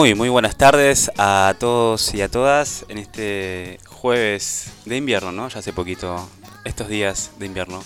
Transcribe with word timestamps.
Muy, 0.00 0.30
buenas 0.30 0.56
tardes 0.56 1.10
a 1.18 1.54
todos 1.58 2.14
y 2.14 2.22
a 2.22 2.30
todas 2.30 2.86
en 2.88 2.96
este 2.96 3.78
jueves 3.86 4.72
de 4.86 4.96
invierno, 4.96 5.30
¿no? 5.30 5.46
Ya 5.50 5.58
hace 5.58 5.74
poquito, 5.74 6.26
estos 6.64 6.88
días 6.88 7.32
de 7.38 7.44
invierno. 7.44 7.84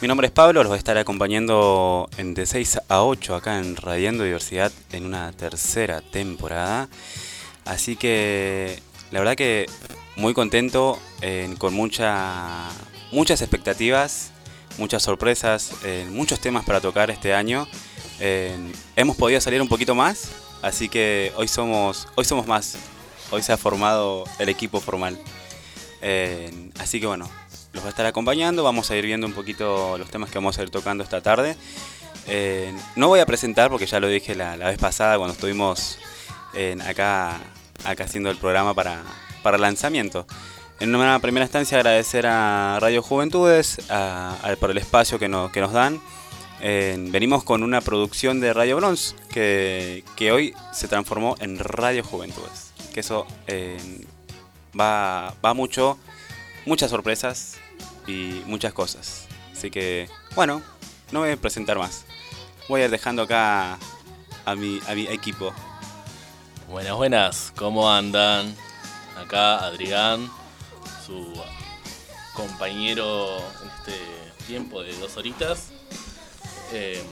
Mi 0.00 0.06
nombre 0.06 0.28
es 0.28 0.32
Pablo, 0.32 0.62
los 0.62 0.68
voy 0.68 0.76
a 0.76 0.78
estar 0.78 0.96
acompañando 0.98 2.08
en 2.16 2.34
de 2.34 2.46
6 2.46 2.82
a 2.88 3.02
8 3.02 3.34
acá 3.34 3.58
en 3.58 3.74
Radiando 3.74 4.22
Diversidad 4.22 4.70
en 4.92 5.04
una 5.04 5.32
tercera 5.32 6.00
temporada. 6.00 6.88
Así 7.64 7.96
que 7.96 8.80
la 9.10 9.18
verdad 9.18 9.34
que 9.34 9.66
muy 10.14 10.34
contento, 10.34 10.96
eh, 11.22 11.52
con 11.58 11.74
mucha, 11.74 12.68
muchas 13.10 13.42
expectativas, 13.42 14.30
muchas 14.78 15.02
sorpresas, 15.02 15.72
muchos 16.08 16.38
temas 16.38 16.64
para 16.64 16.80
tocar 16.80 17.10
este 17.10 17.34
año. 17.34 17.66
Hemos 18.94 19.16
podido 19.16 19.40
salir 19.40 19.60
un 19.60 19.68
poquito 19.68 19.96
más, 19.96 20.28
Así 20.62 20.88
que 20.88 21.32
hoy 21.36 21.48
somos, 21.48 22.08
hoy 22.14 22.24
somos 22.24 22.46
más. 22.46 22.76
Hoy 23.30 23.42
se 23.42 23.52
ha 23.52 23.56
formado 23.56 24.24
el 24.38 24.48
equipo 24.48 24.80
formal. 24.80 25.18
Eh, 26.00 26.70
así 26.78 27.00
que 27.00 27.06
bueno, 27.06 27.28
los 27.72 27.82
va 27.82 27.88
a 27.88 27.90
estar 27.90 28.06
acompañando. 28.06 28.62
Vamos 28.62 28.90
a 28.90 28.96
ir 28.96 29.04
viendo 29.04 29.26
un 29.26 29.32
poquito 29.32 29.98
los 29.98 30.08
temas 30.08 30.30
que 30.30 30.38
vamos 30.38 30.58
a 30.58 30.62
ir 30.62 30.70
tocando 30.70 31.02
esta 31.02 31.20
tarde. 31.20 31.56
Eh, 32.28 32.72
no 32.94 33.08
voy 33.08 33.18
a 33.18 33.26
presentar 33.26 33.70
porque 33.70 33.86
ya 33.86 33.98
lo 33.98 34.06
dije 34.06 34.36
la, 34.36 34.56
vez 34.56 34.78
pasada 34.78 35.16
cuando 35.16 35.34
estuvimos 35.34 35.98
acá, 36.86 37.40
acá 37.84 38.04
haciendo 38.04 38.30
el 38.30 38.36
programa 38.36 38.72
para, 38.72 39.02
para 39.42 39.58
lanzamiento. 39.58 40.26
En 40.78 40.94
una 40.94 41.18
primera 41.18 41.44
instancia 41.44 41.78
agradecer 41.78 42.26
a 42.26 42.78
Radio 42.80 43.02
Juventudes 43.02 43.78
por 44.60 44.70
el 44.70 44.78
espacio 44.78 45.18
que, 45.18 45.26
que 45.52 45.60
nos 45.60 45.72
dan 45.72 46.00
venimos 46.62 47.42
con 47.44 47.62
una 47.62 47.80
producción 47.80 48.40
de 48.40 48.52
Radio 48.52 48.76
Bronze 48.76 49.16
que, 49.30 50.30
hoy 50.32 50.54
se 50.72 50.88
transformó 50.88 51.36
en 51.40 51.58
Radio 51.58 52.04
Juventudes. 52.04 52.72
Que 52.94 53.00
eso 53.00 53.26
va, 54.78 55.34
va 55.44 55.54
mucho, 55.54 55.98
muchas 56.66 56.90
sorpresas 56.90 57.58
y 58.06 58.42
muchas 58.46 58.72
cosas. 58.72 59.26
Así 59.52 59.70
que, 59.70 60.08
bueno, 60.34 60.62
no 61.10 61.20
voy 61.20 61.30
a 61.30 61.36
presentar 61.36 61.78
más. 61.78 62.04
Voy 62.68 62.82
a 62.82 62.84
ir 62.84 62.90
dejando 62.90 63.22
acá 63.22 63.78
a 64.44 64.54
mi, 64.54 64.80
a 64.88 64.94
mi 64.94 65.06
equipo. 65.06 65.52
Buenas, 66.68 66.94
buenas, 66.94 67.52
¿cómo 67.56 67.90
andan? 67.90 68.54
Acá 69.16 69.58
Adrián, 69.58 70.30
su 71.06 71.32
compañero 72.34 73.38
en 73.62 73.70
este 73.78 73.92
tiempo 74.46 74.82
de 74.82 74.96
dos 74.98 75.16
horitas. 75.16 75.70
Eh, 76.72 77.02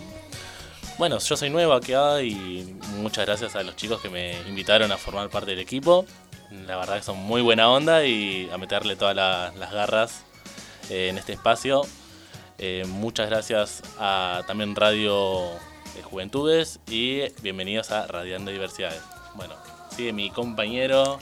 bueno, 0.98 1.18
yo 1.18 1.36
soy 1.36 1.50
nuevo 1.50 1.72
acá 1.72 2.22
y 2.22 2.76
muchas 2.96 3.26
gracias 3.26 3.56
a 3.56 3.62
los 3.62 3.76
chicos 3.76 4.00
que 4.00 4.08
me 4.08 4.32
invitaron 4.48 4.90
a 4.92 4.96
formar 4.96 5.28
parte 5.28 5.50
del 5.50 5.60
equipo. 5.60 6.06
La 6.66 6.76
verdad 6.76 6.96
que 6.96 7.02
son 7.02 7.18
muy 7.18 7.42
buena 7.42 7.70
onda 7.70 8.04
y 8.04 8.48
a 8.52 8.58
meterle 8.58 8.96
todas 8.96 9.14
las 9.14 9.72
garras 9.72 10.22
eh, 10.88 11.08
en 11.08 11.18
este 11.18 11.32
espacio. 11.32 11.82
Eh, 12.58 12.84
muchas 12.86 13.28
gracias 13.30 13.82
a 13.98 14.42
también 14.46 14.74
Radio 14.74 15.48
Juventudes 16.10 16.80
y 16.88 17.22
bienvenidos 17.42 17.90
a 17.90 18.06
Radiando 18.06 18.50
Diversidades. 18.50 19.00
Bueno, 19.34 19.54
sigue 19.94 20.12
mi 20.12 20.30
compañero 20.30 21.18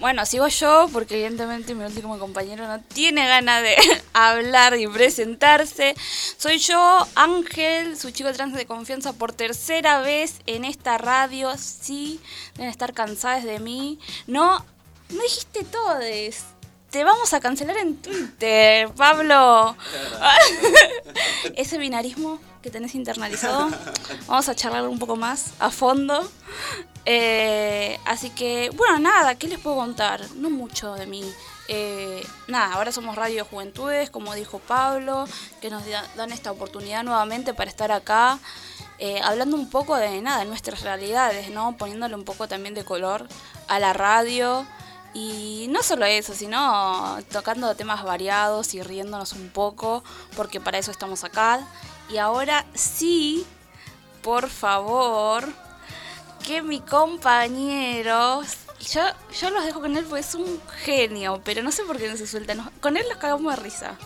bueno, 0.00 0.24
sigo 0.26 0.48
yo 0.48 0.88
porque 0.92 1.14
evidentemente 1.14 1.74
mi 1.74 1.84
último 1.84 2.18
compañero 2.18 2.66
no 2.66 2.80
tiene 2.80 3.26
ganas 3.26 3.62
de 3.62 3.76
hablar 4.12 4.78
y 4.78 4.86
presentarse. 4.86 5.94
Soy 6.36 6.58
yo, 6.58 7.06
Ángel, 7.14 7.96
su 7.96 8.10
chico 8.10 8.32
trans 8.32 8.54
de 8.54 8.66
confianza 8.66 9.12
por 9.12 9.32
tercera 9.32 10.00
vez 10.00 10.40
en 10.46 10.64
esta 10.64 10.98
radio. 10.98 11.52
Sí, 11.56 12.20
deben 12.54 12.70
estar 12.70 12.92
cansadas 12.92 13.44
de 13.44 13.58
mí. 13.60 13.98
No, 14.26 14.64
no 15.10 15.22
dijiste 15.22 15.64
todo 15.64 16.00
esto 16.00 16.57
te 16.90 17.04
vamos 17.04 17.34
a 17.34 17.40
cancelar 17.40 17.76
en 17.76 17.96
Twitter, 17.96 18.88
Pablo. 18.90 19.76
Ese 21.54 21.76
binarismo 21.78 22.40
que 22.62 22.70
tenés 22.70 22.94
internalizado, 22.94 23.70
vamos 24.26 24.48
a 24.48 24.54
charlar 24.54 24.88
un 24.88 24.98
poco 24.98 25.16
más 25.16 25.52
a 25.58 25.70
fondo. 25.70 26.28
Eh, 27.04 27.98
así 28.04 28.30
que, 28.30 28.70
bueno, 28.74 28.98
nada, 28.98 29.34
¿qué 29.34 29.48
les 29.48 29.58
puedo 29.58 29.76
contar? 29.76 30.22
No 30.36 30.50
mucho 30.50 30.94
de 30.94 31.06
mí. 31.06 31.24
Eh, 31.68 32.26
nada, 32.46 32.74
ahora 32.74 32.92
somos 32.92 33.16
Radio 33.16 33.44
Juventudes, 33.44 34.08
como 34.08 34.34
dijo 34.34 34.58
Pablo, 34.58 35.26
que 35.60 35.68
nos 35.68 35.82
dan 36.16 36.32
esta 36.32 36.50
oportunidad 36.50 37.02
nuevamente 37.02 37.52
para 37.52 37.70
estar 37.70 37.92
acá. 37.92 38.38
Eh, 38.98 39.20
hablando 39.22 39.56
un 39.56 39.70
poco 39.70 39.94
de 39.96 40.20
nada, 40.22 40.40
de 40.40 40.46
nuestras 40.46 40.80
realidades, 40.80 41.50
¿no? 41.50 41.76
Poniéndole 41.76 42.14
un 42.14 42.24
poco 42.24 42.48
también 42.48 42.74
de 42.74 42.84
color 42.84 43.28
a 43.68 43.78
la 43.78 43.92
radio, 43.92 44.66
y 45.14 45.66
no 45.70 45.82
solo 45.82 46.04
eso, 46.04 46.34
sino 46.34 47.18
tocando 47.32 47.74
temas 47.74 48.04
variados 48.04 48.74
y 48.74 48.82
riéndonos 48.82 49.32
un 49.32 49.48
poco, 49.48 50.04
porque 50.36 50.60
para 50.60 50.78
eso 50.78 50.90
estamos 50.90 51.24
acá. 51.24 51.66
Y 52.10 52.18
ahora 52.18 52.64
sí, 52.74 53.44
por 54.22 54.48
favor, 54.48 55.48
que 56.46 56.62
mi 56.62 56.80
compañero... 56.80 58.42
Yo, 58.92 59.00
yo 59.40 59.50
los 59.50 59.64
dejo 59.64 59.80
con 59.80 59.96
él 59.96 60.04
porque 60.04 60.20
es 60.20 60.34
un 60.36 60.60
genio, 60.84 61.40
pero 61.44 61.64
no 61.64 61.72
sé 61.72 61.82
por 61.82 61.98
qué 61.98 62.08
no 62.08 62.16
se 62.16 62.28
suelta. 62.28 62.54
con 62.80 62.96
él 62.96 63.04
los 63.08 63.18
cagamos 63.18 63.56
de 63.56 63.60
risa. 63.60 63.96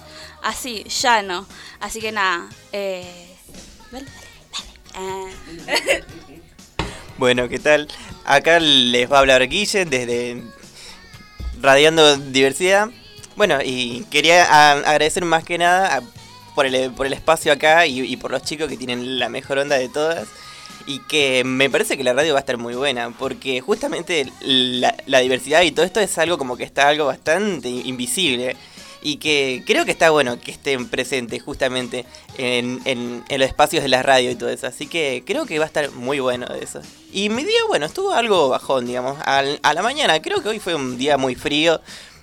Así, 0.42 0.84
llano. 0.84 1.46
Así 1.78 2.00
que 2.00 2.10
nada. 2.10 2.48
Eh, 2.72 3.36
vale, 3.90 4.06
vale, 4.94 6.04
Bueno, 7.18 7.48
¿qué 7.50 7.58
tal? 7.58 7.86
Acá 8.24 8.58
les 8.60 9.12
va 9.12 9.18
a 9.18 9.20
hablar 9.20 9.46
Guille 9.46 9.84
desde 9.84 10.42
radiando 11.62 12.16
diversidad. 12.16 12.88
Bueno, 13.36 13.58
y 13.64 14.04
quería 14.10 14.72
agradecer 14.72 15.24
más 15.24 15.44
que 15.44 15.56
nada 15.56 16.02
por, 16.54 16.66
el, 16.66 16.92
por 16.92 17.06
el 17.06 17.14
espacio 17.14 17.52
acá 17.52 17.86
y, 17.86 18.16
por 18.16 18.30
los 18.30 18.42
chicos 18.42 18.68
que 18.68 18.76
tienen 18.76 19.18
la 19.18 19.28
mejor 19.28 19.58
onda 19.58 19.76
de 19.76 19.88
todas. 19.88 20.28
Y 20.84 20.98
que 21.00 21.44
me 21.44 21.70
parece 21.70 21.96
que 21.96 22.02
la 22.02 22.12
radio 22.12 22.32
va 22.32 22.40
a 22.40 22.44
estar 22.46 22.58
muy 22.58 22.74
buena, 22.74 23.10
porque 23.16 23.60
justamente 23.60 24.30
la, 24.40 24.96
la 25.06 25.20
diversidad 25.20 25.62
y 25.62 25.70
todo 25.70 25.86
esto 25.86 26.00
es 26.00 26.18
algo 26.18 26.38
como 26.38 26.56
que 26.56 26.64
está 26.64 26.88
algo 26.88 27.06
bastante 27.06 27.68
invisible 27.68 28.56
y 29.02 29.16
que 29.16 29.62
creo 29.66 29.84
que 29.84 29.90
está 29.90 30.10
bueno 30.10 30.40
que 30.40 30.52
estén 30.52 30.88
presentes 30.88 31.42
justamente 31.42 32.06
en, 32.38 32.80
en, 32.84 33.24
los 33.28 33.48
espacios 33.48 33.82
de 33.82 33.88
la 33.88 34.02
radio 34.02 34.30
y 34.30 34.34
todo 34.34 34.48
eso. 34.48 34.66
Así 34.66 34.86
que 34.86 35.22
creo 35.26 35.44
que 35.44 35.58
va 35.58 35.64
a 35.64 35.66
estar 35.66 35.90
muy 35.92 36.20
bueno 36.20 36.46
eso. 36.60 36.80
Y 37.12 37.28
mi 37.28 37.44
día, 37.44 37.60
bueno, 37.68 37.86
estuvo 37.86 38.12
algo 38.12 38.48
bajón, 38.48 38.86
digamos, 38.86 39.18
a 39.24 39.42
la 39.42 39.82
mañana. 39.82 40.20
Creo 40.22 40.42
que 40.42 40.48
hoy 40.48 40.58
fue 40.58 40.74
un 40.74 40.96
día 40.96 41.16
muy 41.16 41.34
frío. 41.34 41.80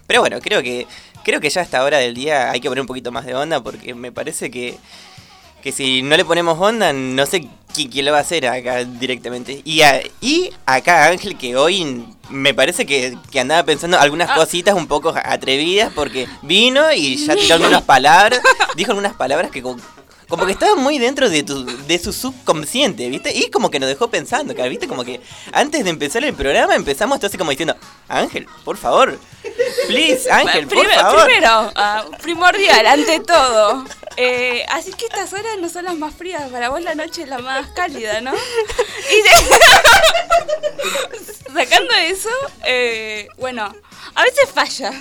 Pero 0.08 0.22
bueno, 0.22 0.40
creo 0.42 0.64
que, 0.64 0.88
creo 1.24 1.40
que 1.40 1.50
ya 1.50 1.62
a 1.62 1.64
esta 1.64 1.84
hora 1.84 1.98
del 2.00 2.16
día 2.16 2.50
hay 2.50 2.60
que 2.62 2.70
poner 2.70 2.82
un 2.82 2.88
poquito 2.88 3.12
más 3.12 3.26
de 3.26 3.36
onda 3.36 3.62
porque 3.62 3.94
me 3.94 4.12
parece 4.12 4.50
que 4.50 4.78
que 5.62 5.72
si 5.72 6.02
no 6.02 6.16
le 6.16 6.26
ponemos 6.26 6.60
onda, 6.60 6.94
no 6.94 7.26
sé 7.26 7.48
quién, 7.88 8.06
lo 8.06 8.12
va 8.12 8.18
a 8.18 8.22
hacer 8.22 8.48
acá 8.48 8.84
directamente. 8.84 9.62
Y, 9.64 9.82
y 10.22 10.50
acá 10.66 11.08
Ángel, 11.08 11.38
que 11.38 11.56
hoy 11.56 12.06
me 12.30 12.54
parece 12.54 12.86
que, 12.86 13.18
andaba 13.40 13.64
pensando 13.64 14.00
algunas 14.00 14.30
ah. 14.32 14.36
cositas 14.36 14.76
un 14.76 14.88
poco 14.88 15.14
atrevidas, 15.16 15.92
porque 15.94 16.28
vino 16.42 16.92
y 16.92 17.18
ya 17.18 17.36
tiró 17.36 17.56
algunas 17.56 17.84
palabras, 17.84 18.42
dijo 18.76 18.92
algunas 18.92 19.14
palabras 19.14 19.52
que 19.52 19.62
como, 20.30 20.46
que 20.46 20.54
estaban 20.54 20.80
muy 20.82 21.00
dentro 21.00 21.30
de, 21.30 21.44
tu, 21.44 21.66
de 21.66 22.00
su 22.00 22.14
subconsciente, 22.14 23.10
¿viste? 23.10 23.36
Y 23.36 23.50
como 23.50 23.70
que 23.70 23.80
nos 23.80 23.90
dejó 23.90 24.10
pensando, 24.10 24.54
¿viste? 24.54 24.88
Como 24.88 25.04
que 25.04 25.20
antes 25.52 25.84
de 25.84 25.90
empezar 25.90 26.24
el 26.24 26.34
programa 26.34 26.76
empezamos 26.76 27.22
así 27.24 27.38
como 27.38 27.52
diciendo, 27.52 27.76
Ángel, 28.08 28.48
por 28.64 28.78
favor, 28.78 29.20
please, 29.88 30.32
Ángel, 30.32 30.68
por 30.68 30.88
favor. 30.88 31.26
Primero, 31.26 31.72
ah, 31.76 32.06
primordial, 32.22 32.86
ante 32.86 33.20
todo 33.20 33.86
Eh, 34.22 34.66
así 34.70 34.92
que 34.92 35.06
estas 35.06 35.32
horas 35.32 35.58
no 35.62 35.70
son 35.70 35.86
las 35.86 35.96
más 35.96 36.14
frías, 36.14 36.50
para 36.52 36.68
vos 36.68 36.82
la 36.82 36.94
noche 36.94 37.24
es 37.24 37.30
la 37.30 37.38
más 37.38 37.68
cálida, 37.70 38.20
¿no? 38.20 38.34
Y 38.34 39.24
sacando 41.54 41.94
eso, 41.94 42.30
eh, 42.66 43.30
bueno, 43.38 43.74
a 44.16 44.24
veces 44.24 44.50
falla. 44.54 44.92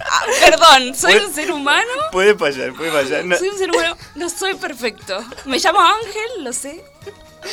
Ah, 0.00 0.22
perdón, 0.40 0.94
soy 0.94 1.16
un 1.16 1.32
ser 1.32 1.50
humano. 1.52 1.90
Puede 2.12 2.34
fallar, 2.34 2.72
puede 2.72 2.90
fallar. 2.90 3.38
Soy 3.38 3.48
un 3.48 3.58
ser 3.58 3.70
humano, 3.70 3.96
no 4.14 4.28
soy 4.28 4.54
perfecto. 4.54 5.18
Me 5.44 5.58
llamo 5.58 5.80
Ángel, 5.80 6.44
lo 6.44 6.52
sé. 6.52 6.84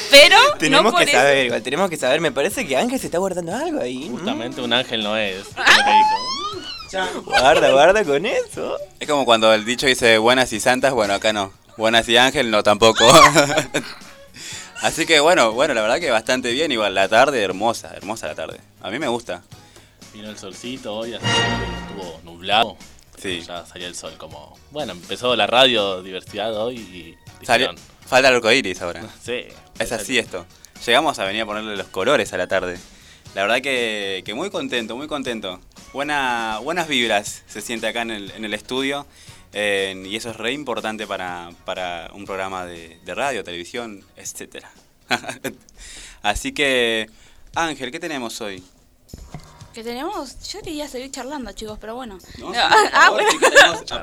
Pero 0.10 0.38
tenemos 0.58 0.92
no 0.92 1.00
que 1.00 1.08
saber, 1.08 1.46
igual, 1.46 1.62
tenemos 1.62 1.90
que 1.90 1.98
saber. 1.98 2.20
Me 2.20 2.32
parece 2.32 2.66
que 2.66 2.76
Ángel 2.76 3.00
se 3.00 3.08
está 3.08 3.20
guardando 3.20 3.56
algo 3.56 3.80
ahí. 3.80 4.10
Justamente 4.10 4.62
un 4.62 4.74
ángel 4.74 5.04
no 5.04 5.16
es. 5.18 5.46
Guarda, 7.26 7.72
guarda 7.72 8.04
con 8.04 8.24
eso. 8.26 8.78
Es 9.00 9.08
como 9.08 9.26
cuando 9.26 9.52
el 9.52 9.66
dicho 9.66 9.88
dice 9.88 10.20
buenas 10.20 10.54
y 10.54 10.60
santas, 10.60 10.94
bueno, 10.94 11.16
acá 11.16 11.34
no. 11.34 11.52
Buenas 11.76 12.08
y 12.08 12.18
ángel, 12.18 12.52
no 12.52 12.62
tampoco. 12.62 13.04
Así 14.82 15.08
que 15.08 15.20
bueno, 15.20 15.54
bueno, 15.54 15.74
la 15.74 15.82
verdad 15.82 16.00
que 16.00 16.12
bastante 16.12 16.52
bien. 16.52 16.72
Igual 16.72 16.94
la 16.94 17.08
tarde, 17.08 17.42
hermosa, 17.42 17.92
hermosa 17.96 18.28
la 18.28 18.36
tarde. 18.36 18.60
A 18.82 18.92
mí 18.92 19.00
me 19.00 19.08
gusta. 19.08 19.42
Vino 20.14 20.30
el 20.30 20.38
solcito 20.38 20.96
hoy, 20.96 21.16
así 21.16 21.26
que 21.26 22.02
estuvo 22.04 22.22
nublado. 22.24 22.78
Sí. 23.18 23.42
Ya 23.42 23.66
salía 23.66 23.88
el 23.88 23.96
sol 23.96 24.14
como... 24.18 24.58
Bueno, 24.70 24.94
empezó 24.94 25.36
la 25.36 25.48
radio 25.48 26.04
diversidad 26.04 26.56
hoy 26.56 26.78
y... 26.78 27.18
Salió, 27.44 27.74
falta 28.06 28.30
el 28.30 28.36
arcoiris 28.36 28.82
ahora. 28.82 29.04
Sí. 29.24 29.46
Es 29.80 29.92
así 29.92 30.20
esto. 30.20 30.46
Llegamos 30.86 31.18
a 31.18 31.26
venir 31.26 31.42
a 31.42 31.46
ponerle 31.46 31.76
los 31.76 31.88
colores 31.88 32.32
a 32.34 32.38
la 32.38 32.48
tarde. 32.48 32.78
La 33.34 33.42
verdad 33.42 33.62
que, 33.62 34.22
que 34.24 34.34
muy 34.36 34.52
contento, 34.52 34.96
muy 34.96 35.08
contento. 35.08 35.60
Buena, 35.94 36.60
buenas 36.62 36.88
vibras 36.88 37.44
se 37.48 37.62
siente 37.62 37.88
acá 37.88 38.04
en 38.04 38.12
el, 38.12 38.32
en 38.32 38.46
el 38.46 38.54
estudio. 38.54 39.08
Eh, 39.54 40.04
y 40.06 40.16
eso 40.16 40.32
es 40.32 40.38
re 40.38 40.52
importante 40.52 41.08
para, 41.08 41.52
para 41.66 42.12
un 42.14 42.26
programa 42.26 42.66
de, 42.66 43.00
de 43.04 43.16
radio, 43.16 43.44
televisión, 43.44 44.04
etc. 44.16 44.66
Así 46.22 46.52
que, 46.54 47.10
Ángel, 47.56 47.92
¿qué 47.92 48.00
tenemos 48.00 48.42
hoy? 48.42 48.64
¿Qué 49.74 49.84
tenemos? 49.84 50.40
Yo 50.50 50.62
quería 50.62 50.88
seguir 50.88 51.10
charlando, 51.10 51.52
chicos, 51.52 51.80
pero 51.82 51.96
bueno. 51.96 52.20
No, 52.38 52.54
sí, 52.54 52.60
ah, 52.62 53.10
bueno. 53.10 53.30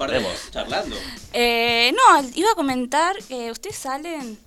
Tenemos, 0.06 0.50
charlando. 0.50 0.96
Eh, 1.32 1.94
no, 1.94 2.28
iba 2.34 2.50
a 2.50 2.54
comentar 2.54 3.16
que 3.24 3.50
ustedes 3.50 3.76
salen 3.76 4.38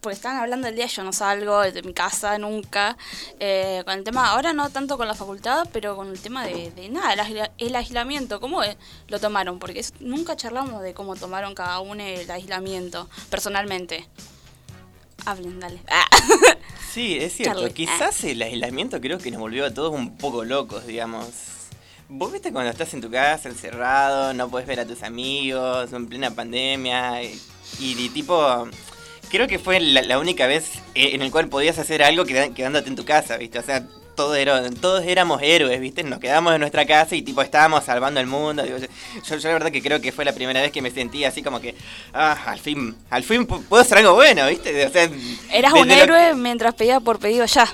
porque 0.00 0.16
estaban 0.16 0.38
hablando 0.38 0.66
del 0.66 0.76
día, 0.76 0.86
yo 0.86 1.04
no 1.04 1.12
salgo 1.12 1.60
de 1.60 1.82
mi 1.82 1.92
casa 1.92 2.36
nunca, 2.38 2.96
eh, 3.38 3.82
con 3.84 3.94
el 3.94 4.04
tema, 4.04 4.30
ahora 4.30 4.52
no 4.52 4.70
tanto 4.70 4.96
con 4.96 5.06
la 5.06 5.14
facultad, 5.14 5.68
pero 5.72 5.94
con 5.94 6.08
el 6.08 6.20
tema 6.20 6.44
de, 6.44 6.70
de 6.72 6.88
nada, 6.88 7.24
el, 7.24 7.50
el, 7.58 7.76
aislamiento, 7.76 8.40
¿cómo 8.40 8.62
lo 9.08 9.20
tomaron? 9.20 9.58
Porque 9.58 9.78
es, 9.78 9.92
nunca 10.00 10.34
charlamos 10.34 10.82
de 10.82 10.92
cómo 10.94 11.14
tomaron 11.14 11.54
cada 11.54 11.78
uno 11.80 12.02
el 12.02 12.28
aislamiento, 12.30 13.08
personalmente. 13.30 14.08
Hablen, 15.24 15.60
dale. 15.60 15.80
Ah. 15.88 16.06
Sí, 16.92 17.16
es 17.18 17.34
cierto, 17.34 17.60
Charlie. 17.60 17.72
quizás 17.72 18.22
el 18.24 18.42
aislamiento 18.42 19.00
creo 19.00 19.18
que 19.18 19.30
nos 19.30 19.40
volvió 19.40 19.64
a 19.64 19.72
todos 19.72 19.94
un 19.94 20.16
poco 20.18 20.44
locos, 20.44 20.86
digamos. 20.86 21.26
Vos 22.10 22.30
viste 22.30 22.52
cuando 22.52 22.70
estás 22.70 22.92
en 22.92 23.00
tu 23.00 23.10
casa, 23.10 23.48
encerrado, 23.48 24.34
no 24.34 24.50
puedes 24.50 24.68
ver 24.68 24.80
a 24.80 24.86
tus 24.86 25.02
amigos, 25.02 25.90
en 25.92 26.06
plena 26.06 26.34
pandemia, 26.34 27.22
y, 27.22 27.40
y 27.78 28.08
tipo 28.10 28.68
creo 29.30 29.48
que 29.48 29.58
fue 29.58 29.80
la, 29.80 30.02
la, 30.02 30.18
única 30.18 30.46
vez 30.46 30.72
en 30.94 31.22
el 31.22 31.30
cual 31.30 31.48
podías 31.48 31.78
hacer 31.78 32.02
algo 32.02 32.26
quedándote 32.26 32.90
en 32.90 32.96
tu 32.96 33.06
casa, 33.06 33.38
¿viste? 33.38 33.58
O 33.58 33.62
sea, 33.62 33.86
todos, 34.22 34.36
era, 34.36 34.70
todos 34.70 35.04
éramos 35.04 35.42
héroes, 35.42 35.80
¿viste? 35.80 36.04
Nos 36.04 36.20
quedamos 36.20 36.54
en 36.54 36.60
nuestra 36.60 36.86
casa 36.86 37.16
y 37.16 37.22
tipo 37.22 37.42
estábamos 37.42 37.82
salvando 37.82 38.20
el 38.20 38.28
mundo. 38.28 38.62
Digo, 38.62 38.78
yo, 38.78 38.86
yo, 39.36 39.48
la 39.48 39.54
verdad 39.54 39.72
que 39.72 39.82
creo 39.82 40.00
que 40.00 40.12
fue 40.12 40.24
la 40.24 40.32
primera 40.32 40.60
vez 40.60 40.70
que 40.70 40.80
me 40.80 40.92
sentí 40.92 41.24
así 41.24 41.42
como 41.42 41.60
que, 41.60 41.74
ah, 42.14 42.38
al 42.46 42.60
fin, 42.60 42.94
al 43.10 43.24
fin 43.24 43.46
puedo 43.46 43.82
hacer 43.82 43.98
algo 43.98 44.14
bueno, 44.14 44.46
¿viste? 44.46 44.86
O 44.86 44.90
sea, 44.90 45.10
Eras 45.50 45.72
un 45.72 45.90
héroe 45.90 46.28
que... 46.28 46.34
mientras 46.34 46.72
pedía 46.74 47.00
por 47.00 47.18
pedido 47.18 47.44
ya. 47.46 47.66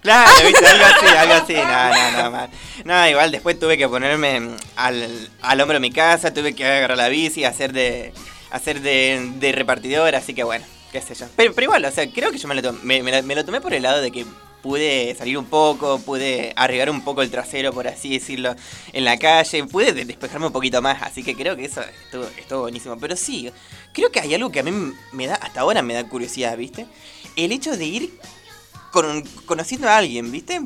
Claro, 0.00 0.30
¿viste? 0.42 0.66
Algo 0.66 0.84
así, 0.86 1.06
algo 1.14 1.34
así. 1.34 1.52
No, 1.52 1.90
no, 1.90 2.22
no, 2.22 2.30
man. 2.30 2.50
No, 2.86 3.08
igual 3.10 3.30
después 3.30 3.60
tuve 3.60 3.76
que 3.76 3.86
ponerme 3.86 4.56
al, 4.76 5.28
al 5.42 5.60
hombro 5.60 5.74
de 5.74 5.80
mi 5.80 5.92
casa, 5.92 6.32
tuve 6.32 6.54
que 6.54 6.64
agarrar 6.64 6.96
la 6.96 7.10
bici, 7.10 7.44
hacer 7.44 7.74
de, 7.74 8.14
hacer 8.50 8.80
de, 8.80 9.30
de 9.34 9.52
repartidor, 9.52 10.14
así 10.14 10.32
que 10.32 10.44
bueno 10.44 10.64
qué 10.90 11.02
sé 11.02 11.14
yo. 11.14 11.26
Pero, 11.36 11.52
pero, 11.52 11.66
igual, 11.66 11.84
o 11.84 11.90
sea, 11.90 12.10
creo 12.10 12.32
que 12.32 12.38
yo 12.38 12.48
me 12.48 12.54
lo, 12.54 12.62
tomé, 12.62 13.02
me, 13.02 13.02
me, 13.02 13.22
me 13.22 13.34
lo 13.34 13.44
tomé 13.44 13.60
por 13.60 13.74
el 13.74 13.82
lado 13.82 14.00
de 14.00 14.10
que 14.10 14.24
pude 14.62 15.14
salir 15.14 15.38
un 15.38 15.46
poco, 15.46 15.98
pude 16.00 16.52
arriesgar 16.56 16.90
un 16.90 17.02
poco 17.02 17.22
el 17.22 17.30
trasero, 17.30 17.72
por 17.72 17.88
así 17.88 18.10
decirlo, 18.10 18.54
en 18.92 19.04
la 19.04 19.18
calle, 19.18 19.64
pude 19.64 19.92
despejarme 19.92 20.46
un 20.46 20.52
poquito 20.52 20.82
más, 20.82 21.02
así 21.02 21.22
que 21.22 21.34
creo 21.34 21.56
que 21.56 21.64
eso 21.64 21.82
estuvo, 22.04 22.24
estuvo 22.38 22.60
buenísimo. 22.62 22.98
Pero 22.98 23.16
sí, 23.16 23.50
creo 23.92 24.10
que 24.10 24.20
hay 24.20 24.34
algo 24.34 24.50
que 24.50 24.60
a 24.60 24.62
mí 24.62 24.72
me 25.12 25.26
da, 25.26 25.34
hasta 25.36 25.60
ahora 25.60 25.82
me 25.82 25.94
da 25.94 26.08
curiosidad, 26.08 26.56
¿viste? 26.56 26.86
El 27.36 27.52
hecho 27.52 27.76
de 27.76 27.84
ir 27.84 28.18
con, 28.92 29.22
conociendo 29.46 29.88
a 29.88 29.98
alguien, 29.98 30.30
¿viste? 30.30 30.60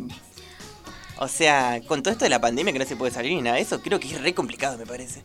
O 1.18 1.28
sea, 1.28 1.80
con 1.86 2.02
todo 2.02 2.12
esto 2.12 2.24
de 2.24 2.30
la 2.30 2.40
pandemia 2.40 2.72
que 2.72 2.78
no 2.78 2.84
se 2.84 2.96
puede 2.96 3.12
salir 3.12 3.32
ni 3.32 3.42
nada 3.42 3.56
de 3.56 3.62
eso, 3.62 3.80
creo 3.80 4.00
que 4.00 4.08
es 4.08 4.20
re 4.20 4.34
complicado, 4.34 4.76
me 4.76 4.86
parece. 4.86 5.22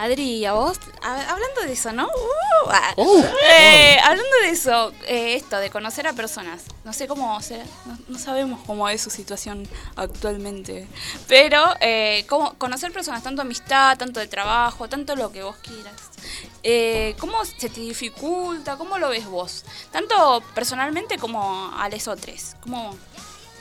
Adri, 0.00 0.46
a 0.46 0.54
vos, 0.54 0.78
a, 1.02 1.30
hablando 1.30 1.60
de 1.60 1.72
eso, 1.72 1.92
¿no? 1.92 2.06
Uh, 2.06 2.70
ah, 2.70 2.94
uh, 2.96 3.22
eh, 3.50 3.98
uh. 3.98 4.08
Hablando 4.08 4.36
de 4.42 4.48
eso, 4.48 4.92
eh, 5.06 5.34
esto, 5.34 5.58
de 5.58 5.68
conocer 5.68 6.06
a 6.06 6.14
personas. 6.14 6.62
No 6.84 6.94
sé 6.94 7.06
cómo, 7.06 7.36
o 7.36 7.42
sea, 7.42 7.62
no, 7.84 7.98
no, 8.08 8.18
sabemos 8.18 8.60
cómo 8.66 8.88
es 8.88 9.02
su 9.02 9.10
situación 9.10 9.68
actualmente. 9.96 10.88
Pero 11.28 11.62
eh, 11.80 12.24
cómo, 12.30 12.54
conocer 12.54 12.92
personas, 12.92 13.22
tanto 13.22 13.42
amistad, 13.42 13.98
tanto 13.98 14.20
de 14.20 14.26
trabajo, 14.26 14.88
tanto 14.88 15.14
lo 15.16 15.32
que 15.32 15.42
vos 15.42 15.56
quieras. 15.56 16.00
Eh, 16.62 17.14
¿Cómo 17.18 17.44
se 17.44 17.68
te 17.68 17.80
dificulta? 17.80 18.78
¿Cómo 18.78 18.96
lo 18.96 19.10
ves 19.10 19.26
vos? 19.26 19.66
Tanto 19.92 20.42
personalmente 20.54 21.18
como 21.18 21.70
a 21.76 21.88
lesotres. 21.90 22.56
¿Cómo, 22.62 22.96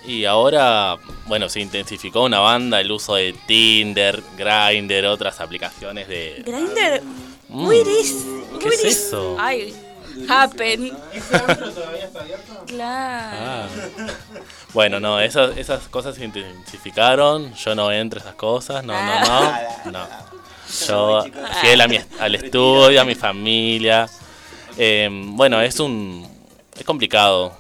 y 0.06 0.26
ahora, 0.26 0.98
bueno, 1.28 1.50
se 1.50 1.60
intensificó 1.60 2.24
una 2.24 2.40
banda 2.40 2.80
el 2.80 2.92
uso 2.92 3.16
de 3.16 3.34
Tinder, 3.46 4.22
Grindr, 4.38 5.06
otras 5.06 5.40
aplicaciones 5.40 6.08
de... 6.08 6.44
¿Grindr? 6.46 7.04
Mm. 7.50 7.70
¿Qué 8.60 8.68
es 8.70 8.86
eso? 8.86 9.36
Ay, 9.40 9.74
happen. 10.28 10.92
¿Ese 11.14 11.36
antro 11.36 11.72
todavía 11.72 12.06
está 12.06 12.22
abierto? 12.22 12.64
Claro. 12.68 13.38
Ah. 13.40 13.68
Bueno, 14.74 15.00
no, 15.00 15.20
esas, 15.20 15.58
esas 15.58 15.88
cosas 15.88 16.16
se 16.16 16.26
intensificaron. 16.26 17.54
Yo 17.56 17.76
no 17.76 17.92
entro 17.92 18.20
a 18.20 18.24
esas 18.24 18.36
cosas, 18.36 18.84
no, 18.84 18.94
no, 18.94 19.22
no. 19.86 19.92
no. 19.92 20.08
Yo 20.88 21.24
fiel 21.62 21.82
a 21.82 21.88
mi, 21.88 22.00
al 22.20 22.36
estudio, 22.36 23.02
a 23.02 23.06
mi 23.06 23.16
familia. 23.16 24.08
Eh, 24.78 25.10
bueno, 25.12 25.60
es 25.62 25.80
un... 25.80 26.28
Es 26.78 26.86
complicado 26.86 27.52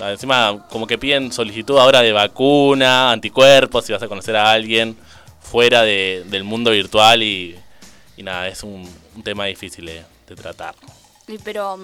Encima, 0.00 0.66
como 0.70 0.86
que 0.86 0.98
piden 0.98 1.32
solicitud 1.32 1.78
ahora 1.78 2.00
de 2.00 2.12
vacuna, 2.12 3.12
anticuerpos, 3.12 3.84
si 3.84 3.92
vas 3.92 4.02
a 4.02 4.08
conocer 4.08 4.36
a 4.36 4.50
alguien 4.50 4.96
fuera 5.40 5.82
de, 5.82 6.24
del 6.26 6.44
mundo 6.44 6.70
virtual 6.70 7.22
y, 7.22 7.56
y 8.16 8.22
nada, 8.22 8.48
es 8.48 8.62
un, 8.62 8.88
un, 9.14 9.22
tema 9.22 9.44
difícil 9.46 9.84
de, 9.84 10.02
de 10.26 10.34
tratar. 10.34 10.74
Pero, 11.44 11.78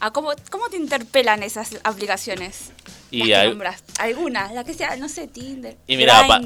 ¿a 0.00 0.10
cómo, 0.12 0.32
¿cómo 0.50 0.68
te 0.68 0.76
interpelan 0.76 1.42
esas 1.42 1.78
aplicaciones? 1.84 2.72
Y 3.10 3.24
las 3.24 3.42
que 3.42 3.48
nombras, 3.48 3.84
algunas, 3.98 4.52
la 4.52 4.64
que 4.64 4.74
sea, 4.74 4.96
no 4.96 5.08
sé, 5.08 5.28
Tinder. 5.28 5.76
Y 5.86 5.96
mira, 5.96 6.26
pa 6.26 6.40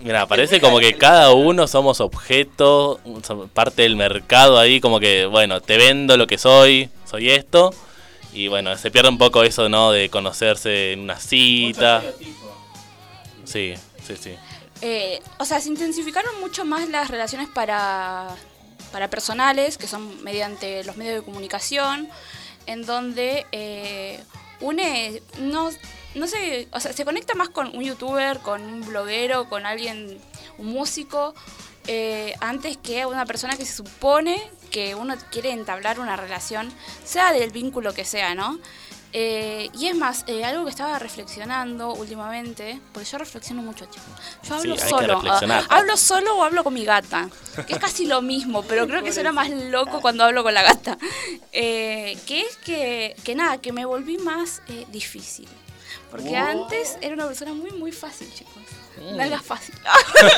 mira, 0.00 0.26
parece 0.26 0.60
como 0.60 0.80
que 0.80 0.94
cada 0.94 1.32
uno 1.32 1.68
somos 1.68 2.00
objeto, 2.00 3.00
parte 3.52 3.82
del 3.82 3.94
mercado 3.94 4.58
ahí, 4.58 4.80
como 4.80 4.98
que, 4.98 5.26
bueno, 5.26 5.60
te 5.60 5.76
vendo 5.76 6.16
lo 6.16 6.26
que 6.26 6.38
soy, 6.38 6.90
soy 7.08 7.30
esto 7.30 7.72
y 8.34 8.48
bueno, 8.48 8.76
se 8.76 8.90
pierde 8.90 9.08
un 9.08 9.18
poco 9.18 9.44
eso, 9.44 9.68
¿no? 9.68 9.92
De 9.92 10.10
conocerse 10.10 10.92
en 10.92 11.00
una 11.00 11.18
cita. 11.18 12.02
Sí, 13.44 13.74
sí, 14.06 14.16
sí. 14.20 14.34
Eh, 14.80 15.22
o 15.38 15.44
sea, 15.44 15.60
se 15.60 15.68
intensificaron 15.68 16.40
mucho 16.40 16.64
más 16.64 16.88
las 16.88 17.08
relaciones 17.08 17.48
para, 17.48 18.28
para 18.92 19.08
personales, 19.08 19.78
que 19.78 19.86
son 19.86 20.22
mediante 20.24 20.82
los 20.84 20.96
medios 20.96 21.14
de 21.14 21.22
comunicación, 21.22 22.08
en 22.66 22.84
donde 22.84 23.46
eh, 23.52 24.22
une, 24.60 25.22
no, 25.38 25.70
no 26.16 26.26
sé, 26.26 26.68
o 26.72 26.80
sea, 26.80 26.92
se 26.92 27.04
conecta 27.04 27.34
más 27.34 27.50
con 27.50 27.76
un 27.76 27.84
youtuber, 27.84 28.40
con 28.40 28.62
un 28.62 28.84
bloguero, 28.84 29.48
con 29.48 29.64
alguien, 29.64 30.18
un 30.58 30.66
músico, 30.66 31.34
eh, 31.86 32.34
antes 32.40 32.76
que 32.78 33.06
una 33.06 33.26
persona 33.26 33.56
que 33.56 33.64
se 33.64 33.74
supone 33.74 34.42
que 34.74 34.96
uno 34.96 35.14
quiere 35.30 35.52
entablar 35.52 36.00
una 36.00 36.16
relación, 36.16 36.68
sea 37.04 37.32
del 37.32 37.52
vínculo 37.52 37.94
que 37.94 38.04
sea, 38.04 38.34
¿no? 38.34 38.58
Eh, 39.12 39.70
y 39.72 39.86
es 39.86 39.94
más, 39.94 40.24
eh, 40.26 40.44
algo 40.44 40.64
que 40.64 40.70
estaba 40.70 40.98
reflexionando 40.98 41.94
últimamente, 41.94 42.80
porque 42.92 43.08
yo 43.08 43.18
reflexiono 43.18 43.62
mucho, 43.62 43.84
chicos. 43.84 44.10
Yo 44.42 44.56
hablo 44.56 44.76
sí, 44.76 44.88
solo. 44.88 45.20
Uh, 45.20 45.62
hablo 45.68 45.96
solo 45.96 46.34
o 46.38 46.42
hablo 46.42 46.64
con 46.64 46.74
mi 46.74 46.84
gata, 46.84 47.28
que 47.68 47.74
es 47.74 47.78
casi 47.78 48.06
lo 48.06 48.20
mismo, 48.20 48.64
pero 48.64 48.88
creo 48.88 49.04
que 49.04 49.12
suena 49.12 49.30
más 49.30 49.48
loco 49.48 50.00
cuando 50.00 50.24
hablo 50.24 50.42
con 50.42 50.52
la 50.52 50.64
gata. 50.64 50.98
Eh, 51.52 52.18
que 52.26 52.40
es 52.40 52.56
que, 52.56 53.14
que 53.22 53.36
nada, 53.36 53.58
que 53.58 53.70
me 53.70 53.84
volví 53.84 54.18
más 54.18 54.60
eh, 54.66 54.86
difícil. 54.90 55.48
Porque 56.10 56.36
antes 56.36 56.98
era 57.00 57.14
una 57.14 57.28
persona 57.28 57.54
muy, 57.54 57.70
muy 57.70 57.92
fácil, 57.92 58.28
chicos. 58.34 58.64
Mm. 58.98 59.16
Nalgas 59.16 59.42
fácil. 59.42 59.74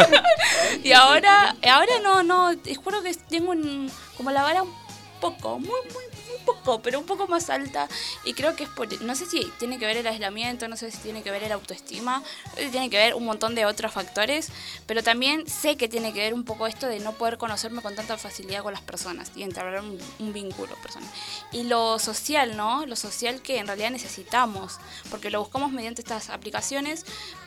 y 0.85 0.93
ahora, 0.93 1.57
ahora 1.63 1.93
no, 2.03 2.23
no, 2.23 2.57
te 2.59 2.75
juro 2.75 3.03
que 3.03 3.15
tengo 3.15 3.51
un, 3.51 3.91
como 4.17 4.31
la 4.31 4.43
vara 4.43 4.63
un 4.63 4.73
poco, 5.21 5.59
muy, 5.59 5.69
muy, 5.69 6.05
muy 6.13 6.16
poco, 6.47 6.81
pero 6.81 6.99
un 6.99 7.05
poco 7.05 7.26
más 7.26 7.50
alta. 7.50 7.88
Y 8.25 8.33
creo 8.33 8.57
que 8.57 8.65
es 8.65 8.71
por, 8.71 8.91
no 9.03 9.15
sé 9.15 9.26
si 9.26 9.45
tiene 9.59 9.79
que 9.79 9.85
ver 9.85 9.99
el 9.99 10.07
aislamiento, 10.07 10.67
no 10.69 10.76
sé 10.76 10.91
si 10.91 10.99
tiene 10.99 11.23
que 11.23 11.31
ver 11.31 11.43
el 11.43 11.53
autoestima, 11.53 12.21
no 12.21 12.55
sé 12.55 12.65
si 12.65 12.71
tiene 12.71 12.88
que 12.88 12.97
ver 12.97 13.15
un 13.15 13.26
montón 13.26 13.55
de 13.55 13.67
otros 13.67 13.93
factores, 13.93 14.49
pero 14.87 15.03
también 15.03 15.47
sé 15.47 15.76
que 15.76 15.88
tiene 15.88 16.15
que 16.15 16.21
ver 16.21 16.33
un 16.33 16.45
poco 16.45 16.67
esto 16.67 16.87
de 16.87 17.00
no 17.00 17.12
poder 17.12 17.37
conocerme 17.37 17.83
con 17.83 17.95
tanta 17.95 18.17
facilidad 18.17 18.62
con 18.62 18.73
las 18.73 18.83
personas 18.83 19.31
y 19.37 19.43
entablar 19.43 19.83
un, 19.83 19.99
un 20.19 20.33
vínculo 20.33 20.75
personal. 20.76 21.11
Y 21.53 21.65
lo 21.65 21.99
social, 21.99 22.57
¿no? 22.57 22.87
Lo 22.87 22.97
social 22.97 23.43
que 23.43 23.59
en 23.59 23.67
realidad 23.67 23.91
necesitamos, 23.91 24.79
porque 25.11 25.31
lo 25.31 25.41
buscamos 25.41 25.73
mediante 25.73 26.00
estas 26.00 26.31
aplicaciones, 26.31 27.05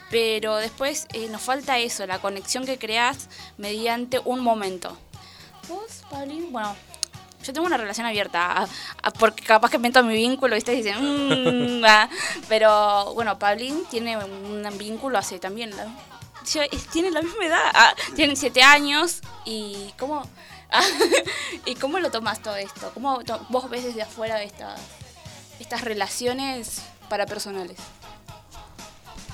pero 0.09 0.57
después 0.57 1.07
eh, 1.13 1.27
nos 1.29 1.41
falta 1.41 1.79
eso, 1.79 2.05
la 2.05 2.19
conexión 2.19 2.65
que 2.65 2.77
creas 2.77 3.29
mediante 3.57 4.19
un 4.19 4.39
momento. 4.41 4.97
¿Vos, 5.67 6.03
Paulín? 6.09 6.51
Bueno, 6.51 6.75
yo 7.49 7.53
tengo 7.53 7.67
una 7.67 7.77
relación 7.77 8.05
abierta, 8.05 8.67
porque 9.17 9.43
capaz 9.43 9.71
que 9.71 9.79
meto 9.79 10.03
mi 10.03 10.13
vínculo 10.13 10.55
y 10.55 10.59
ustedes 10.59 10.83
dicen, 10.83 11.79
mm, 11.79 11.83
ah". 11.85 12.07
pero 12.47 13.13
bueno, 13.15 13.39
Paulín 13.39 13.85
tiene 13.89 14.17
un 14.17 14.67
vínculo 14.77 15.17
hace 15.17 15.39
también, 15.39 15.71
tiene 16.91 17.11
la 17.11 17.21
misma 17.21 17.45
edad, 17.45 17.71
ah, 17.73 17.95
tienen 18.15 18.37
siete 18.37 18.61
años 18.61 19.21
y 19.45 19.91
cómo, 19.97 20.27
y 21.65 21.73
cómo 21.75 21.99
lo 21.99 22.11
tomas 22.11 22.41
todo 22.41 22.55
esto, 22.55 22.91
cómo 22.93 23.19
vos 23.49 23.69
ves 23.69 23.83
desde 23.83 24.03
afuera 24.03 24.41
estas, 24.43 24.79
estas 25.59 25.81
relaciones 25.81 26.83
para 27.09 27.25
personales. 27.25 27.77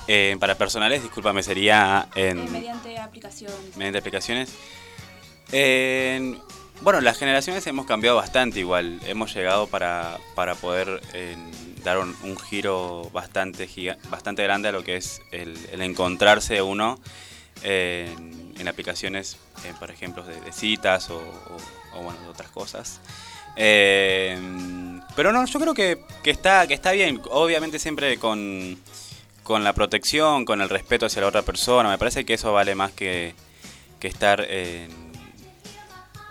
Eh, 0.08 0.36
para 0.40 0.54
personales, 0.54 1.02
discúlpame, 1.02 1.42
sería 1.42 2.08
en... 2.14 2.38
Eh, 2.38 2.50
mediante 2.50 2.98
aplicaciones. 2.98 3.76
Mediante 3.76 3.98
aplicaciones. 3.98 4.52
Bueno, 6.82 7.00
las 7.00 7.18
generaciones 7.18 7.66
hemos 7.66 7.86
cambiado 7.86 8.16
bastante 8.16 8.60
igual. 8.60 9.00
Hemos 9.06 9.34
llegado 9.34 9.66
para, 9.66 10.18
para 10.34 10.54
poder 10.54 11.00
dar 11.84 11.98
un, 11.98 12.38
giro 12.38 13.10
bastante, 13.12 13.68
bastante 14.08 14.42
grande 14.42 14.68
a 14.68 14.72
lo 14.72 14.84
que 14.84 14.96
es 14.96 15.20
el, 15.32 15.56
encontrarse 15.80 16.62
uno 16.62 16.98
en, 17.62 18.68
aplicaciones, 18.68 19.36
eh, 19.64 19.72
por 19.78 19.90
ejemplo, 19.90 20.24
de, 20.24 20.52
citas 20.52 21.10
o, 21.10 21.22
otras 22.28 22.50
cosas. 22.50 23.00
pero 23.54 25.32
no, 25.32 25.46
yo 25.46 25.60
creo 25.60 25.74
que, 25.74 26.00
que, 26.22 26.30
está, 26.30 26.66
que 26.66 26.74
está 26.74 26.92
bien. 26.92 27.20
Obviamente 27.30 27.78
siempre 27.78 28.18
con 28.18 28.76
con 29.46 29.62
la 29.62 29.72
protección, 29.72 30.44
con 30.44 30.60
el 30.60 30.68
respeto 30.68 31.06
hacia 31.06 31.22
la 31.22 31.28
otra 31.28 31.42
persona. 31.42 31.88
Me 31.88 31.98
parece 31.98 32.26
que 32.26 32.34
eso 32.34 32.52
vale 32.52 32.74
más 32.74 32.92
que, 32.92 33.34
estar 34.02 34.40
en, 34.48 35.05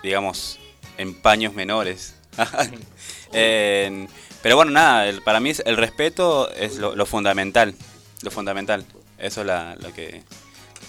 digamos, 0.06 0.60
en 0.98 1.14
paños 1.16 1.54
menores. 1.54 2.16
pero 3.32 4.56
bueno, 4.56 4.72
nada, 4.72 5.12
para 5.24 5.40
mí 5.40 5.52
el 5.66 5.78
respeto 5.78 6.50
es 6.52 6.78
lo, 6.78 7.06
fundamental. 7.06 7.76
Lo 8.22 8.32
fundamental. 8.32 8.86
Eso 9.18 9.42
es 9.42 9.48
lo, 9.48 9.94
que, 9.94 10.24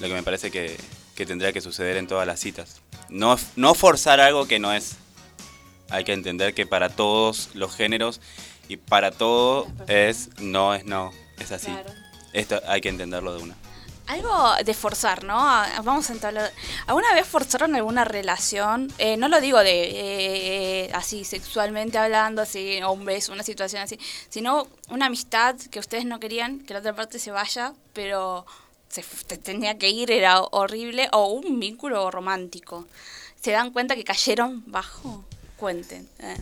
lo 0.01 0.09
que 0.09 0.15
me 0.15 0.23
parece 0.23 0.51
que, 0.51 0.77
tendría 1.27 1.53
que 1.53 1.61
suceder 1.61 1.97
en 1.97 2.07
todas 2.07 2.27
las 2.27 2.39
citas. 2.39 2.83
No, 3.09 3.37
no 3.57 3.75
forzar 3.75 4.21
algo 4.21 4.47
que 4.47 4.59
no 4.59 4.73
es. 4.73 4.97
Hay 5.89 6.05
que 6.05 6.13
entender 6.13 6.53
que 6.53 6.67
para 6.67 6.91
todos 6.91 7.51
los 7.55 7.75
géneros 7.75 8.21
y 8.69 8.77
para 8.77 9.13
todo 9.13 9.67
es 9.87 10.29
no 10.39 10.75
es 10.75 10.85
no. 10.85 11.11
Es 11.41 11.53
así. 11.53 11.71
Esto 12.33 12.61
hay 12.67 12.81
que 12.81 12.91
entenderlo 12.91 13.35
de 13.35 13.43
una. 13.43 13.57
Algo 14.07 14.55
de 14.65 14.73
forzar, 14.73 15.25
¿no? 15.25 15.35
Vamos 15.83 16.11
a 16.11 16.13
entablar. 16.13 16.53
¿Alguna 16.87 17.13
vez 17.15 17.27
forzaron 17.27 17.75
alguna 17.75 18.05
relación? 18.05 18.93
Eh, 18.99 19.17
no 19.17 19.29
lo 19.29 19.41
digo 19.41 19.59
de 19.59 20.85
eh, 20.85 20.91
así 20.95 21.25
sexualmente 21.25 21.99
hablando, 21.99 22.43
así, 22.43 22.81
o 22.83 22.93
un 22.93 23.05
beso, 23.05 23.33
una 23.33 23.43
situación 23.43 23.83
así, 23.83 23.99
sino 24.29 24.69
una 24.91 25.07
amistad 25.07 25.57
que 25.73 25.81
ustedes 25.81 26.05
no 26.05 26.21
querían 26.21 26.61
que 26.61 26.75
la 26.75 26.81
otra 26.81 26.95
parte 26.95 27.19
se 27.19 27.33
vaya, 27.33 27.73
pero 27.93 28.47
se 28.89 29.03
tenía 29.39 29.77
que 29.77 29.91
ir, 29.91 30.13
era 30.13 30.41
horrible, 30.41 31.09
o 31.13 31.27
un 31.27 31.59
vínculo 31.59 32.11
romántico. 32.11 32.87
¿Se 33.41 33.51
dan 33.51 33.73
cuenta 33.73 33.97
que 33.97 34.05
cayeron 34.05 34.63
bajo? 34.67 35.25
Cuenten. 35.57 36.09
Eh. 36.21 36.37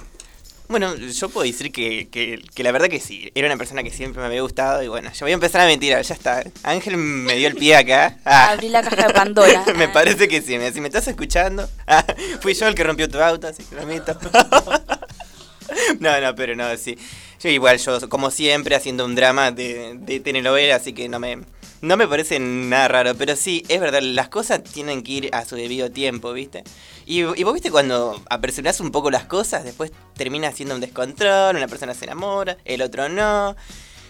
Bueno, 0.67 0.97
yo 0.97 1.29
puedo 1.29 1.47
decir 1.47 1.71
que, 1.71 2.09
que, 2.09 2.63
la 2.63 2.73
verdad 2.73 2.89
que 2.89 2.99
sí. 2.99 3.31
Era 3.35 3.49
una 3.49 3.57
persona 3.57 3.83
que 3.83 3.91
siempre 3.91 4.21
me 4.21 4.27
había 4.27 4.41
gustado 4.41 4.83
y 4.83 4.89
bueno, 4.89 5.11
yo 5.13 5.27
voy 5.27 5.33
a 5.33 5.35
empezar 5.35 5.61
a 5.61 5.67
mentir, 5.67 5.91
ya 6.01 6.15
está. 6.15 6.43
Ángel 6.63 6.97
me 6.97 7.37
dio 7.37 7.49
el 7.49 7.55
pie 7.55 7.77
acá. 7.77 8.17
Ah. 8.25 8.49
Abrí 8.53 8.71
la 8.71 8.83
caja 8.83 9.09
de 9.09 9.15
Pandora. 9.15 9.65
me 9.77 9.89
parece 9.89 10.27
que 10.27 10.41
sí. 10.41 10.59
Si 10.73 10.81
me 10.81 10.89
estás 10.89 11.07
escuchando, 11.07 11.69
ah, 11.87 12.05
fui 12.41 12.55
yo 12.55 12.67
el 12.67 12.75
que 12.75 12.83
rompió 12.83 13.09
tu 13.09 13.21
auto, 13.21 13.47
así 13.47 13.63
que 13.63 13.75
lo 13.75 13.83
admito. 13.83 14.19
no, 16.01 16.21
no, 16.21 16.35
pero 16.35 16.57
no, 16.57 16.75
sí. 16.77 16.99
Yo 17.43 17.51
igual, 17.51 17.79
yo 17.79 18.09
como 18.09 18.31
siempre 18.31 18.75
haciendo 18.75 19.05
un 19.05 19.15
drama 19.15 19.51
de, 19.51 19.97
de 19.99 20.21
telenovela, 20.21 20.77
así 20.77 20.95
que 20.95 21.11
no 21.11 21.19
me, 21.19 21.41
no 21.85 21.99
me 21.99 22.09
parece 22.09 22.39
nada 22.39 22.89
raro, 22.89 23.15
pero 23.15 23.37
sí, 23.37 23.63
es 23.69 23.79
verdad, 23.79 24.01
las 24.01 24.31
cosas 24.31 24.63
tienen 24.65 25.03
que 25.03 25.13
ir 25.13 25.29
a 25.33 25.45
su 25.45 25.55
debido 25.57 25.91
tiempo, 25.91 26.33
¿viste? 26.33 26.65
Y, 27.07 27.23
vos 27.23 27.53
viste 27.53 27.71
cuando 27.71 28.21
apresurás 28.31 28.81
un 28.81 28.91
poco 28.91 29.11
las 29.11 29.25
cosas, 29.25 29.65
después 29.65 29.93
termina 30.17 30.53
siendo 30.53 30.75
un 30.75 30.81
descontrol, 30.81 31.57
una 31.57 31.69
persona 31.69 31.95
se 31.95 32.07
enamora, 32.07 32.57
el 32.65 32.83
otro 32.83 33.09
no. 33.09 33.57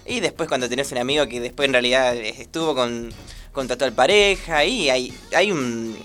Y 0.06 0.20
después 0.20 0.48
cuando 0.48 0.68
tenés 0.68 0.92
un 0.92 0.98
amigo 0.98 1.26
que 1.26 1.40
después 1.40 1.66
en 1.66 1.72
realidad 1.72 2.14
estuvo 2.14 2.74
con, 2.74 3.12
con 3.52 3.66
tu 3.66 3.92
pareja, 3.94 4.64
y 4.64 4.90
hay, 4.90 5.18
hay 5.34 5.52
un... 5.52 5.96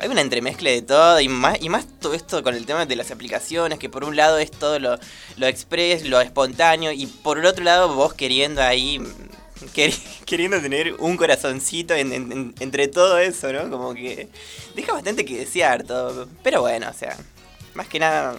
Hay 0.00 0.08
una 0.08 0.22
entremezcla 0.22 0.70
de 0.70 0.82
todo 0.82 1.20
y 1.20 1.28
más, 1.28 1.62
y 1.62 1.68
más 1.68 1.86
todo 2.00 2.14
esto 2.14 2.42
con 2.42 2.56
el 2.56 2.66
tema 2.66 2.84
de 2.84 2.96
las 2.96 3.12
aplicaciones, 3.12 3.78
que 3.78 3.88
por 3.88 4.04
un 4.04 4.16
lado 4.16 4.38
es 4.38 4.50
todo 4.50 4.80
lo, 4.80 4.98
lo 5.36 5.46
express, 5.46 6.04
lo 6.04 6.20
espontáneo, 6.20 6.90
y 6.90 7.06
por 7.06 7.38
el 7.38 7.46
otro 7.46 7.62
lado 7.64 7.94
vos 7.94 8.12
queriendo 8.12 8.60
ahí 8.60 9.00
queriendo 10.26 10.60
tener 10.60 10.94
un 10.98 11.16
corazoncito 11.16 11.94
entre 11.94 12.88
todo 12.88 13.18
eso, 13.18 13.52
¿no? 13.52 13.70
Como 13.70 13.94
que 13.94 14.28
deja 14.74 14.92
bastante 14.92 15.24
que 15.24 15.38
desear 15.38 15.84
todo. 15.84 16.28
Pero 16.42 16.60
bueno, 16.62 16.88
o 16.88 16.92
sea, 16.92 17.16
más 17.74 17.88
que 17.88 17.98
nada, 17.98 18.36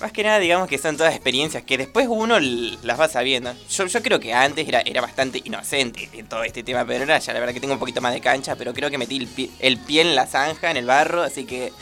más 0.00 0.12
que 0.12 0.22
nada 0.22 0.38
digamos 0.38 0.68
que 0.68 0.78
son 0.78 0.96
todas 0.96 1.14
experiencias 1.14 1.62
que 1.62 1.78
después 1.78 2.06
uno 2.08 2.38
las 2.38 3.00
va 3.00 3.08
sabiendo. 3.08 3.54
Yo, 3.68 4.02
creo 4.02 4.20
que 4.20 4.34
antes 4.34 4.66
era, 4.66 4.80
era 4.80 5.00
bastante 5.00 5.40
inocente 5.44 6.08
en 6.12 6.26
todo 6.26 6.42
este 6.44 6.62
tema, 6.62 6.84
pero 6.84 7.00
ahora 7.00 7.18
ya 7.18 7.32
la 7.32 7.40
verdad 7.40 7.54
que 7.54 7.60
tengo 7.60 7.74
un 7.74 7.80
poquito 7.80 8.00
más 8.00 8.12
de 8.12 8.20
cancha, 8.20 8.56
pero 8.56 8.74
creo 8.74 8.90
que 8.90 8.98
metí 8.98 9.16
el 9.16 9.26
pie, 9.26 9.50
el 9.60 9.78
pie 9.78 10.02
en 10.02 10.14
la 10.14 10.26
zanja, 10.26 10.70
en 10.70 10.76
el 10.76 10.86
barro, 10.86 11.22
así 11.22 11.44
que, 11.44 11.72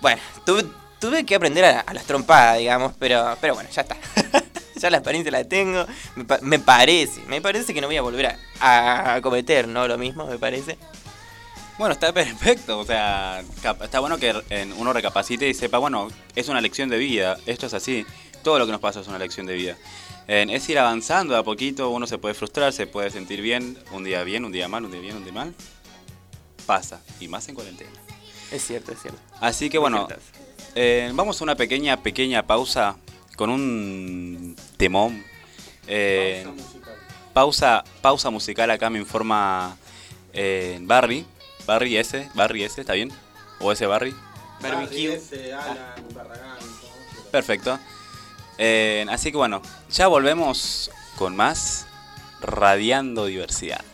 bueno, 0.00 0.20
tuve, 0.44 0.64
tuve 1.00 1.24
que 1.24 1.34
aprender 1.34 1.64
a, 1.64 1.80
a 1.80 1.94
las 1.94 2.04
trompadas, 2.04 2.58
digamos, 2.58 2.92
pero, 2.98 3.36
pero 3.40 3.54
bueno, 3.54 3.70
ya 3.70 3.82
está. 3.82 3.96
ya 4.80 4.90
la 4.90 4.98
experiencia 4.98 5.30
la 5.30 5.44
tengo. 5.44 5.86
Me, 6.42 6.58
parece, 6.58 7.20
me 7.26 7.40
parece 7.40 7.74
que 7.74 7.80
no 7.80 7.86
voy 7.86 7.96
a 7.96 8.02
volver 8.02 8.36
a, 8.60 9.20
cometer, 9.22 9.68
¿no? 9.68 9.86
Lo 9.88 9.98
mismo, 9.98 10.26
me 10.26 10.38
parece. 10.38 10.78
Bueno, 11.78 11.92
está 11.92 12.12
perfecto, 12.12 12.80
o 12.80 12.84
sea, 12.84 13.44
está 13.82 14.00
bueno 14.00 14.18
que 14.18 14.34
uno 14.78 14.92
recapacite 14.92 15.48
y 15.48 15.54
sepa, 15.54 15.78
bueno, 15.78 16.08
es 16.34 16.48
una 16.48 16.60
lección 16.60 16.88
de 16.88 16.98
vida, 16.98 17.38
esto 17.46 17.66
es 17.66 17.74
así, 17.74 18.04
todo 18.42 18.58
lo 18.58 18.66
que 18.66 18.72
nos 18.72 18.80
pasa 18.80 18.98
es 18.98 19.06
una 19.06 19.18
lección 19.18 19.46
de 19.46 19.54
vida. 19.54 19.76
es 20.26 20.68
ir 20.68 20.78
avanzando 20.80 21.36
a 21.36 21.44
poquito, 21.44 21.90
uno 21.90 22.08
se 22.08 22.18
puede 22.18 22.34
frustrar, 22.34 22.72
se 22.72 22.88
puede 22.88 23.10
sentir 23.10 23.42
bien, 23.42 23.78
un 23.92 24.02
día 24.02 24.24
bien, 24.24 24.44
un 24.44 24.50
día 24.50 24.66
mal, 24.66 24.84
un 24.84 24.90
día 24.90 25.00
bien, 25.00 25.18
un 25.18 25.22
día 25.22 25.32
mal, 25.32 25.54
pasa, 26.66 27.00
y 27.20 27.28
más 27.28 27.48
en 27.48 27.54
cuarentena. 27.54 27.92
Es 28.50 28.66
cierto, 28.66 28.90
es 28.90 29.00
cierto. 29.00 29.20
Así 29.40 29.70
que 29.70 29.78
bueno, 29.78 30.08
eh, 30.74 31.12
vamos 31.14 31.40
a 31.40 31.44
una 31.44 31.54
pequeña, 31.54 32.02
pequeña 32.02 32.44
pausa 32.44 32.96
con 33.38 33.50
un 33.50 34.56
temón. 34.76 35.24
Eh, 35.86 36.44
pausa, 36.44 36.52
musical. 36.52 36.94
Pausa, 38.02 38.30
musical 38.30 38.70
acá 38.72 38.90
me 38.90 38.98
informa 38.98 39.78
eh, 40.32 40.78
Barry. 40.82 41.24
Barry 41.64 41.96
S, 41.96 42.28
Barry 42.34 42.64
S, 42.64 42.80
¿está 42.80 42.94
bien? 42.94 43.12
¿O 43.60 43.70
ese 43.70 43.86
Barry? 43.86 44.14
Barry, 44.60 45.06
S, 45.06 45.54
Alan. 45.54 46.04
Perfecto. 47.30 47.78
Eh, 48.58 49.06
así 49.08 49.30
que 49.30 49.36
bueno, 49.36 49.62
ya 49.88 50.08
volvemos 50.08 50.90
con 51.16 51.36
más 51.36 51.86
Radiando 52.40 53.26
Diversidad. 53.26 53.84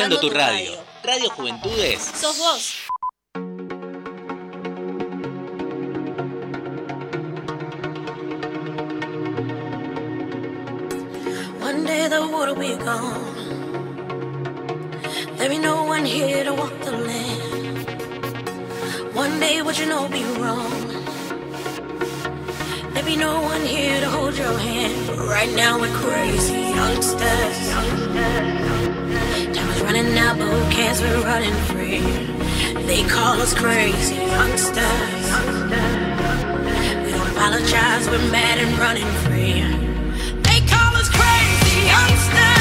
escuchando 0.00 0.20
tu 0.20 0.30
radio. 0.30 0.72
Radio 1.04 1.30
Juventudes. 1.30 2.00
Sos 2.14 2.38
vos. 2.38 2.86
One 11.60 11.84
day 11.84 12.08
the 12.08 12.20
water 12.32 12.54
be 12.54 12.76
gone. 12.76 13.26
There 15.36 15.50
be 15.50 15.58
no 15.58 15.84
one 15.84 16.06
here 16.06 16.44
to 16.44 16.54
walk 16.54 16.72
the 16.80 16.92
land. 16.92 17.86
One 19.14 19.38
day 19.38 19.60
what 19.62 19.78
you 19.78 19.86
know 19.86 20.08
be 20.08 20.24
wrong. 20.40 20.99
There 23.02 23.16
no 23.16 23.40
one 23.40 23.62
here 23.62 23.98
to 23.98 24.10
hold 24.10 24.36
your 24.36 24.58
hand. 24.58 25.06
But 25.06 25.20
right 25.20 25.50
now 25.54 25.80
we're 25.80 25.94
crazy 25.94 26.60
youngsters. 26.60 27.70
Time 29.56 29.70
is 29.70 29.80
running 29.80 30.18
out, 30.18 30.36
but 30.36 30.46
who 30.46 30.70
cares? 30.70 31.00
We're 31.00 31.22
running 31.22 31.54
free. 31.70 32.00
They 32.84 33.02
call 33.08 33.40
us 33.40 33.54
crazy 33.54 34.16
youngsters. 34.16 34.84
We 37.04 37.10
don't 37.12 37.30
apologize, 37.30 38.06
we're 38.06 38.30
mad 38.30 38.58
and 38.58 38.78
running 38.78 39.10
free. 39.24 39.64
They 40.42 40.60
call 40.68 40.94
us 40.96 41.08
crazy 41.08 41.86
youngsters. 41.86 42.59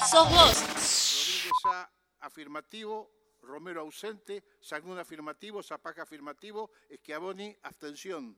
Sos 0.00 0.30
vos. 0.30 0.60
Rodríguez 0.60 1.52
A 1.66 1.90
afirmativo, 2.20 3.10
Romero 3.42 3.82
ausente, 3.82 4.42
Sagún 4.60 4.98
afirmativo, 4.98 5.62
Zapaca 5.62 6.02
afirmativo, 6.02 6.70
Schiavoni 6.90 7.56
abstención. 7.62 8.36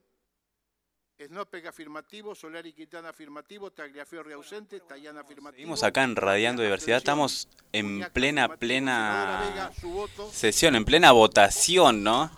Snopek 1.19 1.65
afirmativo, 1.65 2.35
Solari 2.35 2.73
Quintana 2.73 3.09
afirmativo, 3.09 3.71
Tagliafiorri 3.71 4.33
ausente, 4.33 4.81
Tayana 4.81 5.21
afirmativo. 5.21 5.57
Seguimos 5.57 5.83
acá 5.83 6.03
en 6.03 6.15
Radiando 6.15 6.61
Diversidad, 6.61 6.97
estamos 6.97 7.47
en 7.71 8.05
plena, 8.13 8.55
plena 8.57 9.71
sesión, 10.31 10.75
en 10.75 10.85
plena 10.85 11.11
votación, 11.11 12.03
¿no? 12.03 12.29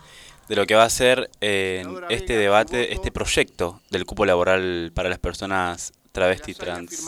De 0.47 0.55
lo 0.55 0.65
que 0.65 0.75
va 0.75 0.83
a 0.83 0.89
ser 0.89 1.29
eh, 1.41 1.83
este 2.09 2.37
debate, 2.37 2.93
este 2.93 3.11
proyecto 3.11 3.81
del 3.89 4.05
cupo 4.05 4.25
laboral 4.25 4.91
para 4.95 5.09
las 5.09 5.19
personas 5.19 5.91
travesti 6.11 6.53
trans. 6.53 7.05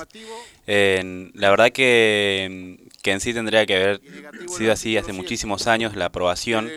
La 0.71 1.49
verdad 1.49 1.71
que, 1.71 2.77
que 3.01 3.11
en 3.11 3.19
sí 3.19 3.33
tendría 3.33 3.65
que 3.65 3.75
haber 3.75 4.01
sido 4.47 4.71
así 4.71 4.95
hace 4.95 5.11
muchísimos 5.11 5.67
años 5.67 5.97
la 5.97 6.05
aprobación, 6.05 6.71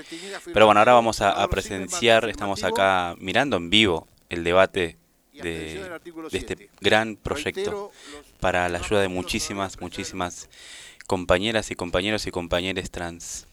pero 0.53 0.67
bueno, 0.67 0.81
ahora 0.81 0.95
vamos 0.95 1.21
a, 1.21 1.31
a 1.31 1.47
presenciar, 1.49 2.29
estamos 2.29 2.65
acá 2.65 3.15
mirando 3.19 3.57
en 3.57 3.71
vivo 3.71 4.09
el 4.31 4.43
debate 4.43 4.97
de, 5.33 6.01
de 6.31 6.39
este 6.39 6.71
gran 6.81 7.15
proyecto 7.15 7.93
para 8.41 8.69
la 8.69 8.79
ayuda 8.79 9.01
de 9.01 9.09
muchísimas, 9.09 9.81
muchísimas 9.81 10.49
compañeras 11.07 11.71
y 11.71 11.77
compañeros 11.77 12.27
y 12.27 12.33
compañeras 12.33 12.91
trans. 12.91 13.47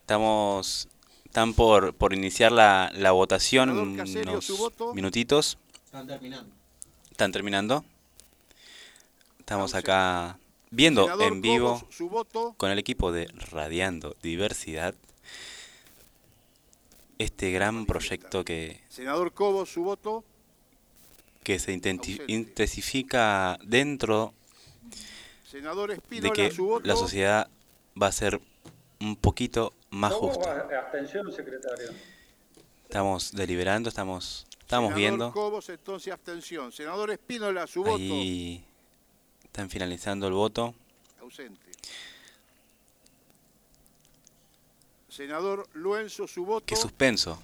Estamos, 0.00 0.88
están 1.24 1.54
por, 1.54 1.94
por 1.94 2.14
iniciar 2.14 2.50
la, 2.50 2.90
la 2.94 3.12
votación 3.12 3.70
unos 3.70 4.50
minutitos. 4.94 5.56
Están 5.84 6.08
terminando. 6.08 6.61
¿Están 7.12 7.30
terminando? 7.30 7.84
Estamos 9.38 9.74
acá 9.74 10.38
viendo 10.70 11.02
Senador 11.02 11.30
en 11.30 11.42
vivo 11.42 11.78
Cobos, 11.78 11.94
su 11.94 12.08
voto. 12.08 12.54
con 12.56 12.70
el 12.70 12.78
equipo 12.78 13.12
de 13.12 13.26
Radiando 13.50 14.16
Diversidad 14.22 14.94
este 17.18 17.50
gran 17.52 17.84
proyecto 17.84 18.46
que 18.46 18.80
Senador 18.88 19.34
Cobos, 19.34 19.70
su 19.70 19.84
voto. 19.84 20.24
que 21.44 21.58
se 21.58 21.72
intensifica 22.28 23.58
dentro 23.62 24.32
de 25.52 26.30
que 26.32 26.50
la 26.82 26.96
sociedad 26.96 27.50
va 28.00 28.06
a 28.06 28.12
ser 28.12 28.40
un 29.00 29.16
poquito 29.16 29.74
más 29.90 30.14
justa. 30.14 30.66
Estamos 32.84 33.32
deliberando, 33.32 33.90
estamos, 33.90 34.46
estamos 34.72 34.94
viendo. 34.94 35.32
Cobos, 35.32 35.68
entonces 35.68 36.12
abstención. 36.12 36.72
Senador 36.72 37.10
Espínola, 37.10 37.66
su 37.66 37.82
voto. 37.82 37.98
Ahí 37.98 38.64
están 39.44 39.68
finalizando 39.68 40.26
el 40.26 40.32
voto. 40.32 40.74
Ausente. 41.20 41.70
Senador 45.08 45.68
Luenzo, 45.74 46.26
su 46.26 46.46
voto. 46.46 46.64
Qué 46.64 46.76
suspenso 46.76 47.42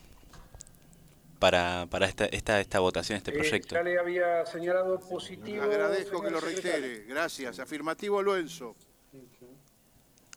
para, 1.39 1.87
para 1.91 2.07
esta, 2.07 2.25
esta, 2.27 2.61
esta 2.61 2.81
votación, 2.81 3.19
este 3.19 3.33
proyecto. 3.33 3.75
ya 3.75 3.83
le 3.83 3.99
había 3.99 4.47
señalado 4.47 4.99
positivo. 4.99 5.65
Agradezco 5.65 6.23
que 6.23 6.31
lo 6.31 6.41
reitere. 6.41 7.05
Gracias. 7.05 7.59
Afirmativo 7.59 8.23
Luenzo. 8.23 8.75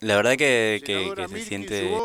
La 0.02 0.18
verdad 0.18 0.32
que, 0.32 0.82
que, 0.84 1.14
que 1.16 1.28
se 1.30 1.42
siente... 1.42 1.98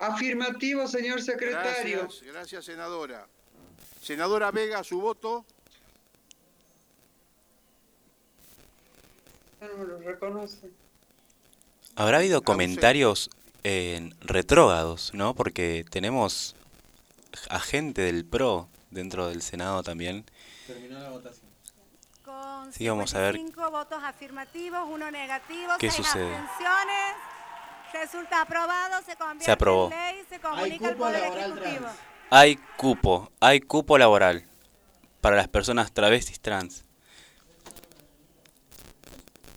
Afirmativo, 0.00 0.86
señor 0.88 1.20
secretario. 1.22 2.00
Gracias, 2.00 2.22
gracias, 2.22 2.64
senadora. 2.64 3.26
Senadora 4.02 4.50
Vega, 4.50 4.82
su 4.82 4.98
voto. 5.00 5.44
No 9.60 9.68
me 9.76 9.84
lo 9.84 9.98
reconoce. 9.98 10.70
Habrá 11.96 12.16
habido 12.18 12.40
comentarios 12.42 13.28
en 13.62 14.14
retrógados, 14.22 15.12
¿no? 15.12 15.34
Porque 15.34 15.84
tenemos 15.90 16.56
a 17.50 17.60
gente 17.60 18.00
del 18.00 18.24
PRO 18.24 18.68
dentro 18.90 19.28
del 19.28 19.42
Senado 19.42 19.82
también. 19.82 20.24
Terminó 20.66 20.98
la 20.98 21.10
votación. 21.10 21.50
Con 22.24 22.72
Sí, 22.72 22.88
vamos 22.88 23.14
a 23.14 23.20
ver. 23.20 23.36
cinco 23.36 23.70
votos 23.70 24.02
afirmativos, 24.02 24.80
uno 24.88 25.10
negativo, 25.10 25.72
¿Qué 25.78 25.90
seis 25.90 26.06
sucede? 26.06 26.34
abstenciones. 26.34 27.14
Resulta 27.92 28.42
aprobado, 28.42 29.02
se 29.04 29.16
convierte 29.16 29.44
Se 29.44 29.52
aprobó. 29.52 29.90
en 29.92 29.98
ley, 30.16 30.24
se 30.28 30.38
comunica 30.40 30.88
al 30.88 30.92
cupo 30.94 31.04
Poder 31.04 31.20
laboral 31.22 31.50
Ejecutivo. 31.52 31.80
trans. 31.80 31.98
Hay 32.30 32.56
cupo, 32.76 33.32
hay 33.40 33.60
cupo 33.60 33.98
laboral 33.98 34.44
para 35.20 35.36
las 35.36 35.48
personas 35.48 35.92
travestis 35.92 36.40
trans. 36.40 36.84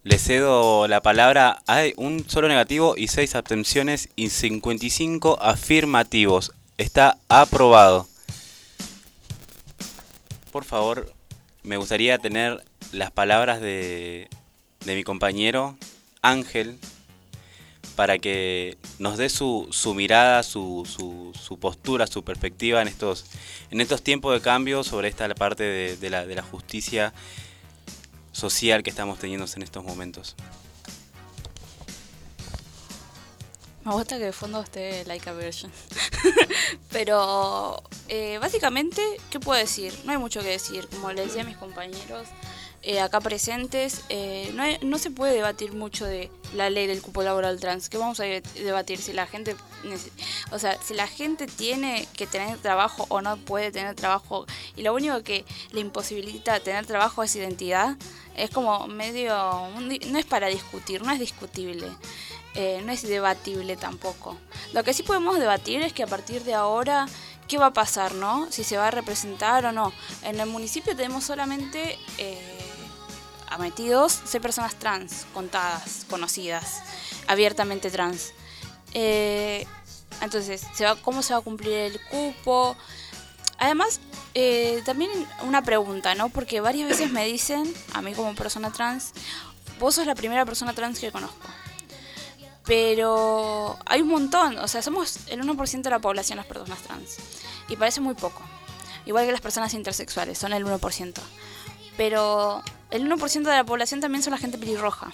Le 0.03 0.17
cedo 0.19 0.87
la 0.87 1.01
palabra. 1.01 1.61
Hay 1.67 1.93
un 1.95 2.27
solo 2.29 2.47
negativo 2.49 2.95
y 2.97 3.07
seis 3.07 3.35
abstenciones 3.35 4.09
y 4.17 4.29
55 4.29 5.37
afirmativos. 5.41 6.51
Está 6.77 7.17
aprobado. 7.29 8.07
Por 10.51 10.65
favor, 10.65 11.13
me 11.63 11.77
gustaría 11.77 12.17
tener 12.17 12.63
las 12.91 13.11
palabras 13.11 13.61
de, 13.61 14.27
de 14.85 14.95
mi 14.95 15.03
compañero 15.03 15.77
Ángel 16.21 16.77
para 17.95 18.17
que 18.17 18.77
nos 18.99 19.17
dé 19.17 19.29
su, 19.29 19.67
su 19.71 19.93
mirada, 19.93 20.43
su, 20.43 20.83
su, 20.85 21.59
postura, 21.59 22.07
su 22.07 22.23
perspectiva 22.23 22.81
en 22.81 22.87
estos, 22.87 23.25
en 23.71 23.81
estos 23.81 24.01
tiempos 24.01 24.33
de 24.33 24.41
cambio 24.41 24.83
sobre 24.83 25.07
esta 25.07 25.33
parte 25.35 25.63
de, 25.63 26.09
la, 26.09 26.25
de 26.25 26.35
la 26.35 26.43
justicia 26.43 27.13
social 28.31 28.83
que 28.83 28.89
estamos 28.89 29.19
teniendo 29.19 29.45
en 29.55 29.61
estos 29.61 29.83
momentos. 29.83 30.35
Me 33.85 33.91
gusta 33.91 34.17
que 34.17 34.25
de 34.25 34.31
fondo 34.31 34.61
esté 34.61 35.03
like 35.05 35.29
a 35.29 35.33
version. 35.33 35.69
Pero 36.91 37.83
eh, 38.07 38.37
básicamente, 38.39 39.01
¿qué 39.29 39.41
puedo 39.41 39.59
decir? 39.59 39.93
No 40.05 40.13
hay 40.13 40.17
mucho 40.17 40.41
que 40.41 40.47
decir. 40.47 40.87
Como 40.87 41.11
les 41.11 41.27
decía 41.27 41.41
a 41.41 41.45
mis 41.45 41.57
compañeros 41.57 42.27
eh, 42.83 42.99
acá 42.99 43.21
presentes, 43.21 44.01
eh, 44.09 44.51
no, 44.55 44.63
no 44.81 44.97
se 44.97 45.09
puede 45.09 45.33
debatir 45.33 45.73
mucho 45.73 46.05
de 46.05 46.29
la 46.53 46.69
ley 46.69 46.85
del 46.85 47.01
cupo 47.01 47.23
laboral 47.23 47.59
trans. 47.59 47.89
¿Qué 47.89 47.97
vamos 47.97 48.19
a 48.19 48.23
de- 48.23 48.41
debatir? 48.55 48.99
Si 49.01 49.13
la 49.13 49.25
gente, 49.25 49.55
o 50.51 50.59
sea, 50.59 50.77
si 50.81 50.93
la 50.93 51.07
gente 51.07 51.47
tiene 51.47 52.07
que 52.15 52.27
tener 52.27 52.57
trabajo 52.57 53.05
o 53.09 53.21
no 53.21 53.37
puede 53.37 53.71
tener 53.71 53.95
trabajo 53.95 54.45
y 54.75 54.83
lo 54.83 54.93
único 54.93 55.23
que 55.23 55.45
le 55.71 55.79
imposibilita 55.79 56.59
tener 56.59 56.85
trabajo 56.85 57.23
es 57.23 57.35
identidad, 57.35 57.95
es 58.35 58.49
como 58.49 58.87
medio, 58.87 59.33
no 60.07 60.19
es 60.19 60.25
para 60.25 60.47
discutir, 60.47 61.03
no 61.03 61.11
es 61.11 61.19
discutible. 61.19 61.87
Eh, 62.55 62.83
no 62.85 62.91
es 62.91 63.01
debatible 63.01 63.77
tampoco. 63.77 64.37
Lo 64.73 64.83
que 64.83 64.93
sí 64.93 65.01
podemos 65.01 65.39
debatir 65.39 65.81
es 65.81 65.91
que 65.91 66.03
a 66.03 66.07
partir 66.07 66.43
de 66.43 66.53
ahora, 66.53 67.07
¿qué 67.47 67.57
va 67.57 67.67
a 67.67 67.73
pasar, 67.73 68.13
no? 68.13 68.51
Si 68.51 68.63
se 68.63 68.77
va 68.77 68.89
a 68.89 68.91
representar 68.91 69.65
o 69.65 69.71
no. 69.71 69.91
En 70.21 70.39
el 70.39 70.47
municipio 70.47 70.95
tenemos 70.95 71.23
solamente 71.23 71.97
eh, 72.19 72.59
ametidos 73.53 74.21
seis 74.25 74.41
personas 74.41 74.75
trans, 74.75 75.25
contadas, 75.33 76.05
conocidas, 76.09 76.81
abiertamente 77.27 77.89
trans. 77.89 78.33
Eh, 78.93 79.65
entonces, 80.21 80.61
¿se 80.73 80.85
va, 80.85 80.95
¿cómo 80.95 81.21
se 81.21 81.33
va 81.33 81.39
a 81.39 81.43
cumplir 81.43 81.73
el 81.73 81.99
cupo? 82.01 82.75
Además, 83.57 83.99
eh, 84.33 84.81
también 84.85 85.11
una 85.43 85.61
pregunta, 85.61 86.15
¿no? 86.15 86.29
Porque 86.29 86.59
varias 86.59 86.89
veces 86.89 87.11
me 87.11 87.25
dicen, 87.25 87.71
a 87.93 88.01
mí 88.01 88.13
como 88.13 88.35
persona 88.35 88.71
trans, 88.71 89.13
vos 89.79 89.95
sos 89.95 90.05
la 90.05 90.15
primera 90.15 90.45
persona 90.45 90.73
trans 90.73 90.99
que 90.99 91.11
conozco. 91.11 91.47
Pero 92.65 93.77
hay 93.85 94.01
un 94.01 94.07
montón, 94.07 94.57
o 94.57 94.67
sea, 94.67 94.81
somos 94.81 95.27
el 95.27 95.41
1% 95.41 95.81
de 95.81 95.89
la 95.89 95.99
población 95.99 96.37
las 96.37 96.45
personas 96.45 96.79
trans. 96.79 97.17
Y 97.67 97.75
parece 97.75 97.99
muy 97.99 98.13
poco. 98.15 98.41
Igual 99.05 99.25
que 99.25 99.31
las 99.33 99.41
personas 99.41 99.73
intersexuales, 99.73 100.37
son 100.37 100.53
el 100.53 100.65
1%. 100.65 101.13
Pero 101.97 102.63
el 102.91 103.09
1% 103.09 103.43
de 103.43 103.55
la 103.55 103.63
población 103.63 104.01
también 104.01 104.23
son 104.23 104.31
la 104.31 104.37
gente 104.37 104.57
pelirroja. 104.57 105.11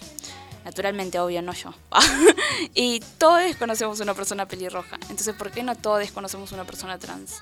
Naturalmente, 0.65 1.19
obvio, 1.19 1.41
no 1.41 1.53
yo. 1.53 1.73
y 2.73 2.99
todos 3.17 3.55
conocemos 3.55 3.99
una 3.99 4.13
persona 4.13 4.47
pelirroja. 4.47 4.97
Entonces, 5.03 5.33
¿por 5.35 5.51
qué 5.51 5.63
no 5.63 5.75
todos 5.75 6.11
conocemos 6.11 6.51
una 6.51 6.65
persona 6.65 6.97
trans? 6.97 7.41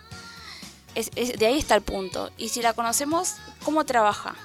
De 0.93 1.45
ahí 1.45 1.59
está 1.59 1.75
el 1.75 1.81
punto. 1.81 2.31
Y 2.37 2.49
si 2.49 2.61
la 2.61 2.73
conocemos, 2.73 3.35
¿cómo 3.63 3.85
trabaja? 3.85 4.35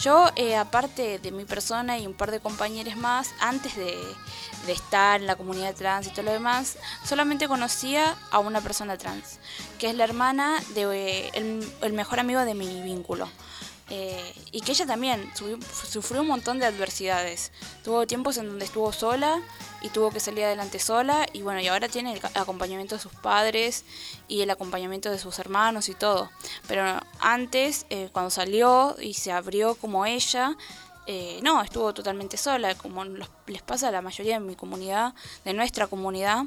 Yo, 0.00 0.30
eh, 0.36 0.56
aparte 0.56 1.18
de 1.18 1.30
mi 1.30 1.44
persona 1.44 1.98
y 1.98 2.06
un 2.06 2.14
par 2.14 2.30
de 2.30 2.40
compañeros 2.40 2.96
más, 2.96 3.32
antes 3.40 3.76
de, 3.76 3.96
de 4.66 4.72
estar 4.72 5.20
en 5.20 5.26
la 5.26 5.36
comunidad 5.36 5.74
trans 5.74 6.06
y 6.06 6.10
todo 6.10 6.22
lo 6.22 6.32
demás, 6.32 6.78
solamente 7.04 7.46
conocía 7.48 8.16
a 8.30 8.40
una 8.40 8.60
persona 8.60 8.98
trans, 8.98 9.38
que 9.78 9.90
es 9.90 9.94
la 9.94 10.04
hermana 10.04 10.60
de 10.74 10.82
eh, 10.82 11.30
el, 11.34 11.72
el 11.82 11.92
mejor 11.92 12.18
amigo 12.18 12.40
de 12.44 12.54
mi 12.54 12.82
vínculo. 12.82 13.28
Eh, 13.90 14.34
y 14.50 14.62
que 14.62 14.72
ella 14.72 14.86
también 14.86 15.30
sufrió 15.90 16.22
un 16.22 16.28
montón 16.28 16.58
de 16.58 16.66
adversidades. 16.66 17.52
Tuvo 17.82 18.06
tiempos 18.06 18.38
en 18.38 18.46
donde 18.46 18.64
estuvo 18.64 18.92
sola 18.92 19.42
y 19.82 19.90
tuvo 19.90 20.10
que 20.10 20.20
salir 20.20 20.44
adelante 20.44 20.78
sola 20.78 21.26
y 21.34 21.42
bueno, 21.42 21.60
y 21.60 21.68
ahora 21.68 21.88
tiene 21.88 22.14
el 22.14 22.20
acompañamiento 22.34 22.94
de 22.94 23.00
sus 23.00 23.12
padres 23.12 23.84
y 24.26 24.40
el 24.40 24.50
acompañamiento 24.50 25.10
de 25.10 25.18
sus 25.18 25.38
hermanos 25.38 25.90
y 25.90 25.94
todo. 25.94 26.30
Pero 26.66 26.84
antes, 27.20 27.84
eh, 27.90 28.08
cuando 28.10 28.30
salió 28.30 28.96
y 28.98 29.12
se 29.12 29.32
abrió 29.32 29.74
como 29.74 30.06
ella, 30.06 30.56
eh, 31.06 31.40
no, 31.42 31.60
estuvo 31.62 31.92
totalmente 31.92 32.38
sola, 32.38 32.74
como 32.74 33.04
les 33.04 33.62
pasa 33.62 33.88
a 33.88 33.90
la 33.90 34.00
mayoría 34.00 34.38
de 34.38 34.40
mi 34.40 34.56
comunidad, 34.56 35.14
de 35.44 35.52
nuestra 35.52 35.86
comunidad, 35.86 36.44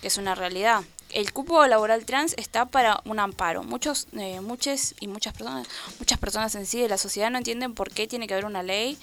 que 0.00 0.06
es 0.06 0.16
una 0.16 0.34
realidad. 0.34 0.82
El 1.12 1.32
cupo 1.32 1.66
laboral 1.66 2.04
trans 2.04 2.34
está 2.38 2.66
para 2.66 3.00
un 3.04 3.18
amparo. 3.18 3.64
Muchos, 3.64 4.06
eh, 4.12 4.40
muchas 4.40 4.94
y 5.00 5.08
muchas 5.08 5.34
personas, 5.34 5.66
muchas 5.98 6.18
personas 6.18 6.54
en 6.54 6.66
sí 6.66 6.80
de 6.80 6.88
la 6.88 6.98
sociedad 6.98 7.30
no 7.30 7.38
entienden 7.38 7.74
por 7.74 7.90
qué 7.90 8.06
tiene 8.06 8.26
que 8.26 8.34
haber 8.34 8.46
una 8.46 8.62
ley 8.62 8.96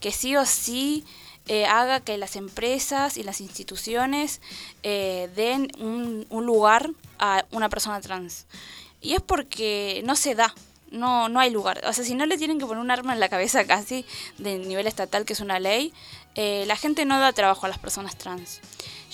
que 0.00 0.12
sí 0.12 0.36
o 0.36 0.44
sí 0.44 1.04
eh, 1.46 1.66
haga 1.66 2.00
que 2.00 2.18
las 2.18 2.36
empresas 2.36 3.16
y 3.16 3.22
las 3.22 3.40
instituciones 3.40 4.40
eh, 4.82 5.30
den 5.36 5.70
un, 5.78 6.26
un 6.28 6.46
lugar 6.46 6.90
a 7.18 7.44
una 7.50 7.68
persona 7.68 8.00
trans. 8.00 8.46
Y 9.00 9.14
es 9.14 9.20
porque 9.20 10.02
no 10.04 10.16
se 10.16 10.34
da, 10.34 10.54
no, 10.90 11.28
no 11.28 11.40
hay 11.40 11.50
lugar. 11.50 11.82
O 11.86 11.92
sea, 11.92 12.04
si 12.04 12.14
no 12.14 12.24
le 12.24 12.38
tienen 12.38 12.58
que 12.58 12.66
poner 12.66 12.82
un 12.82 12.90
arma 12.90 13.12
en 13.12 13.20
la 13.20 13.28
cabeza 13.28 13.66
casi 13.66 14.06
de 14.38 14.58
nivel 14.58 14.86
estatal, 14.86 15.24
que 15.24 15.34
es 15.34 15.40
una 15.40 15.58
ley, 15.58 15.92
eh, 16.34 16.64
la 16.66 16.76
gente 16.76 17.04
no 17.04 17.18
da 17.18 17.32
trabajo 17.32 17.66
a 17.66 17.68
las 17.68 17.78
personas 17.78 18.16
trans. 18.16 18.60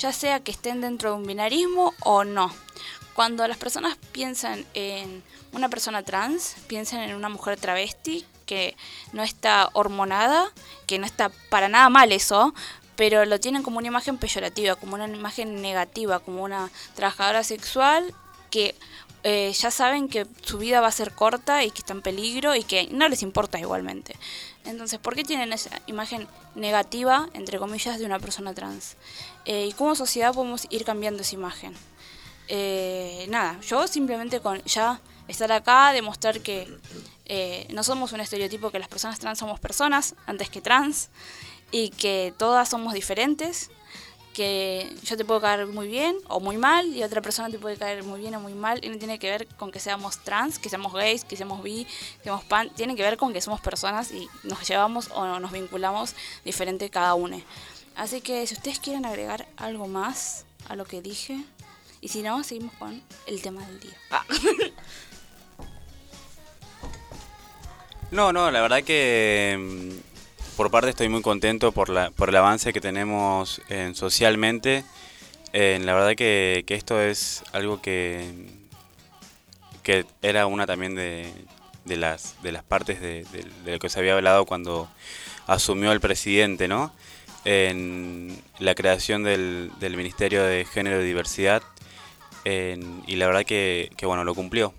Ya 0.00 0.14
sea 0.14 0.40
que 0.40 0.50
estén 0.50 0.80
dentro 0.80 1.10
de 1.10 1.16
un 1.16 1.26
binarismo 1.26 1.92
o 2.00 2.24
no. 2.24 2.50
Cuando 3.12 3.46
las 3.46 3.58
personas 3.58 3.98
piensan 4.12 4.64
en 4.72 5.22
una 5.52 5.68
persona 5.68 6.02
trans, 6.02 6.56
piensan 6.68 7.00
en 7.00 7.14
una 7.14 7.28
mujer 7.28 7.60
travesti 7.60 8.24
que 8.46 8.76
no 9.12 9.22
está 9.22 9.68
hormonada, 9.74 10.50
que 10.86 10.98
no 10.98 11.04
está 11.04 11.30
para 11.50 11.68
nada 11.68 11.90
mal 11.90 12.12
eso, 12.12 12.54
pero 12.96 13.26
lo 13.26 13.38
tienen 13.40 13.62
como 13.62 13.76
una 13.76 13.88
imagen 13.88 14.16
peyorativa, 14.16 14.74
como 14.74 14.94
una 14.94 15.06
imagen 15.06 15.60
negativa, 15.60 16.18
como 16.20 16.44
una 16.44 16.70
trabajadora 16.94 17.44
sexual 17.44 18.14
que 18.50 18.74
eh, 19.22 19.52
ya 19.52 19.70
saben 19.70 20.08
que 20.08 20.26
su 20.40 20.56
vida 20.56 20.80
va 20.80 20.88
a 20.88 20.92
ser 20.92 21.12
corta 21.12 21.62
y 21.62 21.70
que 21.70 21.80
está 21.80 21.92
en 21.92 22.00
peligro 22.00 22.56
y 22.56 22.64
que 22.64 22.88
no 22.90 23.06
les 23.06 23.22
importa 23.22 23.60
igualmente. 23.60 24.16
Entonces, 24.64 24.98
¿por 24.98 25.14
qué 25.14 25.24
tienen 25.24 25.52
esa 25.52 25.70
imagen 25.86 26.26
negativa, 26.54 27.28
entre 27.34 27.58
comillas, 27.58 27.98
de 27.98 28.06
una 28.06 28.18
persona 28.18 28.54
trans? 28.54 28.96
Eh, 29.44 29.66
¿Y 29.70 29.72
cómo 29.72 29.94
sociedad 29.94 30.34
podemos 30.34 30.66
ir 30.70 30.84
cambiando 30.84 31.22
esa 31.22 31.34
imagen? 31.34 31.74
Eh, 32.48 33.26
nada, 33.28 33.58
yo 33.60 33.86
simplemente 33.86 34.40
con 34.40 34.62
ya 34.64 35.00
estar 35.28 35.50
acá, 35.52 35.92
demostrar 35.92 36.40
que 36.40 36.68
eh, 37.26 37.66
no 37.70 37.84
somos 37.84 38.12
un 38.12 38.20
estereotipo, 38.20 38.70
que 38.70 38.78
las 38.78 38.88
personas 38.88 39.18
trans 39.18 39.38
somos 39.38 39.60
personas 39.60 40.14
antes 40.26 40.50
que 40.50 40.60
trans 40.60 41.10
y 41.70 41.90
que 41.90 42.34
todas 42.36 42.68
somos 42.68 42.92
diferentes, 42.92 43.70
que 44.34 44.92
yo 45.04 45.16
te 45.16 45.24
puedo 45.24 45.40
caer 45.40 45.66
muy 45.66 45.88
bien 45.88 46.16
o 46.28 46.40
muy 46.40 46.56
mal 46.56 46.86
y 46.86 47.02
otra 47.02 47.20
persona 47.20 47.48
te 47.50 47.58
puede 47.58 47.76
caer 47.76 48.02
muy 48.02 48.20
bien 48.20 48.34
o 48.34 48.40
muy 48.40 48.54
mal 48.54 48.84
y 48.84 48.88
no 48.88 48.98
tiene 48.98 49.18
que 49.18 49.30
ver 49.30 49.46
con 49.56 49.70
que 49.70 49.80
seamos 49.80 50.18
trans, 50.18 50.58
que 50.58 50.68
seamos 50.68 50.92
gays, 50.92 51.24
que 51.24 51.36
seamos 51.36 51.62
bi, 51.62 51.84
que 51.84 52.24
seamos 52.24 52.44
pan, 52.44 52.70
tiene 52.70 52.96
que 52.96 53.02
ver 53.02 53.16
con 53.16 53.32
que 53.32 53.40
somos 53.40 53.60
personas 53.60 54.12
y 54.12 54.28
nos 54.42 54.66
llevamos 54.68 55.10
o 55.14 55.38
nos 55.38 55.52
vinculamos 55.52 56.14
diferente 56.44 56.90
cada 56.90 57.14
uno. 57.14 57.40
Así 58.00 58.22
que 58.22 58.46
si 58.46 58.54
ustedes 58.54 58.80
quieren 58.80 59.04
agregar 59.04 59.46
algo 59.58 59.86
más 59.86 60.46
a 60.70 60.74
lo 60.74 60.86
que 60.86 61.02
dije, 61.02 61.36
y 62.00 62.08
si 62.08 62.22
no, 62.22 62.42
seguimos 62.42 62.72
con 62.76 63.02
el 63.26 63.42
tema 63.42 63.66
del 63.66 63.78
día. 63.78 63.92
Ah. 64.10 64.24
No, 68.10 68.32
no, 68.32 68.50
la 68.50 68.62
verdad 68.62 68.82
que 68.82 69.56
mm, 69.56 70.56
por 70.56 70.70
parte 70.70 70.90
estoy 70.90 71.08
muy 71.10 71.20
contento 71.22 71.70
por, 71.70 71.90
la, 71.90 72.10
por 72.10 72.30
el 72.30 72.36
avance 72.36 72.72
que 72.72 72.80
tenemos 72.80 73.60
en 73.68 73.94
socialmente. 73.94 74.82
En 75.52 75.84
la 75.84 75.94
verdad 75.94 76.16
que, 76.16 76.64
esto 76.66 77.00
es 77.00 77.44
algo 77.52 77.82
que, 77.82 78.48
que 79.82 80.06
era 80.22 80.46
una 80.46 80.66
también 80.66 80.96
de, 80.96 81.30
de, 81.84 81.96
las, 81.98 82.42
de 82.42 82.50
las 82.50 82.64
partes 82.64 83.00
de, 83.00 83.26
lo 83.64 83.78
que 83.78 83.90
se 83.90 84.00
había 84.00 84.14
hablado 84.14 84.46
cuando 84.46 84.88
asumió 85.46 85.92
el 85.92 86.00
presidente, 86.00 86.66
¿no? 86.66 86.92
En 87.44 88.38
la 88.58 88.74
creación 88.74 89.22
del, 89.22 89.70
del 89.80 89.96
Ministerio 89.96 90.42
de 90.44 90.64
Género 90.64 91.02
y 91.02 91.06
Diversidad. 91.06 91.62
y 92.44 93.16
la 93.16 93.26
verdad 93.26 93.44
que, 93.44 93.90
que, 93.96 94.06
bueno, 94.06 94.24
lo 94.24 94.34
cumplió. 94.34 94.74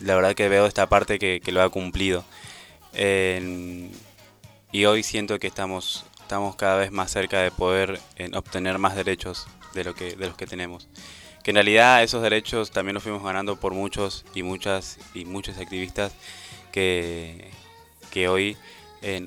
La 0.00 0.14
verdad 0.14 0.34
que 0.34 0.48
veo 0.48 0.66
esta 0.66 0.88
parte 0.88 1.18
que, 1.18 1.40
que 1.40 1.52
lo 1.52 1.62
ha 1.62 1.68
cumplido 1.68 2.24
y 4.72 4.84
hoy 4.84 5.02
siento 5.02 5.38
que 5.38 5.46
estamos, 5.46 6.04
estamos 6.20 6.56
cada 6.56 6.76
vez 6.76 6.90
más 6.90 7.10
cerca 7.10 7.40
de 7.40 7.50
poder 7.50 8.00
obtener 8.34 8.78
más 8.78 8.96
derechos 8.96 9.46
de, 9.74 9.84
lo 9.84 9.94
que, 9.94 10.16
de 10.16 10.26
los 10.26 10.36
que 10.36 10.46
tenemos. 10.46 10.88
Que 11.42 11.52
en 11.52 11.56
realidad 11.56 12.02
esos 12.02 12.22
derechos 12.22 12.70
también 12.70 12.94
los 12.94 13.02
fuimos 13.02 13.22
ganando 13.22 13.56
por 13.56 13.72
muchos 13.72 14.24
y 14.34 14.42
muchas 14.42 14.98
y 15.14 15.24
muchos 15.24 15.56
activistas 15.58 16.12
que, 16.72 17.50
que 18.10 18.28
hoy, 18.28 18.56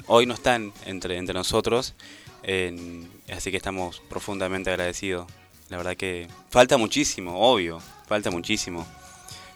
hoy 0.08 0.26
no 0.26 0.34
están 0.34 0.74
entre, 0.86 1.18
entre 1.18 1.34
nosotros. 1.34 1.96
Así 2.44 3.52
que 3.52 3.58
estamos 3.58 4.02
profundamente 4.10 4.70
agradecidos. 4.70 5.28
La 5.70 5.78
verdad 5.78 5.96
que 5.96 6.28
falta 6.50 6.78
muchísimo, 6.78 7.40
obvio, 7.40 7.82
falta 8.08 8.30
muchísimo. 8.32 8.86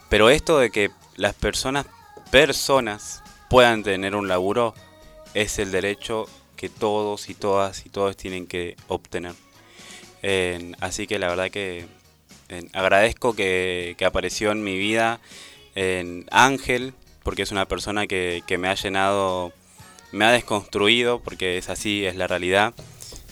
Pero 0.10 0.30
esto 0.30 0.60
de 0.60 0.70
que 0.70 0.92
las 1.16 1.34
personas, 1.34 1.86
personas, 2.32 3.24
puedan 3.50 3.84
tener 3.84 4.16
un 4.16 4.28
laburo 4.28 4.74
es 5.34 5.60
el 5.60 5.72
derecho 5.72 6.28
que 6.56 6.70
todos 6.70 7.30
y 7.30 7.36
todas 7.36 7.86
y 7.86 7.90
todos 7.90 8.16
tienen 8.16 8.48
que 8.48 8.76
obtener. 8.88 9.34
así 10.80 11.08
que 11.08 11.20
la 11.20 11.28
verdad 11.28 11.52
que 11.52 11.88
agradezco 12.74 13.36
que, 13.36 13.96
apareció 14.06 14.52
en 14.52 14.64
mi 14.64 14.78
vida 14.78 15.20
en 15.76 16.26
Ángel, 16.32 16.94
porque 17.24 17.42
es 17.42 17.52
una 17.52 17.68
persona 17.68 18.08
que, 18.08 18.44
me 18.58 18.70
ha 18.70 18.76
llenado, 18.76 19.54
me 20.16 20.26
ha 20.26 20.32
desconstruido, 20.32 21.20
porque 21.20 21.58
es 21.58 21.70
así, 21.70 22.06
es 22.06 22.16
la 22.16 22.28
realidad. 22.28 22.74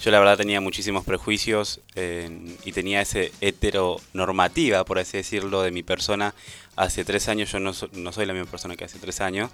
Yo 0.01 0.11
la 0.11 0.19
verdad 0.19 0.37
tenía 0.37 0.59
muchísimos 0.59 1.05
prejuicios 1.05 1.79
y 1.95 2.71
tenía 2.73 3.01
ese 3.01 3.31
heteronormativa, 3.39 4.83
por 4.83 4.99
así 4.99 5.15
decirlo, 5.15 5.61
de 5.61 5.71
mi 5.71 5.81
persona. 5.81 6.35
Hace 6.75 7.05
tres 7.05 7.29
años 7.29 7.51
yo 7.51 7.59
no, 7.61 7.71
no 7.93 8.11
soy 8.11 8.25
la 8.25 8.33
misma 8.33 8.51
persona 8.51 8.75
que 8.75 8.83
hace 8.83 8.99
tres 8.99 9.21
años. 9.21 9.49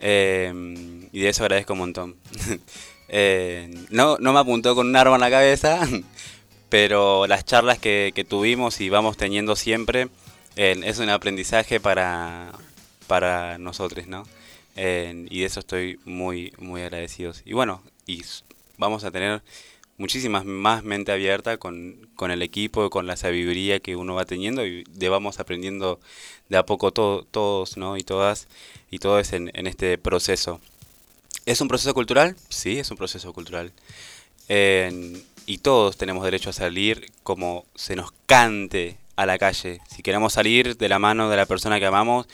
Eh, 0.00 0.52
y 1.12 1.20
de 1.20 1.28
eso 1.28 1.44
agradezco 1.44 1.72
un 1.72 1.78
montón. 1.80 2.16
Eh, 3.08 3.70
no, 3.90 4.16
no 4.18 4.32
me 4.32 4.40
apuntó 4.40 4.74
con 4.74 4.88
un 4.88 4.96
arma 4.96 5.14
en 5.14 5.20
la 5.20 5.30
cabeza, 5.30 5.86
pero 6.68 7.28
las 7.28 7.44
charlas 7.44 7.78
que, 7.78 8.26
tuvimos 8.28 8.80
y 8.80 8.88
vamos 8.90 9.16
teniendo 9.16 9.54
siempre 9.54 10.08
eh, 10.56 10.74
es 10.82 10.98
un 10.98 11.08
aprendizaje 11.10 11.78
para, 11.78 12.50
para 13.06 13.58
nosotros, 13.58 14.08
¿no? 14.08 14.26
Y 14.76 15.40
de 15.40 15.44
eso 15.44 15.60
estoy 15.60 15.98
muy, 16.04 16.52
muy 16.58 16.82
agradecido. 16.82 17.32
Y 17.44 17.54
bueno, 17.54 17.82
y 18.06 18.22
vamos 18.78 19.04
a 19.04 19.10
tener 19.10 19.42
muchísimas 19.98 20.44
más 20.44 20.84
mente 20.84 21.12
abierta 21.12 21.56
con, 21.56 22.08
con 22.14 22.30
el 22.30 22.42
equipo, 22.42 22.90
con 22.90 23.06
la 23.06 23.16
sabiduría 23.16 23.80
que 23.80 23.96
uno 23.96 24.14
va 24.14 24.26
teniendo 24.26 24.66
y 24.66 24.84
de 24.84 25.08
vamos 25.08 25.40
aprendiendo 25.40 25.98
de 26.50 26.58
a 26.58 26.66
poco 26.66 26.92
todos 26.92 27.76
¿no? 27.76 27.96
y 27.96 28.02
todas 28.02 28.48
y 28.90 28.98
todos 28.98 29.32
en 29.32 29.66
este 29.66 29.96
proceso. 29.98 30.60
¿Es 31.46 31.60
un 31.60 31.68
proceso 31.68 31.94
cultural? 31.94 32.34
Sí, 32.48 32.80
es 32.80 32.90
un 32.90 32.96
proceso 32.96 33.32
cultural. 33.32 33.72
y 35.46 35.58
todos 35.58 35.96
tenemos 35.96 36.24
derecho 36.24 36.50
a 36.50 36.52
salir 36.52 37.12
como 37.22 37.64
se 37.76 37.94
nos 37.94 38.12
cante 38.26 38.98
a 39.14 39.26
la 39.26 39.38
calle. 39.38 39.80
Si 39.88 40.02
queremos 40.02 40.32
salir 40.32 40.76
de 40.76 40.88
la 40.88 40.98
mano 40.98 41.30
de 41.30 41.36
la 41.36 41.46
persona 41.46 41.78
que 41.78 41.86
amamos, 41.86 42.26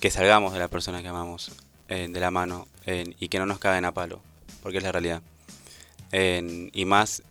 que 0.00 0.10
salgamos 0.10 0.52
de 0.52 0.58
la 0.58 0.68
persona 0.68 1.02
que 1.02 1.08
amamos, 1.08 1.52
de 1.88 2.08
la 2.20 2.30
mano, 2.30 2.66
y 2.86 3.28
que 3.28 3.38
no 3.38 3.46
nos 3.46 3.58
caguen 3.58 3.84
a 3.84 3.92
palo, 3.92 4.20
porque 4.62 4.78
es 4.78 4.84
la 4.84 4.92
realidad 4.92 5.22
y 6.12 6.84
más 6.86 7.22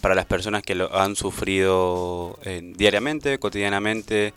para 0.00 0.14
las 0.14 0.26
personas 0.26 0.62
que 0.62 0.74
lo 0.74 0.94
han 0.98 1.16
sufrido 1.16 2.38
diariamente, 2.76 3.38
cotidianamente, 3.38 4.34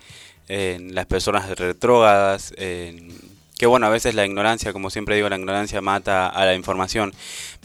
las 0.48 1.06
personas 1.08 1.50
retrógadas, 1.58 2.54
que 2.56 3.66
bueno, 3.66 3.88
a 3.88 3.90
veces 3.90 4.14
la 4.14 4.26
ignorancia, 4.26 4.72
como 4.72 4.90
siempre 4.90 5.16
digo, 5.16 5.30
la 5.30 5.38
ignorancia 5.38 5.82
mata 5.82 6.28
a 6.28 6.46
la 6.46 6.54
información. 6.54 7.12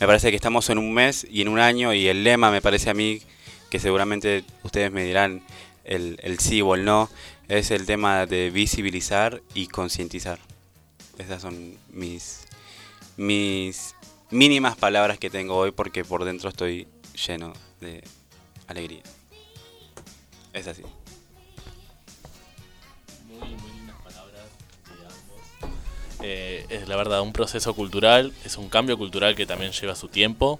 Me 0.01 0.07
parece 0.07 0.31
que 0.31 0.37
estamos 0.37 0.71
en 0.71 0.79
un 0.79 0.95
mes 0.95 1.27
y 1.31 1.43
en 1.43 1.49
un 1.49 1.59
año 1.59 1.93
y 1.93 2.09
el 2.09 2.25
lema 2.25 2.51
me 2.51 2.63
parece 2.63 2.89
a 2.89 2.95
mí, 2.95 3.21
que 3.69 3.79
seguramente 3.79 4.43
ustedes 4.63 4.91
me 4.91 5.05
dirán 5.05 5.43
el 5.85 6.39
sí 6.39 6.63
o 6.63 6.75
el 6.75 6.85
no, 6.85 7.11
es 7.59 7.71
el 7.71 7.85
tema 7.85 8.25
de 8.25 8.49
visibilizar 8.49 9.43
y 9.53 9.67
concientizar. 9.67 10.39
Esas 11.19 11.43
son 11.43 11.77
mis, 11.91 12.47
mis 13.19 13.95
mínimas 14.31 14.75
palabras 14.75 15.19
que 15.19 15.29
tengo 15.29 15.57
hoy 15.57 15.71
porque 15.71 16.03
por 16.03 16.25
dentro 16.25 16.49
estoy 16.49 16.89
lleno 17.27 17.53
de 17.79 18.03
alegría. 18.69 19.03
Es 20.55 20.67
así. 20.67 20.83
Muy, 23.29 23.51
muy 23.51 23.71
lindas 23.73 24.01
palabras 24.03 24.47
eh, 26.23 26.65
es 26.71 26.89
la 26.89 26.97
verdad 26.97 27.21
un 27.21 27.35
proceso 27.35 27.75
cultural, 27.75 28.33
es 28.47 28.57
un 28.57 28.71
cambio 28.71 28.97
cultural 28.97 29.37
que 29.37 29.45
también 29.45 29.73
lleva 29.73 29.95
su 29.95 30.09
tiempo. 30.09 30.59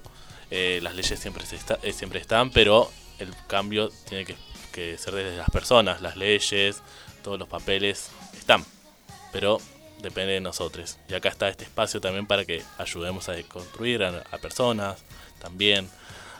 Eh, 0.51 0.79
las 0.83 0.93
leyes 0.93 1.19
siempre, 1.19 1.43
eh, 1.81 1.91
siempre 1.91 2.19
están, 2.19 2.51
pero 2.51 2.91
el 3.17 3.33
cambio 3.47 3.89
tiene 4.07 4.25
que, 4.25 4.35
que 4.73 4.97
ser 4.97 5.13
desde 5.13 5.37
las 5.37 5.49
personas. 5.49 6.01
Las 6.01 6.17
leyes, 6.17 6.81
todos 7.23 7.39
los 7.39 7.47
papeles 7.47 8.09
están, 8.33 8.65
pero 9.31 9.61
depende 10.01 10.33
de 10.33 10.41
nosotros. 10.41 10.97
Y 11.07 11.13
acá 11.13 11.29
está 11.29 11.47
este 11.47 11.63
espacio 11.63 12.01
también 12.01 12.27
para 12.27 12.43
que 12.43 12.61
ayudemos 12.77 13.29
a 13.29 13.41
construir 13.43 14.03
a, 14.03 14.37
personas, 14.39 15.01
también 15.39 15.89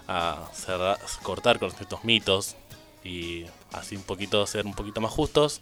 a 0.07 0.49
cortar 1.23 1.59
con 1.59 1.69
estos 1.69 2.03
mitos 2.03 2.57
y 3.05 3.45
así 3.71 3.95
un 3.95 4.03
poquito 4.03 4.45
ser 4.45 4.65
un 4.65 4.73
poquito 4.73 4.99
más 4.99 5.11
justos 5.11 5.61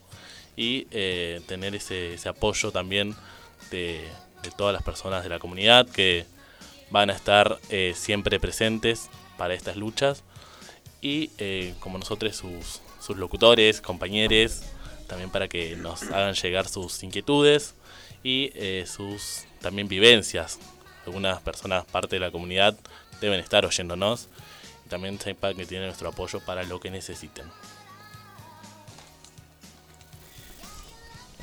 y 0.56 0.88
eh, 0.92 1.42
tener 1.48 1.76
ese, 1.76 2.18
apoyo 2.28 2.72
también 2.72 3.16
de, 3.70 4.10
todas 4.58 4.74
las 4.74 4.84
personas 4.84 5.24
de 5.24 5.30
la 5.30 5.38
comunidad 5.38 5.88
que 5.88 6.26
van 6.90 7.10
a 7.12 7.14
estar 7.14 7.60
eh, 7.70 7.94
siempre 7.96 8.40
presentes 8.40 9.10
para 9.38 9.54
estas 9.54 9.76
luchas 9.76 10.24
y 11.02 11.32
eh, 11.38 11.74
como 11.80 11.98
nosotros 11.98 12.36
sus, 12.36 12.82
sus 13.00 13.18
locutores, 13.18 13.82
compañeros, 13.82 14.62
también 15.08 15.30
para 15.30 15.48
que 15.48 15.76
nos 15.76 16.04
hagan 16.04 16.36
llegar 16.36 16.68
sus 16.68 17.04
inquietudes 17.04 17.74
y 18.24 18.52
eh, 18.56 18.86
sus 18.88 19.46
también 19.60 19.88
vivencias. 19.88 20.60
Algunas 21.06 21.42
personas, 21.42 21.86
parte 21.86 22.16
de 22.16 22.20
la 22.20 22.32
comunidad, 22.32 22.78
deben 23.20 23.40
estar 23.40 23.66
oyéndonos 23.66 24.30
y 24.86 24.90
también 24.90 25.20
sepan 25.20 25.56
que 25.56 25.66
tienen 25.66 25.88
nuestro 25.88 26.10
apoyo 26.10 26.40
para 26.40 26.64
lo 26.64 26.80
que 26.80 26.92
necesiten. 26.92 27.46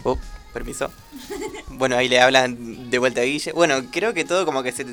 Oh, 0.05 0.17
permiso. 0.53 0.91
Bueno, 1.69 1.97
ahí 1.97 2.09
le 2.09 2.21
hablan 2.21 2.89
de 2.89 2.99
vuelta 2.99 3.21
a 3.21 3.25
Guille. 3.25 3.53
Bueno, 3.53 3.83
creo 3.91 4.15
que 4.15 4.25
todo 4.25 4.47
como 4.47 4.63
que 4.63 4.73
se 4.73 4.87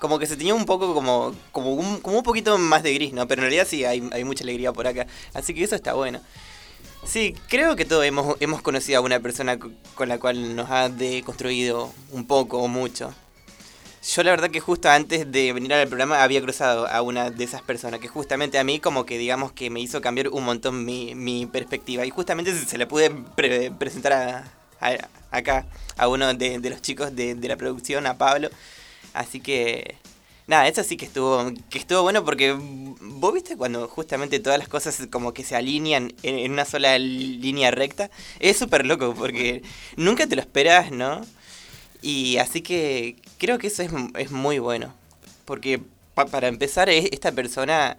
como 0.00 0.18
que 0.18 0.26
se 0.26 0.36
tenía 0.36 0.54
un 0.54 0.66
poco 0.66 0.92
como 0.94 1.32
como 1.52 1.74
un, 1.74 2.00
como 2.00 2.16
un 2.18 2.24
poquito 2.24 2.58
más 2.58 2.82
de 2.82 2.92
gris, 2.94 3.12
¿no? 3.12 3.28
Pero 3.28 3.42
en 3.42 3.44
realidad 3.44 3.66
sí 3.68 3.84
hay, 3.84 4.02
hay 4.12 4.24
mucha 4.24 4.42
alegría 4.42 4.72
por 4.72 4.86
acá. 4.88 5.06
Así 5.34 5.54
que 5.54 5.62
eso 5.62 5.76
está 5.76 5.94
bueno. 5.94 6.20
Sí, 7.06 7.34
creo 7.48 7.76
que 7.76 7.84
todos 7.86 8.04
hemos, 8.04 8.36
hemos 8.40 8.60
conocido 8.62 8.98
a 8.98 9.02
una 9.02 9.20
persona 9.20 9.58
con 9.94 10.08
la 10.08 10.18
cual 10.18 10.56
nos 10.56 10.70
ha 10.70 10.88
deconstruido 10.88 11.90
un 12.12 12.26
poco 12.26 12.58
o 12.58 12.68
mucho. 12.68 13.14
yo 14.14 14.22
la 14.22 14.30
verdad 14.32 14.50
que 14.50 14.60
justo 14.60 14.88
antes 14.90 15.30
de 15.30 15.52
venir 15.52 15.72
al 15.74 15.88
programa 15.88 16.22
había 16.22 16.40
cruzado 16.42 16.86
a 16.86 17.00
una 17.02 17.30
de 17.30 17.44
esas 17.44 17.62
personas 17.62 18.00
que 18.00 18.08
justamente 18.08 18.58
a 18.58 18.64
mí 18.64 18.80
como 18.80 19.04
que 19.06 19.18
digamos 19.18 19.52
que 19.52 19.70
me 19.70 19.80
hizo 19.80 20.00
cambiar 20.00 20.28
un 20.28 20.44
montón 20.44 20.84
mi, 20.84 21.14
mi 21.14 21.46
perspectiva 21.46 22.04
y 22.06 22.10
justamente 22.10 22.54
se, 22.54 22.78
la 22.78 22.86
pude 22.88 23.10
pre- 23.10 23.70
presentar 23.70 24.12
a- 24.12 24.44
acá 25.30 25.66
a 25.96 26.08
uno 26.08 26.32
de, 26.34 26.58
de 26.58 26.70
los 26.70 26.80
chicos 26.82 27.14
de, 27.14 27.34
de 27.34 27.48
la 27.48 27.56
producción, 27.56 28.06
a 28.06 28.16
Pablo. 28.18 28.48
Así 29.14 29.40
que 29.40 29.96
nada, 30.46 30.68
eso 30.68 30.82
sí 30.84 30.96
que 30.96 31.06
estuvo 31.06 31.50
que 31.70 31.78
estuvo 31.78 32.02
bueno 32.02 32.24
porque 32.24 32.52
vos 33.00 33.34
viste 33.34 33.56
cuando 33.56 33.88
justamente 33.88 34.40
todas 34.40 34.58
las 34.58 34.68
cosas 34.68 35.06
como 35.10 35.32
que 35.34 35.44
se 35.44 35.56
alinean 35.56 36.12
en, 36.22 36.38
en 36.38 36.52
una 36.52 36.64
sola 36.64 36.98
línea 36.98 37.70
recta, 37.70 38.10
es 38.40 38.56
súper 38.58 38.86
loco 38.86 39.14
porque 39.16 39.62
nunca 39.96 40.26
te 40.26 40.36
lo 40.36 40.42
esperas, 40.42 40.90
¿no? 40.92 41.24
Y 42.02 42.38
así 42.38 42.62
que 42.62 43.16
creo 43.38 43.58
que 43.58 43.68
eso 43.68 43.82
es, 43.82 43.90
es 44.18 44.30
muy 44.30 44.58
bueno. 44.58 44.94
Porque 45.44 45.80
pa- 46.14 46.26
para 46.26 46.48
empezar, 46.48 46.88
es- 46.90 47.06
esta 47.12 47.32
persona. 47.32 47.96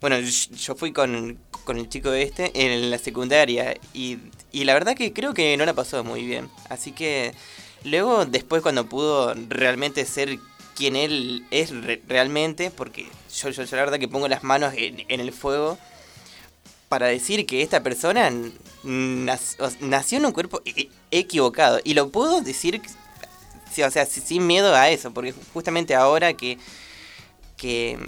Bueno, 0.00 0.18
yo 0.20 0.30
yo 0.56 0.74
fui 0.74 0.92
con, 0.92 1.38
con 1.64 1.78
el 1.78 1.88
chico 1.88 2.12
este 2.12 2.50
en 2.54 2.90
la 2.90 2.98
secundaria. 2.98 3.74
Y, 3.94 4.18
y 4.52 4.64
la 4.64 4.74
verdad 4.74 4.96
que 4.96 5.12
creo 5.12 5.34
que 5.34 5.56
no 5.56 5.64
la 5.66 5.74
pasó 5.74 6.02
muy 6.04 6.24
bien. 6.26 6.48
Así 6.68 6.92
que 6.92 7.34
luego, 7.84 8.24
después, 8.26 8.62
cuando 8.62 8.86
pudo 8.86 9.34
realmente 9.48 10.04
ser 10.06 10.38
quien 10.74 10.96
él 10.96 11.44
es 11.50 11.70
re- 11.70 12.02
realmente, 12.08 12.70
porque 12.70 13.06
yo, 13.34 13.50
yo, 13.50 13.62
la 13.64 13.82
verdad 13.84 13.98
que 13.98 14.08
pongo 14.08 14.28
las 14.28 14.42
manos 14.42 14.74
en, 14.76 15.04
el 15.08 15.32
fuego 15.32 15.78
para 16.88 17.06
decir 17.06 17.46
que 17.46 17.62
esta 17.62 17.82
persona 17.82 18.30
nació 18.82 20.18
en 20.18 20.26
un 20.26 20.32
cuerpo 20.32 20.60
e- 20.64 20.88
equivocado. 21.10 21.80
Y 21.84 21.94
lo 21.94 22.10
puedo 22.10 22.40
decir, 22.40 22.80
o 23.86 23.90
sea, 23.90 24.06
si- 24.06 24.20
sin 24.20 24.46
miedo 24.46 24.74
a 24.74 24.88
eso, 24.90 25.12
porque 25.12 25.34
justamente 25.52 25.94
ahora 25.94 26.34
que, 26.34 26.58
que, 27.56 27.98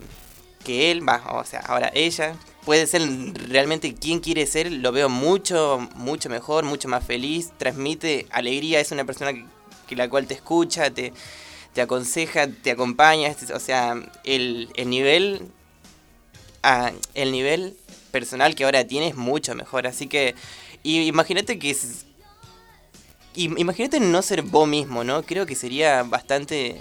que 0.64 0.90
él, 0.90 1.06
va, 1.06 1.22
o 1.32 1.44
sea, 1.44 1.60
ahora 1.60 1.90
ella, 1.94 2.36
puede 2.64 2.86
ser 2.86 3.02
realmente 3.48 3.94
quien 3.94 4.20
quiere 4.20 4.46
ser, 4.46 4.72
lo 4.72 4.90
veo 4.92 5.08
mucho, 5.08 5.86
mucho 5.94 6.28
mejor, 6.28 6.64
mucho 6.64 6.88
más 6.88 7.04
feliz, 7.04 7.52
transmite 7.58 8.26
alegría, 8.30 8.80
es 8.80 8.90
una 8.90 9.04
persona 9.04 9.32
que, 9.32 9.44
que 9.86 9.96
la 9.96 10.08
cual 10.08 10.26
te 10.26 10.34
escucha, 10.34 10.90
te, 10.90 11.12
te 11.72 11.80
aconseja, 11.82 12.46
te 12.48 12.70
acompaña, 12.72 13.28
es- 13.28 13.50
o 13.50 13.60
sea, 13.60 13.96
el, 14.24 14.70
el 14.76 14.90
nivel 14.90 15.42
ah, 16.62 16.92
el 17.14 17.32
nivel 17.32 17.76
personal 18.10 18.54
que 18.54 18.64
ahora 18.64 18.86
tiene 18.86 19.08
es 19.08 19.16
mucho 19.16 19.54
mejor. 19.54 19.86
Así 19.86 20.06
que 20.06 20.34
imagínate 20.82 21.58
que 21.58 21.76
imagínate 23.34 23.98
no 24.00 24.22
ser 24.22 24.42
vos 24.42 24.68
mismo, 24.68 25.02
¿no? 25.04 25.22
Creo 25.24 25.46
que 25.46 25.56
sería 25.56 26.02
bastante 26.04 26.76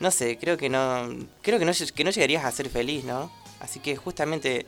no 0.00 0.10
sé, 0.10 0.38
creo 0.38 0.56
que 0.56 0.68
no 0.68 1.08
creo 1.42 1.58
que 1.58 1.64
no 1.64 1.72
que 1.94 2.04
no 2.04 2.10
llegarías 2.10 2.44
a 2.44 2.52
ser 2.52 2.68
feliz, 2.68 3.04
¿no? 3.04 3.30
Así 3.60 3.80
que 3.80 3.96
justamente 3.96 4.66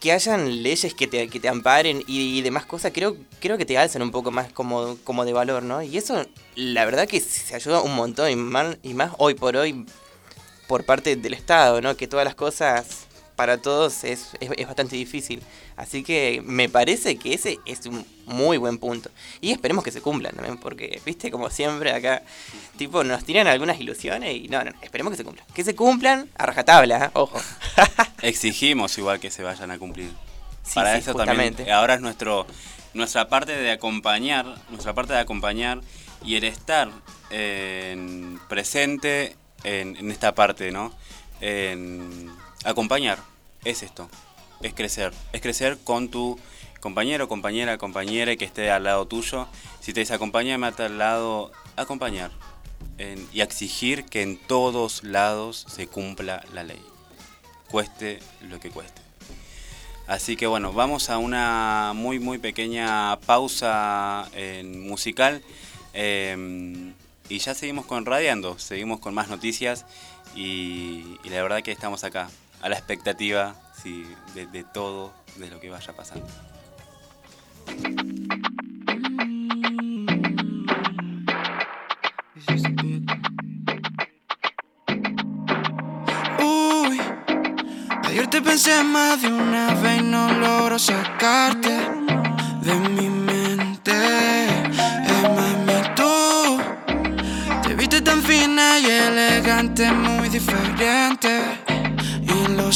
que 0.00 0.12
hayan 0.12 0.62
leyes 0.62 0.94
que 0.94 1.06
te, 1.06 1.28
que 1.28 1.38
te 1.38 1.48
amparen 1.48 2.02
y, 2.06 2.40
demás 2.40 2.64
cosas, 2.64 2.90
creo, 2.92 3.16
creo 3.38 3.58
que 3.58 3.66
te 3.66 3.76
alzan 3.76 4.00
un 4.00 4.10
poco 4.10 4.30
más 4.30 4.50
como, 4.50 4.96
como 5.04 5.26
de 5.26 5.34
valor, 5.34 5.62
¿no? 5.62 5.82
Y 5.82 5.98
eso, 5.98 6.26
la 6.56 6.86
verdad 6.86 7.06
que 7.06 7.20
se 7.20 7.54
ayuda 7.54 7.82
un 7.82 7.94
montón 7.94 8.30
y 8.30 8.36
más, 8.36 8.78
y 8.82 8.94
más 8.94 9.12
hoy 9.18 9.34
por 9.34 9.56
hoy 9.56 9.84
por 10.66 10.84
parte 10.84 11.16
del 11.16 11.34
Estado, 11.34 11.82
¿no? 11.82 11.96
Que 11.96 12.08
todas 12.08 12.24
las 12.24 12.34
cosas 12.34 13.06
para 13.36 13.58
todos 13.58 14.04
es, 14.04 14.30
es 14.40 14.66
bastante 14.66 14.96
difícil. 14.96 15.42
Así 15.80 16.02
que 16.02 16.42
me 16.44 16.68
parece 16.68 17.16
que 17.16 17.32
ese 17.32 17.58
es 17.64 17.86
un 17.86 18.04
muy 18.26 18.58
buen 18.58 18.78
punto. 18.78 19.10
Y 19.40 19.50
esperemos 19.50 19.82
que 19.82 19.90
se 19.90 20.02
cumplan 20.02 20.34
también, 20.34 20.58
porque, 20.58 21.00
viste, 21.06 21.30
como 21.30 21.48
siempre 21.50 21.92
acá, 21.92 22.22
tipo, 22.76 23.02
nos 23.02 23.24
tiran 23.24 23.46
algunas 23.46 23.80
ilusiones 23.80 24.34
y 24.36 24.48
no, 24.48 24.62
no, 24.62 24.72
esperemos 24.82 25.10
que 25.12 25.16
se 25.16 25.24
cumplan. 25.24 25.46
Que 25.54 25.64
se 25.64 25.74
cumplan 25.74 26.28
a 26.36 26.46
rajatabla, 26.46 27.06
¿eh? 27.06 27.10
ojo. 27.14 27.40
Exigimos 28.22 28.96
igual 28.98 29.20
que 29.20 29.30
se 29.30 29.42
vayan 29.42 29.70
a 29.70 29.78
cumplir. 29.78 30.10
Sí, 30.62 30.74
Para 30.74 30.92
sí, 30.94 30.98
eso 31.00 31.12
justamente. 31.14 31.56
también 31.58 31.74
ahora 31.76 31.94
es 31.94 32.00
nuestro 32.00 32.46
nuestra 32.92 33.28
parte 33.28 33.52
de 33.56 33.70
acompañar, 33.70 34.44
nuestra 34.68 34.92
parte 34.94 35.12
de 35.14 35.20
acompañar 35.20 35.80
y 36.24 36.34
el 36.36 36.44
estar 36.44 36.90
en- 37.30 38.38
presente 38.48 39.36
en, 39.64 39.96
en 39.96 40.10
esta 40.10 40.34
parte, 40.34 40.70
¿no? 40.72 40.92
En 41.40 42.30
acompañar 42.64 43.18
es 43.64 43.82
esto, 43.82 44.10
es 44.62 44.74
crecer, 44.74 45.12
es 45.32 45.40
crecer 45.40 45.78
con 45.82 46.08
tu 46.08 46.38
compañero, 46.80 47.28
compañera, 47.28 47.78
compañera 47.78 48.36
que 48.36 48.44
esté 48.44 48.70
al 48.70 48.84
lado 48.84 49.06
tuyo. 49.06 49.48
Si 49.80 49.92
te 49.92 50.00
dice 50.00 50.14
acompáñame 50.14 50.66
a 50.66 50.72
tal 50.72 50.98
lado, 50.98 51.52
acompañar 51.76 52.30
y 53.32 53.40
exigir 53.40 54.04
que 54.04 54.22
en 54.22 54.36
todos 54.36 55.02
lados 55.04 55.64
se 55.68 55.86
cumpla 55.86 56.44
la 56.52 56.64
ley 56.64 56.82
cueste 57.70 58.18
lo 58.48 58.60
que 58.60 58.70
cueste. 58.70 59.00
Así 60.06 60.36
que 60.36 60.46
bueno, 60.46 60.72
vamos 60.72 61.08
a 61.08 61.18
una 61.18 61.92
muy 61.94 62.18
muy 62.18 62.38
pequeña 62.38 63.16
pausa 63.20 64.28
en 64.34 64.80
musical 64.80 65.40
eh, 65.94 66.92
y 67.28 67.38
ya 67.38 67.54
seguimos 67.54 67.86
con 67.86 68.04
Radiando, 68.04 68.58
seguimos 68.58 68.98
con 68.98 69.14
más 69.14 69.28
noticias 69.28 69.86
y, 70.34 71.16
y 71.22 71.28
la 71.28 71.42
verdad 71.42 71.62
que 71.62 71.70
estamos 71.70 72.02
acá, 72.02 72.28
a 72.62 72.68
la 72.68 72.76
expectativa 72.76 73.54
sí, 73.82 74.06
de, 74.34 74.64
todo, 74.64 75.12
de 75.36 75.48
lo 75.48 75.60
que 75.60 75.70
vaya 75.70 75.92
pasando. 75.94 76.26
Uy, 86.42 87.00
ayer 88.04 88.26
te 88.28 88.42
pensé 88.42 88.82
más 88.84 89.22
de 89.22 89.28
una 89.28 89.74
vez 89.74 90.00
y 90.00 90.02
no 90.02 90.32
logro 90.34 90.78
sacarte 90.78 91.70
de 92.62 92.74
mi 92.90 93.08
mente. 93.08 93.92
Es 95.06 95.22
mami, 95.22 95.94
tú 95.96 96.60
te 97.62 97.74
viste 97.74 98.02
tan 98.02 98.22
fina 98.22 98.78
y 98.78 98.86
elegante, 98.86 99.90
muy 99.92 100.28
diferente. 100.28 101.59
Lo. 102.60 102.70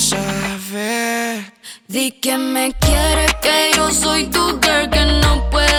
Di 1.89 2.13
que 2.13 2.39
me 2.39 2.73
quieres, 2.73 3.35
que 3.43 3.73
yo 3.77 3.91
soy 3.91 4.25
tu 4.27 4.59
girl, 4.63 4.89
que 4.91 5.05
no 5.23 5.51
puede 5.51 5.74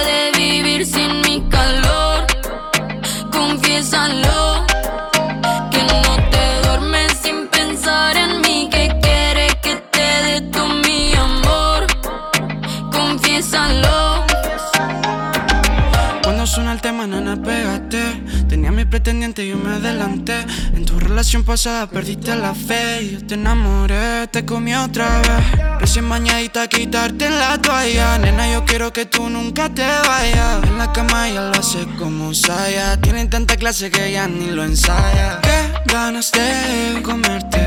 nena, 17.07 17.35
pégate. 17.35 18.01
Tenía 18.47 18.71
mi 18.71 18.85
pretendiente 18.85 19.45
y 19.45 19.49
yo 19.49 19.57
me 19.57 19.75
adelanté. 19.75 20.45
En 20.73 20.85
tu 20.85 20.99
relación 20.99 21.43
pasada 21.43 21.87
perdiste 21.87 22.35
la 22.35 22.53
fe. 22.53 23.01
y 23.03 23.11
Yo 23.11 23.25
te 23.25 23.35
enamoré, 23.35 24.27
te 24.27 24.45
comí 24.45 24.73
otra 24.75 25.21
vez. 25.21 25.79
Recién 25.79 26.07
bañadita, 26.09 26.63
a 26.63 26.67
quitarte 26.67 27.29
la 27.29 27.59
toalla. 27.61 28.17
Nena, 28.17 28.51
yo 28.51 28.65
quiero 28.65 28.91
que 28.93 29.05
tú 29.05 29.29
nunca 29.29 29.69
te 29.69 29.85
vayas. 29.85 30.63
En 30.63 30.77
la 30.77 30.91
cama 30.91 31.29
ella 31.29 31.49
lo 31.49 31.59
hace 31.59 31.85
como 31.97 32.33
Saya. 32.33 32.99
Tienen 33.01 33.29
tanta 33.29 33.55
clase 33.57 33.91
que 33.91 34.09
ella 34.09 34.27
ni 34.27 34.51
lo 34.51 34.63
ensaya. 34.63 35.39
Qué 35.41 35.93
ganas 35.93 36.31
de 36.31 37.01
comerte. 37.01 37.59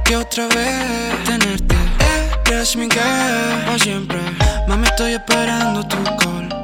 Aquí 0.00 0.14
otra 0.14 0.46
vez 0.48 1.24
tenerte. 1.24 1.76
Eres 2.52 2.76
mi 2.76 2.86
girl, 2.88 3.64
por 3.66 3.80
siempre. 3.80 4.18
Mami, 4.68 4.86
estoy 4.86 5.14
esperando 5.14 5.82
tu 5.88 5.96
call. 6.04 6.61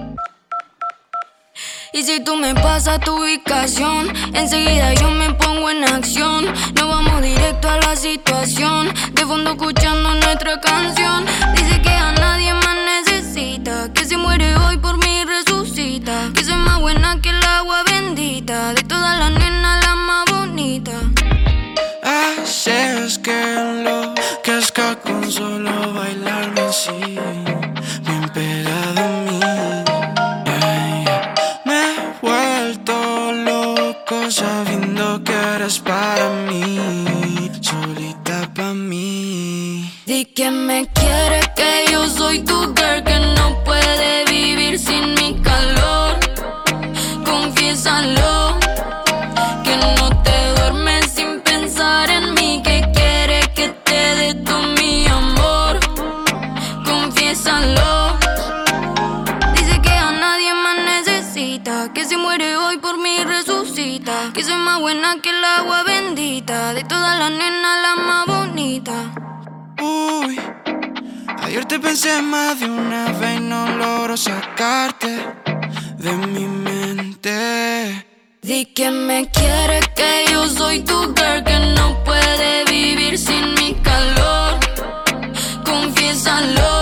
Y 1.98 2.04
si 2.04 2.20
tú 2.20 2.36
me 2.36 2.54
pasas 2.54 3.00
tu 3.00 3.20
ubicación, 3.20 4.06
enseguida 4.32 4.94
yo 4.94 5.10
me 5.10 5.34
pongo 5.34 5.68
en 5.68 5.82
acción. 5.82 6.44
Nos 6.76 6.88
vamos 6.88 7.20
directo 7.20 7.68
a 7.68 7.78
la 7.78 7.96
situación, 7.96 8.88
de 9.14 9.26
fondo 9.26 9.50
escuchando 9.50 10.14
nuestra 10.14 10.60
canción. 10.60 11.26
Dice 11.56 11.82
que 11.82 11.90
a 11.90 12.12
nadie 12.12 12.54
más 12.54 12.76
necesita, 13.04 13.92
que 13.92 14.04
si 14.04 14.16
muere 14.16 14.54
hoy 14.58 14.76
por 14.76 14.96
mí 14.98 15.24
resucita. 15.24 16.30
Que 16.36 16.44
soy 16.44 16.54
más 16.58 16.78
buena 16.78 17.20
que 17.20 17.30
el 17.30 17.42
agua 17.42 17.82
bendita, 17.82 18.74
de 18.74 18.82
todas 18.84 19.18
las 19.18 19.32
nenas 19.32 19.84
la 19.84 19.96
más 19.96 20.24
bonita. 20.30 20.92
Así 22.04 22.70
es 22.70 23.18
que 23.18 23.82
lo 23.82 24.14
que 24.44 24.60
con 25.02 25.32
solo 25.32 25.94
bailarme 25.94 26.60
así, 26.60 27.18
bien 28.04 28.30
pegado 28.32 29.00
a 29.00 29.08
mí. 29.82 29.87
Loco 34.10 34.30
sabiendo 34.30 35.22
que 35.24 35.32
eres 35.32 35.78
para 35.80 36.30
mí, 36.48 37.50
solita 37.60 38.50
para 38.54 38.74
mí. 38.74 39.90
Di 40.06 40.24
que 40.24 40.50
me 40.50 40.86
quieres, 40.88 41.48
que 41.56 41.92
yo 41.92 42.08
soy 42.08 42.40
tu 42.40 42.58
girl, 42.74 43.02
que 43.04 43.18
no 43.36 43.47
de 66.48 66.82
todas 66.84 67.18
las 67.18 67.30
nenas 67.30 67.76
la 67.82 67.94
más 67.94 68.26
bonita. 68.26 68.92
Uy, 69.82 70.40
ayer 71.42 71.66
te 71.66 71.78
pensé 71.78 72.22
más 72.22 72.58
de 72.58 72.70
una 72.70 73.12
vez 73.12 73.36
y 73.36 73.40
no 73.40 73.68
logro 73.76 74.16
sacarte 74.16 75.26
de 75.98 76.12
mi 76.12 76.46
mente. 76.46 78.06
Di 78.40 78.64
que 78.64 78.90
me 78.90 79.28
quieres, 79.30 79.86
que 79.88 80.24
yo 80.30 80.48
soy 80.48 80.80
tu 80.80 80.98
girl, 81.14 81.44
que 81.44 81.58
no 81.76 82.02
puede 82.02 82.64
vivir 82.64 83.18
sin 83.18 83.52
mi 83.52 83.74
calor. 83.82 84.58
Confiésalo, 85.66 86.77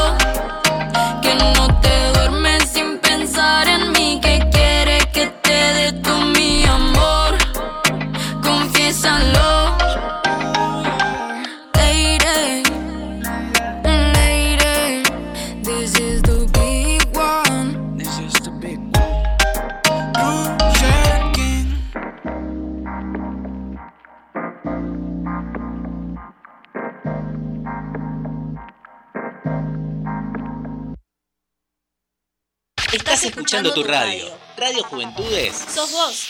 escuchando 33.56 33.72
tu 33.72 33.84
radio. 33.84 34.26
Radio 34.56 34.84
Juventudes. 34.84 35.56
Sos 35.56 35.92
vos. 35.92 36.28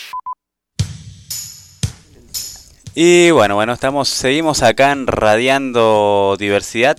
Y 2.94 3.30
bueno, 3.30 3.56
bueno, 3.56 3.72
estamos, 3.72 4.08
seguimos 4.08 4.62
acá 4.62 4.92
en 4.92 5.06
Radiando 5.06 6.36
Diversidad. 6.38 6.98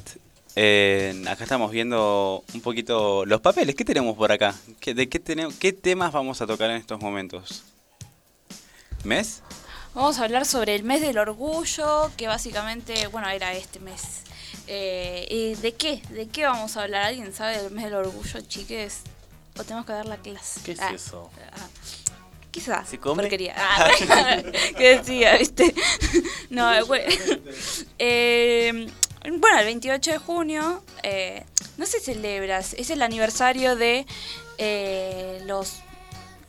Eh, 0.55 1.23
acá 1.27 1.43
estamos 1.43 1.71
viendo 1.71 2.43
un 2.53 2.61
poquito 2.61 3.25
los 3.25 3.41
papeles. 3.41 3.75
¿Qué 3.75 3.85
tenemos 3.85 4.17
por 4.17 4.31
acá? 4.31 4.53
¿Qué, 4.79 4.93
¿De 4.93 5.07
qué, 5.07 5.19
tenemos, 5.19 5.55
qué 5.55 5.71
temas 5.71 6.11
vamos 6.11 6.41
a 6.41 6.47
tocar 6.47 6.69
en 6.71 6.77
estos 6.77 6.99
momentos? 6.99 7.63
¿Mes? 9.03 9.41
Vamos 9.93 10.19
a 10.19 10.25
hablar 10.25 10.45
sobre 10.45 10.75
el 10.75 10.83
mes 10.83 11.01
del 11.01 11.17
orgullo, 11.17 12.11
que 12.17 12.27
básicamente, 12.27 13.07
bueno, 13.07 13.29
era 13.29 13.53
este 13.53 13.79
mes. 13.79 14.23
Eh, 14.67 15.25
¿Y 15.29 15.55
de 15.61 15.73
qué? 15.73 16.01
¿De 16.09 16.27
qué 16.27 16.45
vamos 16.45 16.75
a 16.77 16.83
hablar? 16.83 17.03
¿Alguien 17.03 17.33
sabe 17.33 17.61
del 17.61 17.71
mes 17.71 17.85
del 17.85 17.95
orgullo, 17.95 18.41
chiques? 18.41 19.03
¿O 19.59 19.63
tenemos 19.63 19.85
que 19.85 19.93
dar 19.93 20.05
la 20.05 20.17
clase? 20.17 20.61
¿Qué 20.63 20.71
es 20.73 20.79
Ah, 20.81 20.91
eso? 20.93 21.29
ah, 21.53 21.67
quizá. 22.51 22.85
¿Se 22.85 22.99
come? 22.99 23.23
Porquería. 23.23 23.55
Ah, 23.57 23.89
¿Qué 24.77 24.97
decía, 24.97 25.37
viste? 25.37 25.73
No, 26.49 26.73
eh, 26.73 26.83
bueno. 26.83 27.05
Eh, 27.99 28.87
bueno, 29.39 29.59
el 29.59 29.65
28 29.65 30.11
de 30.11 30.17
junio 30.19 30.83
eh, 31.03 31.43
no 31.77 31.85
se 31.85 31.99
celebra, 31.99 32.59
es 32.59 32.89
el 32.89 33.01
aniversario 33.01 33.75
de 33.75 34.05
eh, 34.57 35.41
los... 35.45 35.79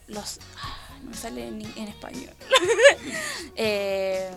los 0.07 0.39
ah, 0.63 0.77
no 1.03 1.11
me 1.11 1.17
sale 1.17 1.49
en, 1.49 1.63
en 1.63 1.89
español. 1.89 2.31
Eh, 3.57 4.31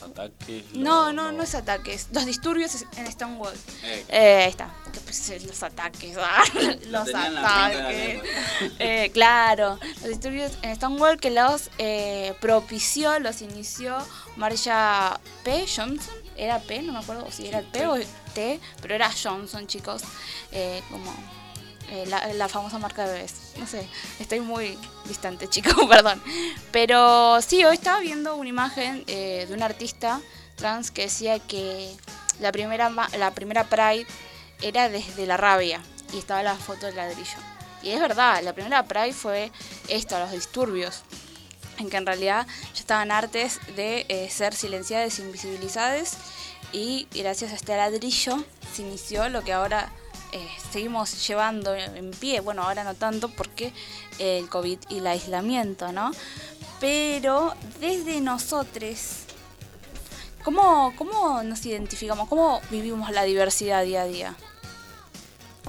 Los 0.00 0.10
ataques. 0.10 0.64
no, 0.74 1.06
lo- 1.06 1.12
no, 1.12 1.32
no 1.32 1.42
es 1.42 1.54
ataques. 1.54 2.08
Los 2.12 2.26
disturbios 2.26 2.84
en 2.96 3.10
Stonewall. 3.10 3.54
Eh. 3.84 4.04
Eh, 4.08 4.46
está. 4.48 4.72
Pues, 5.04 5.42
Los 5.46 5.62
ataques. 5.62 6.16
ah, 6.18 6.42
los 6.88 7.14
ataques. 7.14 8.22
Eh, 8.78 9.10
claro. 9.12 9.78
Los 10.00 10.08
disturbios 10.10 10.52
en 10.62 10.74
Stonewall 10.76 11.18
que 11.18 11.30
los 11.30 11.70
eh, 11.78 12.34
propició, 12.40 13.18
los 13.20 13.42
inició 13.42 13.98
Marsha 14.36 15.20
P. 15.44 15.66
Johnson. 15.66 16.14
¿Era 16.36 16.58
P? 16.58 16.82
No 16.82 16.92
me 16.94 16.98
acuerdo 16.98 17.30
si 17.30 17.46
era 17.46 17.60
el 17.60 17.66
P 17.66 17.86
o 17.86 17.96
T, 18.34 18.58
pero 18.82 18.94
era 18.94 19.08
Johnson, 19.12 19.66
chicos. 19.68 20.02
Eh, 20.50 20.82
como 20.90 21.14
eh, 21.90 22.06
la, 22.06 22.48
famosa 22.48 22.78
marca 22.78 23.06
de 23.06 23.14
bebés. 23.14 23.52
No 23.58 23.66
sé, 23.66 23.86
estoy 24.18 24.40
muy 24.40 24.78
distante, 25.06 25.48
chicos, 25.50 25.74
perdón. 25.88 26.22
Pero 26.72 27.40
sí, 27.42 27.64
hoy 27.64 27.74
estaba 27.74 28.00
viendo 28.00 28.36
una 28.36 28.48
imagen 28.48 29.04
eh, 29.06 29.46
de 29.48 29.54
un 29.54 29.62
artista 29.62 30.20
trans 30.56 30.90
que 30.90 31.02
decía 31.02 31.38
que 31.38 31.90
la 32.40 32.52
primera, 32.52 32.90
la 33.18 33.30
primera 33.32 33.64
Pride 33.64 34.06
era 34.62 34.88
desde 34.88 35.26
la 35.26 35.36
rabia 35.36 35.80
y 36.12 36.18
estaba 36.18 36.42
la 36.42 36.56
foto 36.56 36.86
del 36.86 36.96
ladrillo. 36.96 37.38
Y 37.82 37.90
es 37.90 38.00
verdad, 38.00 38.42
la 38.42 38.54
primera 38.54 38.84
Pride 38.84 39.12
fue 39.12 39.52
esto, 39.88 40.18
los 40.18 40.32
disturbios, 40.32 41.02
en 41.78 41.90
que 41.90 41.96
en 41.96 42.06
realidad 42.06 42.46
ya 42.72 42.80
estaban 42.80 43.10
artes 43.10 43.60
de 43.76 44.06
eh, 44.08 44.30
ser 44.30 44.54
silenciadas, 44.54 45.18
invisibilizadas 45.18 46.16
y 46.72 47.06
gracias 47.14 47.52
a 47.52 47.56
este 47.56 47.76
ladrillo 47.76 48.42
se 48.74 48.82
inició 48.82 49.28
lo 49.28 49.42
que 49.42 49.52
ahora 49.52 49.92
eh, 50.34 50.48
seguimos 50.72 51.28
llevando 51.28 51.72
en 51.76 52.10
pie. 52.10 52.40
Bueno, 52.40 52.64
ahora 52.64 52.82
no 52.82 52.94
tanto 52.94 53.28
porque 53.28 53.72
eh, 54.18 54.38
el 54.38 54.48
COVID 54.48 54.78
y 54.88 54.98
el 54.98 55.06
aislamiento, 55.06 55.92
¿no? 55.92 56.10
Pero 56.80 57.54
desde 57.78 58.20
nosotros, 58.20 59.20
¿cómo, 60.42 60.92
¿cómo 60.96 61.44
nos 61.44 61.64
identificamos? 61.64 62.28
¿Cómo 62.28 62.60
vivimos 62.68 63.10
la 63.10 63.22
diversidad 63.22 63.84
día 63.84 64.02
a 64.02 64.06
día? 64.06 64.34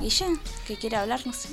Guille, 0.01 0.39
¿qué 0.65 0.75
quiere 0.77 0.97
hablar? 0.97 1.21
No 1.27 1.33
sé. 1.33 1.49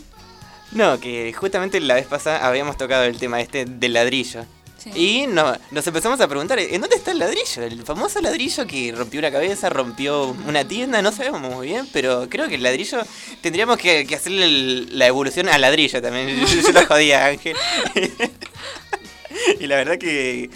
No, 0.73 0.99
que 0.99 1.35
justamente 1.35 1.81
la 1.81 1.97
vez 1.97 2.07
pasada 2.07 2.47
habíamos 2.47 2.79
tocado 2.79 3.05
el 3.05 3.19
tema 3.19 3.43
este 3.43 3.67
del 3.67 3.93
ladrillo. 3.93 4.47
Y 4.95 5.27
no, 5.27 5.57
nos 5.71 5.87
empezamos 5.87 6.21
a 6.21 6.29
preguntar, 6.29 6.59
¿en 6.59 6.81
dónde 6.81 6.97
está 6.97 7.13
el 7.13 7.19
ladrillo? 7.19 7.63
El 7.63 7.83
famoso 7.83 8.21
ladrillo 8.21 8.67
que 8.67 8.93
rompió 8.97 9.21
una 9.21 9.31
cabeza, 9.31 9.71
rompió 9.71 10.37
una 10.47 10.67
tienda, 10.67 11.03
no 11.03 11.13
sabemos 11.13 11.41
muy 11.41 11.69
bien, 11.69 11.89
pero 11.93 12.29
creo 12.29 12.49
que 12.49 12.57
el 12.57 12.63
ladrillo 12.63 13.03
tendríamos 13.41 13.79
que, 13.79 14.07
que 14.07 14.15
hacerle 14.15 14.87
la 14.91 15.07
evolución 15.07 15.49
al 15.49 15.61
ladrillo 15.61 16.03
también. 16.03 16.45
Yo, 16.47 16.73
lo 16.73 16.87
jodía, 16.87 17.27
Ángel. 17.27 17.57
y 19.61 19.67
la 19.67 19.77
verdad 19.77 19.99
que, 19.99 20.51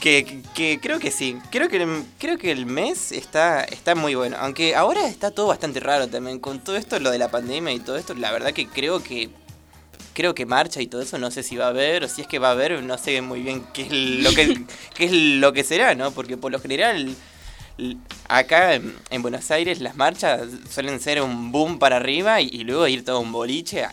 que, 0.00 0.42
que 0.54 0.78
creo 0.80 0.98
que 0.98 1.10
sí. 1.10 1.38
Creo 1.50 1.68
que, 1.68 2.02
creo 2.18 2.38
que 2.38 2.50
el 2.50 2.66
mes 2.66 3.12
está, 3.12 3.64
está 3.64 3.94
muy 3.94 4.14
bueno. 4.14 4.36
Aunque 4.40 4.74
ahora 4.74 5.06
está 5.06 5.30
todo 5.30 5.46
bastante 5.46 5.80
raro 5.80 6.08
también. 6.08 6.40
Con 6.40 6.62
todo 6.62 6.76
esto, 6.76 6.98
lo 6.98 7.10
de 7.10 7.18
la 7.18 7.30
pandemia 7.30 7.72
y 7.72 7.80
todo 7.80 7.96
esto, 7.96 8.14
la 8.14 8.32
verdad 8.32 8.52
que 8.52 8.66
creo 8.66 9.02
que 9.02 9.30
creo 10.12 10.34
que 10.34 10.46
marcha 10.46 10.80
y 10.80 10.86
todo 10.86 11.02
eso, 11.02 11.18
no 11.18 11.30
sé 11.30 11.42
si 11.42 11.56
va 11.56 11.66
a 11.66 11.68
haber, 11.68 12.04
o 12.04 12.08
si 12.08 12.22
es 12.22 12.26
que 12.26 12.38
va 12.38 12.48
a 12.48 12.52
haber, 12.52 12.82
no 12.82 12.98
sé 12.98 13.20
muy 13.22 13.42
bien 13.42 13.64
qué 13.72 13.82
es 13.82 13.90
lo 13.90 14.32
que, 14.32 14.64
qué 14.94 15.04
es 15.04 15.12
lo 15.12 15.52
que 15.52 15.64
será, 15.64 15.94
¿no? 15.94 16.10
Porque 16.12 16.36
por 16.36 16.52
lo 16.52 16.60
general, 16.60 17.14
acá 18.28 18.74
en, 18.74 18.94
en 19.10 19.22
Buenos 19.22 19.50
Aires, 19.50 19.80
las 19.80 19.96
marchas 19.96 20.42
suelen 20.70 21.00
ser 21.00 21.22
un 21.22 21.52
boom 21.52 21.78
para 21.78 21.96
arriba 21.96 22.40
y, 22.40 22.48
y 22.52 22.64
luego 22.64 22.86
ir 22.88 23.04
todo 23.04 23.20
un 23.20 23.32
boliche 23.32 23.84
a 23.84 23.92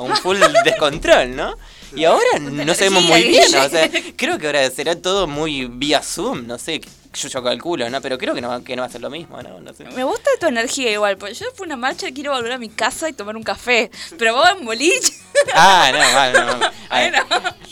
un 0.00 0.16
full 0.16 0.38
descontrol, 0.64 1.34
¿no? 1.34 1.56
Y 1.94 2.04
ahora 2.04 2.38
no 2.40 2.74
sabemos 2.74 3.04
muy 3.04 3.22
bien, 3.22 3.54
o 3.54 3.68
sea, 3.68 3.88
creo 4.16 4.38
que 4.38 4.46
ahora 4.46 4.68
será 4.70 5.00
todo 5.00 5.26
muy 5.26 5.66
vía 5.66 6.02
Zoom, 6.02 6.46
no 6.46 6.58
sé, 6.58 6.80
yo, 7.16 7.28
yo 7.28 7.42
calculo, 7.42 7.88
¿no? 7.90 8.00
Pero 8.00 8.18
creo 8.18 8.34
que 8.34 8.40
no, 8.40 8.48
va- 8.48 8.62
que 8.62 8.76
no 8.76 8.82
va 8.82 8.86
a 8.88 8.90
ser 8.90 9.00
lo 9.00 9.10
mismo, 9.10 9.42
¿no? 9.42 9.60
No 9.60 9.72
sé. 9.74 9.84
Me 9.84 10.04
gusta 10.04 10.30
tu 10.40 10.46
energía 10.46 10.90
igual, 10.92 11.16
porque 11.16 11.34
yo 11.34 11.46
fui 11.54 11.64
a 11.64 11.66
una 11.66 11.76
marcha 11.76 12.08
y 12.08 12.12
quiero 12.12 12.32
volver 12.32 12.52
a 12.52 12.58
mi 12.58 12.68
casa 12.68 13.08
y 13.08 13.12
tomar 13.12 13.36
un 13.36 13.42
café. 13.42 13.90
Pero 14.18 14.34
vos 14.34 14.48
en 14.58 14.64
boliche. 14.64 15.12
Ah, 15.54 15.90
no, 15.92 16.32
no, 16.32 16.58
no. 16.58 16.66
Ah, 16.88 17.10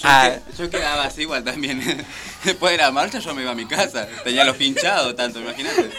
ah, 0.04 0.30
Yo 0.58 0.68
quedaba 0.68 1.04
así 1.04 1.22
igual 1.22 1.42
también. 1.44 1.80
Después 2.44 2.72
de 2.72 2.78
la 2.78 2.90
marcha 2.90 3.18
yo 3.20 3.34
me 3.34 3.40
iba 3.42 3.52
a 3.52 3.54
mi 3.54 3.64
casa. 3.66 4.06
Tenía 4.22 4.44
los 4.44 4.56
pinchados 4.56 5.16
tanto, 5.16 5.40
imagínate. 5.40 5.90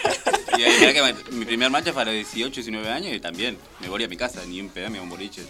Y 0.56 0.62
ahí, 0.62 0.76
mirá 0.78 0.92
que 0.92 1.14
mi 1.32 1.44
primer 1.44 1.68
marcha 1.70 1.92
fue 1.92 2.02
a 2.02 2.04
los 2.06 2.14
18, 2.14 2.54
19 2.54 2.88
años 2.88 3.12
y 3.12 3.18
también 3.20 3.58
me 3.80 3.88
volví 3.88 4.04
a 4.04 4.08
mi 4.08 4.16
casa, 4.16 4.42
ni 4.46 4.60
un 4.60 4.68
pedo, 4.68 4.86
me 4.90 4.92
iba 4.96 5.00
a 5.00 5.02
un 5.04 5.10
boliche. 5.10 5.42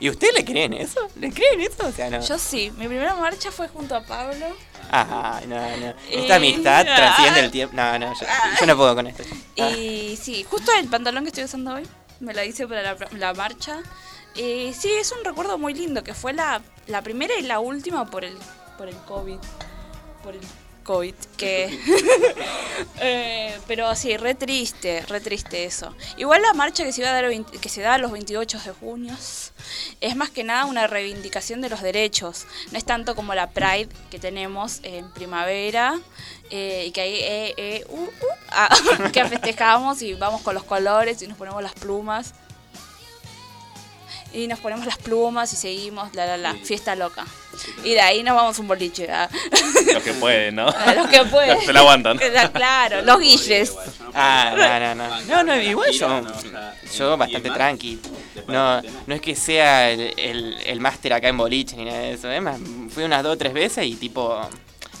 ¿Y 0.00 0.08
ustedes 0.08 0.32
le 0.34 0.44
creen 0.46 0.72
eso? 0.72 0.98
¿Le 1.16 1.30
creen 1.30 1.60
eso? 1.60 1.86
O 1.86 1.92
sea, 1.92 2.08
no. 2.08 2.20
Yo 2.26 2.38
sí, 2.38 2.72
mi 2.78 2.86
primera 2.88 3.14
marcha 3.16 3.50
fue 3.52 3.68
junto 3.68 3.94
a 3.94 4.02
Pablo. 4.02 4.46
Ah, 4.92 5.40
no, 5.46 5.56
no. 5.56 5.86
Eh, 5.86 5.94
Esta 6.10 6.36
amistad 6.36 6.86
ah. 6.88 6.96
transciende 6.96 7.40
el 7.40 7.50
tiempo. 7.50 7.76
No, 7.76 7.98
no, 7.98 8.12
yo, 8.14 8.26
yo 8.60 8.66
no 8.66 8.76
puedo 8.76 8.94
con 8.94 9.06
esto. 9.06 9.22
Ah. 9.58 9.70
Y 9.70 10.18
sí, 10.20 10.44
justo 10.48 10.72
el 10.72 10.88
pantalón 10.88 11.24
que 11.24 11.28
estoy 11.28 11.44
usando 11.44 11.74
hoy, 11.74 11.86
me 12.18 12.34
lo 12.34 12.42
hice 12.42 12.66
para 12.66 12.82
la, 12.82 12.96
la 13.12 13.34
marcha. 13.34 13.78
Y 14.34 14.72
sí, 14.74 14.90
es 14.92 15.12
un 15.12 15.24
recuerdo 15.24 15.58
muy 15.58 15.74
lindo, 15.74 16.02
que 16.04 16.14
fue 16.14 16.32
la, 16.32 16.60
la 16.86 17.02
primera 17.02 17.34
y 17.38 17.42
la 17.42 17.60
última 17.60 18.06
por 18.10 18.24
el, 18.24 18.36
por 18.78 18.88
el 18.88 18.96
COVID. 18.96 19.38
Por 20.22 20.34
el 20.34 20.40
COVID, 20.90 21.14
que... 21.36 21.78
Eh, 23.02 23.58
pero 23.66 23.94
sí, 23.94 24.16
re 24.16 24.34
triste, 24.34 25.04
re 25.06 25.20
triste 25.20 25.64
eso. 25.64 25.94
Igual 26.16 26.42
la 26.42 26.54
marcha 26.54 26.82
que 26.82 26.92
se, 26.92 27.02
iba 27.02 27.10
a 27.10 27.12
dar, 27.12 27.24
el 27.24 27.30
20 27.30 27.58
que 27.58 27.68
se 27.68 27.82
da 27.82 27.98
los 27.98 28.10
28 28.10 28.58
de 28.58 28.72
junio 28.72 29.14
es 30.00 30.16
más 30.16 30.30
que 30.30 30.44
nada 30.44 30.64
una 30.64 30.86
reivindicación 30.86 31.60
de 31.60 31.68
los 31.68 31.82
derechos. 31.82 32.46
No 32.72 32.78
es 32.78 32.84
tanto 32.84 33.14
como 33.14 33.34
la 33.34 33.50
Pride 33.50 33.88
que 34.10 34.18
tenemos 34.18 34.80
en 34.82 35.10
primavera 35.10 36.00
eh, 36.50 36.86
y 36.88 36.90
que 36.90 37.00
ahí 37.00 37.14
eh, 37.14 37.54
eh, 37.56 37.84
uh, 37.88 38.02
uh, 38.02 38.10
ah, 38.50 38.68
que 39.12 39.24
festejamos 39.26 40.00
y 40.02 40.14
vamos 40.14 40.42
con 40.42 40.54
los 40.54 40.64
colores 40.64 41.20
y 41.22 41.26
nos 41.26 41.36
ponemos 41.36 41.62
las 41.62 41.74
plumas. 41.74 42.34
y 44.32 44.46
nos 44.46 44.58
ponemos 44.58 44.86
las 44.86 44.98
plumas 44.98 45.52
y 45.52 45.56
seguimos, 45.56 46.14
la, 46.14 46.24
la, 46.26 46.36
la, 46.36 46.54
fiesta 46.54 46.94
loca. 46.94 47.26
Y 47.84 47.94
de 47.94 48.00
ahí 48.00 48.22
nos 48.22 48.34
vamos 48.36 48.58
a 48.58 48.62
un 48.62 48.68
boliche. 48.68 49.10
¿ah? 49.10 49.28
Los 49.92 50.02
que 50.02 50.12
pueden, 50.14 50.56
¿no? 50.56 50.66
Los 50.96 51.08
que 51.08 51.24
pueden. 51.24 51.50
Los 51.50 51.58
que 51.60 51.66
se 51.66 51.72
la 51.72 51.80
aguantan. 51.80 52.18
Claro, 52.52 53.02
los 53.02 53.20
guilles. 53.20 53.74
Ah, 54.14 54.52
no, 54.56 54.94
no, 54.94 55.08
no. 55.08 55.20
No, 55.22 55.44
no, 55.44 55.60
igual 55.60 55.90
yo, 55.92 56.22
yo 56.96 57.16
bastante 57.16 57.50
tranqui. 57.50 58.00
No, 58.48 58.82
no 59.06 59.14
es 59.14 59.20
que 59.20 59.34
sea 59.34 59.90
el, 59.90 60.12
el, 60.16 60.56
el 60.64 60.80
máster 60.80 61.12
acá 61.12 61.28
en 61.28 61.36
boliche 61.36 61.76
ni 61.76 61.84
nada 61.84 61.98
de 61.98 62.12
eso. 62.12 62.30
Es 62.30 62.42
más, 62.42 62.58
fui 62.90 63.04
unas 63.04 63.22
dos 63.22 63.34
o 63.34 63.38
tres 63.38 63.52
veces 63.52 63.86
y 63.86 63.94
tipo... 63.94 64.40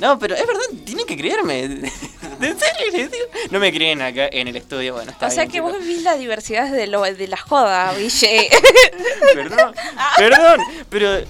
No, 0.00 0.18
pero 0.18 0.34
es 0.34 0.46
verdad, 0.46 0.62
tienen 0.84 1.06
que 1.06 1.16
creerme. 1.16 1.62
¿En 2.40 2.58
serio? 2.58 3.10
No 3.50 3.60
me 3.60 3.70
creen 3.70 4.00
acá 4.00 4.28
en 4.32 4.48
el 4.48 4.56
estudio, 4.56 4.94
bueno, 4.94 5.10
está 5.10 5.26
O 5.26 5.30
sea 5.30 5.44
bien, 5.44 5.52
que 5.52 5.60
vos 5.60 5.78
vivís 5.78 6.02
la 6.02 6.16
diversidad 6.16 6.70
de, 6.70 6.86
lo, 6.86 7.02
de 7.02 7.28
la 7.28 7.36
joda, 7.36 7.92
Guille. 7.94 8.48
Perdón, 9.34 9.74
perdón, 10.16 10.60
pero... 10.88 11.20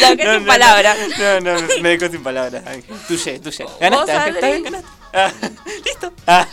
Lo 0.00 0.16
que 0.16 0.34
sin 0.34 0.46
palabras. 0.46 0.96
No, 1.18 1.40
no, 1.40 1.60
me 1.80 1.96
dejó 1.96 2.10
sin 2.10 2.22
palabras. 2.22 2.62
Tuye, 3.08 3.40
tuye. 3.40 3.66
¿Ganaste, 3.80 4.12
Vos, 4.12 4.20
Ángel? 4.20 4.34
¿Está 4.36 4.46
bien? 4.46 4.62
¿Ganaste? 4.62 4.88
Ah, 5.12 5.32
listo. 5.84 6.12
Ah. 6.26 6.46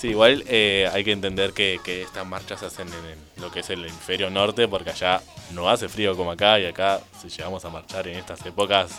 Sí, 0.00 0.08
igual 0.08 0.44
eh, 0.46 0.88
hay 0.92 1.02
que 1.02 1.10
entender 1.12 1.52
que, 1.52 1.80
que 1.82 2.02
estas 2.02 2.24
marchas 2.24 2.60
se 2.60 2.66
hacen 2.66 2.86
en, 2.88 3.04
el- 3.04 3.42
lo 3.42 3.50
que 3.50 3.60
es 3.60 3.70
el 3.70 3.80
hemisferio 3.84 4.30
norte, 4.30 4.68
porque 4.68 4.90
allá 4.90 5.20
no 5.52 5.68
hace 5.68 5.88
frío 5.88 6.16
como 6.16 6.30
acá, 6.30 6.60
y 6.60 6.66
acá, 6.66 7.00
si 7.20 7.28
llegamos 7.28 7.64
a 7.64 7.68
marchar 7.70 8.06
en 8.06 8.16
estas 8.18 8.44
épocas, 8.46 8.92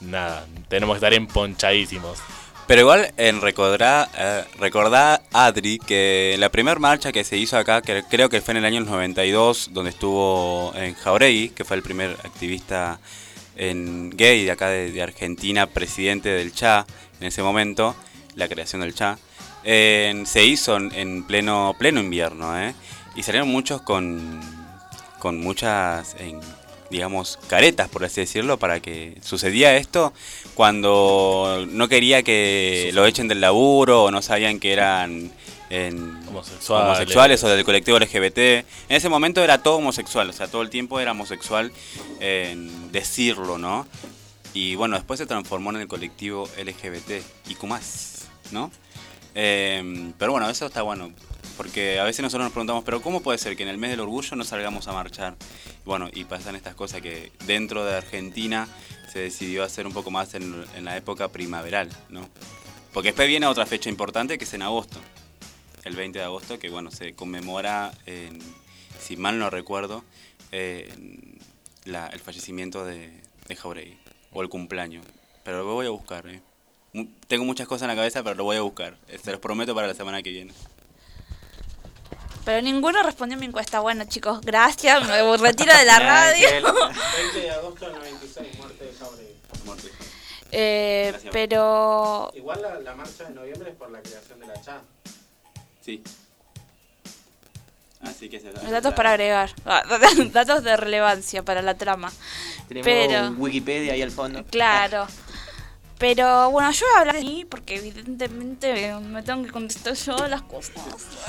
nada, 0.00 0.44
tenemos 0.68 0.94
que 0.94 0.98
estar 0.98 1.14
emponchadísimos. 1.14 2.18
Pero 2.66 2.80
igual 2.82 3.12
en 3.16 3.40
recordá, 3.40 4.10
eh, 4.18 4.44
recordá 4.58 5.22
Adri 5.32 5.78
que 5.78 6.34
la 6.38 6.50
primera 6.50 6.78
marcha 6.80 7.12
que 7.12 7.22
se 7.24 7.38
hizo 7.38 7.56
acá, 7.56 7.80
que 7.80 8.02
creo 8.10 8.28
que 8.28 8.40
fue 8.42 8.52
en 8.52 8.58
el 8.58 8.64
año 8.66 8.80
92, 8.80 9.70
donde 9.72 9.90
estuvo 9.90 10.72
en 10.76 10.94
Jauregui, 10.94 11.50
que 11.50 11.64
fue 11.64 11.76
el 11.76 11.82
primer 11.82 12.10
activista 12.24 12.98
en 13.56 14.10
gay 14.10 14.44
de 14.44 14.50
acá 14.50 14.68
de, 14.68 14.90
de 14.90 15.00
Argentina, 15.02 15.66
presidente 15.68 16.28
del 16.28 16.52
CHA 16.52 16.84
en 17.20 17.28
ese 17.28 17.40
momento, 17.42 17.94
la 18.34 18.48
creación 18.48 18.82
del 18.82 18.94
CHA, 18.94 19.16
eh, 19.66 20.22
se 20.24 20.44
hizo 20.44 20.76
en, 20.76 20.90
en 20.94 21.22
pleno 21.24 21.74
pleno 21.78 22.00
invierno, 22.00 22.58
¿eh? 22.58 22.74
y 23.14 23.22
salieron 23.22 23.48
muchos 23.48 23.82
con, 23.82 24.40
con 25.18 25.40
muchas, 25.40 26.16
en- 26.18 26.40
digamos, 26.88 27.38
caretas, 27.48 27.88
por 27.88 28.04
así 28.04 28.20
decirlo, 28.20 28.58
para 28.58 28.78
que 28.80 29.18
sucedía 29.20 29.76
esto 29.76 30.12
cuando 30.54 31.66
no 31.68 31.88
quería 31.88 32.22
que 32.22 32.90
lo 32.94 33.06
echen 33.06 33.26
del 33.28 33.40
laburo 33.40 34.04
o 34.04 34.10
no 34.10 34.22
sabían 34.22 34.60
que 34.60 34.72
eran 34.72 35.32
en 35.68 36.16
Homosexuales. 36.28 36.86
homosexuales 36.86 37.42
o 37.44 37.48
del 37.48 37.64
colectivo 37.64 37.98
LGBT. 37.98 38.38
En 38.38 38.64
ese 38.96 39.08
momento 39.08 39.42
era 39.42 39.62
todo 39.62 39.76
homosexual, 39.78 40.30
o 40.30 40.32
sea, 40.32 40.46
todo 40.46 40.62
el 40.62 40.70
tiempo 40.70 41.00
era 41.00 41.10
homosexual 41.10 41.72
en 42.20 42.92
decirlo, 42.92 43.58
¿no? 43.58 43.86
Y 44.54 44.76
bueno, 44.76 44.94
después 44.96 45.18
se 45.18 45.26
transformó 45.26 45.70
en 45.70 45.76
el 45.76 45.88
colectivo 45.88 46.48
LGBT 46.56 47.10
y 47.48 47.66
más, 47.66 48.28
¿no? 48.52 48.70
Eh, 49.38 50.12
pero 50.18 50.32
bueno, 50.32 50.48
eso 50.48 50.64
está 50.64 50.80
bueno, 50.80 51.12
porque 51.58 52.00
a 52.00 52.04
veces 52.04 52.22
nosotros 52.22 52.46
nos 52.46 52.52
preguntamos, 52.52 52.84
pero 52.84 53.02
¿cómo 53.02 53.20
puede 53.20 53.36
ser 53.36 53.54
que 53.54 53.64
en 53.64 53.68
el 53.68 53.76
mes 53.76 53.90
del 53.90 54.00
orgullo 54.00 54.34
no 54.34 54.44
salgamos 54.44 54.88
a 54.88 54.92
marchar? 54.94 55.36
Bueno, 55.84 56.08
y 56.10 56.24
pasan 56.24 56.56
estas 56.56 56.74
cosas 56.74 57.02
que 57.02 57.32
dentro 57.44 57.84
de 57.84 57.94
Argentina 57.96 58.66
se 59.12 59.18
decidió 59.18 59.62
hacer 59.62 59.86
un 59.86 59.92
poco 59.92 60.10
más 60.10 60.32
en, 60.32 60.64
la 60.82 60.96
época 60.96 61.28
primaveral, 61.28 61.90
¿no? 62.08 62.26
Porque 62.94 63.08
después 63.10 63.28
viene 63.28 63.46
otra 63.46 63.66
fecha 63.66 63.90
importante 63.90 64.38
que 64.38 64.44
es 64.44 64.54
en 64.54 64.62
agosto, 64.62 64.98
el 65.84 65.94
20 65.94 66.18
de 66.18 66.24
agosto, 66.24 66.58
que 66.58 66.70
bueno, 66.70 66.90
se 66.90 67.14
conmemora, 67.14 67.92
en- 68.06 68.38
si 68.98 69.18
mal 69.18 69.38
no 69.38 69.50
recuerdo, 69.50 70.02
el 70.50 72.20
fallecimiento 72.24 72.86
de, 72.86 73.10
de 73.48 73.56
Jauregui, 73.56 73.98
o 74.32 74.40
el 74.40 74.48
cumpleaños. 74.48 75.04
Pero 75.44 75.58
lo 75.58 75.74
voy 75.74 75.86
a 75.86 75.90
buscar, 75.90 76.26
¿eh? 76.26 76.40
Mu- 76.96 77.06
Tengo 77.28 77.44
muchas 77.44 77.66
cosas 77.68 77.82
en 77.82 77.88
la 77.88 77.94
cabeza, 77.96 78.22
pero 78.22 78.34
lo 78.36 78.44
voy 78.44 78.56
a 78.56 78.62
buscar. 78.62 78.96
Eh, 79.08 79.18
Se 79.22 79.30
los 79.30 79.40
prometo 79.40 79.74
para 79.74 79.86
la 79.86 79.94
semana 79.94 80.22
que 80.22 80.30
viene. 80.30 80.52
Pero 82.44 82.62
ninguno 82.62 83.02
respondió 83.02 83.36
a 83.36 83.40
mi 83.40 83.46
encuesta. 83.46 83.80
Bueno, 83.80 84.04
chicos, 84.04 84.40
gracias. 84.40 85.06
Me 85.06 85.36
retiro 85.36 85.76
de 85.76 85.84
la 85.84 85.98
radio. 85.98 86.48
20 86.52 87.40
de 87.40 87.50
agosto 87.50 87.86
del 87.86 87.94
96, 87.98 88.58
muerte 88.58 88.84
de 88.84 88.92
Jauregui. 88.94 89.26
Eh, 90.52 91.12
pero 91.32 92.30
Igual 92.34 92.62
la, 92.62 92.78
la 92.80 92.94
marcha 92.94 93.24
de 93.24 93.34
noviembre 93.34 93.70
es 93.70 93.76
por 93.76 93.90
la 93.90 94.00
creación 94.00 94.38
de 94.40 94.46
la 94.46 94.54
CHA. 94.62 94.80
Sí. 95.84 96.02
Así 98.00 98.28
que 98.28 98.38
se 98.38 98.52
datos 98.52 98.94
para 98.94 99.10
agregar. 99.10 99.50
Ah, 99.64 99.82
datos 100.32 100.62
de 100.62 100.76
relevancia 100.76 101.42
para 101.42 101.62
la 101.62 101.74
trama. 101.76 102.12
Tenemos 102.68 102.84
Pero, 102.86 103.30
Wikipedia 103.36 103.94
ahí 103.94 104.02
al 104.02 104.12
fondo. 104.12 104.44
claro. 104.44 105.06
Pero 105.98 106.50
bueno, 106.50 106.70
yo 106.72 106.86
voy 106.86 106.96
a 106.96 107.00
hablar 107.00 107.16
de 107.16 107.22
mí 107.22 107.44
porque 107.48 107.76
evidentemente 107.76 108.94
me 109.00 109.22
tengo 109.22 109.44
que 109.44 109.50
contestar 109.50 109.94
yo 109.94 110.28
las 110.28 110.42
cosas. 110.42 110.74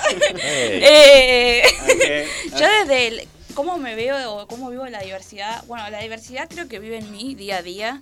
Hey. 0.09 0.81
Eh, 0.83 1.63
Ok. 1.83 2.51
yo 2.59 2.67
desde 2.67 3.07
el, 3.07 3.27
cómo 3.53 3.77
me 3.77 3.95
veo 3.95 4.35
o 4.35 4.47
cómo 4.47 4.69
vivo 4.69 4.85
la 4.87 4.99
diversidad, 4.99 5.63
bueno, 5.67 5.89
la 5.89 5.99
diversidad 5.99 6.47
creo 6.49 6.67
que 6.67 6.79
vive 6.79 6.97
en 6.97 7.11
mí 7.11 7.33
día 7.35 7.57
a 7.57 7.61
día. 7.61 7.99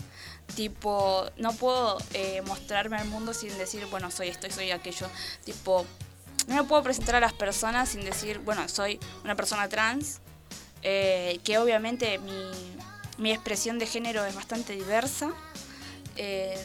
Tipo, 0.56 1.26
no 1.38 1.54
puedo 1.54 1.98
eh, 2.14 2.42
mostrarme 2.46 2.98
al 2.98 3.08
mundo 3.08 3.34
sin 3.34 3.58
decir, 3.58 3.86
bueno, 3.88 4.12
soy 4.12 4.28
esto 4.28 4.48
y 4.48 4.52
soy 4.52 4.72
aquello. 4.72 5.08
Tipo, 5.44 5.86
no 6.48 6.56
me 6.56 6.64
puedo 6.64 6.84
presentar 6.84 7.16
a 7.16 7.20
las 7.20 7.34
personas 7.34 7.90
sin 7.90 8.04
decir, 8.04 8.40
bueno, 8.40 8.68
soy 8.70 9.00
una 9.24 9.36
persona 9.36 9.68
trans, 9.70 10.20
eh, 10.84 11.40
que 11.44 11.58
obviamente 11.58 12.20
mi, 12.20 12.52
mi 13.18 13.32
expresión 13.32 13.80
de 13.80 13.88
género 13.88 14.26
es 14.26 14.36
bastante 14.36 14.74
diversa. 14.74 15.32
Eh, 16.16 16.58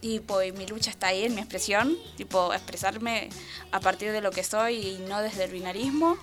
tipo, 0.00 0.42
y 0.42 0.52
mi 0.52 0.66
lucha 0.66 0.90
está 0.90 1.08
ahí 1.08 1.24
en 1.24 1.34
mi 1.34 1.40
expresión, 1.40 1.96
tipo, 2.16 2.52
expresarme 2.54 3.28
a 3.72 3.80
partir 3.80 4.12
de 4.12 4.20
lo 4.20 4.30
que 4.30 4.44
soy 4.44 4.76
y 4.76 4.98
no 5.08 5.20
desde 5.22 5.44
el 5.44 5.50
binarismo. 5.50 6.16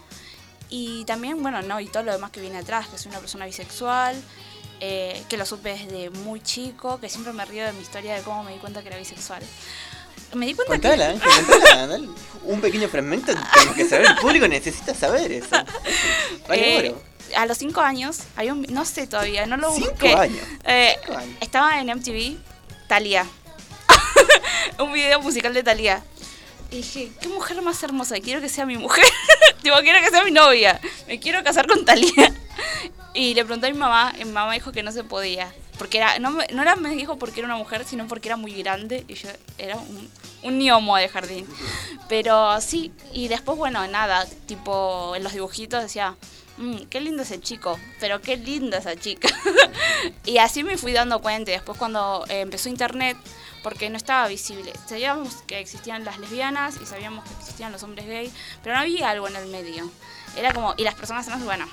Y 0.70 1.04
también, 1.06 1.42
bueno, 1.44 1.62
no, 1.62 1.80
y 1.80 1.88
todo 1.88 2.04
lo 2.04 2.12
demás 2.12 2.32
que 2.32 2.42
viene 2.42 2.58
atrás, 2.58 2.88
que 2.88 2.98
soy 2.98 3.10
una 3.12 3.20
persona 3.20 3.46
bisexual, 3.46 4.16
eh, 4.80 5.22
que 5.30 5.38
lo 5.38 5.46
supe 5.46 5.70
desde 5.78 6.10
muy 6.10 6.42
chico, 6.42 7.00
que 7.00 7.08
siempre 7.10 7.34
me 7.34 7.46
río 7.46 7.66
de 7.66 7.74
mi 7.74 7.82
historia 7.82 8.16
de 8.16 8.22
cómo 8.22 8.44
me 8.44 8.54
di 8.54 8.60
cuenta 8.60 8.82
que 8.82 8.88
era 8.88 8.98
bisexual. 8.98 9.44
Me 10.34 10.46
di 10.48 10.54
cuenta 10.54 10.74
Contala, 10.74 11.08
que... 11.08 11.12
Ángel, 11.30 11.46
contala, 11.46 11.88
dale. 11.88 12.10
Un 12.44 12.60
pequeño 12.62 12.88
fragmento 12.90 13.32
que 13.76 13.88
saber. 13.88 14.08
El 14.08 14.16
público 14.18 14.48
necesita 14.48 14.94
saber 14.94 15.32
eso. 15.32 15.48
Vale, 16.48 16.88
Eh, 16.88 16.96
a 17.36 17.46
los 17.46 17.58
cinco 17.58 17.82
años, 17.82 18.20
hay 18.36 18.50
un, 18.52 18.64
no 18.70 18.86
sé 18.86 19.08
todavía, 19.08 19.46
no 19.46 19.58
lo 19.58 19.72
Cinco 19.74 19.90
busqué. 19.92 20.14
años, 20.14 20.46
Eh, 20.66 20.96
cinco 21.06 21.18
años. 21.18 21.38
Estaba 21.42 21.80
en 21.80 21.90
MTV, 21.90 22.38
Thalía. 22.88 23.26
un 24.80 24.94
video 24.94 25.22
musical 25.22 25.54
de 25.54 25.64
Thalía. 25.64 26.04
Y 26.72 26.78
dije, 26.78 27.12
qué 27.22 27.28
mujer 27.28 27.62
más 27.62 27.82
hermosa, 27.84 28.20
quiero 28.20 28.42
que 28.42 28.50
sea 28.50 28.66
mi 28.66 28.78
mujer. 28.78 29.06
tipo, 29.62 29.76
quiero 29.82 30.00
que 30.04 30.10
sea 30.10 30.24
mi 30.24 30.32
novia. 30.32 30.80
Me 31.08 31.20
quiero 31.20 31.44
casar 31.44 31.68
con 31.68 31.86
Thalía. 31.86 32.34
y 33.14 33.34
le 33.34 33.46
pregunté 33.46 33.68
a 33.68 33.72
mi 33.72 33.78
mamá, 33.78 34.14
y 34.20 34.26
mi 34.26 34.32
mamá 34.32 34.54
dijo 34.54 34.72
que 34.72 34.84
no 34.84 34.92
se 34.92 35.04
podía. 35.04 35.54
Porque 35.78 35.98
era, 35.98 36.20
no, 36.20 36.32
no 36.32 36.62
era, 36.62 36.76
me 36.76 36.90
dijo 36.96 37.18
porque 37.18 37.42
era 37.42 37.48
una 37.48 37.58
mujer, 37.58 37.86
sino 37.86 38.08
porque 38.08 38.30
era 38.30 38.38
muy 38.38 38.54
grande 38.54 39.04
y 39.08 39.16
yo 39.16 39.30
era 39.58 39.76
un, 39.76 40.10
un 40.44 40.58
ñomo 40.58 40.96
de 40.96 41.10
jardín. 41.10 41.46
Pero 42.08 42.62
sí, 42.62 42.92
y 43.12 43.28
después, 43.28 43.58
bueno, 43.58 43.86
nada, 43.88 44.26
tipo 44.46 45.16
en 45.16 45.24
los 45.24 45.34
dibujitos 45.34 45.82
decía, 45.82 46.16
"Mm, 46.58 46.86
qué 46.90 47.02
lindo 47.02 47.24
ese 47.24 47.40
chico, 47.40 47.80
pero 48.00 48.22
qué 48.22 48.38
linda 48.38 48.78
esa 48.78 48.96
chica. 48.96 49.28
y 50.26 50.38
así 50.38 50.64
me 50.64 50.78
fui 50.78 50.94
dando 50.94 51.22
cuenta. 51.22 51.52
Después 51.52 51.78
cuando 51.78 52.26
eh, 52.30 52.42
empezó 52.42 52.70
internet, 52.70 53.18
porque 53.64 53.90
no 53.90 53.98
estaba 53.98 54.28
visible, 54.28 54.72
sabíamos 54.88 55.38
que 55.48 55.60
existían 55.60 56.06
las 56.06 56.20
lesbianas 56.20 56.78
y 56.82 56.86
sabíamos 56.86 57.26
que 57.26 57.34
existían 57.40 57.72
los 57.72 57.82
hombres 57.82 58.06
gay, 58.06 58.32
pero 58.62 58.76
no 58.76 58.82
había 58.82 59.10
algo 59.10 59.28
en 59.28 59.36
el 59.36 59.48
medio. 59.48 59.90
Era 60.38 60.54
como, 60.54 60.76
y 60.78 60.84
las 60.84 60.94
personas 60.94 61.26
trans, 61.26 61.44
bueno, 61.44 61.66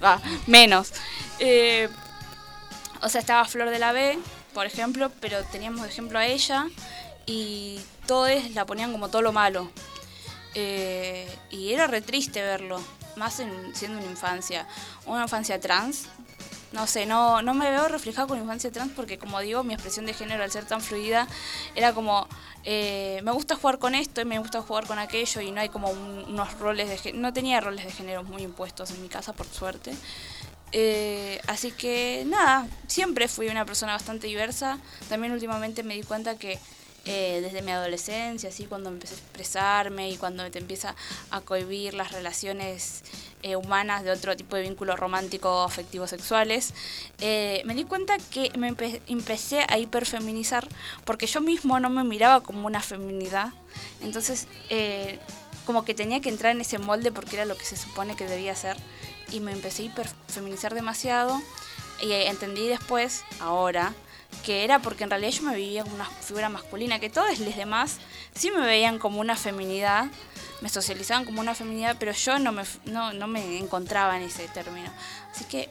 ah, 0.00 0.18
menos. 0.46 0.92
Eh, 1.40 1.88
o 3.02 3.08
sea, 3.10 3.20
estaba 3.20 3.44
Flor 3.44 3.68
de 3.68 3.78
la 3.78 3.92
B, 3.92 4.18
por 4.54 4.64
ejemplo, 4.64 5.10
pero 5.20 5.44
teníamos 5.44 5.86
ejemplo 5.86 6.18
a 6.18 6.26
ella 6.26 6.68
y 7.26 7.78
todos 8.06 8.30
la 8.52 8.64
ponían 8.64 8.92
como 8.92 9.10
todo 9.10 9.20
lo 9.20 9.32
malo. 9.32 9.70
Eh, 10.54 11.28
y 11.50 11.72
era 11.72 11.86
re 11.86 12.00
triste 12.00 12.40
verlo, 12.40 12.80
más 13.16 13.40
en, 13.40 13.74
siendo 13.74 13.98
una 13.98 14.06
infancia. 14.10 14.66
Una 15.06 15.22
infancia 15.22 15.60
trans. 15.60 16.06
No 16.72 16.88
sé, 16.88 17.06
no, 17.06 17.40
no 17.40 17.54
me 17.54 17.70
veo 17.70 17.86
reflejada 17.86 18.26
con 18.26 18.36
infancia 18.38 18.72
trans 18.72 18.90
porque, 18.96 19.16
como 19.16 19.38
digo, 19.40 19.62
mi 19.62 19.74
expresión 19.74 20.06
de 20.06 20.12
género 20.14 20.42
al 20.42 20.50
ser 20.50 20.64
tan 20.64 20.80
fluida 20.80 21.28
era 21.76 21.92
como, 21.92 22.26
eh, 22.64 23.20
me 23.22 23.30
gusta 23.30 23.54
jugar 23.54 23.78
con 23.78 23.94
esto 23.94 24.20
y 24.20 24.24
me 24.24 24.40
gusta 24.40 24.60
jugar 24.60 24.84
con 24.86 24.98
aquello 24.98 25.40
y 25.40 25.52
no 25.52 25.60
hay 25.60 25.68
como 25.68 25.88
un- 25.90 26.24
unos 26.26 26.58
roles 26.58 26.88
de 26.88 26.98
género. 26.98 27.22
No 27.22 27.32
tenía 27.32 27.60
roles 27.60 27.84
de 27.84 27.92
género 27.92 28.24
muy 28.24 28.42
impuestos 28.42 28.90
en 28.90 29.00
mi 29.02 29.08
casa, 29.08 29.32
por 29.32 29.46
suerte. 29.46 29.94
Eh, 30.72 31.40
así 31.46 31.70
que 31.70 32.24
nada, 32.26 32.66
siempre 32.88 33.28
fui 33.28 33.46
una 33.46 33.64
persona 33.64 33.92
bastante 33.92 34.26
diversa. 34.26 34.78
También 35.08 35.32
últimamente 35.32 35.84
me 35.84 35.94
di 35.94 36.02
cuenta 36.02 36.36
que 36.36 36.58
eh, 37.06 37.40
desde 37.42 37.62
mi 37.62 37.70
adolescencia, 37.70 38.48
así 38.48 38.64
cuando 38.66 38.88
empecé 38.90 39.14
a 39.14 39.18
expresarme 39.18 40.10
y 40.10 40.16
cuando 40.16 40.50
te 40.50 40.58
empieza 40.58 40.94
a 41.30 41.40
cohibir 41.40 41.94
las 41.94 42.12
relaciones 42.12 43.02
eh, 43.42 43.56
humanas 43.56 44.04
de 44.04 44.10
otro 44.10 44.36
tipo 44.36 44.56
de 44.56 44.62
vínculos 44.62 44.98
románticos, 44.98 45.70
afectivos, 45.70 46.10
sexuales, 46.10 46.72
eh, 47.20 47.62
me 47.66 47.74
di 47.74 47.84
cuenta 47.84 48.16
que 48.18 48.50
me 48.56 48.72
empe- 48.72 49.00
empecé 49.06 49.66
a 49.68 49.78
hiperfeminizar 49.78 50.66
porque 51.04 51.26
yo 51.26 51.40
mismo 51.40 51.78
no 51.78 51.90
me 51.90 52.04
miraba 52.04 52.42
como 52.42 52.66
una 52.66 52.80
feminidad. 52.80 53.52
Entonces, 54.00 54.46
eh, 54.70 55.18
como 55.66 55.84
que 55.84 55.94
tenía 55.94 56.20
que 56.20 56.28
entrar 56.28 56.54
en 56.54 56.60
ese 56.60 56.78
molde 56.78 57.12
porque 57.12 57.36
era 57.36 57.44
lo 57.44 57.56
que 57.56 57.64
se 57.64 57.76
supone 57.76 58.16
que 58.16 58.26
debía 58.26 58.54
ser. 58.54 58.76
Y 59.30 59.40
me 59.40 59.52
empecé 59.52 59.82
a 59.82 59.86
hiperfeminizar 59.86 60.74
demasiado. 60.74 61.40
Y 62.02 62.12
entendí 62.12 62.66
después, 62.66 63.24
ahora, 63.40 63.94
que 64.42 64.64
era 64.64 64.78
porque 64.80 65.04
en 65.04 65.10
realidad 65.10 65.32
yo 65.32 65.42
me 65.42 65.56
vivía 65.56 65.82
como 65.82 65.94
una 65.94 66.06
figura 66.06 66.48
masculina, 66.48 66.98
que 66.98 67.10
todos 67.10 67.38
los 67.38 67.56
demás 67.56 67.98
sí 68.34 68.50
me 68.50 68.60
veían 68.60 68.98
como 68.98 69.20
una 69.20 69.36
feminidad, 69.36 70.06
me 70.60 70.68
socializaban 70.68 71.24
como 71.24 71.40
una 71.40 71.54
feminidad, 71.54 71.96
pero 71.98 72.12
yo 72.12 72.38
no 72.38 72.52
me, 72.52 72.62
no, 72.86 73.12
no 73.12 73.26
me 73.26 73.58
encontraba 73.58 74.16
en 74.16 74.22
ese 74.22 74.48
término. 74.48 74.90
Así 75.30 75.44
que 75.44 75.68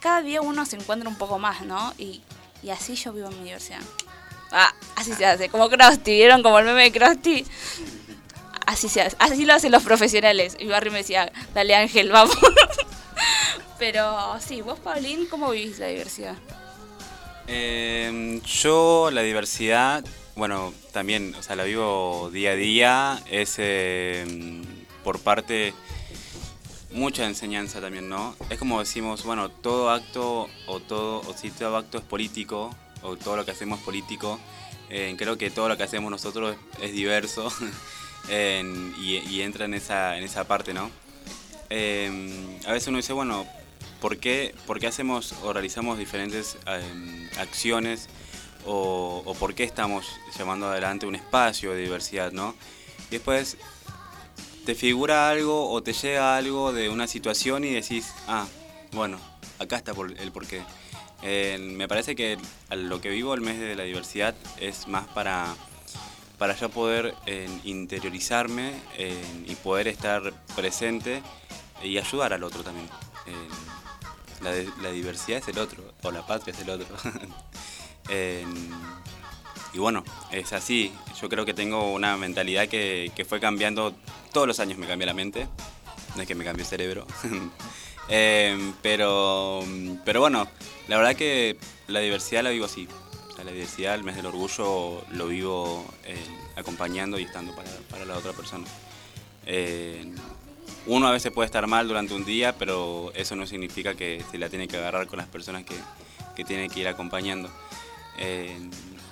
cada 0.00 0.22
día 0.22 0.40
uno 0.40 0.66
se 0.66 0.76
encuentra 0.76 1.08
un 1.08 1.16
poco 1.16 1.38
más, 1.38 1.62
¿no? 1.62 1.92
Y, 1.98 2.22
y 2.62 2.70
así 2.70 2.94
yo 2.94 3.12
vivo 3.12 3.28
en 3.28 3.38
mi 3.38 3.44
diversidad. 3.44 3.80
Ah, 4.52 4.72
así 4.94 5.12
se 5.14 5.26
hace, 5.26 5.48
como 5.48 5.68
Krusty, 5.68 6.12
¿vieron? 6.12 6.42
Como 6.42 6.58
el 6.58 6.66
meme 6.66 6.84
de 6.84 6.92
Krusty. 6.92 7.44
Así 8.66 8.88
se 8.88 9.02
hace, 9.02 9.16
así 9.18 9.44
lo 9.44 9.54
hacen 9.54 9.72
los 9.72 9.82
profesionales. 9.82 10.56
Y 10.58 10.66
Barry 10.66 10.90
me 10.90 10.98
decía, 10.98 11.32
dale 11.54 11.74
Ángel, 11.74 12.10
vamos. 12.10 12.36
Pero 13.78 14.36
sí, 14.40 14.62
vos, 14.62 14.78
Paulín, 14.78 15.26
¿cómo 15.26 15.50
vivís 15.50 15.78
la 15.78 15.86
diversidad? 15.88 16.36
Eh, 17.48 18.40
yo 18.44 19.10
la 19.12 19.22
diversidad, 19.22 20.04
bueno, 20.34 20.74
también, 20.92 21.34
o 21.38 21.42
sea, 21.42 21.56
la 21.56 21.64
vivo 21.64 22.30
día 22.32 22.50
a 22.50 22.56
día, 22.56 23.22
es 23.30 23.54
eh, 23.58 24.62
por 25.04 25.20
parte 25.20 25.72
mucha 26.90 27.26
enseñanza 27.26 27.80
también, 27.80 28.08
¿no? 28.08 28.34
Es 28.50 28.58
como 28.58 28.80
decimos, 28.80 29.24
bueno, 29.24 29.48
todo 29.48 29.90
acto 29.90 30.48
o 30.66 30.80
todo, 30.80 31.20
o 31.20 31.34
si 31.34 31.50
todo 31.50 31.76
acto 31.76 31.98
es 31.98 32.04
político, 32.04 32.74
o 33.02 33.16
todo 33.16 33.36
lo 33.36 33.44
que 33.44 33.52
hacemos 33.52 33.78
es 33.78 33.84
político, 33.84 34.40
eh, 34.90 35.14
creo 35.16 35.38
que 35.38 35.50
todo 35.50 35.68
lo 35.68 35.76
que 35.76 35.84
hacemos 35.84 36.10
nosotros 36.10 36.56
es, 36.80 36.92
diverso 36.92 37.52
y, 38.28 39.18
y 39.18 39.42
entra 39.42 39.66
en 39.66 39.74
esa, 39.74 40.18
en 40.18 40.24
esa 40.24 40.48
parte, 40.48 40.74
¿no? 40.74 40.90
A 41.68 42.72
veces 42.72 42.88
uno 42.88 42.96
dice, 42.96 43.12
bueno, 43.12 43.46
¿por 44.00 44.18
qué, 44.18 44.54
por 44.66 44.78
qué 44.78 44.86
hacemos 44.86 45.34
o 45.42 45.52
realizamos 45.52 45.98
diferentes 45.98 46.56
eh, 46.66 47.30
acciones 47.38 48.08
o, 48.64 49.34
por 49.38 49.54
qué 49.54 49.62
estamos 49.62 50.06
llevando 50.36 50.66
adelante 50.66 51.06
un 51.06 51.14
espacio 51.14 51.72
de 51.72 51.82
diversidad, 51.82 52.32
¿no? 52.32 52.54
Y 53.08 53.12
después 53.12 53.56
te 54.64 54.74
figura 54.74 55.28
algo 55.28 55.70
o 55.70 55.82
te 55.82 55.92
llega 55.92 56.36
algo 56.36 56.72
de 56.72 56.88
una 56.88 57.06
situación 57.06 57.64
y 57.64 57.72
decís, 57.72 58.12
ah, 58.26 58.46
bueno, 58.92 59.20
acá 59.60 59.76
está 59.76 59.92
el 60.18 60.32
porqué. 60.32 60.62
Eh, 61.22 61.58
me 61.60 61.86
parece 61.86 62.16
que 62.16 62.38
lo 62.70 63.00
que 63.00 63.08
vivo 63.08 63.34
el 63.34 63.40
mes 63.40 63.60
de 63.60 63.76
la 63.76 63.84
diversidad 63.84 64.34
es 64.58 64.88
más 64.88 65.06
para, 65.08 65.54
para 66.36 66.56
yo 66.56 66.68
poder 66.68 67.14
eh, 67.26 67.48
interiorizarme 67.62 68.72
y 69.46 69.54
poder 69.56 69.86
estar 69.86 70.32
presente 70.56 71.22
y 71.84 71.98
ayudar 71.98 72.32
al 72.32 72.42
otro 72.42 72.64
también. 72.64 72.88
La, 74.42 74.90
diversidad 74.90 75.38
es 75.38 75.48
el 75.48 75.58
otro, 75.58 75.82
o 76.02 76.10
la 76.10 76.26
patria 76.26 76.52
es 76.52 76.60
el 76.60 76.70
otro. 76.70 76.86
Y 79.76 79.78
bueno, 79.78 80.04
es 80.32 80.54
así. 80.54 80.90
Yo 81.20 81.28
creo 81.28 81.44
que 81.44 81.52
tengo 81.52 81.92
una 81.92 82.16
mentalidad 82.16 82.66
que, 82.66 83.12
que 83.14 83.26
fue 83.26 83.40
cambiando, 83.40 83.94
todos 84.32 84.46
los 84.46 84.58
años 84.58 84.78
me 84.78 84.86
cambia 84.86 85.04
la 85.04 85.12
mente, 85.12 85.48
no 86.14 86.22
es 86.22 86.26
que 86.26 86.34
me 86.34 86.44
cambie 86.44 86.62
el 86.62 86.68
cerebro. 86.68 87.06
Eh, 88.08 88.72
pero, 88.82 89.64
pero 90.04 90.20
bueno, 90.20 90.46
la 90.86 90.96
verdad 90.96 91.16
que 91.16 91.58
la 91.88 91.98
diversidad 91.98 92.44
la 92.44 92.50
vivo 92.50 92.66
así. 92.66 92.86
La 93.44 93.50
diversidad, 93.50 93.96
el 93.96 94.04
mes 94.04 94.14
del 94.14 94.26
orgullo, 94.26 95.04
lo 95.10 95.26
vivo 95.26 95.84
eh, 96.04 96.16
acompañando 96.54 97.18
y 97.18 97.24
estando 97.24 97.52
para, 97.56 97.68
para 97.90 98.04
la 98.04 98.16
otra 98.16 98.32
persona. 98.32 98.64
Uno 100.86 101.08
a 101.08 101.10
veces 101.10 101.32
puede 101.32 101.46
estar 101.46 101.66
mal 101.66 101.88
durante 101.88 102.14
un 102.14 102.24
día, 102.24 102.56
pero 102.56 103.12
eso 103.14 103.34
no 103.34 103.46
significa 103.46 103.94
que 103.94 104.24
se 104.30 104.38
la 104.38 104.48
tiene 104.48 104.68
que 104.68 104.76
agarrar 104.76 105.06
con 105.08 105.18
las 105.18 105.26
personas 105.26 105.64
que, 105.64 105.74
que 106.36 106.44
tiene 106.44 106.68
que 106.68 106.80
ir 106.80 106.88
acompañando. 106.88 107.50
Eh, 108.18 108.56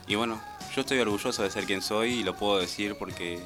y 0.06 0.14
bueno, 0.14 0.40
yo 0.74 0.82
estoy 0.82 0.98
orgulloso 0.98 1.42
de 1.42 1.50
ser 1.50 1.64
quien 1.64 1.82
soy 1.82 2.12
y 2.12 2.22
lo 2.22 2.36
puedo 2.36 2.58
decir 2.58 2.94
porque, 2.96 3.40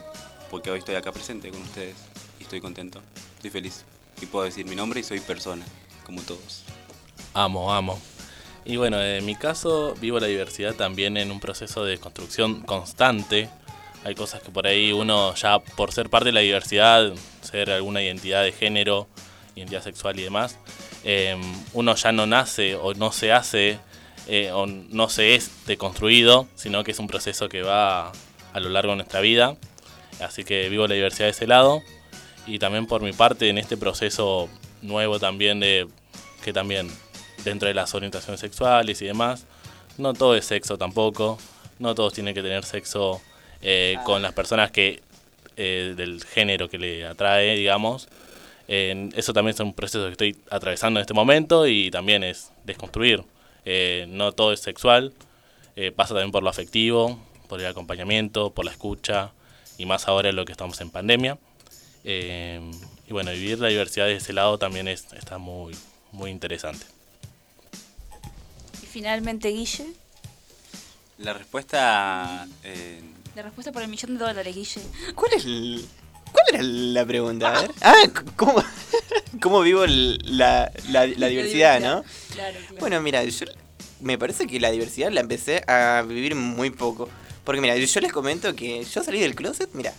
porque 0.51 0.71
hoy 0.71 0.81
estoy 0.81 0.97
acá 0.97 1.13
presente 1.13 1.51
con 1.51 1.63
ustedes 1.63 1.97
y 2.39 2.43
estoy 2.43 2.61
contento, 2.61 3.01
estoy 3.37 3.51
feliz. 3.51 3.85
Y 4.21 4.27
puedo 4.27 4.45
decir 4.45 4.67
mi 4.67 4.75
nombre 4.75 5.01
y 5.01 5.05
soy 5.05 5.21
persona, 5.21 5.65
como 6.05 6.21
todos. 6.23 6.65
Amo, 7.35 7.73
amo. 7.73 7.99
Y 8.65 8.77
bueno, 8.77 9.01
en 9.01 9.25
mi 9.25 9.37
caso 9.37 9.95
vivo 10.01 10.21
la 10.21 10.27
diversidad 10.27 10.75
también 10.75 11.17
en 11.17 11.31
un 11.31 11.41
proceso 11.41 11.85
de 11.85 11.99
construcción 11.99 12.63
constante. 12.63 13.49
Hay 14.09 14.15
cosas 14.15 14.41
que 14.41 14.51
por 14.51 14.67
ahí 14.67 14.91
uno 14.91 15.35
ya 15.35 15.59
por 15.59 15.93
ser 15.93 16.09
parte 16.09 16.31
de 16.31 16.33
la 16.33 16.41
diversidad, 16.41 17.13
ser 17.43 17.71
alguna 17.71 18.03
identidad 18.03 18.43
de 18.43 18.53
género, 18.53 19.07
identidad 19.55 19.83
sexual 19.83 20.19
y 20.19 20.23
demás, 20.23 20.59
eh, 21.05 21.37
uno 21.75 21.95
ya 21.95 22.11
no 22.11 22.27
nace 22.27 22.75
o 22.75 22.95
no 22.95 23.13
se 23.13 23.33
hace 23.33 23.79
eh, 24.27 24.51
o 24.51 24.65
no 24.65 25.11
se 25.11 25.35
es 25.35 25.51
deconstruido, 25.67 26.49
sino 26.55 26.85
que 26.85 26.93
es 26.93 26.99
un 26.99 27.07
proceso 27.07 27.51
que 27.51 27.61
va 27.61 28.11
a 28.55 28.61
lo 28.61 28.71
largo 28.71 28.93
de 28.93 28.97
nuestra 28.97 29.21
vida. 29.21 29.59
Así 30.21 30.43
que 30.43 30.71
vivo 30.71 30.87
la 30.87 30.95
diversidad 30.95 31.27
de 31.27 31.33
ese 31.33 31.47
lado. 31.47 31.83
Y 32.47 32.59
también 32.59 32.87
por 32.87 33.03
mi 33.03 33.13
parte 33.13 33.51
en 33.51 33.59
este 33.59 33.77
proceso 33.77 34.49
nuevo 34.81 35.19
también 35.19 35.61
de 35.61 35.87
que 36.43 36.55
también 36.55 36.91
dentro 37.45 37.69
de 37.69 37.75
las 37.75 37.95
orientaciones 37.95 38.41
sexuales 38.41 39.03
y 39.03 39.05
demás, 39.05 39.45
no 39.99 40.15
todo 40.15 40.35
es 40.35 40.47
sexo 40.47 40.79
tampoco, 40.79 41.37
no 41.79 41.95
todos 41.95 42.15
tienen 42.15 42.33
que 42.33 42.41
tener 42.41 42.65
sexo 42.65 43.21
eh, 43.63 43.97
con 44.05 44.23
las 44.23 44.33
personas 44.33 44.71
que 44.71 45.03
eh, 45.57 45.95
del 45.97 46.25
género 46.25 46.69
que 46.69 46.79
le 46.79 47.05
atrae, 47.07 47.57
digamos. 47.57 48.09
Eh, 48.69 49.09
eso 49.17 49.33
también 49.33 49.55
es 49.55 49.61
un 49.61 49.73
proceso 49.75 50.05
que 50.07 50.13
estoy 50.13 50.37
atravesando 50.51 51.01
en 51.01 51.03
este 51.03 51.15
momento 51.15 51.67
y 51.67 51.91
también 51.91 52.23
es 52.23 52.51
desconstruir. 52.65 53.25
Eh, 53.65 54.07
no 54.09 54.33
todo 54.33 54.53
es 54.53 54.61
sexual, 54.61 55.13
eh, 55.75 55.91
pasa 55.91 56.15
también 56.15 56.33
por 56.33 56.43
lo 56.43 56.51
afectivo, 56.51 57.19
por 57.49 57.61
el 57.61 57.67
acompañamiento, 57.67 58.51
por 58.51 58.65
la 58.65 58.71
escucha 58.71 59.33
y 59.79 59.87
más 59.87 60.07
ahora 60.07 60.29
en 60.29 60.37
lo 60.37 60.45
que 60.45 60.53
estamos 60.53 60.81
en 60.81 60.91
pandemia. 60.91 61.39
Eh, 62.05 62.61
y 63.07 63.13
bueno, 63.13 63.31
vivir 63.33 63.59
la 63.59 63.69
diversidad 63.69 64.07
de 64.07 64.17
ese 64.17 64.33
lado 64.33 64.59
también 64.59 64.87
es, 64.87 65.13
está 65.15 65.39
muy, 65.39 65.75
muy 66.13 66.31
interesante. 66.31 66.87
Y 68.83 68.87
finalmente, 68.87 69.49
Guille, 69.49 69.87
La 71.19 71.33
respuesta... 71.33 72.47
eh, 72.65 73.01
la 73.39 73.45
respuesta 73.45 73.71
por 73.71 73.83
el 73.83 73.89
millón 73.89 74.19
de 74.19 74.25
dólares, 74.25 74.53
Guille. 74.53 74.81
¿Cuál 75.15 75.33
es 75.35 75.45
el- 75.45 75.85
¿Cuál 76.33 76.45
era 76.55 76.63
la 76.65 77.07
pregunta? 77.07 77.57
A 77.57 77.61
ver. 77.63 77.71
Ah, 77.83 77.95
¿cómo, 78.35 78.61
cómo 79.41 79.61
vivo 79.61 79.85
la, 79.87 80.73
la- 80.91 81.07
la 81.07 81.27
diversidad, 81.29 81.79
no? 81.81 82.03
Claro, 82.35 82.59
claro. 82.59 82.77
Bueno, 82.81 83.01
mira, 83.01 83.23
yo 83.23 83.47
me 84.01 84.19
parece 84.19 84.49
que 84.49 84.59
la 84.59 84.73
diversidad 84.73 85.13
la 85.13 85.21
empecé 85.21 85.63
a 85.69 86.03
vivir 86.07 86.35
muy 86.35 86.71
poco. 86.71 87.09
Porque 87.45 87.61
mira, 87.61 87.77
yo 87.77 88.01
les 88.01 88.13
comento 88.13 88.57
que 88.57 88.83
yo 88.85 89.05
salí 89.05 89.21
del 89.21 89.37
closet, 89.37 89.71
mira. 89.73 89.95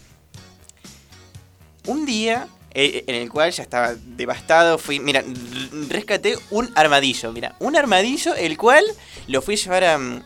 Un 1.87 2.05
día 2.05 2.47
eh, 2.73 3.05
en 3.07 3.15
el 3.15 3.29
cual 3.29 3.51
ya 3.51 3.63
estaba 3.63 3.95
devastado, 3.95 4.77
fui, 4.77 4.99
mira, 4.99 5.23
rescaté 5.87 6.37
un 6.51 6.69
armadillo, 6.75 7.31
mira, 7.31 7.55
un 7.59 7.77
armadillo 7.77 8.35
el 8.35 8.57
cual 8.57 8.83
lo 9.27 9.41
fui 9.41 9.55
a 9.55 9.57
llevar 9.57 9.83
a, 9.85 9.97
mm, 9.97 10.23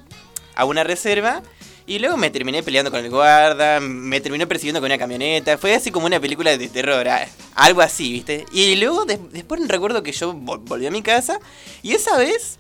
a 0.56 0.66
una 0.66 0.84
reserva 0.84 1.44
y 1.86 2.00
luego 2.00 2.18
me 2.18 2.30
terminé 2.30 2.64
peleando 2.64 2.92
con 2.92 3.00
el 3.04 3.10
guarda, 3.10 3.80
me 3.80 4.22
terminó 4.22 4.48
persiguiendo 4.48 4.80
con 4.80 4.88
una 4.88 4.98
camioneta, 4.98 5.58
fue 5.58 5.76
así 5.76 5.92
como 5.92 6.06
una 6.06 6.20
película 6.20 6.56
de 6.58 6.68
terror, 6.70 7.08
ah, 7.08 7.28
algo 7.56 7.82
así, 7.82 8.12
¿viste? 8.12 8.46
Y 8.52 8.76
luego 8.78 9.06
des- 9.06 9.20
después 9.32 9.62
recuerdo 9.68 10.02
que 10.04 10.12
yo 10.12 10.34
vol- 10.34 10.62
volví 10.64 10.86
a 10.86 10.92
mi 10.92 11.02
casa 11.02 11.40
y 11.82 11.92
esa 11.94 12.18
vez 12.18 12.58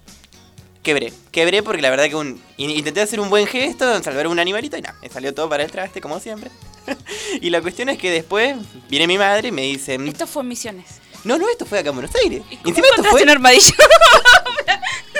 quebré, 0.83 1.13
quebré 1.31 1.63
porque 1.63 1.81
la 1.81 1.89
verdad 1.89 2.09
que 2.09 2.15
un, 2.15 2.41
intenté 2.57 2.99
hacer 3.01 3.19
un 3.21 3.29
buen 3.29 3.47
gesto, 3.47 4.03
salvar 4.03 4.27
un 4.27 4.39
animalito 4.39 4.75
y 4.77 4.81
nada, 4.81 4.97
me 5.01 5.09
salió 5.09 5.33
todo 5.33 5.47
para 5.47 5.63
el 5.63 5.71
traste 5.71 6.01
como 6.01 6.19
siempre. 6.19 6.51
y 7.41 7.49
la 7.49 7.61
cuestión 7.61 7.87
es 7.87 7.97
que 7.97 8.11
después 8.11 8.57
viene 8.89 9.07
mi 9.07 9.17
madre 9.17 9.47
y 9.47 9.51
me 9.53 9.61
dice... 9.61 9.95
Esto 10.05 10.27
fue 10.27 10.41
en 10.43 10.49
Misiones. 10.49 10.85
No, 11.23 11.37
no, 11.37 11.47
esto 11.49 11.65
fue 11.65 11.79
acá 11.79 11.91
en 11.91 11.95
Buenos 11.95 12.13
Aires. 12.21 12.41
¿Cómo 12.49 12.59
Encima 12.65 12.87
esto 12.97 13.03
fue... 13.05 13.23
un 13.23 13.29
armadillo? 13.29 13.71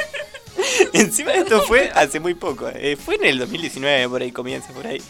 Encima 0.93 1.33
esto 1.33 1.61
fue 1.63 1.91
hace 1.93 2.19
muy 2.19 2.33
poco. 2.33 2.69
eh, 2.73 2.97
fue 2.97 3.15
en 3.15 3.25
el 3.25 3.39
2019, 3.39 4.09
por 4.09 4.21
ahí 4.21 4.31
comienza, 4.31 4.73
por 4.73 4.87
ahí. 4.87 5.01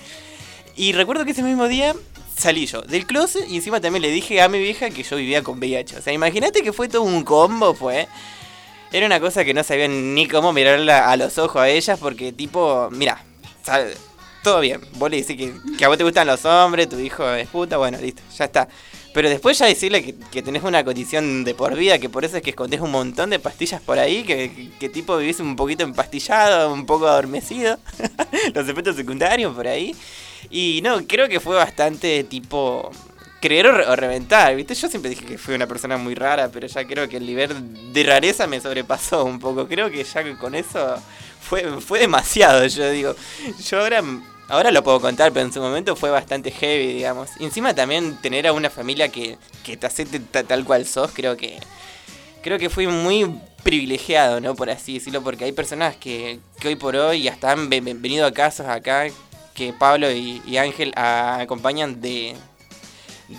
Y 0.75 0.93
recuerdo 0.93 1.25
que 1.25 1.31
ese 1.31 1.43
mismo 1.43 1.67
día 1.67 1.95
salí 2.37 2.65
yo 2.65 2.81
del 2.81 3.05
closet 3.05 3.47
y 3.47 3.57
encima 3.57 3.79
también 3.79 4.01
le 4.01 4.09
dije 4.09 4.41
a 4.41 4.49
mi 4.49 4.59
vieja 4.59 4.89
que 4.89 5.03
yo 5.03 5.15
vivía 5.17 5.43
con 5.43 5.59
VIH. 5.59 5.97
O 5.97 6.01
sea, 6.01 6.13
imagínate 6.13 6.61
que 6.61 6.73
fue 6.73 6.87
todo 6.87 7.03
un 7.03 7.23
combo, 7.23 7.73
fue. 7.73 8.07
Era 8.91 9.05
una 9.05 9.19
cosa 9.19 9.43
que 9.43 9.53
no 9.53 9.63
sabía 9.63 9.87
ni 9.87 10.27
cómo 10.27 10.53
mirarla 10.53 11.09
a 11.09 11.17
los 11.17 11.37
ojos 11.37 11.61
a 11.61 11.69
ellas 11.69 11.99
porque 11.99 12.31
tipo, 12.31 12.89
mira, 12.91 13.23
todo 14.43 14.59
bien. 14.59 14.81
Vos 14.93 15.09
le 15.09 15.17
decís 15.21 15.37
que, 15.37 15.53
que 15.77 15.85
a 15.85 15.87
vos 15.87 15.97
te 15.97 16.03
gustan 16.03 16.27
los 16.27 16.43
hombres, 16.45 16.89
tu 16.89 16.99
hijo 16.99 17.27
es 17.33 17.47
puta, 17.47 17.77
bueno, 17.77 17.97
listo, 17.99 18.21
ya 18.37 18.45
está. 18.45 18.67
Pero 19.13 19.29
después 19.29 19.57
ya 19.59 19.67
decirle 19.67 20.03
que, 20.03 20.15
que 20.31 20.41
tenés 20.41 20.63
una 20.63 20.83
condición 20.83 21.43
de 21.43 21.53
por 21.53 21.75
vida, 21.75 21.99
que 21.99 22.09
por 22.09 22.25
eso 22.25 22.37
es 22.37 22.43
que 22.43 22.49
escondés 22.49 22.81
un 22.81 22.91
montón 22.91 23.29
de 23.29 23.39
pastillas 23.39 23.79
por 23.81 23.99
ahí, 23.99 24.23
que, 24.23 24.71
que, 24.79 24.89
tipo 24.89 25.17
vivís 25.17 25.39
un 25.39 25.55
poquito 25.55 25.83
empastillado, 25.83 26.73
un 26.73 26.85
poco 26.85 27.07
adormecido, 27.07 27.77
los 28.55 28.67
efectos 28.67 28.95
secundarios 28.95 29.53
por 29.55 29.67
ahí. 29.67 29.95
Y 30.49 30.81
no, 30.83 31.05
creo 31.07 31.29
que 31.29 31.39
fue 31.39 31.55
bastante 31.55 32.23
tipo 32.23 32.89
creer 33.39 33.67
o, 33.67 33.71
re- 33.73 33.85
o 33.87 33.95
reventar, 33.95 34.55
¿viste? 34.55 34.73
Yo 34.73 34.87
siempre 34.89 35.09
dije 35.11 35.25
que 35.25 35.37
fui 35.37 35.53
una 35.53 35.67
persona 35.67 35.97
muy 35.97 36.15
rara, 36.15 36.49
pero 36.51 36.65
ya 36.67 36.85
creo 36.87 37.07
que 37.07 37.17
el 37.17 37.25
nivel 37.25 37.93
de 37.93 38.03
rareza 38.03 38.47
me 38.47 38.59
sobrepasó 38.59 39.25
un 39.25 39.37
poco. 39.39 39.67
Creo 39.67 39.91
que 39.91 40.03
ya 40.03 40.37
con 40.37 40.55
eso 40.55 40.95
fue, 41.41 41.79
fue 41.81 41.99
demasiado, 41.99 42.65
yo 42.67 42.89
digo. 42.89 43.15
Yo 43.69 43.79
ahora, 43.79 44.01
ahora 44.49 44.71
lo 44.71 44.83
puedo 44.83 44.99
contar, 45.01 45.31
pero 45.31 45.45
en 45.45 45.53
su 45.53 45.61
momento 45.61 45.95
fue 45.95 46.09
bastante 46.09 46.51
heavy, 46.51 46.93
digamos. 46.93 47.29
Y 47.39 47.45
encima 47.45 47.73
también 47.73 48.17
tener 48.21 48.47
a 48.47 48.53
una 48.53 48.69
familia 48.69 49.09
que, 49.09 49.37
que 49.63 49.77
te 49.77 49.87
acepte 49.87 50.19
ta- 50.19 50.43
tal 50.43 50.63
cual 50.65 50.85
sos, 50.85 51.11
creo 51.13 51.37
que... 51.37 51.59
Creo 52.41 52.59
que 52.59 52.69
fui 52.69 52.87
muy 52.87 53.39
privilegiado, 53.63 54.41
¿no? 54.41 54.53
Por 54.53 54.69
así 54.69 54.95
decirlo, 54.95 55.21
porque 55.23 55.45
hay 55.45 55.53
personas 55.53 55.95
que, 55.95 56.39
que 56.59 56.67
hoy 56.67 56.75
por 56.75 56.95
hoy 56.97 57.27
hasta 57.29 57.51
han 57.51 57.69
ve- 57.69 57.79
ve- 57.79 57.93
venido 57.93 58.25
a 58.25 58.31
casos 58.33 58.67
acá 58.67 59.05
que 59.53 59.71
Pablo 59.71 60.11
y, 60.11 60.41
Ángel 60.57 60.91
acompañan 60.97 62.01
de, 62.01 62.35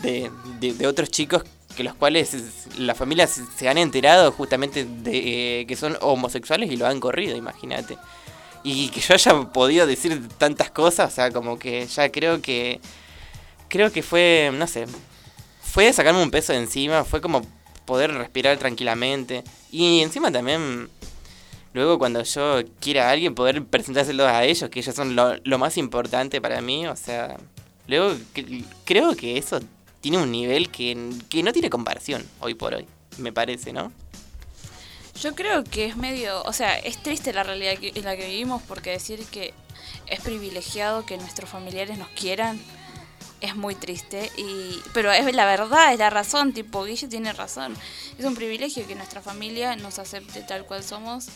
de, 0.02 0.30
de- 0.58 0.72
de 0.72 0.86
otros 0.86 1.10
chicos 1.10 1.42
que 1.76 1.84
los 1.84 1.94
cuales 1.94 2.32
es- 2.32 2.78
la 2.78 2.94
familia 2.94 3.26
se, 3.26 3.42
se 3.58 3.68
han 3.68 3.76
enterado 3.76 4.32
justamente 4.32 4.86
de 4.86 5.60
eh, 5.60 5.66
que 5.66 5.76
son 5.76 5.98
homosexuales 6.00 6.70
y 6.72 6.76
lo 6.78 6.86
han 6.86 6.98
corrido, 6.98 7.36
imagínate. 7.36 7.98
Y 8.66 8.88
que 8.88 9.00
yo 9.00 9.14
haya 9.14 9.52
podido 9.52 9.86
decir 9.86 10.26
tantas 10.38 10.70
cosas, 10.70 11.12
o 11.12 11.14
sea, 11.14 11.30
como 11.30 11.58
que 11.58 11.86
ya 11.86 12.10
creo 12.10 12.40
que 12.40 12.80
creo 13.68 13.92
que 13.92 14.02
fue, 14.02 14.50
no 14.54 14.66
sé, 14.66 14.86
fue 15.60 15.92
sacarme 15.92 16.22
un 16.22 16.30
peso 16.30 16.52
de 16.52 16.60
encima, 16.60 17.04
fue 17.04 17.20
como 17.20 17.42
poder 17.84 18.12
respirar 18.14 18.56
tranquilamente. 18.56 19.44
Y 19.70 20.00
encima 20.00 20.32
también, 20.32 20.88
luego 21.74 21.98
cuando 21.98 22.22
yo 22.22 22.62
quiera 22.80 23.08
a 23.08 23.10
alguien, 23.10 23.34
poder 23.34 23.64
presentárselo 23.64 24.26
a 24.26 24.44
ellos, 24.44 24.70
que 24.70 24.80
ellos 24.80 24.94
son 24.94 25.14
lo, 25.14 25.58
más 25.58 25.76
importante 25.76 26.40
para 26.40 26.60
mí, 26.62 26.86
o 26.86 26.96
sea, 26.96 27.36
luego 27.86 28.14
cre- 28.34 28.64
creo 28.84 29.14
que 29.14 29.36
eso 29.36 29.60
tiene 30.00 30.18
un 30.18 30.30
nivel 30.30 30.70
que, 30.70 31.10
que 31.28 31.42
no 31.42 31.52
tiene 31.52 31.68
comparación 31.68 32.24
hoy 32.40 32.54
por 32.54 32.74
hoy, 32.74 32.86
me 33.18 33.32
parece, 33.32 33.72
¿no? 33.72 33.92
Yo 35.20 35.34
creo 35.34 35.64
que 35.64 35.86
es 35.86 35.96
medio, 35.96 36.42
o 36.42 36.52
sea, 36.52 36.76
es 36.76 37.02
triste 37.02 37.32
la 37.32 37.44
realidad 37.44 37.78
que- 37.78 37.92
en 37.94 38.04
la 38.04 38.16
que 38.16 38.26
vivimos 38.26 38.62
porque 38.62 38.90
decir 38.90 39.24
que 39.26 39.54
es 40.06 40.20
privilegiado 40.20 41.06
que 41.06 41.16
nuestros 41.16 41.48
familiares 41.48 41.98
nos 41.98 42.08
quieran 42.08 42.60
es 43.40 43.56
muy 43.56 43.74
triste 43.74 44.30
y 44.38 44.80
pero 44.94 45.12
es 45.12 45.32
la 45.34 45.44
verdad, 45.44 45.92
es 45.92 45.98
la 45.98 46.08
razón, 46.10 46.52
tipo 46.52 46.84
Guille 46.84 47.08
tiene 47.08 47.32
razón. 47.32 47.76
Es 48.18 48.24
un 48.24 48.34
privilegio 48.34 48.86
que 48.86 48.94
nuestra 48.94 49.20
familia 49.20 49.76
nos 49.76 49.98
acepte 49.98 50.40
tal 50.42 50.64
cual 50.66 50.82
somos 50.82 51.26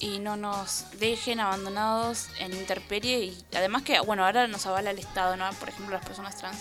y 0.00 0.18
no 0.18 0.36
nos 0.36 0.84
dejen 0.98 1.40
abandonados 1.40 2.28
en 2.38 2.52
intemperie 2.54 3.18
y 3.24 3.44
además 3.54 3.82
que 3.82 4.00
bueno, 4.00 4.24
ahora 4.24 4.46
nos 4.46 4.64
avala 4.66 4.90
el 4.92 4.98
Estado, 4.98 5.36
¿no? 5.36 5.50
Por 5.54 5.68
ejemplo, 5.68 5.94
las 5.96 6.04
personas 6.06 6.36
trans. 6.36 6.58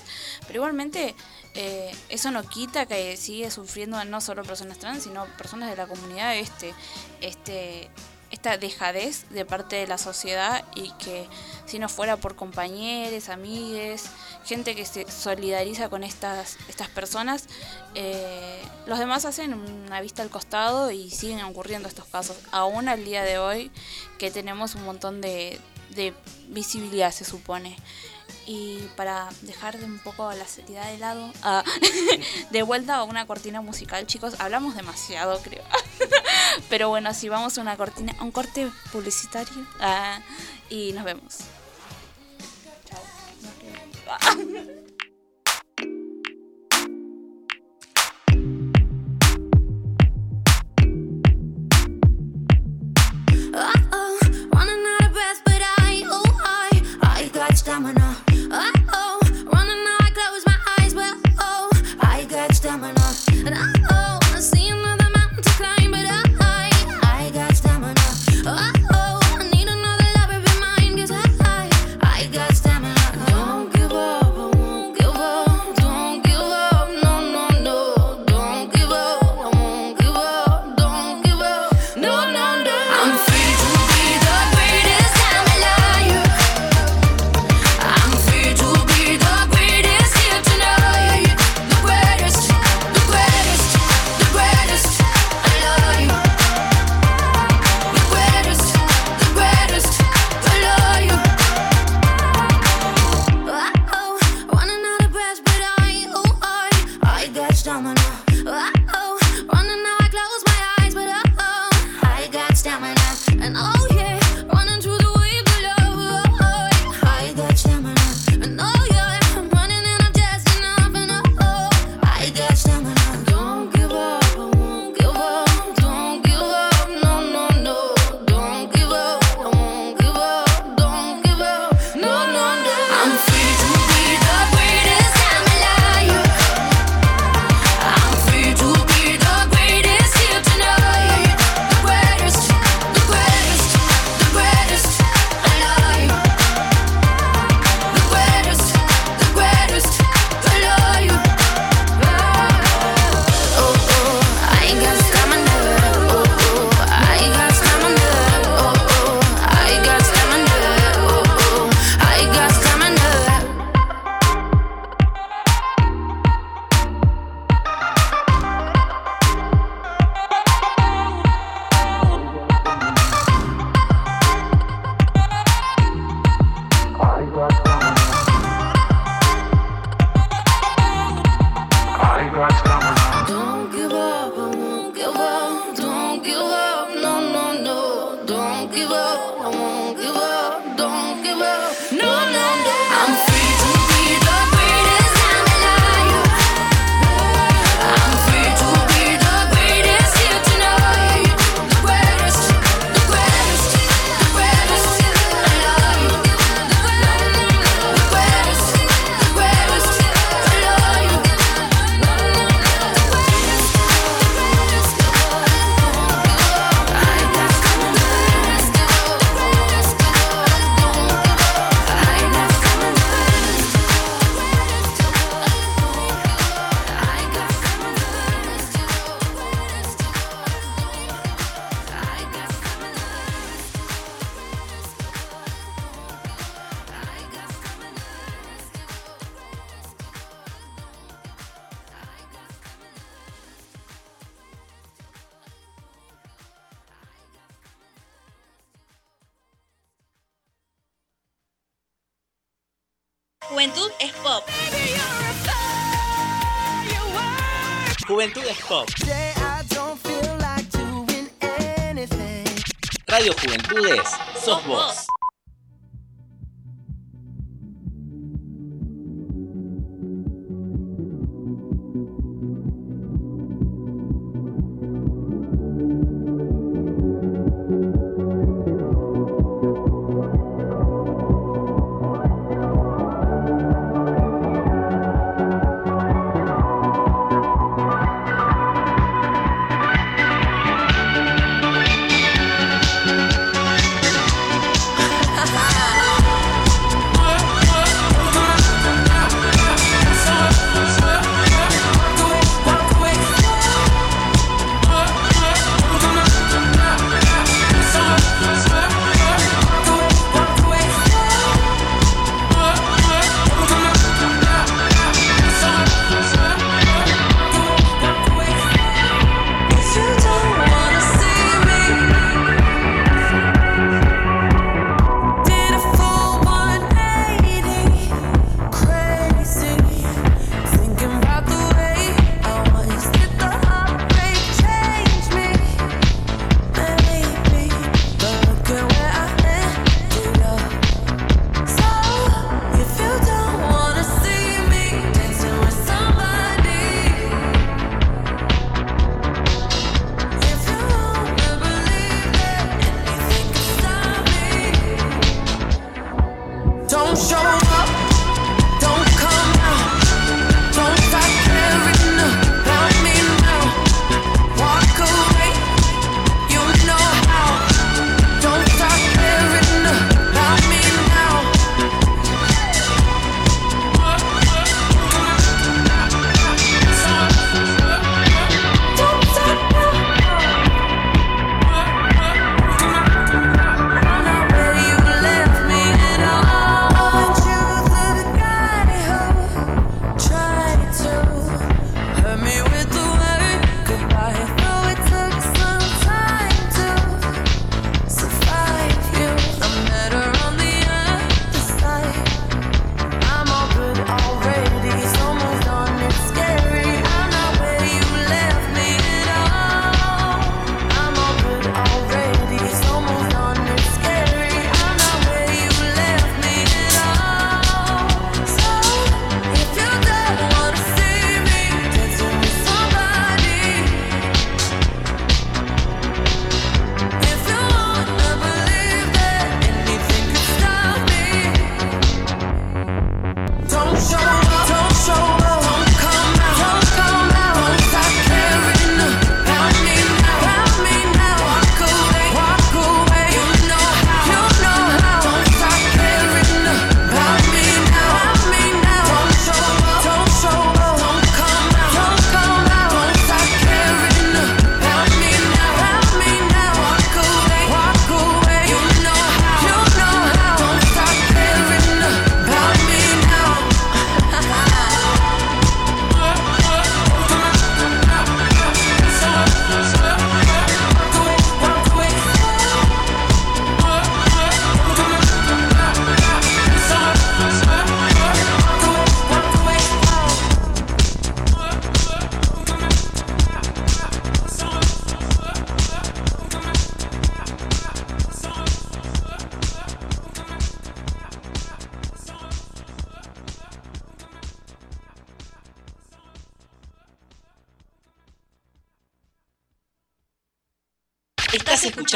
Pero 0.47 0.59
igualmente 0.59 1.15
eh, 1.59 1.91
eso 2.09 2.29
no 2.29 2.43
quita 2.43 2.85
que 2.85 3.17
sigue 3.17 3.49
sufriendo 3.49 4.03
no 4.05 4.21
solo 4.21 4.43
personas 4.43 4.77
trans, 4.77 5.03
sino 5.03 5.25
personas 5.37 5.71
de 5.71 5.75
la 5.75 5.87
comunidad 5.87 6.37
este 6.37 6.71
este 7.19 7.89
esta 8.29 8.57
dejadez 8.57 9.27
de 9.29 9.43
parte 9.45 9.77
de 9.77 9.87
la 9.87 9.97
sociedad 9.97 10.63
y 10.75 10.91
que 11.03 11.27
si 11.65 11.79
no 11.79 11.89
fuera 11.89 12.17
por 12.17 12.35
compañeros, 12.35 13.29
amigues, 13.29 14.03
gente 14.45 14.75
que 14.75 14.85
se 14.85 15.09
solidariza 15.09 15.89
con 15.89 16.03
estas, 16.03 16.57
estas 16.67 16.89
personas, 16.89 17.45
eh, 17.95 18.61
los 18.85 18.99
demás 18.99 19.25
hacen 19.25 19.53
una 19.53 20.01
vista 20.01 20.21
al 20.21 20.29
costado 20.29 20.91
y 20.91 21.09
siguen 21.09 21.41
ocurriendo 21.41 21.87
estos 21.87 22.05
casos, 22.05 22.37
aún 22.51 22.89
al 22.89 23.03
día 23.05 23.23
de 23.23 23.39
hoy 23.39 23.71
que 24.19 24.29
tenemos 24.29 24.75
un 24.75 24.83
montón 24.83 25.21
de, 25.21 25.59
de 25.95 26.13
visibilidad, 26.49 27.11
se 27.11 27.23
supone. 27.23 27.77
Y 28.45 28.79
para 28.95 29.29
dejar 29.41 29.77
de 29.77 29.85
un 29.85 29.99
poco 29.99 30.31
la 30.31 30.47
seriedad 30.47 30.89
de 30.91 30.97
lado, 30.97 31.33
de 32.49 32.61
vuelta 32.63 32.95
a 32.95 33.03
una 33.03 33.27
cortina 33.27 33.61
musical, 33.61 34.07
chicos, 34.07 34.35
hablamos 34.39 34.75
demasiado, 34.75 35.39
creo. 35.41 35.63
Pero 36.69 36.89
bueno, 36.89 37.13
si 37.13 37.27
vamos 37.29 37.57
a 37.57 37.61
una 37.61 37.75
cortina, 37.75 38.15
a 38.17 38.23
un 38.23 38.31
corte 38.31 38.71
publicitario 38.91 39.67
ah, 39.79 40.19
y 40.69 40.93
nos 40.93 41.03
vemos. 41.03 41.37
Chao. 42.85 43.01
stamina. 57.77 58.26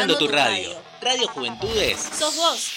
Escuchando 0.01 0.17
tu 0.17 0.27
radio. 0.27 0.69
Radio 1.01 1.27
Juventudes. 1.27 2.09
Sos 2.17 2.35
vos. 2.35 2.71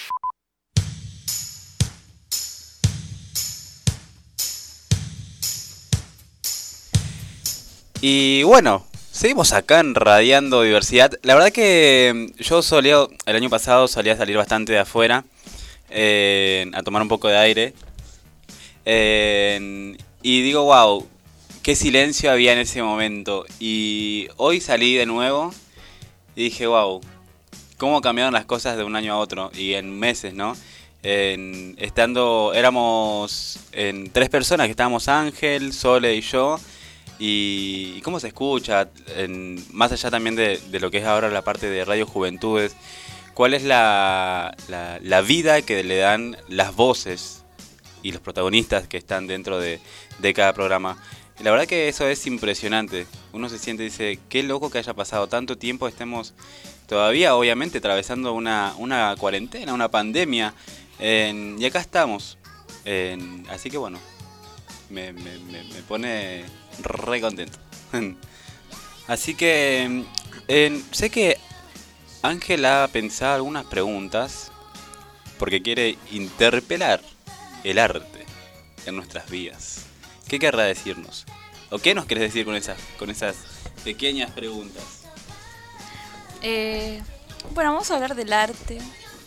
Y 8.02 8.42
bueno, 8.42 8.86
seguimos 9.10 9.52
acá 9.54 9.80
en 9.80 9.94
Radiando 9.94 10.62
Diversidad. 10.62 11.12
La 11.22 11.34
verdad 11.34 11.50
que 11.50 12.30
mm, 12.36 12.42
yo 12.42 12.60
solía, 12.60 13.06
el 13.24 13.36
año 13.36 13.48
pasado 13.48 13.88
solía 13.88 14.16
salir 14.16 14.36
bastante 14.36 14.72
de 14.72 14.80
afuera 14.80 15.24
eh, 15.88 16.70
a 16.74 16.82
tomar 16.82 17.00
un 17.00 17.08
poco 17.08 17.28
de 17.28 17.38
aire. 17.38 17.74
Eh, 18.84 19.96
y 20.22 20.42
digo, 20.42 20.64
wow, 20.64 21.08
qué 21.62 21.74
silencio 21.74 22.30
había 22.30 22.52
en 22.52 22.58
ese 22.58 22.82
momento. 22.82 23.46
Y 23.58 24.28
hoy 24.36 24.60
salí 24.60 24.94
de 24.94 25.06
nuevo 25.06 25.54
y 26.36 26.44
dije, 26.44 26.66
wow, 26.66 27.00
cómo 27.78 28.00
cambiaron 28.00 28.32
las 28.34 28.44
cosas 28.44 28.76
de 28.76 28.84
un 28.84 28.96
año 28.96 29.14
a 29.14 29.18
otro 29.18 29.50
y 29.54 29.74
en 29.74 29.98
meses, 29.98 30.34
¿no? 30.34 30.56
Estando, 31.02 32.52
éramos 32.54 33.58
en 33.72 34.10
tres 34.10 34.28
personas, 34.30 34.66
que 34.66 34.70
estábamos 34.72 35.08
Ángel, 35.08 35.72
Sole 35.72 36.14
y 36.14 36.20
yo. 36.20 36.58
Y, 37.18 38.00
cómo 38.00 38.18
se 38.18 38.28
escucha, 38.28 38.88
en- 39.16 39.64
más 39.72 39.92
allá 39.92 40.10
también 40.10 40.34
de, 40.34 40.58
de 40.58 40.80
lo 40.80 40.90
que 40.90 40.98
es 40.98 41.04
ahora 41.04 41.28
la 41.30 41.42
parte 41.42 41.68
de 41.70 41.84
Radio 41.84 42.06
Juventudes, 42.06 42.74
cuál 43.34 43.54
es 43.54 43.62
la, 43.62 44.56
la, 44.68 44.98
la 45.00 45.20
vida 45.20 45.62
que 45.62 45.84
le 45.84 45.98
dan 45.98 46.36
las 46.48 46.74
voces 46.74 47.44
y 48.02 48.10
los 48.12 48.20
protagonistas 48.20 48.88
que 48.88 48.96
están 48.96 49.26
dentro 49.28 49.58
de, 49.58 49.80
de 50.18 50.34
cada 50.34 50.52
programa. 50.54 50.96
La 51.40 51.50
verdad 51.50 51.66
que 51.66 51.88
eso 51.88 52.06
es 52.08 52.26
impresionante. 52.26 53.06
Uno 53.32 53.48
se 53.48 53.58
siente 53.58 53.82
y 53.84 53.86
dice, 53.86 54.18
qué 54.28 54.42
loco 54.42 54.70
que 54.70 54.78
haya 54.78 54.94
pasado 54.94 55.28
tanto 55.28 55.56
tiempo, 55.56 55.86
estemos 55.86 56.34
todavía 56.88 57.34
obviamente 57.36 57.78
atravesando 57.78 58.32
una, 58.32 58.74
una 58.78 59.14
cuarentena, 59.18 59.72
una 59.74 59.90
pandemia. 59.90 60.54
en- 60.98 61.56
y 61.60 61.64
acá 61.66 61.80
estamos. 61.80 62.38
En- 62.84 63.44
así 63.50 63.70
que 63.70 63.78
bueno, 63.78 63.98
me, 64.90 65.12
me- 65.12 65.38
me- 65.38 65.64
pone 65.88 66.44
re 66.82 67.20
contento. 67.20 67.58
así 69.08 69.34
que 69.34 70.04
en- 70.48 70.84
sé 70.92 71.10
que 71.10 71.38
Ángel 72.22 72.64
ha 72.64 72.88
pensado 72.88 73.34
algunas 73.34 73.64
preguntas 73.66 74.50
porque 75.38 75.62
quiere 75.62 75.98
interpelar 76.12 77.00
el 77.64 77.78
arte 77.78 78.24
en 78.86 78.96
nuestras 78.96 79.28
vidas. 79.28 79.82
¿Qué 80.28 80.38
querrá 80.38 80.62
decirnos? 80.64 81.26
¿O 81.70 81.78
qué 81.78 81.94
nos 81.94 82.06
querés 82.06 82.24
decir 82.24 82.44
con 82.46 82.54
esas, 82.56 82.78
con 82.98 83.10
esas 83.10 83.36
pequeñas 83.82 84.30
preguntas? 84.30 85.03
Eh, 86.46 87.02
bueno, 87.52 87.72
vamos 87.72 87.90
a 87.90 87.94
hablar 87.94 88.14
del 88.14 88.32
arte. 88.32 88.78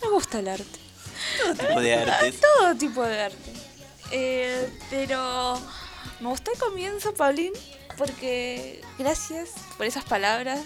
Me 0.01 0.09
gusta 0.09 0.39
el 0.39 0.47
arte. 0.47 0.79
Todo 1.37 1.55
tipo 1.55 1.81
de 1.81 1.93
artes. 2.03 2.35
Todo 2.39 2.75
tipo 2.75 3.03
de 3.03 3.21
arte. 3.21 3.53
Eh, 4.11 4.69
pero 4.89 5.59
me 6.19 6.29
gustó 6.29 6.51
el 6.53 6.59
comienzo, 6.59 7.13
Paulín, 7.13 7.51
porque 7.97 8.81
gracias 8.97 9.49
por 9.75 9.85
esas 9.85 10.05
palabras, 10.05 10.59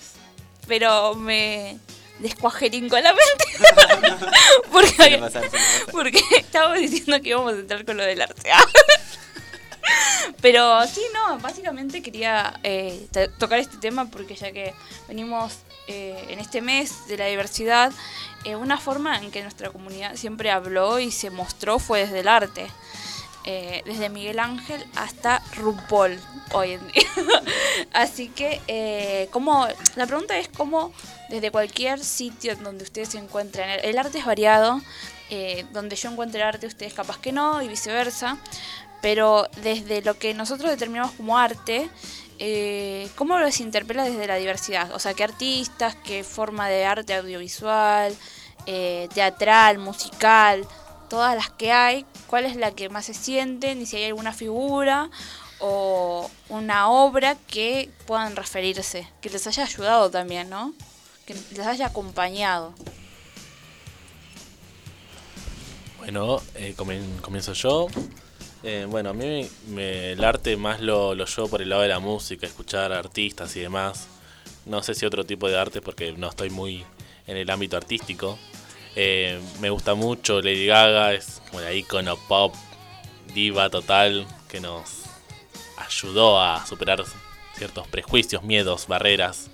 pero 0.68 1.16
me 1.16 1.80
descuajerincó 2.20 3.00
la 3.00 3.14
mente. 3.14 4.26
porque, 4.72 5.18
pasar, 5.18 5.50
porque 5.92 6.22
estábamos 6.38 6.80
diciendo 6.80 7.20
que 7.22 7.30
íbamos 7.30 7.54
a 7.54 7.60
entrar 7.60 7.86
con 7.86 7.98
lo 7.98 8.04
del 8.04 8.22
arte. 8.22 8.52
Pero 10.42 10.86
sí, 10.88 11.02
no, 11.14 11.40
básicamente 11.40 12.02
quería 12.02 12.60
eh, 12.64 13.08
to- 13.12 13.30
tocar 13.32 13.60
este 13.60 13.78
tema 13.78 14.06
porque 14.10 14.36
ya 14.36 14.52
que 14.52 14.74
venimos 15.08 15.58
eh, 15.88 16.26
en 16.30 16.40
este 16.40 16.62
mes 16.62 17.08
de 17.08 17.18
la 17.18 17.26
diversidad, 17.26 17.92
eh, 18.44 18.56
una 18.56 18.78
forma 18.78 19.18
en 19.18 19.32
que 19.32 19.42
nuestra 19.42 19.70
comunidad 19.70 20.16
siempre 20.16 20.52
habló 20.52 21.00
y 21.00 21.12
se 21.12 21.30
mostró 21.30 21.80
fue 21.80 22.02
desde 22.02 22.20
el 22.22 22.28
arte. 22.28 22.68
Eh, 23.44 23.82
desde 23.86 24.10
Miguel 24.10 24.38
Ángel 24.38 24.86
hasta 24.96 25.42
RuPaul 25.56 26.20
hoy 26.54 26.74
en 26.74 26.88
día. 26.92 27.04
Así 27.94 28.28
que, 28.30 28.62
eh, 28.68 29.30
¿cómo- 29.32 29.68
la 29.96 30.06
pregunta 30.06 30.38
es 30.38 30.48
cómo 30.48 30.94
desde 31.30 31.50
cualquier 31.50 32.04
sitio 32.04 32.56
donde 32.58 32.84
ustedes 32.84 33.10
se 33.10 33.18
encuentren, 33.18 33.68
el, 33.70 33.86
el 33.86 33.98
arte 33.98 34.20
es 34.20 34.26
variado, 34.26 34.80
eh, 35.32 35.66
donde 35.74 35.96
yo 35.96 36.12
encuentre 36.12 36.44
arte, 36.44 36.68
ustedes 36.68 36.94
capaz 36.94 37.18
que 37.18 37.32
no, 37.32 37.64
y 37.64 37.68
viceversa, 37.68 38.38
pero 39.02 39.48
desde 39.64 40.04
lo 40.04 40.20
que 40.20 40.36
nosotros 40.36 40.70
determinamos 40.70 41.14
como 41.14 41.36
arte, 41.36 41.90
eh, 42.44 43.08
¿cómo 43.18 43.38
los 43.38 43.60
interpela 43.60 44.04
desde 44.04 44.26
la 44.26 44.36
diversidad? 44.36 44.92
O 44.96 45.00
sea, 45.00 45.14
¿qué 45.14 45.24
artistas, 45.24 45.96
qué 46.04 46.24
forma 46.24 46.68
de 46.70 46.86
arte 46.86 47.14
audiovisual, 47.14 48.18
eh, 48.66 49.08
teatral, 49.14 49.78
musical, 49.78 50.66
todas 51.08 51.36
las 51.36 51.52
que 51.52 51.72
hay, 51.72 52.04
cuál 52.26 52.46
es 52.46 52.56
la 52.56 52.72
que 52.72 52.90
más 52.90 53.06
se 53.06 53.14
sienten 53.14 53.80
y 53.80 53.86
si 53.86 53.98
hay 53.98 54.06
alguna 54.06 54.34
figura 54.34 55.12
o 55.60 56.32
una 56.50 56.90
obra 56.90 57.38
que 57.48 57.92
puedan 58.08 58.36
referirse, 58.36 59.08
que 59.22 59.30
les 59.30 59.46
haya 59.46 59.64
ayudado 59.64 60.10
también, 60.10 60.50
¿no? 60.50 60.74
Que 61.28 61.36
les 61.52 61.68
haya 61.68 61.86
acompañado. 61.86 62.74
Bueno, 66.00 66.42
eh, 66.56 66.74
comienzo 66.76 67.54
yo. 67.54 67.86
Eh, 68.64 68.86
bueno, 68.88 69.10
a 69.10 69.14
mí 69.14 69.50
me- 69.70 70.12
el 70.12 70.24
arte 70.24 70.56
más 70.56 70.82
lo, 70.82 71.14
llevo 71.16 71.48
por 71.50 71.62
el 71.62 71.70
lado 71.70 71.82
de 71.82 71.88
la 71.88 72.00
música, 72.00 72.46
escuchar 72.46 72.92
artistas 72.94 73.56
y 73.56 73.62
demás. 73.62 74.08
No 74.66 74.84
sé 74.84 74.94
si 74.94 75.06
otro 75.06 75.26
tipo 75.26 75.50
de 75.50 75.58
arte 75.58 75.82
porque 75.82 76.12
no 76.14 76.30
estoy 76.30 76.52
muy 76.52 76.86
en 77.26 77.38
el 77.38 77.50
ámbito 77.50 77.78
artístico. 77.78 78.38
Eh, 78.96 79.40
me 79.62 79.70
gusta 79.72 79.96
mucho 79.96 80.42
Lady 80.42 80.68
Gaga, 80.68 81.14
es 81.14 81.42
como 81.50 81.62
la 81.62 81.74
icono 81.74 82.18
pop, 82.28 82.54
diva 83.34 83.70
total, 83.70 84.28
que 84.48 84.60
nos 84.60 85.04
ayudó 85.78 86.40
a 86.40 86.66
superar 86.68 87.04
ciertos 87.56 87.88
prejuicios, 87.88 88.44
miedos, 88.44 88.88
barreras. 88.88 89.50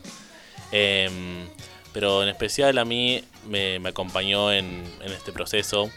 Em, 0.71 1.47
pero 1.93 2.23
en 2.23 2.29
especial 2.29 2.77
a 2.77 2.85
mí 2.85 3.23
me, 3.47 3.77
acompañó 3.88 4.51
en 4.51 4.84
este 5.01 5.31
proceso. 5.31 5.89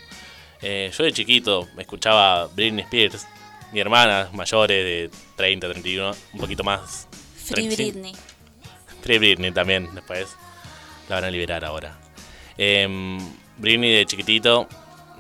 Eh, 0.63 0.91
yo 0.97 1.05
de 1.05 1.13
chiquito 1.13 1.69
me 1.75 1.83
escuchaba 1.83 2.47
Britney 2.49 2.83
Spears, 2.85 3.27
mi 3.73 3.81
hermana 3.81 4.29
mayores 4.33 4.85
de 4.85 5.11
30, 5.37 5.69
31, 5.69 6.13
un 6.35 6.41
poquito 6.41 6.63
más. 6.63 7.09
Free 7.37 7.67
35. 7.67 7.93
Britney. 7.93 8.13
Free 9.03 9.19
Britney 9.19 9.53
también, 9.53 9.89
después 9.95 10.29
la 11.09 11.17
van 11.17 11.25
a 11.25 11.31
liberar 11.31 11.65
ahora. 11.65 11.99
Em, 12.59 13.19
Britney 13.57 13.91
de 13.93 14.07
chiquitito, 14.07 14.69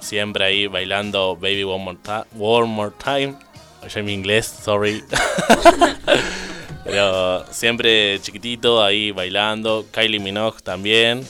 siempre 0.00 0.44
ahí 0.44 0.66
bailando 0.66 1.36
Baby 1.36 1.64
One 1.64 1.84
More, 1.84 1.98
One 2.38 2.66
More 2.66 2.92
Time. 3.02 3.34
Oye, 3.82 4.02
mi 4.02 4.12
inglés, 4.12 4.46
sorry. 4.46 5.02
Pero 6.84 7.46
siempre 7.50 8.18
chiquitito 8.20 8.82
ahí 8.82 9.10
bailando. 9.10 9.86
Kylie 9.90 10.20
Minogue 10.20 10.60
también. 10.62 11.26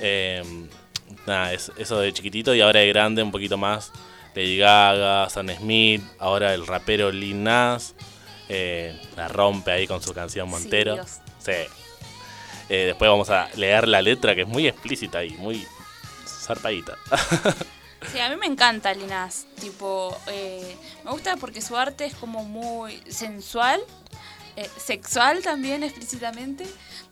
Em, 0.00 0.67
nada, 1.28 1.52
es- 1.52 1.70
eso 1.78 2.00
de 2.00 2.12
chiquitito 2.12 2.54
y 2.54 2.60
ahora 2.60 2.80
de 2.80 2.88
grande 2.88 3.22
un 3.22 3.30
poquito 3.30 3.56
más. 3.56 3.92
Lady 4.34 4.56
Gaga, 4.58 5.28
Sam 5.30 5.48
Smith, 5.56 6.02
ahora 6.18 6.54
el 6.54 6.66
rapero 6.66 7.10
Lil 7.10 7.42
Nas. 7.42 7.94
eh, 8.50 8.98
la 9.16 9.28
rompe 9.28 9.70
ahí 9.72 9.86
con 9.86 10.00
su 10.02 10.14
canción 10.14 10.48
Montero. 10.48 10.96
Sí. 11.38 11.52
Eh, 12.70 12.84
después 12.86 13.10
vamos 13.10 13.28
a 13.30 13.48
leer 13.56 13.86
la 13.88 14.00
letra 14.00 14.34
que 14.34 14.42
es 14.42 14.48
muy 14.48 14.66
explícita 14.66 15.22
y 15.24 15.30
muy 15.32 15.66
zarpadita. 16.26 16.96
Sí, 18.12 18.20
a 18.20 18.28
mí 18.30 18.36
me 18.36 18.46
encanta 18.46 18.94
Linas. 18.94 19.46
Tipo, 19.60 20.16
eh, 20.28 20.76
me 21.04 21.10
gusta 21.10 21.36
porque 21.36 21.60
su 21.60 21.76
arte 21.76 22.04
es 22.06 22.14
como 22.14 22.44
muy 22.44 23.02
sensual, 23.10 23.80
eh, 24.54 24.70
sexual 24.78 25.42
también 25.42 25.82
explícitamente, 25.82 26.64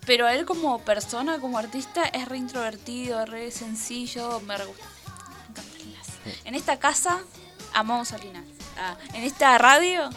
pero 0.06 0.28
él 0.28 0.46
como 0.46 0.78
persona, 0.84 1.38
como 1.40 1.58
artista, 1.58 2.04
es 2.04 2.28
re 2.28 2.38
introvertido, 2.38 3.26
re 3.26 3.50
sencillo, 3.50 4.40
me 4.40 4.56
re 4.56 4.64
gusta. 4.64 4.84
En 6.44 6.54
esta 6.54 6.78
casa 6.78 7.20
amamos 7.74 8.12
a 8.12 8.18
Linas. 8.18 8.44
Ah, 8.78 8.96
en 9.14 9.22
esta 9.24 9.58
radio, 9.58 10.10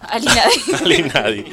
a 0.00 0.18
Linadi. 0.18 0.84
Linadi. 0.84 1.44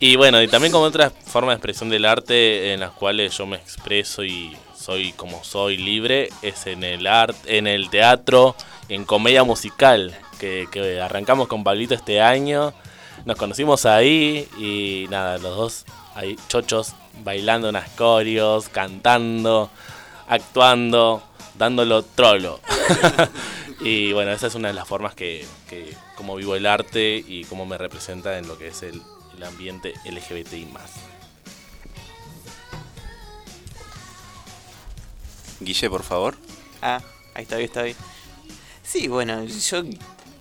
Y 0.00 0.16
bueno, 0.16 0.40
y 0.40 0.48
también 0.48 0.72
como 0.72 0.84
otra 0.84 1.10
forma 1.10 1.52
de 1.52 1.56
expresión 1.56 1.90
del 1.90 2.04
arte 2.04 2.72
en 2.72 2.80
las 2.80 2.92
cuales 2.92 3.36
yo 3.36 3.46
me 3.46 3.56
expreso 3.56 4.22
y 4.22 4.56
soy 4.76 5.12
como 5.12 5.42
soy 5.42 5.76
libre 5.76 6.28
es 6.42 6.66
en 6.66 6.84
el 6.84 7.06
arte, 7.06 7.58
en 7.58 7.66
el 7.66 7.90
teatro, 7.90 8.54
en 8.88 9.04
comedia 9.04 9.42
musical, 9.42 10.16
que, 10.38 10.68
que 10.70 11.00
arrancamos 11.00 11.48
con 11.48 11.64
Pablito 11.64 11.94
este 11.94 12.20
año. 12.20 12.72
Nos 13.24 13.36
conocimos 13.36 13.86
ahí 13.86 14.48
y 14.58 15.06
nada, 15.10 15.38
los 15.38 15.56
dos 15.56 15.84
ahí 16.14 16.36
chochos 16.48 16.94
bailando 17.22 17.68
unas 17.68 17.88
corios, 17.90 18.68
cantando, 18.68 19.70
actuando, 20.28 21.22
dándolo 21.56 22.02
trolo. 22.02 22.60
y 23.80 24.12
bueno, 24.12 24.32
esa 24.32 24.46
es 24.46 24.54
una 24.54 24.68
de 24.68 24.74
las 24.74 24.88
formas 24.88 25.14
que, 25.14 25.46
que 25.68 25.94
como 26.16 26.36
vivo 26.36 26.54
el 26.54 26.66
arte 26.66 27.22
y 27.26 27.44
cómo 27.44 27.66
me 27.66 27.78
representa 27.78 28.38
en 28.38 28.48
lo 28.48 28.58
que 28.58 28.68
es 28.68 28.82
el, 28.82 29.02
el 29.36 29.42
ambiente 29.44 29.94
LGBTI 30.04 30.66
más. 30.66 30.92
Guille, 35.60 35.90
por 35.90 36.04
favor. 36.04 36.36
Ah, 36.82 37.00
ahí 37.34 37.42
está 37.42 37.56
bien, 37.56 37.66
está 37.68 37.82
bien. 37.82 37.96
Sí, 38.82 39.08
bueno, 39.08 39.44
yo, 39.44 39.82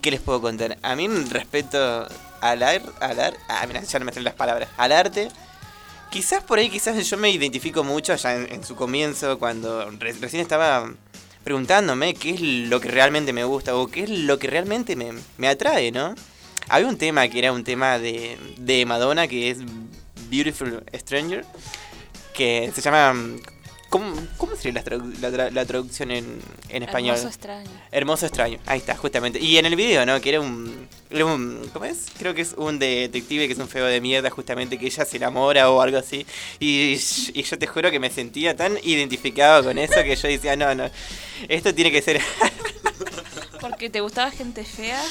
¿qué 0.01 0.11
les 0.11 0.21
puedo 0.21 0.41
contar? 0.41 0.77
A 0.83 0.95
mí, 0.95 1.07
respecto 1.07 2.07
al 2.41 2.63
ar, 2.63 2.81
al 2.99 3.19
ar, 3.19 3.37
ah, 3.49 3.65
mira, 3.67 3.81
ya 3.83 3.99
no 3.99 4.05
me 4.05 4.11
las 4.21 4.33
palabras, 4.33 4.69
al 4.77 4.91
arte, 4.91 5.29
quizás 6.09 6.43
por 6.43 6.59
ahí, 6.59 6.69
quizás 6.69 6.95
yo 7.07 7.17
me 7.17 7.29
identifico 7.29 7.83
mucho 7.83 8.15
ya 8.15 8.35
en, 8.35 8.63
su 8.63 8.75
comienzo, 8.75 9.39
cuando 9.39 9.89
re- 9.91 10.13
recién 10.13 10.41
estaba 10.41 10.91
preguntándome 11.43 12.13
qué 12.13 12.31
es 12.31 12.41
lo 12.41 12.79
que 12.81 12.89
realmente 12.89 13.31
me 13.33 13.43
gusta 13.43 13.75
o 13.75 13.87
qué 13.87 14.03
es 14.03 14.09
lo 14.09 14.37
que 14.37 14.47
realmente 14.47 14.95
me, 14.95 15.13
me 15.37 15.47
atrae, 15.47 15.91
¿no? 15.91 16.13
Había 16.69 16.87
un 16.87 16.97
tema 16.97 17.27
que 17.29 17.39
era 17.39 17.53
un 17.53 17.63
tema 17.63 17.97
de, 17.99 18.37
de 18.57 18.85
Madonna 18.85 19.27
que 19.27 19.49
es 19.49 19.59
Beautiful 20.29 20.83
Stranger, 20.93 21.45
que 22.33 22.71
se 22.75 22.81
llama 22.81 23.15
¿Cómo, 23.89 24.13
cómo 24.37 24.55
sería 24.55 24.73
la, 24.73 24.83
tradu- 24.83 25.17
la 25.21 25.29
tra- 25.29 25.51
la 25.51 25.65
traducción 25.65 26.11
en, 26.11 26.39
en 26.69 26.83
español? 26.83 27.15
Hermoso 27.15 27.27
extraño. 27.29 27.69
Hermoso 27.91 28.25
extraño. 28.25 28.59
Ahí 28.65 28.79
está, 28.79 28.95
justamente. 28.97 29.39
Y 29.39 29.57
en 29.57 29.65
el 29.65 29.75
video, 29.77 30.05
¿no? 30.05 30.19
Que 30.19 30.29
era 30.29 30.41
un, 30.41 30.87
era 31.09 31.25
un. 31.25 31.69
¿Cómo 31.71 31.85
es? 31.85 32.05
Creo 32.17 32.33
que 32.33 32.41
es 32.41 32.53
un 32.57 32.79
detective 32.79 33.47
que 33.47 33.53
es 33.53 33.59
un 33.59 33.69
feo 33.69 33.85
de 33.85 34.01
mierda, 34.01 34.29
justamente, 34.29 34.77
que 34.77 34.87
ella 34.87 35.05
se 35.05 35.15
enamora 35.17 35.69
o 35.71 35.81
algo 35.81 35.97
así. 35.97 36.25
Y, 36.59 36.97
y 37.33 37.43
yo 37.43 37.57
te 37.57 37.65
juro 37.67 37.89
que 37.89 37.99
me 37.99 38.09
sentía 38.09 38.55
tan 38.57 38.77
identificado 38.83 39.63
con 39.63 39.77
eso 39.77 40.03
que 40.03 40.15
yo 40.17 40.27
decía, 40.27 40.55
no, 40.57 40.75
no. 40.75 40.89
Esto 41.47 41.73
tiene 41.73 41.91
que 41.91 42.01
ser. 42.01 42.21
¿Porque 43.69 43.89
te 43.89 44.01
gustaba 44.01 44.31
gente 44.31 44.63
fea? 44.63 45.01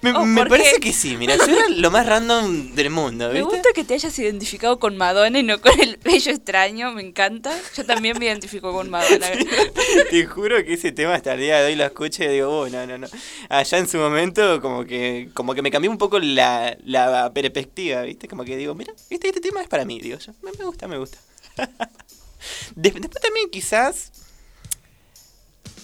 me 0.00 0.12
¿O 0.12 0.24
me 0.24 0.42
porque- 0.42 0.50
parece 0.50 0.80
que 0.80 0.92
sí, 0.92 1.16
mira, 1.16 1.36
yo 1.36 1.44
era 1.44 1.68
lo 1.68 1.90
más 1.90 2.06
random 2.06 2.74
del 2.74 2.90
mundo, 2.90 3.30
Me 3.32 3.42
gusta 3.42 3.68
que 3.74 3.82
te 3.84 3.94
hayas 3.94 4.16
identificado 4.18 4.78
con 4.78 4.96
Madonna 4.96 5.38
y 5.38 5.42
no 5.42 5.60
con 5.60 5.78
el 5.80 5.96
bello 5.96 6.30
extraño, 6.32 6.92
me 6.92 7.02
encanta. 7.02 7.52
Yo 7.76 7.84
también 7.84 8.16
me 8.18 8.26
identifico 8.26 8.72
con 8.72 8.90
Madonna. 8.90 9.26
Te 10.10 10.26
juro 10.26 10.64
que 10.64 10.74
ese 10.74 10.92
tema 10.92 11.14
hasta 11.14 11.34
el 11.34 11.40
día 11.40 11.58
de 11.60 11.66
hoy 11.66 11.74
lo 11.76 11.84
escucho 11.84 12.22
y 12.24 12.28
digo, 12.28 12.48
oh, 12.60 12.68
no, 12.68 12.86
no, 12.86 12.96
no. 12.98 13.08
Allá 13.48 13.78
en 13.78 13.88
su 13.88 13.98
momento 13.98 14.60
como 14.60 14.84
que 14.84 15.30
como 15.34 15.54
que 15.54 15.62
me 15.62 15.70
cambió 15.70 15.90
un 15.90 15.98
poco 15.98 16.18
la, 16.20 16.76
la 16.84 17.32
perspectiva, 17.34 18.02
¿viste? 18.02 18.28
Como 18.28 18.44
que 18.44 18.56
digo, 18.56 18.74
mira, 18.74 18.92
¿viste? 19.10 19.28
este 19.28 19.40
tema 19.40 19.60
es 19.62 19.68
para 19.68 19.84
mí, 19.84 20.00
digo 20.00 20.18
yo. 20.18 20.32
Me, 20.42 20.64
gusta, 20.64 20.86
me 20.86 20.98
gusta. 20.98 21.18
Des- 22.76 22.94
después 22.94 23.20
también 23.22 23.50
quizás... 23.50 24.12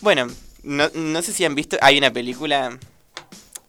Bueno, 0.00 0.26
no, 0.64 0.88
no 0.94 1.22
sé 1.22 1.32
si 1.32 1.44
han 1.44 1.54
visto, 1.54 1.76
hay 1.80 1.98
una 1.98 2.12
película... 2.12 2.78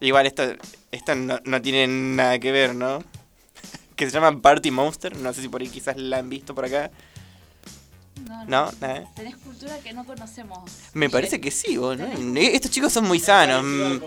Igual 0.01 0.26
esto, 0.26 0.43
esto 0.91 1.15
no, 1.15 1.39
no 1.45 1.61
tiene 1.61 1.88
nada 1.88 2.38
que 2.39 2.51
ver, 2.51 2.76
¿no? 2.76 3.03
Que 3.95 4.05
se 4.05 4.11
llama 4.11 4.41
Party 4.41 4.72
Monster, 4.72 5.15
no 5.15 5.31
sé 5.31 5.41
si 5.41 5.47
por 5.47 5.61
ahí 5.61 5.69
quizás 5.69 5.95
la 5.95 6.17
han 6.17 6.30
visto 6.30 6.53
por 6.53 6.65
acá. 6.65 6.91
No, 8.47 8.72
nada. 8.80 9.05
Tenés 9.15 9.35
cultura 9.38 9.77
que 9.80 9.93
no 9.93 10.05
conocemos. 10.05 10.69
Me 10.93 11.09
parece 11.09 11.39
que 11.39 11.51
sí, 11.51 11.77
vos, 11.77 11.97
¿no? 11.97 12.05
Estos 12.39 12.72
chicos 12.72 12.91
son 12.91 13.05
muy 13.05 13.19
sanos. 13.19 13.63
mm. 13.63 13.99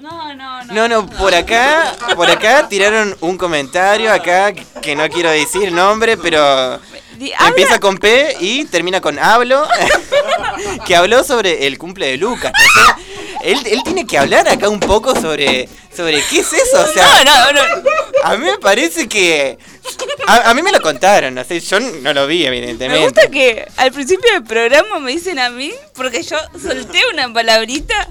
No, 0.00 0.34
no, 0.34 0.64
no. 0.64 0.74
No, 0.74 0.88
no, 0.88 1.06
por 1.06 1.34
acá, 1.34 1.96
por 2.14 2.30
acá 2.30 2.68
tiraron 2.68 3.16
un 3.20 3.36
comentario 3.38 4.12
acá 4.12 4.52
que 4.52 4.94
no 4.94 5.08
quiero 5.08 5.30
decir 5.30 5.72
nombre, 5.72 6.16
pero 6.16 6.78
Di- 7.18 7.32
empieza 7.48 7.78
con 7.80 7.98
P 7.98 8.36
y 8.40 8.64
termina 8.66 9.00
con 9.00 9.18
hablo, 9.18 9.66
que 10.86 10.96
habló 10.96 11.24
sobre 11.24 11.66
el 11.66 11.78
cumple 11.78 12.06
de 12.08 12.16
Lucas. 12.16 12.52
no. 12.54 13.06
Él, 13.42 13.60
él 13.66 13.82
tiene 13.84 14.06
que 14.06 14.18
hablar 14.18 14.48
acá 14.48 14.68
un 14.68 14.80
poco 14.80 15.14
sobre, 15.14 15.68
sobre 15.94 16.20
qué 16.30 16.40
es 16.40 16.52
eso, 16.52 16.80
o 16.82 16.86
sea, 16.92 17.22
No, 17.22 17.52
no, 17.52 17.62
no. 17.62 17.90
a 18.24 18.36
mí 18.36 18.44
me 18.44 18.58
parece 18.58 19.08
que... 19.08 19.56
A, 20.26 20.50
a 20.50 20.54
mí 20.54 20.62
me 20.62 20.72
lo 20.72 20.80
contaron, 20.80 21.32
no 21.34 21.44
sé, 21.44 21.60
yo 21.60 21.78
no 21.78 22.12
lo 22.12 22.26
vi 22.26 22.44
evidentemente. 22.44 22.98
Me 22.98 23.04
gusta 23.04 23.28
que 23.30 23.68
al 23.76 23.92
principio 23.92 24.32
del 24.32 24.42
programa 24.42 24.98
me 24.98 25.12
dicen 25.12 25.38
a 25.38 25.48
mí, 25.50 25.72
porque 25.94 26.24
yo 26.24 26.36
solté 26.60 27.00
una 27.12 27.32
palabrita 27.32 28.08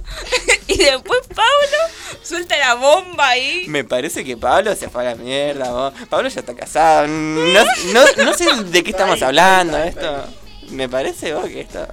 y 0.74 0.78
después 0.78 1.22
Pablo 1.28 2.22
suelta 2.24 2.58
la 2.58 2.74
bomba 2.76 3.30
ahí. 3.30 3.66
Me 3.68 3.84
parece 3.84 4.24
que 4.24 4.36
Pablo 4.38 4.76
se 4.76 4.90
fue 4.90 5.02
a 5.06 5.10
la 5.12 5.16
mierda, 5.16 5.72
vos. 5.72 5.94
Pablo 6.10 6.30
ya 6.30 6.40
está 6.42 6.56
casado. 6.56 7.08
No, 7.08 7.64
no, 7.94 8.06
no 8.24 8.34
sé 8.34 8.46
de 8.66 8.84
qué 8.84 8.92
estamos 8.92 9.22
hablando 9.22 9.78
esto. 9.78 10.26
Me 10.70 10.90
parece 10.90 11.34
vos 11.34 11.46
que 11.46 11.62
esto. 11.62 11.86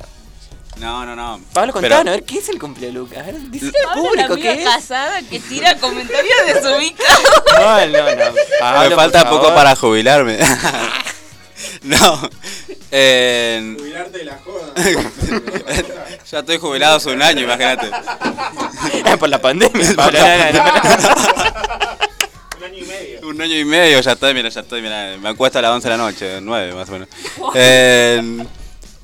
No, 0.78 1.04
no, 1.04 1.14
no. 1.14 1.38
Pablo, 1.52 1.72
Pero- 1.74 1.94
contanos, 1.96 2.08
a 2.08 2.10
ver, 2.16 2.24
¿qué 2.24 2.38
es 2.38 2.48
el 2.48 2.58
cumple 2.58 2.86
de 2.86 2.92
Lucas? 2.94 3.18
A 3.18 3.22
ver, 3.24 3.34
decile 3.36 3.72
al 3.88 3.94
público 4.00 4.32
amiga 4.32 4.52
qué 4.54 4.62
es. 4.62 4.68
casada 4.68 5.20
que 5.22 5.38
tira 5.38 5.76
comentarios 5.76 6.34
desubicados. 6.46 7.22
No, 7.52 7.86
no, 7.86 8.14
no. 8.16 8.34
Pablo, 8.58 8.88
Me 8.90 8.96
falta 8.96 9.20
por 9.22 9.30
poco 9.30 9.42
favor. 9.42 9.54
para 9.56 9.76
jubilarme. 9.76 10.38
no. 11.82 12.30
Cuidarte 12.90 14.18
de 14.18 14.24
la 14.24 14.38
joda. 14.44 14.74
ya 16.30 16.38
estoy 16.40 16.58
jubilado 16.58 16.96
hace 16.96 17.10
un 17.10 17.22
año, 17.22 17.42
imagínate. 17.42 17.90
por 19.18 19.28
la 19.28 19.40
pandemia. 19.40 19.90
Un 22.58 22.64
año 22.64 22.78
y 22.78 22.84
medio. 22.84 23.28
Un 23.28 23.40
año 23.40 23.56
y 23.58 23.64
medio, 23.64 24.00
ya 24.00 24.12
estoy, 24.12 24.34
mira, 24.34 24.48
ya 24.48 24.60
estoy, 24.60 24.82
mira, 24.82 25.16
me 25.20 25.28
acuesto 25.30 25.58
a 25.58 25.62
las 25.62 25.70
11 25.72 25.88
de 25.88 25.96
la 25.96 26.02
noche, 26.02 26.40
9 26.40 26.74
más 26.74 26.88
o 26.88 26.92
menos. 26.92 27.08
En- 27.54 28.48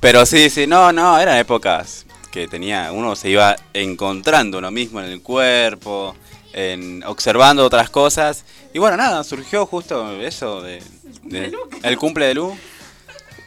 pero 0.00 0.24
sí, 0.26 0.48
sí, 0.48 0.66
no, 0.66 0.92
no, 0.92 1.18
eran 1.18 1.38
épocas 1.38 2.06
que 2.30 2.46
tenía, 2.46 2.92
uno 2.92 3.16
se 3.16 3.30
iba 3.30 3.56
encontrando 3.72 4.58
uno 4.58 4.70
mismo 4.70 5.00
en 5.00 5.06
el 5.06 5.22
cuerpo, 5.22 6.14
en, 6.52 7.02
observando 7.04 7.64
otras 7.64 7.90
cosas. 7.90 8.44
Y 8.74 8.78
bueno, 8.78 8.96
nada, 8.96 9.24
surgió 9.24 9.66
justo 9.66 10.12
eso 10.20 10.60
de, 10.62 10.82
de- 11.24 11.52
el 11.82 11.96
cumple 11.98 12.26
de 12.26 12.34
Lu. 12.34 12.56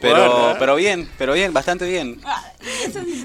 Pero, 0.00 0.16
Bueno. 0.16 0.56
pero 0.58 0.74
bien, 0.74 1.08
pero 1.16 1.32
bien, 1.34 1.52
bastante 1.52 1.84
bien. 1.88 2.20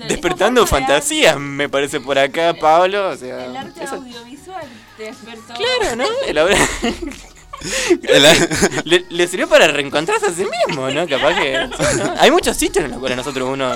Despertando 0.07 0.67
fantasías, 0.67 1.37
me 1.39 1.67
parece 1.69 1.99
por 1.99 2.19
acá, 2.19 2.53
Pablo. 2.53 3.09
O 3.09 3.17
sea, 3.17 3.45
El 3.45 3.57
arte 3.57 3.83
eso- 3.83 3.95
audiovisual 3.95 4.63
te 4.95 5.03
despertó. 5.05 5.53
Claro, 5.55 5.95
¿no? 5.95 6.05
El 6.27 6.37
obra- 6.37 6.55
le, 8.85 9.05
le 9.09 9.27
sirvió 9.27 9.47
para 9.49 9.67
reencontrarse 9.67 10.27
a 10.27 10.31
sí 10.31 10.45
mismo, 10.67 10.89
¿no? 10.91 11.07
Capaz 11.07 11.39
que. 11.41 11.67
¿no? 11.97 12.13
Hay 12.19 12.29
muchos 12.29 12.55
sitios 12.55 12.85
en 12.85 12.91
los 12.91 12.99
cuales 12.99 13.17
nosotros 13.17 13.49
uno. 13.51 13.73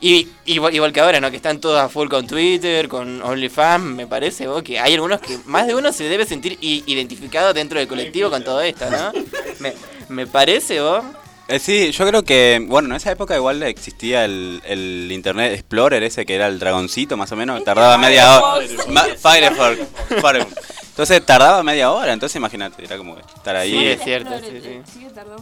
Y, 0.00 0.28
igual, 0.46 0.74
igual 0.74 0.92
que 0.92 1.00
ahora, 1.00 1.20
¿no? 1.20 1.30
Que 1.30 1.36
están 1.36 1.60
todos 1.60 1.80
a 1.80 1.88
full 1.88 2.08
con 2.08 2.26
Twitter, 2.26 2.88
con 2.88 3.20
OnlyFans, 3.20 3.84
me 3.84 4.06
parece, 4.06 4.46
vos, 4.46 4.62
que 4.62 4.78
hay 4.78 4.94
algunos 4.94 5.20
que 5.20 5.38
más 5.46 5.66
de 5.66 5.74
uno 5.74 5.92
se 5.92 6.04
debe 6.04 6.24
sentir 6.24 6.56
i- 6.60 6.84
identificado 6.86 7.52
dentro 7.52 7.78
del 7.78 7.88
colectivo 7.88 8.30
con 8.30 8.44
todo 8.44 8.60
esto, 8.60 8.88
¿no? 8.90 9.12
Me, 9.58 9.72
me 10.08 10.26
parece, 10.28 10.80
vos. 10.80 11.02
Eh, 11.48 11.58
sí, 11.58 11.90
yo 11.90 12.06
creo 12.06 12.22
que, 12.22 12.64
bueno, 12.68 12.90
en 12.90 12.94
esa 12.96 13.10
época 13.10 13.34
igual 13.34 13.60
existía 13.64 14.24
el, 14.24 14.62
el 14.66 15.10
Internet 15.10 15.54
Explorer 15.54 16.02
ese 16.04 16.24
que 16.26 16.34
era 16.36 16.46
el 16.46 16.58
dragoncito 16.60 17.16
más 17.16 17.32
o 17.32 17.36
menos, 17.36 17.64
tardaba 17.64 17.98
media 17.98 18.38
hora. 18.40 18.66
Ma- 18.90 19.04
Firefox. 19.04 19.78
Firefox. 20.20 20.54
Entonces 20.90 21.24
tardaba 21.24 21.62
media 21.62 21.90
hora, 21.90 22.12
entonces 22.12 22.36
imagínate, 22.36 22.84
era 22.84 22.96
como 22.98 23.16
estar 23.18 23.56
ahí. 23.56 23.70
Sí, 23.70 23.86
es 23.88 24.02
cierto, 24.04 24.30
sí, 24.38 24.60
sí. 24.62 24.80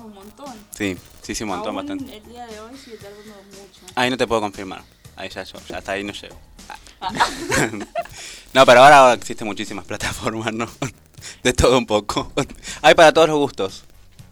Un 0.02 0.14
montón. 0.14 0.54
Sí, 0.70 0.96
sí, 1.26 1.34
sí, 1.34 1.42
un 1.44 1.50
montón, 1.50 1.68
Aún 1.76 1.76
bastante. 1.86 2.16
El 2.16 2.24
día 2.28 2.46
de 2.46 2.60
hoy 2.60 2.76
sigue 2.76 2.96
tardando 2.98 3.34
mucho. 3.50 3.80
Ahí 3.94 4.10
no 4.10 4.16
te 4.16 4.26
puedo 4.26 4.40
confirmar. 4.40 4.82
Ahí 5.16 5.28
ya 5.28 5.42
yo, 5.42 5.58
ya 5.68 5.78
hasta 5.78 5.92
ahí 5.92 6.04
no 6.04 6.12
llego. 6.12 6.38
no, 8.52 8.66
pero 8.66 8.82
ahora 8.84 9.12
existen 9.14 9.46
muchísimas 9.46 9.84
plataformas, 9.84 10.52
¿no? 10.52 10.68
De 11.42 11.52
todo 11.52 11.76
un 11.78 11.86
poco. 11.86 12.32
Hay 12.82 12.94
para 12.94 13.12
todos 13.12 13.28
los 13.28 13.38
gustos. 13.38 13.84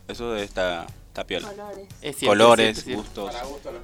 Eso 0.06 0.36
está, 0.36 0.86
está 1.08 1.24
piola. 1.24 1.48
Colores. 1.48 1.88
Es 2.02 2.16
cierto, 2.16 2.26
Colores, 2.26 2.78
es 2.78 2.84
cierto, 2.84 3.02
es 3.02 3.32
cierto. 3.32 3.48
gustos. 3.48 3.74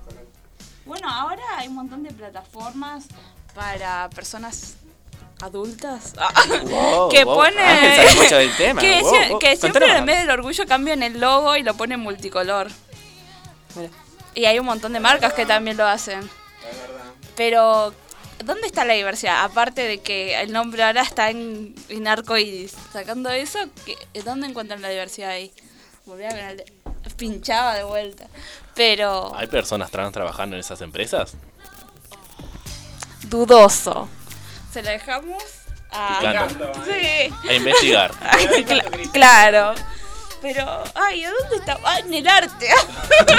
Bueno, 0.85 1.09
ahora 1.09 1.43
hay 1.57 1.69
un 1.69 1.75
montón 1.77 2.03
de 2.03 2.11
plataformas 2.13 3.05
para 3.55 4.11
personas 4.11 4.75
adultas 5.41 6.15
ah, 6.19 6.31
Wow, 6.65 7.09
que 7.11 7.25
wow. 7.25 7.35
pone 7.37 7.59
Ángel 7.61 7.97
sabe 8.09 8.23
mucho 8.23 8.37
del 8.37 8.57
tema. 8.57 8.81
que, 8.81 9.01
Wow, 9.01 9.15
sie- 9.15 9.29
wow. 9.31 9.39
que 9.39 9.57
siempre 9.57 9.81
Contanos 9.83 9.99
en 10.01 10.07
vez 10.07 10.19
del 10.21 10.31
orgullo 10.31 10.67
cambian 10.67 11.03
el 11.03 11.21
logo 11.21 11.57
y 11.57 11.63
lo 11.63 11.75
ponen 11.75 12.01
multicolor. 12.01 12.69
Y 14.35 14.45
hay 14.45 14.59
un 14.59 14.67
montón 14.67 14.93
de 14.93 15.01
marcas 15.01 15.33
que 15.33 15.47
también 15.47 15.77
lo 15.77 15.87
hacen. 15.87 16.29
Pero 17.37 17.93
¿dónde 18.45 18.67
está 18.67 18.85
la 18.85 18.95
diversidad? 18.95 19.45
Aparte 19.45 19.83
de 19.83 19.99
que 20.01 20.41
el 20.41 20.53
nombre 20.53 20.83
ahora 20.85 21.03
está 21.03 21.31
en, 21.31 21.75
en 21.89 22.07
arcoiris. 22.09 22.75
Sacando 22.93 23.31
eso, 23.31 23.59
¿qué- 23.85 23.97
¿dónde 24.23 24.47
encuentran 24.49 24.83
la 24.83 24.89
diversidad 24.89 25.31
ahí? 25.31 25.53
Volví 26.07 26.25
a 26.25 26.33
de- 26.55 26.65
pinchaba 27.17 27.75
de 27.75 27.83
vuelta. 27.85 28.27
Pero 28.75 29.33
¿Hay 29.37 29.47
personas 29.49 29.91
trans 29.91 30.13
trabajando 30.13 30.57
en 30.57 30.61
esas 30.61 30.81
empresas? 30.81 31.35
dudoso. 33.29 34.09
Se 34.73 34.83
la 34.83 34.93
dejamos 34.93 35.43
a... 35.91 36.19
A 37.49 37.53
investigar. 37.55 38.13
Claro. 39.13 39.75
Pero, 40.43 40.85
ay, 40.95 41.25
¿a 41.25 41.31
dónde 41.31 41.57
está? 41.57 41.79
Ah, 41.85 41.99
en 42.01 42.15
el 42.15 42.27
arte. 42.29 42.69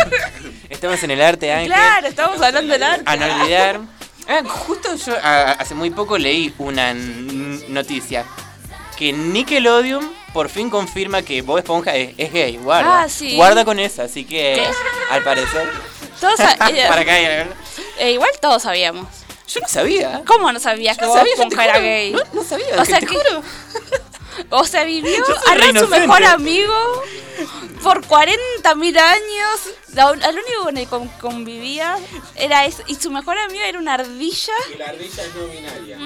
Estamos 0.69 1.01
en 1.03 1.11
el 1.11 1.21
arte, 1.21 1.51
Ángel. 1.51 1.67
claro, 1.71 2.07
estamos 2.07 2.41
hablando 2.41 2.71
del 2.73 2.83
arte. 2.83 3.03
A 3.05 3.15
no 3.15 3.25
olvidar. 3.41 3.79
Ah, 4.27 4.41
justo 4.47 4.95
yo 4.95 5.15
a- 5.21 5.51
hace 5.53 5.73
muy 5.75 5.89
poco 5.89 6.17
leí 6.17 6.53
una 6.59 6.93
noticia 6.93 8.25
que 8.97 9.11
Nickelodeon 9.13 10.13
por 10.33 10.47
fin 10.49 10.69
confirma 10.69 11.21
que 11.23 11.41
Bob 11.41 11.57
Esponja 11.57 11.95
es, 11.95 12.13
es 12.17 12.31
gay. 12.31 12.57
Guarda. 12.57 13.01
Ah, 13.03 13.09
sí. 13.09 13.35
Guarda 13.35 13.65
con 13.65 13.79
eso, 13.79 14.01
así 14.03 14.23
que 14.23 14.53
¿Qué? 14.63 14.67
al 15.09 15.23
parecer. 15.23 15.69
Todos 16.19 16.39
eh, 16.39 16.45
Para 16.87 17.01
acá. 17.01 17.19
eh, 17.19 18.11
igual 18.13 18.29
todos 18.39 18.63
sabíamos. 18.63 19.07
Yo 19.47 19.59
no 19.59 19.67
sabía. 19.67 20.21
¿Cómo 20.25 20.51
no 20.51 20.59
sabías 20.59 20.97
que 20.97 21.05
no 21.05 21.09
Bob 21.13 21.25
Esponja 21.27 21.65
era 21.65 21.79
gay? 21.79 22.11
No, 22.11 22.21
no 22.33 22.43
sabía, 22.43 22.67
O 22.75 22.79
que 22.79 22.85
sea 22.85 22.99
te 22.99 23.07
que- 23.07 23.13
juro. 23.17 23.43
O 24.49 24.63
sea, 24.65 24.83
vivió 24.83 25.23
de 25.25 25.79
su 25.79 25.87
mejor 25.87 26.23
amigo 26.23 26.73
por 27.83 28.05
40 28.05 28.75
mil 28.75 28.97
años. 28.97 29.59
La, 29.93 30.07
al 30.09 30.15
único 30.35 30.63
con 30.63 30.77
el 30.77 30.83
que 30.85 30.89
con- 30.89 31.07
convivía 31.19 31.97
era 32.35 32.65
eso. 32.65 32.83
Y 32.87 32.95
su 32.95 33.11
mejor 33.11 33.37
amigo 33.37 33.63
era 33.63 33.77
una 33.79 33.95
ardilla. 33.95 34.53
Y 34.73 34.77
la 34.77 34.85
ardilla 34.87 35.23
es 35.23 35.35
no 35.35 35.47
binaria. 35.47 35.97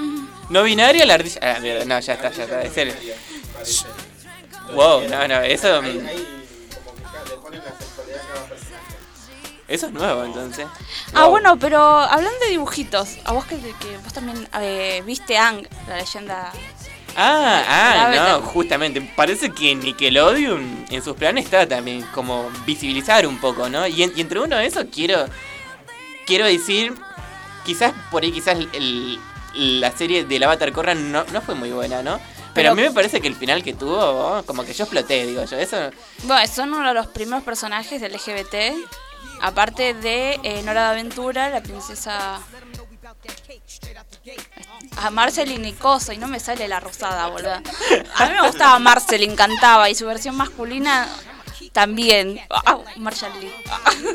No 0.50 0.64
binaria 0.64 1.06
la 1.06 1.14
ardilla. 1.16 1.40
Ah, 1.42 1.60
no, 1.86 2.00
ya 2.00 2.14
está, 2.14 2.32
ya 2.32 2.44
está. 2.44 2.62
Es 2.64 2.78
el- 2.78 2.96
Wow, 4.74 5.08
no, 5.08 5.28
no, 5.28 5.42
eso. 5.42 5.82
mm, 5.82 5.86
Ahí 5.86 6.28
como 6.84 6.96
que 6.96 7.04
ca- 7.04 7.24
le 7.30 7.36
ponen 7.38 7.62
la 7.64 7.72
sexualidad 7.78 8.20
a 8.22 8.28
cada 8.34 8.46
personaje. 8.48 8.96
Eso 9.68 9.86
es 9.88 9.94
nuevo, 9.94 10.24
entonces. 10.24 10.68
Ah, 11.14 11.22
Wow. 11.24 11.30
bueno, 11.32 11.60
pero 11.60 11.80
hablando 12.00 12.40
de 12.40 12.50
dibujitos, 12.52 13.18
a 13.26 13.32
vos 13.34 13.46
que, 13.46 13.58
que 13.58 13.98
vos 14.04 14.14
también 14.14 14.48
eh, 14.60 15.04
viste 15.06 15.38
Ang, 15.38 15.68
la 15.88 15.98
leyenda. 15.98 16.52
Ah, 17.16 17.64
ah, 17.68 18.12
no, 18.40 18.42
justamente. 18.42 19.02
Parece 19.16 19.50
que 19.52 19.74
Nickelodeon 19.76 20.86
en 20.90 21.04
sus 21.04 21.16
planes 21.16 21.46
está 21.46 21.68
también 21.68 22.02
como 22.14 22.50
visibilizar 22.66 23.26
un 23.28 23.38
poco, 23.40 23.70
¿no? 23.70 23.88
Y, 23.88 24.04
en- 24.04 24.14
y 24.16 24.22
entre 24.22 24.40
uno 24.40 24.58
de 24.58 24.66
esos 24.66 24.86
quiero 24.94 25.26
quiero 26.26 26.46
decir, 26.46 26.94
quizás 27.66 27.94
por 28.12 28.24
ahí 28.24 28.32
quizás 28.32 28.58
el- 28.74 29.20
la 29.54 29.92
serie 29.92 30.26
del 30.26 30.44
Avatar 30.44 30.72
Korra 30.74 30.96
no, 30.96 31.24
no 31.32 31.42
fue 31.42 31.56
muy 31.56 31.72
buena, 31.72 32.02
¿no? 32.04 32.18
Pero, 32.18 32.54
Pero- 32.54 32.72
a 32.72 32.76
mí 32.76 32.82
me 32.84 32.92
parece 32.92 33.22
que 33.22 33.28
el 33.28 33.36
final 33.36 33.64
que 33.64 33.74
tuvo, 33.74 33.98
oh, 34.00 34.44
como 34.46 34.64
que 34.64 34.74
yo 34.74 34.84
exploté, 34.86 35.26
digo 35.26 35.44
yo. 35.46 35.58
Eso 35.58 35.90
Bueno, 36.24 36.48
son 36.48 36.74
uno 36.74 36.88
de 36.88 36.94
los 36.94 37.08
primeros 37.08 37.44
personajes 37.44 38.00
del 38.02 38.14
LGBT. 38.14 38.74
Aparte 39.42 39.94
de 39.94 40.40
eh, 40.44 40.62
Nora 40.64 40.86
de 40.86 40.90
Aventura, 41.00 41.50
la 41.50 41.62
princesa. 41.62 42.40
A 44.98 45.10
Marceline 45.10 45.66
y 45.68 45.74
Coso, 45.74 46.12
y 46.14 46.18
no 46.18 46.28
me 46.28 46.40
sale 46.40 46.68
la 46.68 46.80
rosada, 46.80 47.28
boludo. 47.28 47.54
A 47.54 48.26
mí 48.26 48.34
me 48.34 48.48
gustaba 48.48 48.80
Marceline, 48.80 49.32
encantaba, 49.34 49.90
y 49.90 49.96
su 49.96 50.06
versión 50.06 50.36
masculina 50.36 51.08
también. 51.74 52.40
Ah, 52.50 52.78
Marshall 52.96 53.34
Lee. 53.42 53.52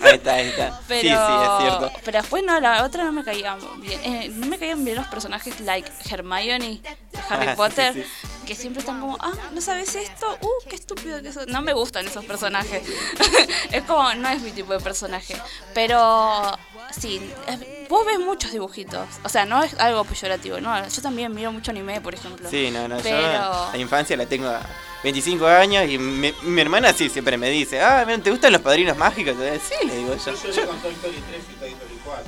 Ahí 0.03 0.15
está, 0.15 0.33
ahí 0.35 0.49
está. 0.49 0.81
Pero, 0.89 1.03
Sí, 1.03 1.09
sí, 1.09 1.43
es 1.45 1.59
cierto. 1.79 1.93
pero 2.05 2.21
después 2.23 2.43
no, 2.43 2.59
la 2.59 2.85
otra 2.85 3.05
no 3.05 3.13
me 3.13 3.23
caía 3.23 3.57
bien. 3.79 4.01
Eh, 4.03 4.29
no 4.35 4.47
me 4.47 4.59
caían 4.59 4.83
bien 4.85 4.97
los 4.97 5.07
personajes 5.09 5.61
like 5.61 5.91
Hermione 6.11 6.81
de 6.81 7.19
Harry 7.29 7.47
Ah, 7.49 7.51
sí, 7.51 7.57
Potter, 7.57 7.93
sí. 7.95 8.05
que 8.47 8.55
siempre 8.55 8.81
están 8.81 9.01
como, 9.01 9.19
ah, 9.21 9.33
¿no 9.53 9.61
sabes 9.61 9.95
esto? 9.95 10.27
Uh, 10.41 10.69
qué 10.71 10.77
estúpido 10.77 11.21
que 11.21 11.29
eso. 11.29 11.45
No 11.47 11.61
me 11.61 11.75
gustan 11.75 12.07
esos 12.07 12.25
personajes. 12.25 12.83
es 13.73 13.83
como, 13.83 14.15
no 14.15 14.29
es 14.31 14.41
mi 14.41 14.53
tipo 14.53 14.73
de 14.73 14.81
personaje. 14.81 15.37
Pero 15.75 16.59
sí, 16.99 17.33
es- 17.47 17.89
vos 17.89 18.07
ves 18.07 18.19
muchos 18.19 18.53
dibujitos. 18.53 19.07
O 19.25 19.29
sea, 19.29 19.45
no 19.47 19.63
es 19.63 19.75
algo 19.81 20.05
peyorativo, 20.05 20.61
¿no? 20.61 20.87
Yo 20.89 21.03
también 21.03 21.35
miro 21.35 21.51
mucho 21.53 21.71
anime, 21.71 22.01
por 22.01 22.15
ejemplo. 22.15 22.49
Sí, 22.49 22.71
no, 22.71 22.87
no, 22.89 22.97
yo 22.99 23.03
Pero. 23.03 23.69
la 23.73 23.79
infancia 23.79 24.17
la 24.17 24.27
tengo 24.27 24.49
a 24.49 24.61
25 25.03 25.47
años 25.47 25.89
y 25.89 25.99
mi, 25.99 26.33
mi 26.43 26.61
hermana 26.61 26.93
sí 26.93 27.09
siempre 27.09 27.37
me 27.37 27.49
dice, 27.51 27.81
ah, 27.83 28.07
¿te 28.23 28.31
gustan 28.31 28.53
los 28.53 28.61
padrinos 28.63 28.97
mágicos? 28.97 29.35
Sí, 29.69 29.87
le 29.87 29.97
digo 29.97 30.15
yo. 30.17 30.33
Yo 30.35 30.51
lloré 30.51 30.67
con 30.67 30.79
Toy 30.81 30.93
Story 30.93 31.23
3 31.31 31.43
y 31.51 31.59
Toy 31.59 31.69
Story 31.71 31.99
4. 32.05 32.25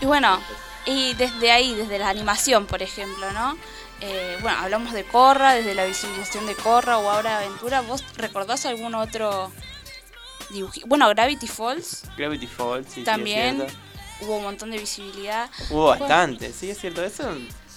Y 0.00 0.06
bueno, 0.06 0.40
y 0.86 1.14
desde 1.14 1.50
ahí, 1.52 1.74
desde 1.74 1.98
la 1.98 2.08
animación, 2.08 2.66
por 2.66 2.82
ejemplo, 2.82 3.30
¿no? 3.32 3.56
Eh, 4.00 4.38
bueno, 4.42 4.56
hablamos 4.60 4.92
de 4.92 5.04
Corra, 5.04 5.54
desde 5.54 5.74
la 5.74 5.84
visibilización 5.84 6.46
de 6.46 6.54
Corra 6.54 6.98
o 6.98 7.10
ahora 7.10 7.38
Aventura. 7.38 7.80
¿Vos 7.80 8.04
recordás 8.16 8.64
algún 8.64 8.94
otro 8.94 9.50
Bueno, 10.86 11.08
Gravity 11.10 11.46
Falls 11.46 12.02
Gravity 12.16 12.46
Falls, 12.46 12.86
sí, 12.86 12.94
sí, 12.94 13.00
es 13.00 13.06
también 13.06 13.66
hubo 14.20 14.36
un 14.38 14.42
montón 14.44 14.70
de 14.70 14.78
visibilidad. 14.78 15.48
Hubo 15.70 15.86
bastante, 15.86 16.52
sí, 16.52 16.70
es 16.70 16.78
cierto. 16.78 17.04
Eso, 17.04 17.30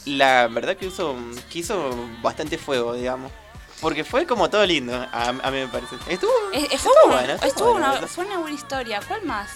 la 0.05 0.47
verdad 0.47 0.75
que 0.77 0.87
hizo, 0.87 1.15
que 1.51 1.59
hizo 1.59 1.93
bastante 2.21 2.57
fuego, 2.57 2.93
digamos. 2.93 3.31
Porque 3.79 4.03
fue 4.03 4.25
como 4.27 4.49
todo 4.49 4.65
lindo, 4.65 4.95
a, 4.95 5.29
a 5.29 5.33
mí 5.51 5.57
me 5.59 5.67
parece. 5.67 5.95
Estuvo, 6.07 6.31
Eh, 6.53 6.67
eh, 6.71 6.77
fue 6.77 6.91
estuvo 6.91 6.93
una, 7.07 7.15
bueno, 7.15 7.33
estuvo 7.33 7.47
estuvo 7.47 7.71
bueno, 7.71 7.87
una- 7.91 8.01
la 8.01 8.07
fue 8.07 8.25
una 8.25 8.37
buena 8.37 8.55
historia. 8.55 9.01
¿Cuál 9.07 9.23
más? 9.23 9.49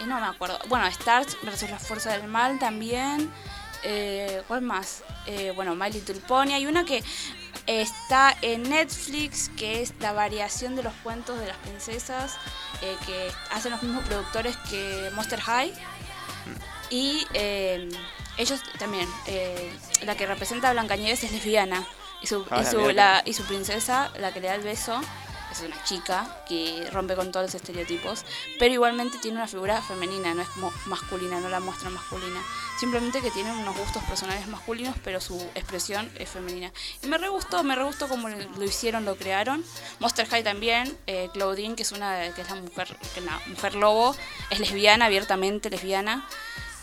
Eh, 0.00 0.06
no 0.06 0.18
me 0.20 0.26
acuerdo. 0.26 0.58
Bueno, 0.68 0.86
Stars 0.86 1.36
versus 1.42 1.70
las 1.70 1.86
fuerzas 1.86 2.20
del 2.20 2.28
mal 2.28 2.58
también. 2.58 3.30
Eh, 3.84 4.42
¿Cuál 4.48 4.62
más? 4.62 5.02
Eh, 5.26 5.52
bueno, 5.54 5.74
My 5.76 5.90
Little 5.92 6.20
Pony. 6.26 6.52
Hay 6.54 6.66
una 6.66 6.84
que 6.84 7.02
está 7.66 8.36
en 8.42 8.64
Netflix, 8.68 9.50
que 9.56 9.82
es 9.82 9.92
la 10.00 10.12
variación 10.12 10.74
de 10.76 10.82
los 10.82 10.92
cuentos 11.02 11.38
de 11.38 11.46
las 11.46 11.56
princesas, 11.58 12.36
eh, 12.82 12.96
que 13.06 13.30
hacen 13.50 13.70
los 13.72 13.82
mismos 13.82 14.04
productores 14.04 14.56
que 14.70 15.10
Monster 15.14 15.40
High. 15.40 15.72
Y 16.90 17.26
eh, 17.34 17.88
ellos 18.36 18.60
también, 18.78 19.08
eh, 19.26 19.72
la 20.02 20.14
que 20.16 20.26
representa 20.26 20.68
a 20.68 20.72
Blancanieves 20.72 21.24
es 21.24 21.32
lesbiana. 21.32 21.86
Y 22.20 22.26
su, 22.26 22.46
Ah, 22.50 22.62
y, 22.62 22.66
su, 22.66 22.78
mira. 22.80 22.92
la- 22.92 23.22
y 23.24 23.32
su 23.32 23.44
princesa, 23.44 24.10
la 24.18 24.32
que 24.32 24.40
le 24.40 24.48
da 24.48 24.54
el 24.54 24.62
beso, 24.62 25.00
es 25.52 25.60
una 25.60 25.82
chica 25.84 26.42
que 26.48 26.88
rompe 26.92 27.14
con 27.14 27.30
todos 27.30 27.46
los 27.46 27.54
estereotipos, 27.54 28.24
pero 28.58 28.72
igualmente 28.72 29.18
tiene 29.18 29.36
una 29.36 29.46
figura 29.46 29.80
femenina, 29.82 30.34
no 30.34 30.42
es 30.42 30.48
como 30.48 30.72
masculina, 30.86 31.40
no 31.40 31.48
la 31.48 31.60
muestra 31.60 31.90
masculina. 31.90 32.42
Simplemente 32.80 33.20
que 33.20 33.30
tiene 33.30 33.52
unos 33.52 33.76
gustos 33.76 34.02
personales 34.04 34.46
masculinos, 34.48 34.96
pero 35.04 35.20
su 35.20 35.40
expresión 35.54 36.10
es 36.18 36.28
femenina. 36.28 36.72
Y 37.02 37.06
me 37.06 37.18
re 37.18 37.28
gustó, 37.28 37.62
me 37.62 37.76
re 37.76 37.84
gustó 37.84 38.08
cómo 38.08 38.28
lo 38.28 38.64
hicieron, 38.64 39.04
lo 39.04 39.16
crearon. 39.16 39.64
Monster 40.00 40.26
High 40.26 40.42
también, 40.42 40.96
eh, 41.06 41.28
Claudine, 41.32 41.76
que 41.76 41.82
es 41.82 41.92
una 41.92 42.32
que 42.34 42.40
es 42.40 42.48
la 42.48 42.56
mujer, 42.56 42.96
que 43.14 43.20
la 43.20 43.40
mujer 43.46 43.74
lobo, 43.74 44.16
es 44.50 44.58
lesbiana, 44.58 45.06
abiertamente 45.06 45.70
lesbiana. 45.70 46.26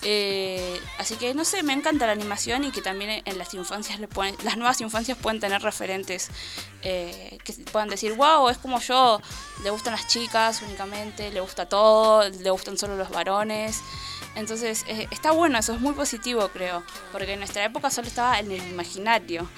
Eh, 0.02 0.80
así 0.98 1.16
que 1.16 1.34
no 1.34 1.44
sé, 1.44 1.62
me 1.62 1.74
encanta 1.74 2.06
la 2.06 2.14
animación 2.14 2.64
y 2.64 2.72
que 2.72 2.82
también 2.82 3.22
en 3.26 3.38
las 3.38 3.54
infancias 3.54 4.00
le 4.00 4.08
pueden, 4.08 4.36
las 4.44 4.56
nuevas 4.56 4.80
infancias 4.80 5.18
pueden 5.18 5.42
tener 5.42 5.62
referentes 5.62 6.30
eh, 6.84 7.38
que 7.44 7.54
puedan 7.72 7.90
decir, 7.90 8.14
wow, 8.14 8.48
es 8.48 8.58
como 8.58 8.80
yo, 8.80 9.22
le 9.64 9.70
gustan 9.72 9.94
las 9.94 10.08
chicas 10.08 10.62
únicamente, 10.62 11.32
le 11.32 11.42
gusta 11.42 11.68
todo, 11.68 12.30
le 12.30 12.50
gustan 12.50 12.78
solo 12.78 12.96
los 12.96 13.10
varones. 13.10 13.82
Entonces 14.36 14.86
eh, 14.88 15.08
está 15.12 15.32
bueno, 15.32 15.58
eso 15.58 15.74
es 15.74 15.82
muy 15.82 15.94
positivo 15.94 16.48
creo, 16.50 16.84
porque 17.12 17.34
en 17.34 17.40
nuestra 17.40 17.66
época 17.66 17.90
solo 17.90 18.08
estaba 18.08 18.40
en 18.40 18.52
el 18.52 18.66
imaginario, 18.70 19.50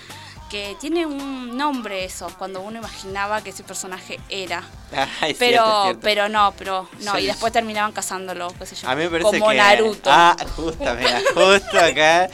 que 0.52 0.76
tiene 0.80 1.06
un 1.06 1.56
nombre 1.58 2.04
eso, 2.04 2.28
cuando 2.38 2.60
uno 2.62 2.78
imaginaba 2.80 3.42
que 3.42 3.52
ese 3.52 3.64
personaje 3.64 4.20
era. 4.30 4.62
Ah, 4.94 5.08
es 5.26 5.38
pero, 5.38 5.64
cierto, 5.64 5.78
es 5.78 5.84
cierto. 5.86 6.00
pero 6.04 6.28
no, 6.28 6.54
pero 6.58 6.90
no, 7.06 7.18
y 7.18 7.26
después 7.26 7.54
terminaban 7.54 7.94
cazándolo, 7.94 8.54
qué 8.60 8.66
sé 8.66 8.76
yo. 8.76 8.90
A 8.90 8.94
mí 8.96 9.04
me 9.04 9.10
parece 9.10 9.40
como 9.40 9.50
que. 9.52 9.56
Naruto. 9.56 10.10
Ah, 10.12 10.36
justo, 10.54 10.84
mira, 11.00 11.22
justo 11.34 11.80
acá. 11.80 12.30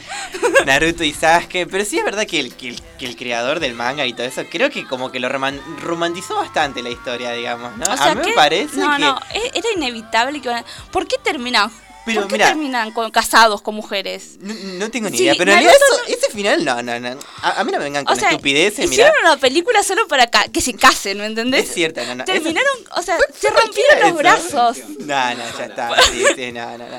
Naruto 0.66 1.04
y 1.04 1.12
Sasuke. 1.14 1.68
Pero 1.70 1.84
sí 1.84 1.98
es 2.00 2.04
verdad 2.04 2.26
que 2.26 2.40
el, 2.40 2.56
que, 2.56 2.70
el, 2.70 2.82
que 2.98 3.06
el 3.06 3.16
creador 3.16 3.60
del 3.60 3.74
manga 3.74 4.04
y 4.06 4.12
todo 4.12 4.26
eso, 4.26 4.42
creo 4.50 4.70
que 4.70 4.84
como 4.88 5.12
que 5.12 5.20
lo 5.20 5.28
roman- 5.28 5.60
romantizó 5.80 6.34
bastante 6.34 6.82
la 6.82 6.90
historia, 6.90 7.30
digamos, 7.30 7.76
¿no? 7.76 7.84
O 7.92 7.96
sea 7.96 8.10
a 8.10 8.14
mí 8.16 8.22
que- 8.22 8.30
me 8.30 8.34
parece 8.34 8.76
no, 8.78 8.96
que. 8.96 9.02
no, 9.04 9.20
e- 9.34 9.52
era 9.54 9.68
inevitable 9.76 10.40
que... 10.40 10.50
¿Por 10.90 11.06
qué 11.06 11.16
terminan? 11.22 11.70
Pero 12.08 12.20
¿Por 12.22 12.28
qué 12.30 12.34
mira- 12.36 12.46
terminan 12.48 12.92
con, 12.92 13.10
casados 13.10 13.62
con 13.62 13.74
mujeres? 13.74 14.36
No, 14.40 14.54
no 14.54 14.90
tengo 14.90 15.08
ni 15.10 15.16
Sí, 15.18 15.22
idea, 15.24 15.34
pero 15.38 15.52
en 15.52 15.58
realidad 15.58 15.74
eso- 16.06 16.14
ese 16.18 16.30
final 16.32 16.64
no, 16.64 16.82
no, 16.82 16.98
no. 17.00 17.18
A, 17.42 17.60
a 17.60 17.64
mí 17.64 17.72
no 17.72 17.78
me 17.78 17.84
vengan 17.84 18.04
con 18.04 18.16
O 18.16 18.20
sea, 18.20 18.30
estupideces, 18.30 18.84
hicieron 18.90 19.12
mirá. 19.18 19.32
una 19.32 19.40
película 19.40 19.82
solo 19.82 20.06
para 20.08 20.26
ca- 20.28 20.48
que 20.48 20.60
se 20.60 20.74
casen, 20.74 21.18
¿me 21.18 21.26
entendés? 21.26 21.64
Es 21.68 21.74
cierto, 21.74 22.00
no, 22.04 22.14
no. 22.14 22.24
eso- 22.24 22.32
Terminaron, 22.32 22.78
o 22.96 23.02
sea, 23.02 23.16
se 23.38 23.50
rompieron 23.50 24.00
los 24.00 24.16
brazos. 24.16 24.78
No, 25.00 25.34
no, 25.34 25.58
ya 25.58 25.64
está. 25.66 25.90
Sí, 26.10 26.24
sí, 26.34 26.52
no, 26.52 26.78
no, 26.78 26.88
no. 26.88 26.98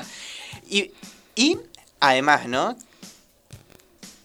Y, 0.68 0.92
y 1.34 1.58
además, 2.00 2.46
¿no? 2.46 2.76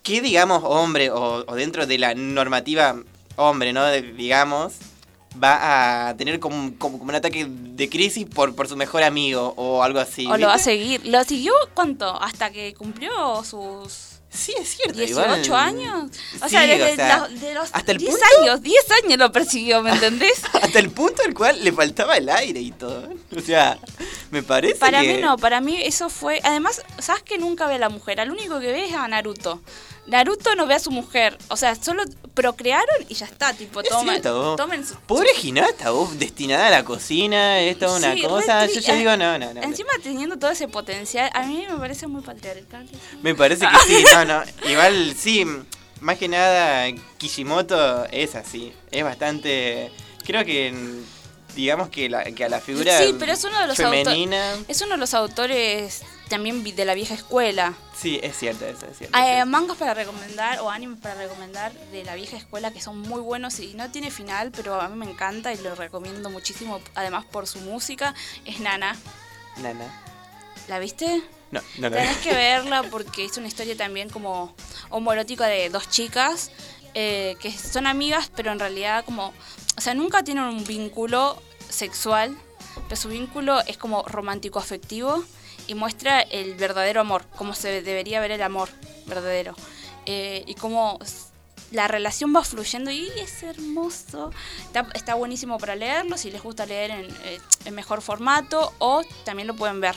¿Qué, 0.03 0.21
digamos, 0.21 0.61
hombre 0.63 1.09
o, 1.09 1.43
o 1.47 1.55
dentro 1.55 1.87
de 1.87 1.97
la 1.97 2.13
normativa 2.13 2.95
hombre, 3.37 3.73
¿no? 3.73 3.83
De- 3.85 4.01
digamos, 4.13 4.73
va 5.43 6.09
a 6.09 6.17
tener 6.17 6.39
como, 6.39 6.73
como, 6.77 6.97
como 6.99 7.09
un 7.09 7.15
ataque 7.15 7.45
de 7.49 7.89
crisis 7.89 8.25
por, 8.25 8.55
por 8.55 8.67
su 8.67 8.75
mejor 8.75 9.03
amigo 9.03 9.53
o 9.57 9.83
algo 9.83 9.99
así? 9.99 10.25
O 10.27 10.37
lo 10.37 10.47
va 10.47 10.55
a 10.55 10.59
seguir. 10.59 11.05
¿Lo 11.05 11.23
siguió 11.23 11.53
cuánto? 11.73 12.21
Hasta 12.21 12.49
que 12.51 12.73
cumplió 12.73 13.43
sus... 13.43 14.11
Sí, 14.29 14.53
es 14.59 14.75
cierto. 14.75 14.99
18 14.99 15.45
igual- 15.45 15.61
años. 15.61 16.11
O 16.41 16.43
Sí, 16.45 16.49
sea, 16.49 16.61
desde 16.67 16.91
o 16.91 16.95
sea, 16.97 17.17
los, 17.29 17.39
de 17.39 17.53
los 17.53 17.69
hasta 17.71 17.91
el 17.93 17.97
10 17.99 18.11
punto- 18.11 18.25
años, 18.41 18.61
10 18.61 18.85
años 19.03 19.17
lo 19.19 19.31
persiguió, 19.31 19.81
¿me 19.81 19.91
entendés? 19.93 20.41
Hasta 20.61 20.77
el 20.79 20.89
punto 20.91 21.21
al 21.25 21.33
cual 21.33 21.63
le 21.63 21.71
faltaba 21.71 22.17
el 22.17 22.27
aire 22.27 22.59
y 22.59 22.71
todo. 22.73 23.07
O 23.33 23.39
sea, 23.39 23.77
me 24.31 24.43
parece 24.43 24.75
Para 24.75 24.99
que... 25.01 25.13
mí 25.15 25.21
no, 25.21 25.37
para 25.37 25.61
mí 25.61 25.77
eso 25.81 26.09
fue. 26.09 26.41
Además, 26.43 26.81
¿sabes 26.99 27.23
que 27.23 27.37
nunca 27.37 27.65
ve 27.67 27.75
a 27.75 27.79
la 27.79 27.87
mujer? 27.87 28.19
Al 28.19 28.29
único 28.29 28.59
que 28.59 28.67
ve 28.73 28.85
es 28.89 28.93
a 28.93 29.07
Naruto. 29.07 29.61
Naruto 30.07 30.53
no 30.55 30.67
ve 30.67 30.75
a 30.75 30.79
su 30.79 30.91
mujer. 30.91 31.37
O 31.47 31.57
sea, 31.57 31.75
solo 31.75 32.03
procrearon 32.33 32.95
y 33.09 33.15
ya 33.15 33.25
está. 33.25 33.53
Tipo, 33.53 33.81
Es 33.81 33.89
toma, 33.89 34.11
cierto, 34.13 34.39
vos. 34.41 34.55
tomen 34.55 34.85
su. 34.85 34.95
Pobre 34.95 35.29
Hinata, 35.41 35.89
vos 35.91 36.17
destinada 36.19 36.67
a 36.67 36.69
la 36.69 36.85
cocina, 36.85 37.59
esto 37.59 37.85
es 37.87 37.91
una 38.03 38.13
Sí, 38.13 38.21
cosa. 38.21 38.65
Yo 38.67 38.79
ya 38.81 38.95
digo, 38.95 39.17
no, 39.17 39.37
no, 39.37 39.47
no. 39.47 39.53
no. 39.55 39.63
Encima 39.63 39.89
teniendo 40.03 40.37
todo 40.37 40.51
ese 40.51 40.67
potencial, 40.67 41.29
a 41.33 41.43
mí 41.43 41.65
me 41.69 41.77
parece 41.77 42.07
muy 42.07 42.21
patriarcal. 42.21 42.87
Me 43.23 43.33
parece 43.33 43.65
que 43.65 43.93
sí, 43.93 44.03
no, 44.13 44.25
no. 44.25 44.43
Igual 44.69 45.15
sí, 45.17 45.45
más 46.01 46.17
que 46.17 46.27
nada, 46.27 46.85
Kishimoto 47.17 48.05
es 48.11 48.35
así. 48.35 48.73
Es 48.91 49.03
bastante. 49.03 49.91
Creo 50.25 50.45
que. 50.45 50.73
Digamos 51.55 51.87
que, 51.87 52.09
la, 52.09 52.25
que 52.25 52.43
a 52.43 52.49
la 52.49 52.59
figura 52.59 52.99
Sí, 52.99 53.15
pero 53.17 53.31
es 53.31 53.41
uno 53.45 53.57
de 53.61 53.67
los 53.67 53.77
femenina. 53.77 54.55
Es 54.67 54.81
uno 54.81 54.91
de 54.95 54.97
los 54.97 55.13
autores 55.13 56.01
también 56.29 56.63
vi- 56.63 56.71
de 56.71 56.85
la 56.85 56.93
vieja 56.93 57.13
escuela. 57.13 57.73
Sí, 57.95 58.19
es 58.23 58.37
cierto, 58.37 58.65
eso 58.65 58.85
es 58.87 58.97
cierto. 58.97 59.17
Eh, 59.17 59.45
mangas 59.45 59.77
para 59.77 59.93
recomendar 59.93 60.59
o 60.59 60.69
animes 60.69 60.99
para 60.99 61.15
recomendar 61.15 61.71
de 61.91 62.03
la 62.03 62.15
vieja 62.15 62.35
escuela 62.37 62.71
que 62.71 62.81
son 62.81 62.99
muy 62.99 63.21
buenos 63.21 63.59
y 63.59 63.73
no 63.75 63.89
tiene 63.91 64.11
final, 64.11 64.51
pero 64.51 64.79
a 64.81 64.87
mí 64.89 64.95
me 64.95 65.09
encanta 65.09 65.53
y 65.53 65.57
lo 65.57 65.75
recomiendo 65.75 66.29
muchísimo, 66.29 66.79
además 66.95 67.25
por 67.25 67.47
su 67.47 67.59
música, 67.61 68.13
es 68.45 68.59
Nana. 68.59 68.95
Nana. 69.57 70.01
¿La 70.67 70.79
viste? 70.79 71.21
No, 71.51 71.61
no 71.77 71.89
lo 71.89 71.95
Tenés 71.95 72.17
que 72.17 72.33
verla 72.33 72.83
porque 72.83 73.25
es 73.25 73.37
una 73.37 73.47
historia 73.47 73.77
también 73.77 74.09
como 74.09 74.53
homoerótica 74.89 75.45
de 75.45 75.69
dos 75.69 75.89
chicas 75.89 76.49
eh, 76.95 77.35
que 77.39 77.51
son 77.51 77.85
amigas, 77.87 78.31
pero 78.35 78.51
en 78.51 78.59
realidad 78.59 79.05
como, 79.05 79.33
o 79.77 79.81
sea, 79.81 79.93
nunca 79.93 80.23
tienen 80.23 80.45
un 80.45 80.63
vínculo 80.63 81.39
sexual, 81.69 82.35
pero 82.89 82.95
su 82.99 83.09
vínculo 83.09 83.61
es 83.67 83.77
como 83.77 84.03
romántico 84.03 84.59
afectivo 84.59 85.23
y 85.67 85.75
muestra 85.75 86.21
el 86.21 86.55
verdadero 86.55 87.01
amor, 87.01 87.25
cómo 87.35 87.53
se 87.53 87.81
debería 87.81 88.19
ver 88.19 88.31
el 88.31 88.41
amor 88.41 88.69
verdadero. 89.05 89.55
Eh, 90.05 90.43
y 90.45 90.53
cómo 90.55 90.99
la 91.71 91.87
relación 91.87 92.33
va 92.35 92.43
fluyendo 92.43 92.91
y 92.91 93.07
es 93.17 93.41
hermoso. 93.43 94.31
Está, 94.65 94.87
está 94.93 95.15
buenísimo 95.15 95.57
para 95.57 95.75
leerlo, 95.75 96.17
si 96.17 96.29
les 96.31 96.41
gusta 96.43 96.65
leer 96.65 96.91
en, 96.91 97.05
eh, 97.23 97.39
en 97.65 97.73
mejor 97.75 98.01
formato 98.01 98.73
o 98.79 99.01
también 99.23 99.47
lo 99.47 99.55
pueden 99.55 99.81
ver, 99.81 99.95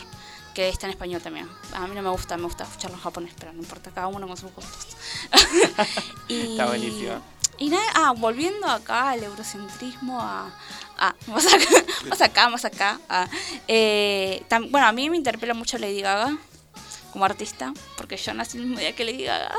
que 0.55 0.69
está 0.71 0.87
en 0.87 0.93
español 0.93 1.21
también. 1.21 1.49
A 1.75 1.87
mí 1.87 1.95
no 1.95 2.03
me 2.03 2.09
gusta, 2.11 2.37
me 2.39 2.45
gusta 2.45 2.65
escucharlo 2.65 2.97
en 2.97 3.03
japonés, 3.03 3.35
pero 3.39 3.53
no 3.53 3.59
importa, 3.61 3.91
cada 3.91 4.07
uno 4.07 4.27
con 4.27 4.37
sus 4.37 4.53
gustos. 4.55 4.97
Y- 6.29 6.53
Está 6.53 6.67
buenísimo. 6.67 7.21
Y 7.61 7.71
nada, 7.71 7.85
ah, 7.95 8.15
volviendo 8.17 8.69
acá 8.69 9.11
al 9.11 9.25
eurocentrismo, 9.25 10.21
a, 10.21 10.49
a- 11.05 11.15
más 11.29 11.47
acá, 11.47 11.85
más 12.09 12.21
acá, 12.21 12.49
más 12.49 12.65
acá. 12.65 13.01
a, 13.09 13.29
eh, 13.69 14.43
tam- 14.49 14.71
bueno, 14.71 14.87
a 14.87 14.93
mí 14.93 15.09
me 15.11 15.17
interpela 15.17 15.55
mucho 15.55 15.79
Lady 15.79 16.01
Gaga 16.01 16.37
como 17.13 17.25
artista, 17.25 17.73
porque 17.97 18.17
yo 18.17 18.35
nací 18.35 18.59
el 18.59 18.65
mismo 18.65 18.79
día 18.81 18.95
que 18.95 19.05
Lady 19.05 19.25
Gaga. 19.25 19.55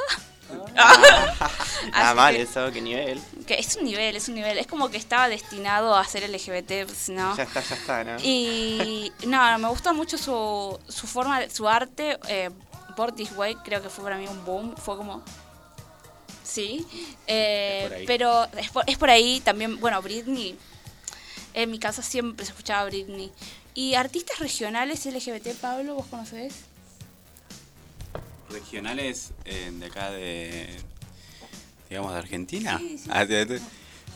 Ah, 1.94 2.14
mal 2.16 2.36
que- 2.36 2.41
eso, 2.41 2.72
qué 2.72 2.82
nivel. 2.82 3.22
Que 3.45 3.56
es 3.56 3.76
un 3.76 3.86
nivel, 3.86 4.16
es 4.16 4.28
un 4.28 4.36
nivel. 4.36 4.57
Es 4.57 4.68
como 4.68 4.90
que 4.90 4.98
estaba 4.98 5.30
destinado 5.30 5.95
a 5.95 6.03
ser 6.06 6.28
LGBT, 6.30 6.86
pues, 6.86 7.10
¿no? 7.10 7.36
Ya 7.38 7.44
está, 7.44 7.61
ya 7.61 7.76
está, 7.76 8.03
¿no? 8.03 8.18
Y 8.22 9.11
no, 9.28 9.60
me 9.60 9.68
gusta 9.70 9.94
mucho 9.94 10.18
su, 10.18 10.80
su 10.88 11.07
forma, 11.07 11.49
su 11.49 11.68
arte. 11.68 12.18
Eh, 12.28 12.49
Born 12.98 13.16
This 13.16 13.32
Way 13.36 13.56
creo 13.64 13.82
que 13.82 13.90
fue 13.90 14.03
para 14.03 14.18
mí 14.18 14.28
un 14.28 14.44
boom. 14.44 14.76
Fue 14.76 14.98
como... 14.98 15.24
Sí. 16.44 16.86
Eh, 17.28 18.03
pero 18.07 18.45
es 18.57 18.70
por, 18.72 18.84
es 18.88 18.98
por 18.98 19.10
ahí 19.10 19.40
también, 19.41 19.80
bueno, 19.80 20.02
Britney. 20.02 20.57
En 21.61 21.72
mi 21.72 21.77
casa 21.77 22.02
siempre 22.02 22.45
se 22.45 22.53
escuchaba 22.53 22.86
Britney. 22.86 23.34
¿Y 23.73 23.95
artistas 23.95 24.40
regionales 24.40 25.06
LGBT, 25.06 25.53
Pablo, 25.60 25.95
vos 25.95 26.06
conocés? 26.06 26.53
Regionales 28.49 29.31
eh, 29.44 29.69
de 29.73 29.86
acá 29.86 30.10
de. 30.11 30.69
digamos, 31.90 32.14
de 32.14 32.18
Argentina. 32.18 32.77
Sí, 32.80 32.98
sí. 32.98 33.10
Ah, 33.11 33.26
de- 33.26 33.45
de- 33.45 33.61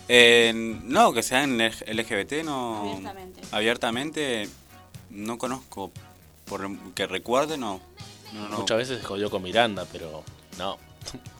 eh, 0.07 0.53
no, 0.85 1.11
que 1.11 1.21
sean 1.21 1.57
LGBT, 1.59 2.43
no. 2.45 2.77
Abiertamente. 2.91 3.41
Abiertamente, 3.51 4.49
no 5.09 5.37
conozco. 5.37 5.91
Por 6.45 6.93
que 6.93 7.05
recuerde, 7.05 7.57
no. 7.57 7.81
No, 8.31 8.47
no. 8.47 8.59
Muchas 8.59 8.77
veces 8.77 8.99
se 9.01 9.05
jodió 9.05 9.29
con 9.29 9.43
Miranda, 9.43 9.85
pero 9.91 10.23
no. 10.57 10.77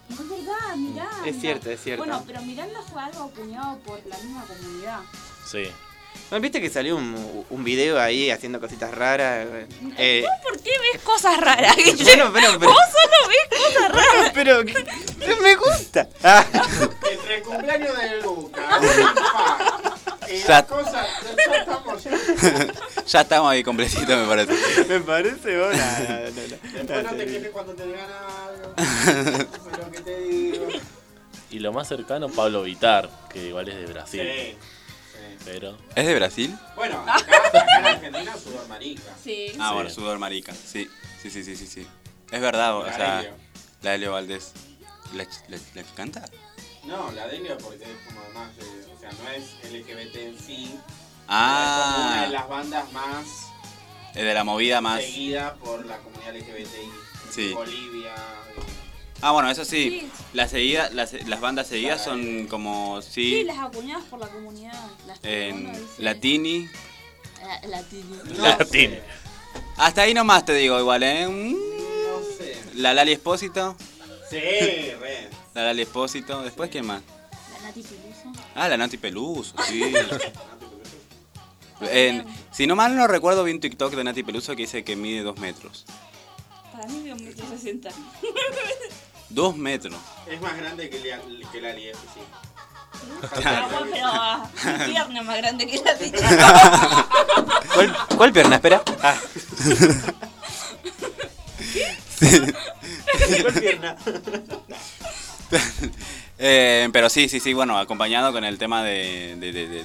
No 0.10 0.16
es 0.22 0.30
verdad, 0.30 0.76
Miranda. 0.76 1.26
Es 1.28 1.40
cierto, 1.40 1.72
es 1.72 1.82
cierto. 1.82 2.04
Bueno, 2.04 2.22
pero 2.28 2.42
Miranda 2.42 2.82
fue 2.82 3.02
algo 3.02 3.24
acuñado 3.24 3.78
por 3.80 4.06
la 4.06 4.18
misma 4.18 4.44
comunidad. 4.46 5.00
Sí. 5.50 5.64
¿No 6.32 6.40
viste 6.40 6.60
que 6.60 6.70
salió 6.70 6.96
un, 6.96 7.46
un 7.50 7.64
video 7.64 8.00
ahí 8.00 8.32
haciendo 8.32 8.60
cositas 8.60 8.92
raras? 8.92 9.46
Eh, 9.98 10.24
¿Vos 10.26 10.52
por 10.52 10.60
qué 10.64 10.72
ves 10.92 11.02
cosas 11.04 11.40
raras? 11.40 11.76
Bueno, 12.04 12.32
pero- 12.34 12.60
pero- 12.60 12.72
Vos 12.72 12.80
solo 12.92 13.30
ves 13.30 13.60
cosas 13.60 13.92
raras. 13.92 14.32
pero 14.34 14.66
que- 14.66 15.36
me 15.42 15.56
gusta. 15.56 16.10
Ah, 16.24 16.44
Entre 17.12 17.36
el 17.36 17.44
cumpleaños 17.44 17.98
de 17.98 18.22
Luca 18.22 18.80
y 20.32 20.38
Ya- 20.40 20.48
las 20.48 20.64
cosas, 20.64 21.08
ya 21.48 21.56
estamos. 21.58 22.04
ya 23.08 23.22
estamos 23.22 23.52
ahí 23.52 23.64
completito, 23.64 24.18
me 24.18 24.26
parece. 24.26 24.86
me 24.88 25.00
parece 25.02 25.60
bueno. 25.60 25.78
No, 25.78 26.10
no, 26.10 26.20
no, 26.20 26.22
no. 26.26 26.72
Después 26.74 27.04
no 27.04 27.12
te 27.16 27.26
quejes 27.26 27.50
cuando 27.52 27.74
te 27.74 27.86
digan 27.86 28.08
algo. 28.10 28.74
Pero 29.72 29.92
que 29.92 30.00
te 30.00 30.20
digo. 30.20 30.68
Y 31.52 31.60
lo 31.60 31.72
más 31.72 31.88
cercano, 31.88 32.30
Pablo 32.30 32.64
Vitar, 32.64 33.08
que 33.32 33.48
igual 33.50 33.70
es 33.70 33.76
de 33.76 33.86
Brasil. 33.86 34.22
Sí. 34.22 34.58
Pero. 35.46 35.78
¿Es 35.96 36.06
de 36.06 36.16
Brasil? 36.16 36.58
Bueno, 36.76 37.02
acá, 37.08 37.16
acá 37.48 37.80
en 37.80 37.86
Argentina 37.86 38.34
sudor 38.38 38.68
marica. 38.68 39.14
Sí. 39.24 39.48
Ah, 39.60 39.68
Sí. 39.70 39.74
bueno, 39.76 39.90
Sudor 39.90 40.20
Marica. 40.20 40.54
Sí, 40.54 40.90
sí, 41.22 41.30
sí, 41.30 41.44
sí, 41.44 41.56
sí. 41.56 41.68
sí. 41.68 41.88
Es 42.32 42.42
verdad, 42.42 42.78
o 42.78 42.86
La 42.86 42.96
sea, 42.96 43.20
Helio. 43.20 43.34
la 43.82 43.92
de 43.92 43.98
Leo 43.98 44.12
Valdés. 44.14 44.52
¿La, 45.14 45.24
la, 45.50 45.58
la 45.76 45.84
que 45.84 45.94
canta? 45.96 46.26
No, 46.86 47.12
la 47.12 47.28
de 47.28 47.38
Helio 47.38 47.58
porque 47.60 47.84
es 47.84 47.90
como 48.08 48.22
más, 48.34 48.56
de- 48.58 48.94
o 48.94 49.00
sea, 49.00 49.12
no 49.12 49.30
es 49.30 49.72
LGBT 49.72 50.16
en 50.16 50.40
sí. 50.40 50.64
Es 50.66 50.70
como 50.72 50.82
Ah, 51.28 52.08
una 52.12 52.22
de 52.24 52.30
las 52.30 52.50
bandas 52.50 52.92
más 52.94 53.26
es 54.16 54.24
de 54.24 54.34
la 54.34 54.44
movida 54.44 54.82
más. 54.82 55.02
seguida 55.02 55.54
por 55.56 55.86
la 55.86 55.98
comunidad 56.00 56.36
LGBTI. 56.36 56.90
Sí. 57.32 57.54
Bolivia. 57.54 58.14
Ah, 59.26 59.32
bueno, 59.32 59.50
eso 59.50 59.64
sí. 59.64 60.02
Sí. 60.02 60.12
Las, 60.34 60.52
seguida, 60.52 60.90
las, 60.92 61.14
las 61.28 61.40
bandas 61.40 61.68
seguidas 61.68 62.04
son 62.04 62.48
como, 62.48 63.02
sí, 63.02 63.12
Sí, 63.40 63.44
las 63.46 63.58
acuñadas 63.58 64.04
por 64.06 64.20
la 64.20 64.28
comunidad. 64.28 64.74
Las 65.08 65.18
en 65.24 65.72
dice- 65.72 65.86
Latini. 66.00 66.68
La- 67.42 67.68
Latini. 67.70 68.18
Latín. 68.38 69.00
Hasta 69.78 70.02
ahí 70.02 70.14
nomás 70.14 70.44
te 70.46 70.54
digo 70.54 70.78
igual, 70.80 71.04
¿eh? 71.04 71.28
Mm, 71.28 71.54
No 71.54 72.20
sé. 72.38 72.58
La 72.76 72.94
Lali 72.94 73.14
Espósito. 73.14 73.76
Sí, 74.30 74.38
re. 74.40 75.30
La 75.54 75.64
Lali 75.64 75.84
Espósito. 75.84 76.42
Después, 76.42 76.70
¿quién 76.70 76.86
más? 76.86 77.02
La 77.54 77.68
Nati 77.70 77.82
Peluso. 77.82 78.42
Ah, 78.56 78.68
la 78.68 78.76
Nati 78.78 78.98
Peluso, 78.98 79.56
sí. 79.68 79.84
En- 81.92 82.26
si 82.52 82.66
no 82.68 82.76
mal 82.76 82.96
no 82.96 83.08
recuerdo, 83.08 83.44
vi 83.44 83.52
un 83.52 83.60
TikTok 83.60 83.94
de 83.94 84.04
Nati 84.04 84.24
Peluso 84.24 84.56
que 84.56 84.64
dice 84.64 84.84
que 84.84 84.96
mide 84.96 85.22
dos 85.22 85.38
metros. 85.40 85.86
Para 86.72 86.88
mí 86.88 87.10
es 87.10 87.14
un 87.20 87.26
metro 87.26 87.46
sesenta. 87.50 87.90
Dos 89.34 89.58
metros. 89.58 89.96
Es 90.28 90.40
más 90.42 90.56
grande 90.58 90.90
que, 90.90 91.00
la- 91.00 91.50
que 91.52 91.62
la 91.62 91.74
Lief, 91.74 91.98
sí. 92.14 92.22
Pero, 93.36 93.68
bueno, 93.70 93.88
pero 93.92 94.06
ah, 94.08 94.50
mi 94.78 94.94
pierna 94.94 95.20
es 95.20 95.26
más 95.26 95.38
grande 95.38 95.68
que 95.68 95.78
la. 95.82 97.08
¿Cuál, 97.74 97.98
¿Cuál 98.16 98.32
pierna? 98.34 98.56
Espera. 98.58 98.82
Ah. 99.02 99.16
¿Cuál 103.42 103.54
pierna? 103.60 103.98
Eh, 106.40 106.90
pero 106.92 107.10
sí, 107.10 107.30
sí, 107.30 107.40
sí, 107.40 107.54
bueno, 107.54 107.78
acompañado 107.78 108.32
con 108.32 108.44
el 108.44 108.58
tema 108.58 108.84
de, 108.84 109.36
de, 109.40 109.52
de- 109.52 109.68
de- 109.68 109.84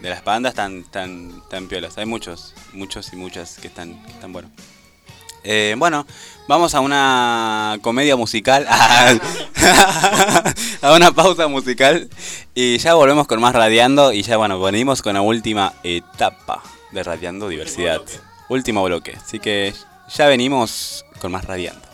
de 0.00 0.10
las 0.10 0.22
bandas 0.24 0.54
tan, 0.54 0.84
tan, 0.84 1.42
tan 1.48 1.66
piolas. 1.68 1.96
Hay 1.98 2.04
muchos, 2.06 2.54
muchos 2.72 3.12
y 3.12 3.16
muchas 3.16 3.56
que 3.58 3.68
están, 3.68 4.02
que 4.04 4.12
están 4.12 4.32
buenos. 4.32 4.50
Eh, 5.44 5.74
bueno, 5.78 6.06
vamos 6.46 6.74
a 6.74 6.80
una 6.80 7.78
comedia 7.82 8.16
musical, 8.16 8.66
a 10.82 10.92
una 10.94 11.12
pausa 11.12 11.48
musical 11.48 12.08
y 12.54 12.78
ya 12.78 12.94
volvemos 12.94 13.26
con 13.26 13.40
más 13.40 13.54
Radiando 13.54 14.12
y 14.12 14.22
ya 14.22 14.36
bueno, 14.36 14.60
venimos 14.60 15.02
con 15.02 15.14
la 15.14 15.22
última 15.22 15.74
etapa 15.82 16.62
de 16.92 17.02
Radiando 17.02 17.48
Diversidad. 17.48 18.02
Último 18.48 18.84
bloque, 18.84 19.16
así 19.16 19.38
que 19.38 19.72
ya 20.14 20.26
venimos 20.26 21.04
con 21.20 21.32
más 21.32 21.44
Radiando. 21.44 21.93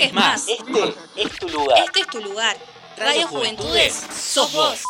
Busques 0.00 0.12
más. 0.14 0.48
Este 0.48 1.22
es 1.22 1.38
tu 1.38 1.48
lugar. 1.48 1.78
Este 1.84 2.00
es 2.00 2.06
tu 2.06 2.20
lugar. 2.22 2.56
Radio 2.96 3.26
Juventudes, 3.28 3.92
sos 3.94 4.50
vos. 4.52 4.82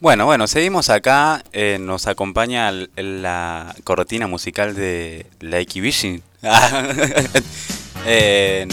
Bueno, 0.00 0.26
bueno, 0.26 0.46
seguimos 0.46 0.90
acá. 0.90 1.42
eh, 1.52 1.78
nos 1.80 2.06
acompaña 2.06 2.70
la 2.94 3.74
cortina 3.82 4.28
musical 4.28 4.74
de 4.74 5.26
Like 5.40 5.80
Vision. 5.80 6.22
Eh, 8.06 8.66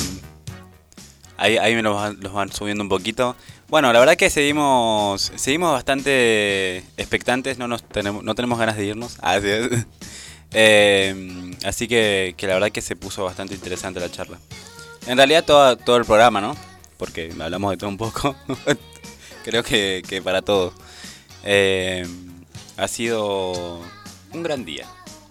ahí, 1.35 1.57
ahí 1.57 1.75
me 1.75 1.81
los 1.81 1.95
van, 1.95 2.17
los 2.21 2.31
van 2.31 2.51
subiendo 2.51 2.83
un 2.83 2.89
poquito. 2.89 3.35
Bueno, 3.67 3.91
la 3.91 3.99
verdad 3.99 4.15
que 4.15 4.29
seguimos 4.29 5.31
seguimos 5.35 5.73
bastante 5.73 6.77
expectantes, 6.95 7.57
no 7.57 7.67
nos 7.67 7.83
tenemos 7.83 8.23
no 8.23 8.35
tenemos 8.35 8.59
ganas 8.59 8.77
de 8.77 8.85
irnos. 8.85 9.17
Ah. 9.21 9.39
Eh, 10.51 11.51
así 11.65 11.87
que, 11.87 12.35
que 12.37 12.47
la 12.47 12.53
verdad 12.53 12.71
que 12.71 12.81
se 12.81 12.95
puso 12.95 13.25
bastante 13.25 13.55
interesante 13.55 13.99
la 13.99 14.11
charla. 14.11 14.37
En 15.07 15.17
realidad 15.17 15.43
todo, 15.43 15.75
todo 15.75 15.97
el 15.97 16.05
programa, 16.05 16.39
¿no? 16.39 16.55
Porque 16.97 17.33
hablamos 17.37 17.71
de 17.71 17.77
todo 17.77 17.89
un 17.89 17.97
poco. 17.97 18.35
Creo 19.43 19.63
que, 19.63 20.03
que 20.07 20.21
para 20.21 20.43
todos. 20.43 20.73
Eh, 21.45 22.05
ha 22.77 22.87
sido 22.87 23.79
un 24.31 24.43
gran 24.43 24.65
día. 24.65 24.87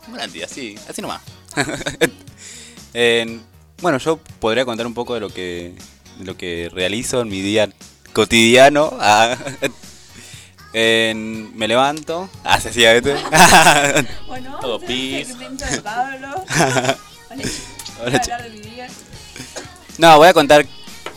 Un 0.09 0.15
gran 0.15 0.33
día, 0.33 0.47
sí, 0.49 0.77
así 0.89 1.03
nomás. 1.03 1.21
Eh, 2.97 3.41
bueno, 3.83 3.99
yo 3.99 4.19
podría 4.39 4.65
contar 4.65 4.87
un 4.87 4.95
poco 4.95 5.15
de 5.15 5.21
lo 5.21 5.29
que, 5.29 5.75
de 6.19 6.25
lo 6.25 6.37
que 6.37 6.71
realizo 6.73 7.23
en 7.23 7.29
mi 7.29 7.41
día 7.41 7.69
cotidiano. 8.13 8.97
Ah, 9.01 9.37
en- 10.73 11.57
me 11.59 11.67
levanto. 11.67 12.31
Ah, 12.45 12.61
se 12.61 12.69
hacía 12.69 12.95
este. 12.95 13.17
Bueno, 14.29 14.59
Todo 14.61 14.79
pis. 14.79 15.35
Pablo. 15.83 16.45
Hola. 18.05 18.23
No, 19.99 20.17
voy 20.19 20.29
a 20.29 20.33
contar 20.35 20.65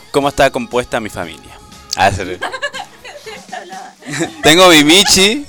cómo 0.10 0.30
está 0.30 0.50
compuesta 0.50 1.00
mi 1.00 1.10
familia. 1.10 1.60
Ah, 1.96 2.12
Tengo 4.44 4.66
a 4.66 4.70
mi 4.70 4.84
Michi. 4.84 5.46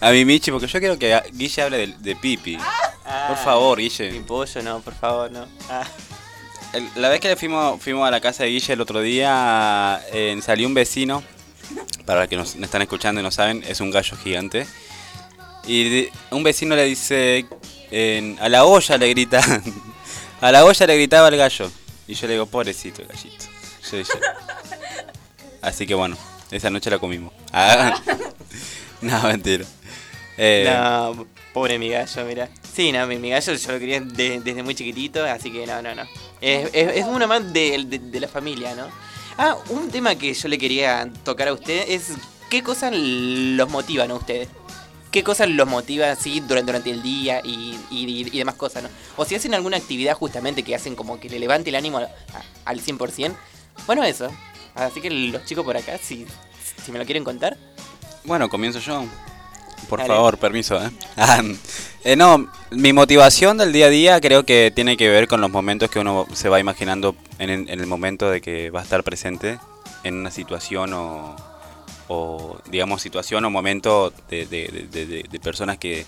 A 0.00 0.10
mi 0.10 0.24
Michi, 0.24 0.50
porque 0.50 0.66
yo 0.66 0.78
quiero 0.80 0.98
que 0.98 1.20
Guille 1.32 1.62
hable 1.62 1.78
de, 1.78 1.86
de 1.98 2.16
Pipi. 2.16 2.56
Por 3.28 3.36
favor, 3.36 3.78
Guille. 3.78 4.10
Mi 4.10 4.20
pollo, 4.20 4.62
no, 4.62 4.80
por 4.80 4.94
favor, 4.94 5.30
no. 5.30 5.46
Ah. 5.68 5.84
El- 6.72 6.88
La 6.96 7.08
vez 7.08 7.20
que 7.20 7.28
le 7.28 7.36
fuimos, 7.36 7.80
fuimos 7.80 8.06
a 8.06 8.10
la 8.10 8.20
casa 8.20 8.44
de 8.44 8.50
Guille 8.50 8.72
el 8.72 8.80
otro 8.80 9.00
día, 9.00 10.00
eh, 10.12 10.38
salió 10.42 10.66
un 10.66 10.74
vecino, 10.74 11.22
para 12.06 12.20
los 12.20 12.28
que 12.28 12.36
nos, 12.36 12.54
están 12.56 12.82
escuchando 12.82 13.20
y 13.20 13.24
no 13.24 13.30
saben, 13.30 13.62
es 13.66 13.80
un 13.80 13.90
gallo 13.90 14.16
gigante. 14.16 14.66
Y 15.66 15.88
de- 15.88 16.12
un 16.30 16.42
vecino 16.42 16.74
le 16.74 16.84
dice, 16.84 17.46
a 18.40 18.48
la 18.48 18.64
olla 18.64 18.96
le 18.96 19.08
grita, 19.10 19.40
a 20.40 20.50
la 20.52 20.64
olla 20.64 20.86
le 20.86 20.96
gritaba 20.96 21.28
el 21.28 21.36
gallo. 21.36 21.70
Y 22.08 22.14
yo 22.14 22.26
le 22.26 22.32
digo, 22.34 22.46
pobrecito 22.46 23.02
el 23.02 23.08
gallito. 23.08 23.44
Yo 23.92 23.98
Así 25.62 25.86
que 25.86 25.94
bueno, 25.94 26.16
esa 26.52 26.70
noche 26.70 26.90
la 26.90 26.98
comimos. 26.98 27.32
Ah, 27.52 28.00
no, 29.00 29.22
mentira. 29.24 29.64
Eh, 30.38 30.64
No, 30.72 31.26
pobre 31.52 31.78
mi 31.78 31.88
gallo, 31.88 32.24
mira. 32.24 32.48
Sí, 32.74 32.90
no, 32.92 33.06
mi, 33.06 33.18
mi 33.18 33.30
gallo 33.30 33.52
yo 33.54 33.72
lo 33.72 33.78
quería 33.78 34.00
de- 34.00 34.40
desde 34.40 34.62
muy 34.62 34.74
chiquitito, 34.74 35.24
así 35.24 35.50
que 35.50 35.66
no, 35.66 35.82
no, 35.82 35.94
no. 35.94 36.02
Es, 36.40 36.70
es, 36.72 36.96
es 36.96 37.04
uno 37.06 37.26
más 37.28 37.52
de, 37.52 37.84
de- 38.00 38.20
la 38.20 38.28
familia, 38.28 38.74
¿no? 38.74 38.86
Ah, 39.38 39.56
un 39.70 39.90
tema 39.90 40.14
que 40.14 40.32
yo 40.32 40.48
le 40.48 40.58
quería 40.58 41.10
tocar 41.24 41.48
a 41.48 41.52
usted 41.52 41.84
es 41.88 42.12
qué 42.50 42.62
cosas 42.62 42.92
los 42.94 43.68
motivan 43.70 44.10
a 44.10 44.14
ustedes. 44.14 44.48
¿Qué 45.10 45.22
cosas 45.22 45.50
los 45.50 45.68
motivan 45.68 46.08
así 46.08 46.40
durante, 46.40 46.72
durante 46.72 46.90
el 46.90 47.02
día 47.02 47.42
y, 47.44 47.76
y- 47.90 48.28
y 48.32 48.38
demás 48.38 48.54
cosas, 48.54 48.82
¿no? 48.84 48.88
O 49.18 49.26
si 49.26 49.34
hacen 49.34 49.52
alguna 49.52 49.76
actividad 49.76 50.14
justamente 50.14 50.62
que 50.62 50.74
hacen 50.74 50.96
como 50.96 51.20
que 51.20 51.28
le 51.28 51.38
levante 51.38 51.68
el 51.68 51.76
ánimo 51.76 51.98
a- 51.98 52.02
a- 52.04 52.42
al 52.64 52.80
100%. 52.80 53.34
Bueno, 53.86 54.02
eso. 54.04 54.30
Así 54.74 55.00
que 55.00 55.10
los 55.10 55.44
chicos 55.44 55.64
por 55.64 55.76
acá, 55.76 55.98
si, 55.98 56.26
si 56.84 56.92
me 56.92 56.98
lo 56.98 57.04
quieren 57.04 57.24
contar. 57.24 57.56
Bueno, 58.24 58.48
comienzo 58.48 58.78
yo. 58.78 59.04
Por 59.88 59.98
Dale. 59.98 60.14
favor, 60.14 60.38
permiso, 60.38 60.82
¿eh? 60.82 60.90
Ah, 61.16 61.42
eh, 62.04 62.16
No, 62.16 62.48
mi 62.70 62.92
motivación 62.92 63.58
del 63.58 63.72
día 63.72 63.86
a 63.86 63.90
día 63.90 64.20
creo 64.20 64.44
que 64.46 64.72
tiene 64.74 64.96
que 64.96 65.08
ver 65.08 65.26
con 65.28 65.40
los 65.40 65.50
momentos 65.50 65.90
que 65.90 65.98
uno 65.98 66.26
se 66.32 66.48
va 66.48 66.60
imaginando 66.60 67.16
en 67.38 67.50
el, 67.50 67.68
en 67.68 67.80
el 67.80 67.86
momento 67.86 68.30
de 68.30 68.40
que 68.40 68.70
va 68.70 68.80
a 68.80 68.82
estar 68.84 69.02
presente 69.02 69.58
en 70.04 70.14
una 70.14 70.30
situación 70.30 70.92
o, 70.94 71.36
o, 72.08 72.58
digamos, 72.70 73.02
situación 73.02 73.44
o 73.44 73.50
momento 73.50 74.12
de, 74.30 74.46
de- 74.46 74.86
de- 74.90 75.06
de- 75.06 75.22
de 75.28 75.40
personas 75.40 75.78
que, 75.78 76.06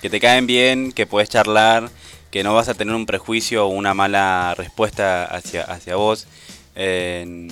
que 0.00 0.08
te 0.10 0.18
caen 0.18 0.46
bien, 0.46 0.90
que 0.92 1.06
puedes 1.06 1.28
charlar, 1.28 1.90
que 2.30 2.42
no 2.42 2.54
vas 2.54 2.68
a 2.68 2.74
tener 2.74 2.94
un 2.94 3.06
prejuicio 3.06 3.66
o 3.66 3.68
una 3.68 3.92
mala 3.94 4.54
respuesta 4.56 5.24
hacia, 5.26 5.62
hacia 5.64 5.96
vos. 5.96 6.26
Eh, 6.74 7.48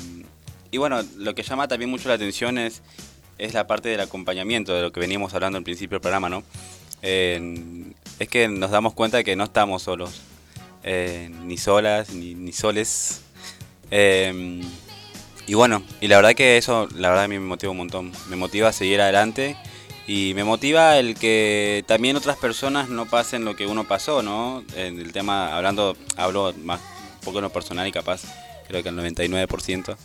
y 0.71 0.79
bueno, 0.79 1.03
lo 1.17 1.35
que 1.35 1.43
llama 1.43 1.69
también 1.69 1.91
mucho 1.91 2.09
la 2.09 2.15
atención 2.15 2.59
es, 2.59 2.83
es 3.39 3.55
la 3.55 3.67
parte 3.67 3.89
del 3.89 4.01
acompañamiento, 4.01 4.75
de 4.75 4.83
lo 4.83 4.93
que 4.93 5.01
veníamos 5.01 5.35
hablando 5.35 5.59
al 5.59 5.65
principio 5.65 5.97
del 5.97 6.03
programa, 6.03 6.29
¿no? 6.29 6.43
Eh, 7.03 7.93
es 8.19 8.29
que 8.29 8.49
nos 8.49 8.71
damos 8.71 8.95
cuenta 8.95 9.19
de 9.19 9.25
que 9.25 9.37
no 9.37 9.45
estamos 9.45 9.83
solos, 9.83 10.21
eh, 10.83 11.31
ni 11.45 11.57
solas, 11.57 12.11
ni, 12.11 12.35
ni 12.35 12.53
soles. 12.53 13.23
Eh, 13.91 14.63
y 15.49 15.55
bueno, 15.55 15.83
y 16.03 16.09
la 16.09 16.17
verdad 16.17 16.35
que 16.35 16.59
eso, 16.59 16.89
la 16.95 17.09
verdad 17.09 17.25
a 17.25 17.29
mí 17.29 17.39
me 17.39 17.47
motiva 17.47 17.71
un 17.71 17.79
montón. 17.79 18.13
Me 18.29 18.37
motiva 18.37 18.69
a 18.69 18.73
seguir 18.73 19.01
adelante 19.01 19.57
y 20.07 20.33
me 20.35 20.45
motiva 20.45 20.99
el 20.99 21.15
que 21.15 21.85
también 21.87 22.17
otras 22.17 22.37
personas 22.37 22.91
no 22.91 23.07
pasen 23.07 23.47
lo 23.47 23.57
que 23.57 23.67
uno 23.67 23.89
pasó, 23.89 24.23
¿no? 24.23 24.63
En 24.77 24.99
el 24.99 25.13
tema, 25.13 25.57
hablando, 25.57 25.97
hablo 26.19 26.53
más 26.65 26.81
un 26.81 27.25
poco 27.25 27.39
en 27.39 27.45
lo 27.45 27.51
personal 27.51 27.89
y 27.89 27.93
capaz, 27.93 28.23
creo 28.67 28.83
que 28.83 28.91
el 28.91 28.97
99%, 28.97 29.97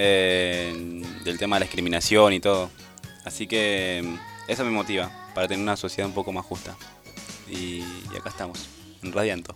eh, 0.00 1.02
del 1.24 1.38
tema 1.38 1.56
de 1.56 1.60
la 1.60 1.64
discriminación 1.64 2.32
y 2.32 2.40
todo. 2.40 2.70
Así 3.24 3.46
que 3.48 4.00
mm, 4.04 4.50
eso 4.50 4.64
me 4.64 4.70
motiva 4.70 5.10
para 5.34 5.48
tener 5.48 5.62
una 5.62 5.76
sociedad 5.76 6.06
un 6.08 6.14
poco 6.14 6.32
más 6.32 6.44
justa. 6.46 6.76
Y, 7.50 7.82
y 8.12 8.16
acá 8.18 8.28
estamos, 8.30 8.66
en 9.02 9.12
Radianto. 9.12 9.52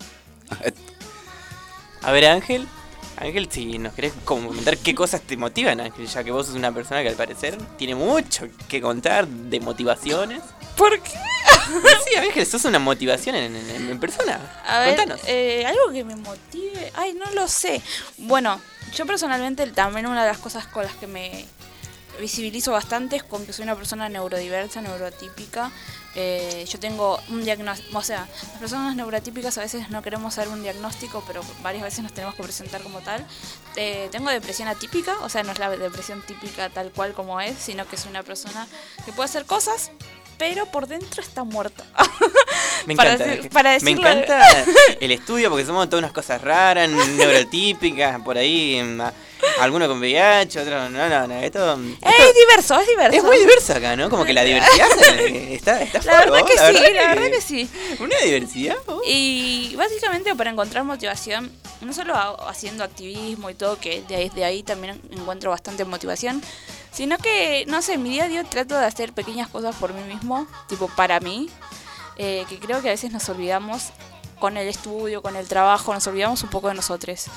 A 2.01 2.11
ver, 2.11 2.25
Ángel. 2.25 2.67
Ángel, 3.17 3.47
si 3.49 3.77
nos 3.77 3.93
querés 3.93 4.11
comentar 4.25 4.75
qué 4.77 4.95
cosas 4.95 5.21
te 5.21 5.37
motivan, 5.37 5.79
Ángel, 5.79 6.07
ya 6.07 6.23
que 6.23 6.31
vos 6.31 6.47
sos 6.47 6.55
una 6.55 6.73
persona 6.73 7.03
que 7.03 7.09
al 7.09 7.15
parecer 7.15 7.55
tiene 7.77 7.93
mucho 7.95 8.47
que 8.67 8.81
contar 8.81 9.27
de 9.27 9.59
motivaciones. 9.59 10.41
¿Por 10.75 10.99
qué? 11.01 11.11
Sí, 12.09 12.15
Ángel, 12.17 12.45
sos 12.45 12.65
una 12.65 12.77
motivación 12.79 13.35
en, 13.35 13.55
en- 13.55 13.89
en 13.89 13.99
persona. 13.99 14.37
A 14.67 14.79
ver, 14.79 14.97
Contanos. 14.97 15.21
eh, 15.27 15.63
algo 15.65 15.91
que 15.93 16.03
me 16.03 16.15
motive. 16.17 16.91
Ay, 16.95 17.13
no 17.13 17.31
lo 17.31 17.47
sé. 17.47 17.81
Bueno, 18.17 18.59
yo 18.95 19.05
personalmente 19.05 19.65
también 19.67 20.05
una 20.07 20.23
de 20.23 20.29
las 20.29 20.37
cosas 20.37 20.67
con 20.67 20.83
las 20.83 20.95
que 20.95 21.07
me 21.07 21.45
visibilizo 22.19 22.71
bastante 22.71 23.15
es 23.15 23.23
con 23.23 23.45
que 23.45 23.53
soy 23.53 23.63
una 23.63 23.75
persona 23.75 24.07
neurodiversa, 24.07 24.81
neurotípica. 24.81 25.71
Eh, 26.15 26.63
yo 26.69 26.79
tengo 26.79 27.19
un 27.29 27.43
diagnóstico, 27.43 27.97
o 27.97 28.03
sea, 28.03 28.27
las 28.51 28.59
personas 28.59 28.95
neurotípicas 28.95 29.57
a 29.57 29.61
veces 29.61 29.89
no 29.89 30.03
queremos 30.03 30.35
dar 30.35 30.47
un 30.47 30.61
diagnóstico, 30.61 31.23
pero 31.25 31.41
varias 31.63 31.83
veces 31.83 32.03
nos 32.03 32.13
tenemos 32.13 32.35
que 32.35 32.43
presentar 32.43 32.83
como 32.83 32.99
tal. 33.01 33.25
Eh, 33.75 34.09
tengo 34.11 34.29
depresión 34.29 34.67
atípica, 34.67 35.17
o 35.21 35.29
sea, 35.29 35.41
no 35.41 35.51
es 35.51 35.59
la 35.59 35.71
depresión 35.71 36.21
típica 36.21 36.69
tal 36.69 36.91
cual 36.91 37.13
como 37.13 37.41
es, 37.41 37.57
sino 37.57 37.87
que 37.87 37.95
es 37.95 38.05
una 38.05 38.21
persona 38.21 38.67
que 39.05 39.11
puede 39.11 39.25
hacer 39.25 39.45
cosas, 39.45 39.89
pero 40.37 40.65
por 40.67 40.87
dentro 40.87 41.21
está 41.21 41.43
muerta. 41.43 41.83
Me 42.85 42.95
para 42.97 43.13
encanta. 43.13 43.25
decir- 43.25 43.37
Ángel. 43.37 43.49
para 43.51 43.79
Me 43.79 43.91
encanta 43.91 44.65
el 44.99 45.11
estudio 45.11 45.49
porque 45.49 45.65
somos 45.65 45.89
todas 45.89 46.01
unas 46.03 46.11
cosas 46.13 46.41
raras, 46.41 46.89
neurotípicas, 46.89 48.21
por 48.21 48.37
ahí. 48.37 48.79
a- 49.01 49.13
Algunos 49.59 49.89
con 49.89 49.99
VIH, 49.99 50.59
otros. 50.61 50.89
No, 50.91 51.09
no, 51.09 51.27
no. 51.27 51.35
Esto, 51.41 51.73
Es 52.01 52.35
diverso, 52.35 52.79
es 52.79 52.87
diverso. 52.87 53.17
es 53.17 53.23
muy 53.23 53.37
diverso 53.37 53.73
acá, 53.73 53.95
¿no? 53.97 54.09
Como 54.09 54.23
que 54.23 54.33
la 54.33 54.43
diversidad 54.43 54.87
eh, 55.19 55.55
está, 55.55 55.81
está 55.81 55.99
La 56.03 56.19
verdad 56.19 56.39
fuego, 56.39 56.45
que 56.47 56.53
sí, 56.53 56.93
la 56.93 57.07
verdad 57.13 57.29
que 57.29 57.41
sí. 57.41 57.69
Una 57.99 58.17
diversidad. 58.23 58.77
oh. 58.87 59.01
Y 59.05 59.75
básicamente 59.75 60.33
para 60.35 60.49
encontrar 60.49 60.85
motivación, 60.85 61.51
no 61.81 61.91
solo 61.93 62.15
ha- 62.15 62.49
haciendo 62.49 62.85
activismo 62.85 63.49
y 63.49 63.53
todo, 63.53 63.77
que 63.79 64.01
de 64.07 64.15
ahí, 64.15 64.29
de 64.29 64.45
ahí 64.45 64.63
también 64.63 65.01
encuentro 65.11 65.49
bastante 65.51 65.83
motivación, 65.83 66.41
sino 66.93 67.17
que, 67.17 67.65
no 67.67 67.81
sé, 67.81 67.97
mi 67.97 68.11
día 68.11 68.25
a 68.25 68.27
día 68.27 68.43
trato 68.43 68.77
de 68.77 68.85
hacer 68.85 69.13
pequeñas 69.13 69.49
cosas 69.49 69.75
por 69.75 69.93
mí 69.93 70.03
mismo, 70.03 70.47
tipo 70.67 70.87
para 70.89 71.19
mí, 71.19 71.49
eh, 72.17 72.45
que 72.47 72.59
creo 72.59 72.81
que 72.81 72.89
a 72.89 72.91
veces 72.91 73.11
nos 73.11 73.27
olvidamos 73.29 73.91
con 74.39 74.57
el 74.57 74.67
estudio, 74.67 75.21
con 75.21 75.37
el 75.37 75.47
trabajo, 75.47 75.93
nos 75.93 76.05
olvidamos 76.05 76.43
un 76.43 76.49
poco 76.49 76.67
de 76.67 76.73
nosotros. 76.73 77.27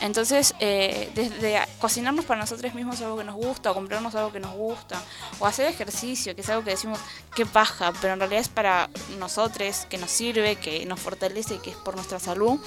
Entonces, 0.00 0.54
eh, 0.58 1.08
desde 1.14 1.60
cocinarnos 1.80 2.24
para 2.24 2.40
nosotros 2.40 2.74
mismos 2.74 3.00
algo 3.00 3.16
que 3.16 3.22
nos 3.22 3.36
gusta, 3.36 3.70
o 3.70 3.74
comprarnos 3.74 4.14
algo 4.16 4.32
que 4.32 4.40
nos 4.40 4.54
gusta, 4.54 5.00
o 5.38 5.46
hacer 5.46 5.66
ejercicio, 5.66 6.34
que 6.34 6.40
es 6.40 6.48
algo 6.48 6.64
que 6.64 6.70
decimos, 6.70 6.98
qué 7.34 7.46
paja, 7.46 7.92
pero 8.00 8.14
en 8.14 8.18
realidad 8.18 8.40
es 8.40 8.48
para 8.48 8.90
nosotros, 9.18 9.86
que 9.88 9.98
nos 9.98 10.10
sirve, 10.10 10.56
que 10.56 10.84
nos 10.84 10.98
fortalece 10.98 11.58
que 11.58 11.70
es 11.70 11.76
por 11.76 11.94
nuestra 11.94 12.18
salud. 12.18 12.58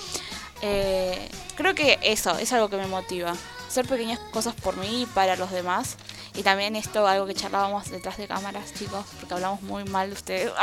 Eh, 0.62 1.30
creo 1.56 1.76
que 1.76 2.00
eso 2.02 2.38
es 2.38 2.54
algo 2.54 2.70
que 2.70 2.78
me 2.78 2.88
motiva. 2.88 3.34
Hacer 3.68 3.88
pequeñas 3.88 4.20
cosas 4.32 4.54
por 4.56 4.78
mí 4.78 5.04
y 5.04 5.06
para 5.06 5.36
los 5.36 5.52
demás. 5.52 5.98
Y 6.36 6.44
también 6.44 6.76
esto, 6.76 7.08
algo 7.08 7.26
que 7.26 7.34
charlábamos 7.34 7.92
detrás 7.92 8.18
de 8.18 8.28
cámaras, 8.28 8.74
chicos, 8.74 9.06
porque 9.20 9.34
hablamos 9.34 9.62
muy 9.64 9.84
mal 9.84 10.10
de 10.10 10.14
ustedes. 10.14 10.52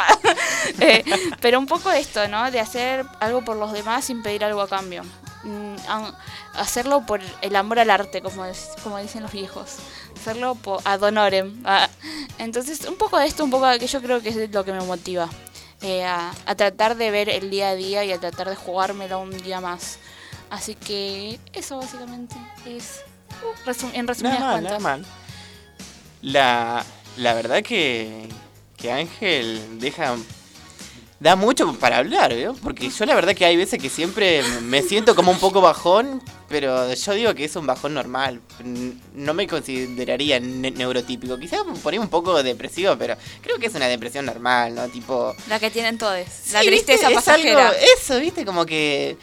Eh, 0.81 1.05
pero 1.41 1.59
un 1.59 1.67
poco 1.67 1.91
esto, 1.91 2.27
¿no? 2.29 2.51
De 2.51 2.61
hacer 2.61 3.07
algo 3.21 3.45
por 3.45 3.57
los 3.57 3.73
demás 3.73 4.05
sin 4.05 4.23
pedir 4.23 4.45
algo 4.45 4.61
a 4.61 4.69
cambio. 4.69 5.03
Mm, 5.45 5.77
hacerlo 6.55 7.07
por 7.07 7.21
el 7.41 7.57
amor 7.57 7.79
al 7.79 7.91
arte, 7.91 8.21
como, 8.21 8.45
como 8.83 8.99
dicen 8.99 9.23
los 9.23 9.33
viejos. 9.33 9.77
Hacerlo 10.21 10.57
por, 10.57 10.81
ad 10.85 11.03
honorem. 11.03 11.63
Ah, 11.65 11.89
entonces, 12.39 12.85
un 12.87 12.97
poco 12.97 13.19
de 13.19 13.27
esto, 13.27 13.45
un 13.45 13.51
poco 13.51 13.67
de 13.67 13.77
aquello 13.77 14.03
creo 14.03 14.21
que 14.21 14.31
es 14.31 14.53
lo 14.53 14.65
que 14.65 14.73
me 14.73 14.81
motiva. 14.81 15.29
Eh, 15.81 16.05
a, 16.05 16.33
tratar 16.57 16.97
de 16.97 17.11
ver 17.11 17.29
el 17.29 17.51
día 17.51 17.71
a 17.71 17.75
día 17.77 18.05
y 18.05 18.13
a 18.13 18.19
tratar 18.19 18.49
de 18.49 18.57
jugármelo 18.57 19.21
un 19.21 19.31
día 19.31 19.61
más. 19.61 19.99
Así 20.51 20.75
que 20.75 21.39
eso 21.53 21.79
básicamente 21.79 22.35
es 22.67 23.01
uh, 23.43 23.91
en 23.93 24.09
resumidas 24.09 24.41
cuentas. 24.41 25.07
La, 26.23 26.85
la 27.17 27.35
verdad 27.35 27.63
que, 27.63 28.29
que 28.77 28.93
Ángel 28.93 29.79
deja 29.79 30.17
da 31.21 31.35
mucho 31.35 31.73
para 31.75 31.99
hablar, 31.99 32.33
¿eh? 32.33 32.49
Porque 32.63 32.91
yo 32.91 33.05
la 33.05 33.15
verdad 33.15 33.35
que 33.35 33.45
hay 33.45 33.57
veces 33.57 33.81
que 33.81 33.89
siempre 33.89 34.43
me 34.63 34.83
siento 34.83 35.15
como 35.17 35.33
un 35.33 35.39
poco 35.39 35.61
bajón, 35.61 36.23
pero 36.49 36.93
yo 36.95 37.13
digo 37.15 37.35
que 37.35 37.45
es 37.45 37.57
un 37.57 37.67
bajón 37.67 37.95
normal. 37.95 38.41
No 39.15 39.35
me 39.35 39.47
consideraría 39.47 40.39
neurotípico. 40.39 41.39
Quizás 41.39 41.61
por 41.83 41.93
ahí 41.93 41.99
un 41.99 42.09
poco 42.09 42.41
depresivo, 42.43 42.97
pero 42.97 43.17
creo 43.43 43.59
que 43.59 43.67
es 43.67 43.75
una 43.75 43.87
depresión 43.89 44.27
normal, 44.27 44.75
¿no? 44.75 44.89
Tipo... 44.89 45.35
La 45.49 45.59
que 45.59 45.71
tienen 45.71 45.99
todos. 45.99 46.25
La 46.53 46.61
tristeza 46.61 47.11
pasajera. 47.11 47.73
eso, 47.97 48.19
¿viste? 48.21 48.45
Como 48.45 48.65
que... 48.65 49.17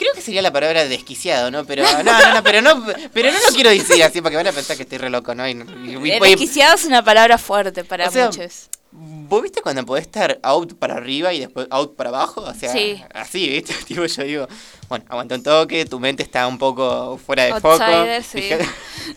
Creo 0.00 0.14
que 0.14 0.22
sería 0.22 0.40
la 0.40 0.50
palabra 0.50 0.86
desquiciado, 0.86 1.50
¿no? 1.50 1.66
Pero 1.66 1.82
no, 1.82 2.02
no, 2.02 2.34
no, 2.34 2.42
pero 2.42 2.62
no, 2.62 2.86
pero 3.12 3.30
no 3.30 3.36
lo 3.38 3.54
quiero 3.54 3.68
decir 3.68 4.02
así 4.02 4.22
porque 4.22 4.34
van 4.34 4.46
a 4.46 4.52
pensar 4.52 4.74
que 4.74 4.84
estoy 4.84 4.96
re 4.96 5.10
loco, 5.10 5.34
¿no? 5.34 5.44
desquiciado 5.44 6.74
es 6.74 6.86
una 6.86 7.04
palabra 7.04 7.36
fuerte 7.36 7.84
para 7.84 8.10
muchos. 8.10 8.70
¿Vos 8.92 9.40
viste 9.42 9.62
cuando 9.62 9.86
podés 9.86 10.06
estar 10.06 10.40
out 10.42 10.74
para 10.74 10.96
arriba 10.96 11.32
y 11.32 11.38
después 11.38 11.68
out 11.70 11.94
para 11.94 12.10
abajo? 12.10 12.40
O 12.40 12.54
sea, 12.54 12.72
sí. 12.72 13.00
así, 13.14 13.48
¿viste? 13.48 13.72
Tipo, 13.86 14.04
yo 14.04 14.22
digo, 14.24 14.48
bueno, 14.88 15.04
aguanta 15.08 15.36
un 15.36 15.44
toque, 15.44 15.84
tu 15.84 16.00
mente 16.00 16.24
está 16.24 16.48
un 16.48 16.58
poco 16.58 17.16
fuera 17.16 17.44
de 17.44 17.60
foco. 17.60 17.84
Sí. 18.30 18.50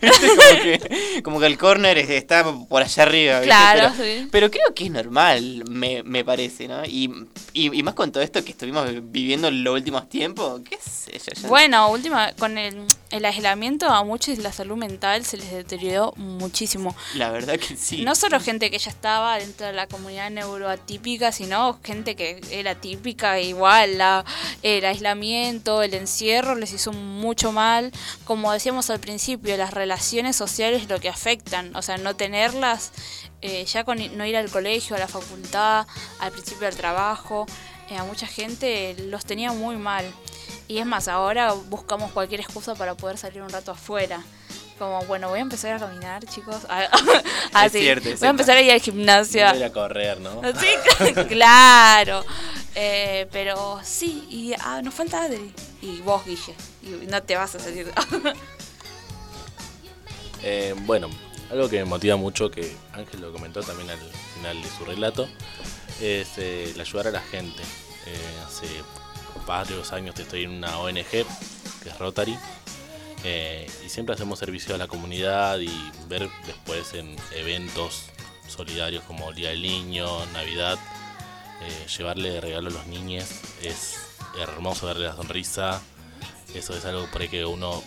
como, 0.00 0.62
que, 0.62 1.22
como 1.22 1.40
que 1.40 1.46
el 1.46 1.58
corner 1.58 1.98
está 1.98 2.44
por 2.68 2.82
allá 2.82 3.02
arriba. 3.02 3.40
¿viste? 3.40 3.46
Claro, 3.46 3.92
pero, 3.96 4.04
sí. 4.04 4.28
pero 4.30 4.50
creo 4.50 4.74
que 4.74 4.84
es 4.84 4.90
normal, 4.90 5.64
me, 5.68 6.02
me 6.04 6.24
parece, 6.24 6.68
¿no? 6.68 6.84
Y, 6.84 7.10
y, 7.52 7.82
más 7.82 7.94
con 7.94 8.12
todo 8.12 8.22
esto 8.22 8.44
que 8.44 8.52
estuvimos 8.52 8.86
viviendo 9.10 9.48
en 9.48 9.64
los 9.64 9.74
últimos 9.74 10.08
tiempos, 10.08 10.62
¿qué 10.68 10.78
sé 10.78 11.18
yo? 11.18 11.48
Bueno, 11.48 11.90
última, 11.90 12.32
con 12.34 12.56
el, 12.58 12.86
el 13.10 13.24
aislamiento 13.24 13.88
a 13.88 14.02
muchos 14.02 14.38
la 14.38 14.52
salud 14.52 14.76
mental 14.76 15.24
se 15.24 15.36
les 15.36 15.50
deterioró 15.52 16.12
muchísimo. 16.16 16.96
La 17.14 17.30
verdad 17.30 17.58
que 17.58 17.76
sí. 17.76 18.02
No 18.02 18.14
solo 18.14 18.40
gente 18.40 18.70
que 18.70 18.78
ya 18.78 18.90
estaba 18.90 19.38
dentro 19.38 19.66
de 19.66 19.72
la 19.72 19.86
comunidad 19.86 20.30
neuroatípica, 20.30 21.30
sino 21.32 21.78
gente 21.84 22.16
que 22.16 22.40
era 22.50 22.74
típica 22.74 23.40
igual, 23.40 23.98
la, 23.98 24.24
el 24.62 24.84
aislamiento 24.84 25.82
el 25.82 25.94
encierro 25.94 26.54
les 26.54 26.72
hizo 26.72 26.92
mucho 26.92 27.52
mal. 27.52 27.92
Como 28.24 28.52
decíamos 28.52 28.90
al 28.90 29.00
principio, 29.00 29.56
las 29.56 29.72
relaciones 29.72 30.36
sociales 30.36 30.88
lo 30.88 31.00
que 31.00 31.08
afectan, 31.08 31.74
o 31.76 31.82
sea, 31.82 31.98
no 31.98 32.16
tenerlas, 32.16 32.92
eh, 33.42 33.64
ya 33.66 33.84
con 33.84 33.98
no 34.16 34.26
ir 34.26 34.36
al 34.36 34.50
colegio, 34.50 34.96
a 34.96 34.98
la 34.98 35.08
facultad, 35.08 35.86
al 36.18 36.32
principio 36.32 36.66
del 36.66 36.76
trabajo, 36.76 37.46
eh, 37.90 37.96
a 37.96 38.04
mucha 38.04 38.26
gente 38.26 38.96
los 39.06 39.24
tenía 39.24 39.52
muy 39.52 39.76
mal. 39.76 40.04
Y 40.68 40.78
es 40.78 40.86
más, 40.86 41.08
ahora 41.08 41.52
buscamos 41.52 42.12
cualquier 42.12 42.40
excusa 42.40 42.74
para 42.74 42.94
poder 42.94 43.18
salir 43.18 43.42
un 43.42 43.50
rato 43.50 43.72
afuera 43.72 44.22
como, 44.78 45.04
bueno, 45.04 45.28
voy 45.28 45.38
a 45.38 45.42
empezar 45.42 45.74
a 45.74 45.78
caminar, 45.78 46.24
chicos. 46.26 46.64
Así, 47.52 47.88
ah, 47.88 48.00
voy 48.00 48.26
a 48.26 48.30
empezar 48.30 48.56
a 48.56 48.62
ir 48.62 48.72
al 48.72 48.80
gimnasio. 48.80 49.48
Voy 49.52 49.62
a 49.62 49.72
correr, 49.72 50.20
¿no? 50.20 50.40
Sí, 50.60 51.14
claro. 51.28 52.24
Eh, 52.74 53.28
pero 53.30 53.80
sí, 53.84 54.26
y 54.30 54.52
ah, 54.60 54.82
nos 54.82 54.94
falta 54.94 55.22
Adri. 55.22 55.52
Y 55.80 56.00
vos, 56.00 56.24
Guille. 56.24 56.54
Y 56.82 57.06
no 57.06 57.22
te 57.22 57.36
vas 57.36 57.54
a 57.54 57.60
salir. 57.60 57.90
eh, 60.42 60.74
bueno, 60.78 61.08
algo 61.50 61.68
que 61.68 61.78
me 61.78 61.84
motiva 61.84 62.16
mucho, 62.16 62.50
que 62.50 62.76
Ángel 62.92 63.20
lo 63.20 63.32
comentó 63.32 63.62
también 63.62 63.90
al 63.90 63.98
final 64.34 64.60
de 64.60 64.68
su 64.68 64.84
relato, 64.84 65.28
es 66.00 66.36
eh, 66.38 66.72
el 66.74 66.80
ayudar 66.80 67.08
a 67.08 67.10
la 67.12 67.20
gente. 67.20 67.62
Eh, 68.06 68.42
hace 68.46 68.66
varios 69.46 69.92
años 69.92 70.18
estoy 70.18 70.44
en 70.44 70.52
una 70.52 70.78
ONG, 70.78 71.04
que 71.04 71.88
es 71.88 71.98
Rotary, 71.98 72.36
eh, 73.24 73.70
y 73.84 73.88
siempre 73.88 74.14
hacemos 74.14 74.38
servicio 74.38 74.74
a 74.74 74.78
la 74.78 74.86
comunidad 74.86 75.58
y 75.58 75.70
ver 76.08 76.28
después 76.46 76.94
en 76.94 77.16
eventos 77.34 78.06
solidarios 78.46 79.02
como 79.04 79.32
Día 79.32 79.50
del 79.50 79.62
Niño, 79.62 80.06
Navidad, 80.26 80.78
eh, 81.62 81.86
llevarle 81.96 82.40
regalo 82.40 82.68
a 82.68 82.72
los 82.72 82.86
niños 82.86 83.24
es 83.62 83.96
hermoso 84.38 84.86
verle 84.86 85.06
la 85.06 85.16
sonrisa. 85.16 85.80
Eso 86.54 86.76
es 86.76 86.84
algo 86.84 87.06
por 87.10 87.22
ahí 87.22 87.28
que 87.28 87.44
uno 87.44 87.82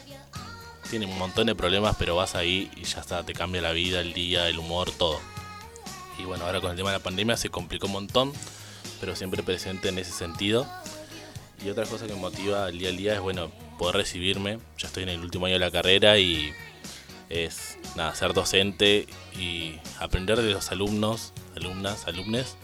tiene 0.89 1.05
un 1.05 1.17
montón 1.17 1.47
de 1.47 1.55
problemas, 1.55 1.95
pero 1.97 2.15
vas 2.15 2.35
ahí 2.35 2.71
y 2.75 2.83
ya 2.83 3.01
está, 3.01 3.23
te 3.23 3.33
cambia 3.33 3.61
la 3.61 3.71
vida, 3.71 3.99
el 3.99 4.13
día, 4.13 4.47
el 4.47 4.59
humor, 4.59 4.91
todo. 4.91 5.19
Y 6.17 6.23
bueno, 6.23 6.45
ahora 6.45 6.59
con 6.61 6.71
el 6.71 6.77
tema 6.77 6.91
de 6.91 6.97
la 6.97 7.03
pandemia 7.03 7.37
se 7.37 7.49
complicó 7.49 7.87
un 7.87 7.93
montón, 7.93 8.33
pero 8.99 9.15
siempre 9.15 9.43
presente 9.43 9.89
en 9.89 9.99
ese 9.99 10.11
sentido. 10.11 10.67
Y 11.63 11.69
otra 11.69 11.85
cosa 11.85 12.05
que 12.05 12.13
me 12.13 12.19
motiva 12.19 12.69
el 12.69 12.77
día 12.77 12.89
al 12.89 12.97
día 12.97 13.13
es, 13.15 13.19
bueno, 13.19 13.51
poder 13.77 13.95
recibirme. 13.95 14.59
Ya 14.77 14.87
estoy 14.87 15.03
en 15.03 15.09
el 15.09 15.19
último 15.21 15.45
año 15.45 15.55
de 15.55 15.59
la 15.59 15.71
carrera 15.71 16.17
y 16.17 16.53
es 17.29 17.77
nada, 17.95 18.15
ser 18.15 18.33
docente 18.33 19.07
y 19.37 19.79
aprender 19.99 20.41
de 20.41 20.51
los 20.51 20.71
alumnos, 20.71 21.33
alumnas, 21.55 22.07
alumnes 22.07 22.55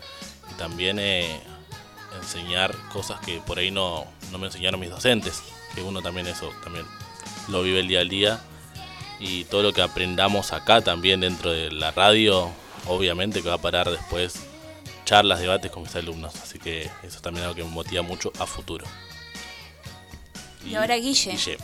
y 0.51 0.53
también 0.55 0.99
eh, 0.99 1.39
enseñar 2.21 2.75
cosas 2.91 3.19
que 3.21 3.39
por 3.39 3.59
ahí 3.59 3.71
no, 3.71 4.05
no 4.31 4.37
me 4.37 4.47
enseñaron 4.47 4.79
mis 4.79 4.89
docentes, 4.89 5.43
que 5.75 5.81
uno 5.81 6.01
también 6.01 6.27
eso 6.27 6.51
también 6.63 6.85
lo 7.49 7.61
vive 7.63 7.79
el 7.79 7.87
día 7.87 7.99
al 8.01 8.09
día 8.09 8.41
y 9.19 9.43
todo 9.45 9.63
lo 9.63 9.73
que 9.73 9.81
aprendamos 9.81 10.53
acá 10.53 10.81
también 10.81 11.21
dentro 11.21 11.51
de 11.51 11.71
la 11.71 11.91
radio, 11.91 12.49
obviamente 12.87 13.41
que 13.41 13.49
va 13.49 13.55
a 13.55 13.61
parar 13.61 13.89
después 13.89 14.47
charlas, 15.05 15.39
debates 15.39 15.71
con 15.71 15.83
mis 15.83 15.95
alumnos, 15.95 16.35
así 16.35 16.59
que 16.59 16.89
eso 17.03 17.19
también 17.21 17.43
es 17.43 17.47
algo 17.47 17.55
que 17.55 17.63
me 17.63 17.69
motiva 17.69 18.01
mucho 18.01 18.31
a 18.39 18.45
futuro. 18.45 18.85
Y, 20.65 20.75
ahora 20.75 20.95
Guille. 20.95 21.57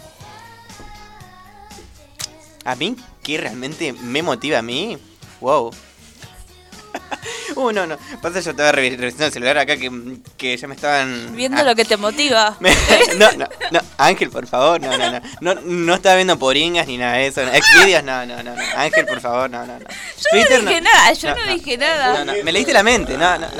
A 2.66 2.76
mí, 2.76 2.96
¿qué 3.24 3.38
realmente 3.38 3.94
me 3.94 4.22
motiva 4.22 4.60
a 4.60 4.62
mí? 4.62 4.98
Wow. 5.40 5.72
Uh, 7.56 7.72
no, 7.72 7.86
no. 7.86 7.98
Pasa, 8.22 8.40
yo 8.40 8.52
estaba 8.52 8.72
revisando 8.72 9.26
el 9.26 9.32
celular 9.32 9.58
acá 9.58 9.76
que, 9.76 9.92
que 10.38 10.56
ya 10.56 10.68
me 10.68 10.76
estaban. 10.76 11.36
Viendo 11.36 11.64
lo 11.64 11.76
que 11.76 11.84
te 11.84 11.98
motiva. 11.98 12.56
no, 13.18 13.32
no, 13.34 13.48
no. 13.72 13.80
Ángel, 13.98 14.30
por 14.30 14.48
favor, 14.48 14.80
no, 14.80 14.98
no, 14.98 15.12
no. 15.12 15.22
No, 15.42 15.56
no 15.62 15.94
estaba 15.96 16.16
viendo 16.16 16.38
poringas 16.38 16.88
ni 16.88 16.98
nada 16.98 17.18
de 17.18 17.28
eso. 17.28 17.42
Xvideos, 17.42 18.04
no, 18.04 18.26
no, 18.26 18.42
no, 18.44 18.56
no. 18.56 18.62
Ángel, 18.76 19.06
por 19.06 19.20
favor, 19.20 19.50
no, 19.50 19.66
no, 19.66 19.80
no. 19.80 19.80
Yo 19.80 20.60
no 20.60 20.68
dije 20.68 20.82
nada, 20.82 21.14
yo 21.14 21.36
no, 21.36 21.54
dije 21.54 21.78
nada. 21.78 22.24
No, 22.24 22.34
no. 22.34 22.44
Me 22.44 22.52
leíste 22.52 22.74
la 22.74 22.84
mente, 22.84 23.18
no, 23.18 23.38
no. 23.38 23.48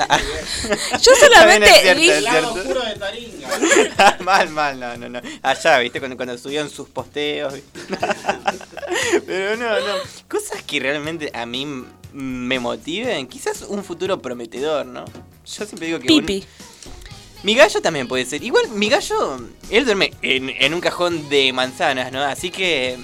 Yo 1.02 1.12
solamente 1.18 1.94
dije. 1.94 2.22
mal, 4.20 4.48
mal, 4.50 4.78
no, 4.78 4.96
no, 4.96 5.08
no. 5.08 5.20
Allá, 5.42 5.78
viste, 5.78 5.98
cuando, 5.98 6.16
cuando 6.16 6.38
subían 6.38 6.70
sus 6.70 6.88
posteos. 6.88 7.54
Pero 9.26 9.56
no, 9.56 9.80
no. 9.80 9.94
Cosas 10.28 10.62
que 10.62 10.80
realmente 10.80 11.30
a 11.34 11.46
mí 11.46 11.86
me 12.12 12.58
motiven, 12.58 13.26
quizás 13.26 13.62
un 13.62 13.84
futuro 13.84 14.20
prometedor, 14.20 14.86
¿no? 14.86 15.04
Yo 15.04 15.64
siempre 15.66 15.86
digo 15.86 15.98
que... 15.98 16.06
Pipi. 16.06 16.44
Mi 17.42 17.54
gallo 17.54 17.80
también 17.80 18.06
puede 18.06 18.26
ser. 18.26 18.42
Igual 18.42 18.68
mi 18.70 18.88
gallo, 18.90 19.40
él 19.70 19.84
duerme 19.84 20.12
en, 20.20 20.50
en 20.50 20.74
un 20.74 20.80
cajón 20.80 21.28
de 21.30 21.52
manzanas, 21.52 22.12
¿no? 22.12 22.22
Así 22.22 22.50
que 22.50 22.98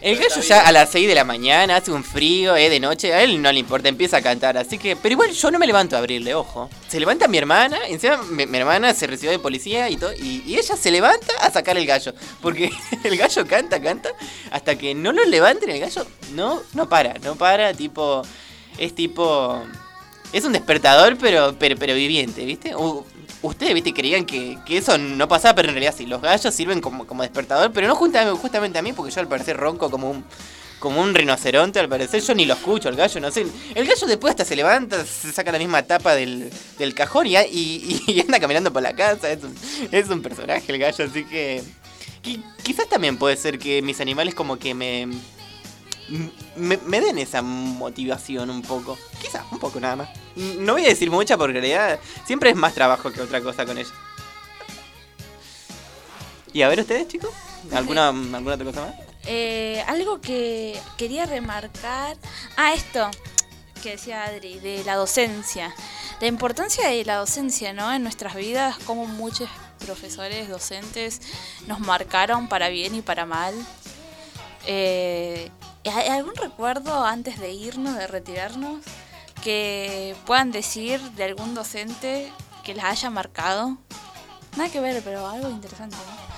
el 0.00 0.16
gallo 0.16 0.40
ya 0.40 0.66
a 0.66 0.72
las 0.72 0.90
6 0.90 1.06
de 1.06 1.14
la 1.14 1.24
mañana, 1.24 1.76
hace 1.76 1.92
un 1.92 2.02
frío, 2.02 2.56
es 2.56 2.70
de 2.70 2.80
noche, 2.80 3.12
a 3.12 3.22
él 3.22 3.42
no 3.42 3.52
le 3.52 3.58
importa, 3.58 3.88
empieza 3.88 4.16
a 4.16 4.22
cantar, 4.22 4.56
así 4.56 4.78
que... 4.78 4.96
Pero 4.96 5.12
igual 5.12 5.30
yo 5.30 5.50
no 5.50 5.58
me 5.58 5.66
levanto 5.66 5.94
a 5.94 5.98
abrirle, 5.98 6.34
ojo. 6.34 6.70
Se 6.88 6.98
levanta 6.98 7.28
mi 7.28 7.36
hermana, 7.36 7.78
encima 7.86 8.16
mi, 8.22 8.46
mi 8.46 8.58
hermana 8.58 8.94
se 8.94 9.06
recibió 9.06 9.30
de 9.30 9.38
policía 9.38 9.90
y 9.90 9.96
todo, 9.96 10.12
y, 10.14 10.42
ella 10.56 10.76
se 10.76 10.90
levanta 10.90 11.32
a 11.40 11.50
sacar 11.50 11.76
el 11.76 11.86
gallo. 11.86 12.14
Porque 12.40 12.70
el 13.04 13.16
gallo 13.16 13.46
canta, 13.46 13.80
canta, 13.80 14.10
hasta 14.50 14.76
que 14.76 14.94
no 14.94 15.12
lo 15.12 15.24
levanten 15.24 15.68
el 15.70 15.80
gallo, 15.80 16.06
no, 16.32 16.62
no 16.72 16.88
para, 16.88 17.14
no 17.18 17.36
para, 17.36 17.74
tipo... 17.74 18.22
Es 18.78 18.94
tipo... 18.94 19.62
Es 20.32 20.44
un 20.44 20.52
despertador, 20.52 21.18
pero, 21.18 21.56
pero, 21.58 21.76
pero 21.76 21.94
viviente, 21.94 22.44
¿viste? 22.44 22.74
Ustedes, 23.42 23.74
viste, 23.74 23.92
creían 23.94 24.24
que, 24.24 24.58
que 24.66 24.78
eso 24.78 24.98
no 24.98 25.28
pasaba, 25.28 25.54
pero 25.54 25.68
en 25.68 25.74
realidad 25.74 25.94
sí, 25.96 26.06
los 26.06 26.20
gallos 26.20 26.54
sirven 26.54 26.80
como, 26.80 27.06
como 27.06 27.22
despertador, 27.22 27.72
pero 27.72 27.86
no 27.88 27.94
justamente, 27.96 28.38
justamente 28.38 28.78
a 28.78 28.82
mí, 28.82 28.92
porque 28.92 29.12
yo 29.12 29.20
al 29.20 29.28
parecer 29.28 29.56
ronco 29.56 29.90
como 29.90 30.10
un 30.10 30.24
como 30.78 31.02
un 31.02 31.14
rinoceronte 31.14 31.78
al 31.78 31.90
parecer, 31.90 32.22
yo 32.22 32.34
ni 32.34 32.46
lo 32.46 32.54
escucho, 32.54 32.88
el 32.88 32.96
gallo, 32.96 33.20
no 33.20 33.30
sé. 33.30 33.46
El 33.74 33.86
gallo 33.86 34.06
después 34.06 34.30
hasta 34.30 34.46
se 34.46 34.56
levanta, 34.56 35.04
se 35.04 35.30
saca 35.30 35.52
la 35.52 35.58
misma 35.58 35.82
tapa 35.82 36.14
del, 36.14 36.50
del 36.78 36.94
cajón 36.94 37.26
y, 37.26 37.36
anda 38.26 38.40
caminando 38.40 38.72
por 38.72 38.80
la 38.80 38.94
casa, 38.94 39.30
es 39.30 39.44
un, 39.44 39.54
es 39.92 40.08
un 40.08 40.22
personaje 40.22 40.72
el 40.72 40.78
gallo, 40.78 41.04
así 41.04 41.24
que... 41.26 41.62
qui- 42.24 42.42
quizás 42.62 42.88
también 42.88 43.18
puede 43.18 43.36
ser 43.36 43.58
que 43.58 43.82
mis 43.82 44.00
animales 44.00 44.34
como 44.34 44.58
que 44.58 44.72
me, 44.72 45.06
me, 46.56 47.00
den 47.00 47.18
esa 47.18 47.42
motivación 47.42 48.50
un 48.50 48.62
poco. 48.62 48.98
Quizás, 49.20 49.44
un 49.50 49.58
poco 49.58 49.80
nada 49.80 49.96
más. 49.96 50.08
No 50.36 50.74
voy 50.74 50.84
a 50.84 50.88
decir 50.88 51.10
mucha 51.10 51.36
porque 51.36 51.58
en 51.58 51.62
realidad 51.62 52.00
siempre 52.26 52.50
es 52.50 52.56
más 52.56 52.74
trabajo 52.74 53.12
que 53.12 53.20
otra 53.20 53.40
cosa 53.40 53.64
con 53.64 53.78
ella. 53.78 53.90
Y 56.52 56.62
a 56.62 56.68
ver 56.68 56.80
ustedes, 56.80 57.08
chicos, 57.08 57.30
¿alguna, 57.72 58.08
alguna 58.08 58.54
otra 58.54 58.64
cosa 58.64 58.80
más? 58.86 58.94
Eh, 59.26 59.84
algo 59.86 60.20
que 60.20 60.80
quería 60.96 61.26
remarcar. 61.26 62.16
Ah, 62.56 62.74
esto 62.74 63.08
que 63.80 63.92
decía 63.92 64.24
Adri, 64.24 64.58
de 64.58 64.84
la 64.84 64.96
docencia. 64.96 65.74
La 66.20 66.26
importancia 66.26 66.88
de 66.88 67.04
la 67.04 67.16
docencia, 67.16 67.72
¿no? 67.72 67.92
En 67.92 68.02
nuestras 68.02 68.34
vidas, 68.34 68.76
como 68.84 69.06
muchos 69.06 69.48
profesores, 69.84 70.48
docentes 70.48 71.20
nos 71.66 71.80
marcaron 71.80 72.48
para 72.48 72.68
bien 72.68 72.94
y 72.94 73.02
para 73.02 73.26
mal. 73.26 73.54
Eh, 74.66 75.50
¿Hay 75.50 75.69
algún 75.84 76.34
recuerdo 76.36 77.04
antes 77.04 77.38
de 77.38 77.52
irnos, 77.52 77.96
de 77.96 78.06
retirarnos, 78.06 78.82
que 79.42 80.14
puedan 80.26 80.52
decir 80.52 81.00
de 81.12 81.24
algún 81.24 81.54
docente 81.54 82.32
que 82.64 82.74
les 82.74 82.84
haya 82.84 83.10
marcado? 83.10 83.78
Nada 84.56 84.70
que 84.70 84.80
ver, 84.80 85.02
pero 85.04 85.26
algo 85.26 85.48
interesante, 85.48 85.96
¿no? 85.96 86.30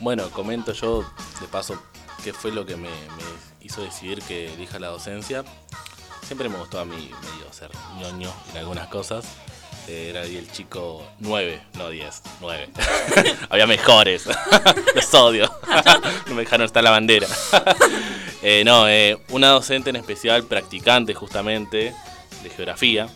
Bueno, 0.00 0.28
comento 0.30 0.72
yo 0.72 1.02
de 1.40 1.46
paso 1.46 1.80
qué 2.22 2.32
fue 2.32 2.50
lo 2.50 2.66
que 2.66 2.76
me, 2.76 2.90
me 2.90 3.24
hizo 3.60 3.82
decidir 3.82 4.20
que 4.22 4.52
elija 4.52 4.78
la 4.78 4.88
docencia. 4.88 5.44
Siempre 6.26 6.48
me 6.48 6.58
gustó 6.58 6.80
a 6.80 6.84
mí 6.84 6.96
medio 6.96 7.52
ser 7.52 7.70
ñoño 7.98 8.32
en 8.50 8.58
algunas 8.58 8.88
cosas. 8.88 9.24
Eh, 9.88 10.08
Era 10.10 10.22
el 10.22 10.50
chico 10.50 11.04
9, 11.20 11.60
no 11.74 11.90
10, 11.90 12.22
9. 12.40 12.68
Había 13.50 13.66
mejores. 13.66 14.26
Los 14.94 15.14
odio. 15.14 15.52
no 16.26 16.34
me 16.34 16.42
dejaron 16.42 16.64
estar 16.64 16.82
la 16.82 16.90
bandera. 16.90 17.26
Eh, 18.42 18.62
no, 18.64 18.88
eh, 18.88 19.18
una 19.30 19.48
docente 19.48 19.90
en 19.90 19.96
especial, 19.96 20.44
practicante 20.44 21.14
justamente 21.14 21.94
de 22.42 22.50
geografía, 22.50 23.08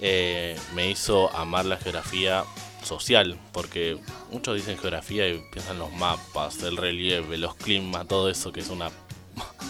eh, 0.00 0.58
me 0.74 0.90
hizo 0.90 1.34
amar 1.34 1.64
la 1.64 1.78
geografía 1.78 2.44
social, 2.82 3.38
porque 3.52 3.98
muchos 4.30 4.56
dicen 4.56 4.78
geografía 4.78 5.26
y 5.26 5.42
piensan 5.52 5.74
en 5.74 5.78
los 5.80 5.92
mapas, 5.92 6.62
el 6.62 6.76
relieve, 6.76 7.38
los 7.38 7.54
climas, 7.54 8.06
todo 8.06 8.28
eso 8.30 8.52
que 8.52 8.60
es 8.60 8.68
una 8.68 8.90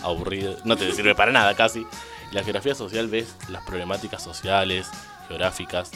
aburrida, 0.03 0.57
no 0.65 0.77
te 0.77 0.91
sirve 0.93 1.15
para 1.15 1.33
nada 1.33 1.55
casi. 1.55 1.87
La 2.33 2.43
geografía 2.43 2.75
social 2.75 3.09
ves 3.09 3.35
las 3.49 3.65
problemáticas 3.65 4.23
sociales, 4.23 4.89
geográficas, 5.29 5.91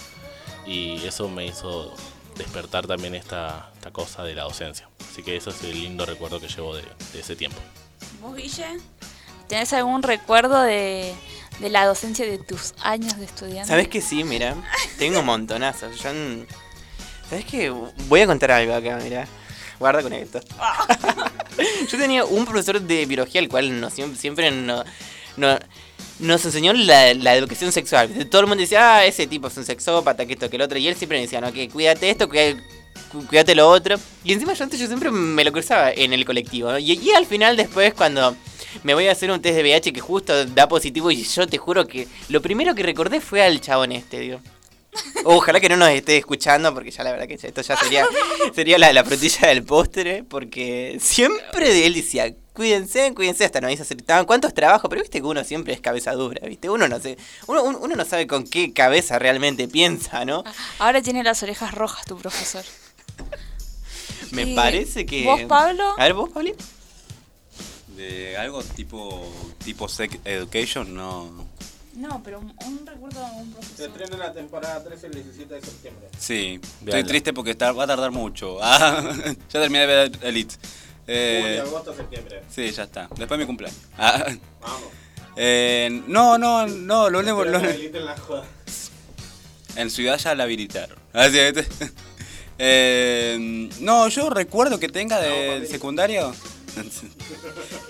y 0.67 1.05
eso 1.07 1.29
me 1.29 1.47
hizo 1.47 1.95
despertar 2.37 2.87
también 2.87 3.15
esta, 3.15 3.71
esta 3.75 3.91
cosa 3.91 4.23
de 4.25 4.35
la 4.35 4.45
docencia. 4.45 4.89
Así 5.11 5.23
que 5.23 5.37
eso 5.37 5.51
es 5.51 5.63
el 5.65 5.73
lindo 5.81 6.07
recuerdo 6.07 6.41
que 6.41 6.49
llevo 6.49 6.75
de, 6.75 6.83
de 7.13 7.21
ese 7.21 7.37
tiempo. 7.37 7.59
¿Vos, 8.21 8.35
Guille? 8.37 8.79
¿Tenés 9.49 9.73
algún 9.75 10.03
recuerdo 10.03 10.63
de, 10.63 11.13
de 11.61 11.71
la 11.71 11.85
docencia 11.87 12.25
de 12.25 12.39
tus 12.39 12.73
años 12.83 13.19
de 13.19 13.25
estudiante? 13.27 13.69
¿Sabes 13.69 13.89
que 13.89 14.01
sí? 14.01 14.25
Mira, 14.25 14.55
tengo 14.99 15.21
un 15.21 15.27
montonazo. 15.27 15.91
Yo, 15.93 16.09
en- 16.11 16.47
¿Sabes 17.29 17.45
qué? 17.45 17.71
Voy 18.09 18.21
a 18.21 18.27
contar 18.27 18.51
algo 18.53 18.75
acá, 18.75 18.99
mira. 19.03 19.27
Guarda 19.79 20.03
con 20.03 20.13
esto. 20.13 20.41
Yo 21.91 21.99
tenía 21.99 22.25
un 22.25 22.45
profesor 22.45 22.81
de 22.81 23.05
biología 23.07 23.41
el 23.41 23.49
cual 23.49 23.69
siem- 23.91 24.15
siempre 24.17 24.51
no, 24.51 24.85
no- 25.37 25.59
nos 26.23 26.45
enseñó 26.45 26.73
la, 26.73 27.11
educación 27.35 27.73
sexual. 27.73 28.11
Todo 28.31 28.43
el 28.43 28.47
mundo 28.47 28.63
decía, 28.63 28.97
ah, 28.97 29.05
ese 29.07 29.27
tipo 29.27 29.49
es 29.49 29.57
un 29.57 29.65
sexópata, 29.65 30.25
que 30.25 30.33
esto, 30.35 30.49
que 30.49 30.57
el 30.57 30.63
otro. 30.63 30.79
Y 30.79 30.89
él 30.89 30.95
siempre 30.97 31.19
me 31.19 31.23
decía, 31.23 31.41
no, 31.41 31.53
que 31.53 31.69
cuídate 31.69 32.09
esto, 32.11 32.29
cu- 32.29 33.27
cuídate 33.27 33.55
lo 33.55 33.69
otro. 33.69 33.97
Y 34.25 34.33
encima 34.33 34.55
yo 34.55 34.65
antes 34.65 34.81
yo 34.81 34.87
siempre 34.87 35.11
me 35.11 35.45
lo 35.45 35.53
cruzaba 35.53 35.91
en 35.93 36.13
el 36.13 36.25
colectivo. 36.25 36.71
¿no? 36.73 36.79
Y, 36.79 36.93
y 36.93 37.11
al 37.11 37.27
final 37.27 37.57
después 37.57 37.93
cuando 37.95 38.37
me 38.85 38.95
voy 38.95 39.07
a 39.09 39.13
hacer 39.13 39.31
un 39.31 39.43
test 39.43 39.57
de 39.57 39.63
VIH 39.63 39.93
que 39.93 40.01
justo 40.01 40.47
da 40.47 40.67
positivo 40.69 41.11
y 41.11 41.23
yo 41.23 41.47
te 41.47 41.59
juro 41.59 41.87
que 41.87 42.09
lo 42.31 42.41
primero 42.41 42.75
que 42.75 42.83
recordé 42.83 43.21
fue 43.21 43.43
al 43.43 43.61
chabón 43.61 43.93
este, 43.93 44.19
digo. 44.21 44.41
Ojalá 45.25 45.59
que 45.59 45.71
no 45.71 45.77
nos 45.77 45.89
esté 45.89 46.19
escuchando 46.19 46.73
porque 46.75 46.91
ya 46.91 47.03
la 47.03 47.13
verdad 47.13 47.27
que 47.27 47.35
esto 47.35 47.63
ya 47.63 47.77
sería, 47.77 48.05
sería 48.55 48.79
la, 48.79 48.93
la 48.93 49.05
frutilla 49.05 49.49
del 49.49 49.63
postre 49.65 50.23
porque 50.23 50.99
siempre 51.01 51.87
él 51.87 51.95
decía, 51.95 52.35
cuídense, 52.55 53.13
cuídense, 53.15 53.45
hasta 53.45 53.61
nos 53.61 53.79
acertaban 53.81 54.25
cuántos 54.27 54.53
trabajos, 54.55 54.89
pero 54.89 55.03
viste 55.03 55.21
que 55.21 55.27
uno 55.27 55.43
siempre 55.45 55.73
es 55.75 55.81
cabeza 55.81 56.13
dura, 56.13 56.47
viste, 56.47 56.69
uno 56.71 56.87
no 56.89 57.01
sé, 57.01 57.17
uno, 57.47 57.63
uno- 57.63 57.97
no 57.97 58.05
sabe 58.05 58.27
con 58.27 58.45
qué 58.45 58.73
cabeza 58.73 59.19
realmente 59.19 59.69
piensa, 59.69 60.25
¿no? 60.25 60.45
Ahora 60.79 61.01
tiene 61.03 61.23
las 61.23 61.43
orejas 61.43 61.73
rojas 61.75 62.05
tu 62.05 62.17
profesor. 62.19 62.65
Me 64.33 64.47
parece 64.55 65.05
que... 65.07 65.25
¿Vos, 65.25 65.43
Pablo? 65.43 65.95
A 65.99 66.03
ver, 66.05 66.15
vos, 66.15 66.31
Pablín. 66.31 66.55
De 67.97 68.37
algo 68.39 68.63
tipo 68.63 69.31
tipo 69.65 69.89
sex 69.89 70.19
education, 70.25 70.95
no. 70.95 71.31
No, 71.95 72.23
pero 72.25 72.39
un, 72.41 72.55
un 72.67 72.87
recuerdo 72.87 73.21
de 73.21 73.31
un 73.43 73.53
profesor. 73.53 73.77
Se 73.77 73.85
estrena 73.85 74.17
la 74.17 74.33
temporada 74.33 74.83
3 74.83 75.05
el 75.05 75.13
17 75.15 75.55
de 75.55 75.61
septiembre. 75.61 76.09
Sí, 76.19 76.59
estoy 76.87 77.05
triste 77.05 77.35
porque 77.35 77.51
está- 77.51 77.73
va 77.73 77.85
a 77.85 77.87
tardar 77.87 78.11
mucho. 78.11 78.59
Ah, 78.63 79.03
ya 79.53 79.61
terminé 79.61 79.81
de 79.81 79.87
ver 79.87 80.13
Elite. 80.23 80.55
Eh, 81.07 81.41
Julio, 81.43 81.63
agosto, 81.63 81.95
septiembre. 81.95 82.43
sí, 82.49 82.71
ya 82.71 82.85
está. 82.85 83.09
Después 83.17 83.39
mi 83.41 83.47
cumpleaños. 83.47 83.79
Ah, 83.99 84.25
Vamos. 84.61 84.83
eh, 85.37 86.03
no, 86.07 86.39
no, 86.39 86.67
no, 86.67 87.11
lo 87.11 87.19
único. 87.21 87.45
Lo- 87.45 87.59
en 87.59 88.05
la 88.05 88.17
joda. 88.17 88.45
en 89.77 89.91
Ciudad 89.91 90.19
ya 90.19 90.35
la 90.35 90.45
habilitaron. 90.45 90.97
Así 91.13 91.39
es. 91.39 91.55
Eh, 92.59 93.69
no, 93.81 94.07
yo 94.09 94.31
recuerdo 94.31 94.79
que 94.79 94.89
tenga 94.89 95.19
del 95.21 95.67
secundario. 95.67 96.33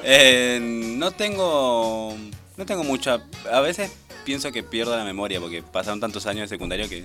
Eh, 0.02 0.58
no 0.60 1.12
tengo. 1.12 2.16
No 2.56 2.66
tengo 2.66 2.82
mucha. 2.82 3.22
A 3.52 3.60
veces 3.60 3.90
pienso 4.24 4.50
que 4.50 4.64
pierdo 4.64 4.96
la 4.96 5.04
memoria 5.04 5.38
porque 5.38 5.62
pasaron 5.62 6.00
tantos 6.00 6.26
años 6.26 6.50
de 6.50 6.56
secundario 6.56 6.88
que. 6.88 7.04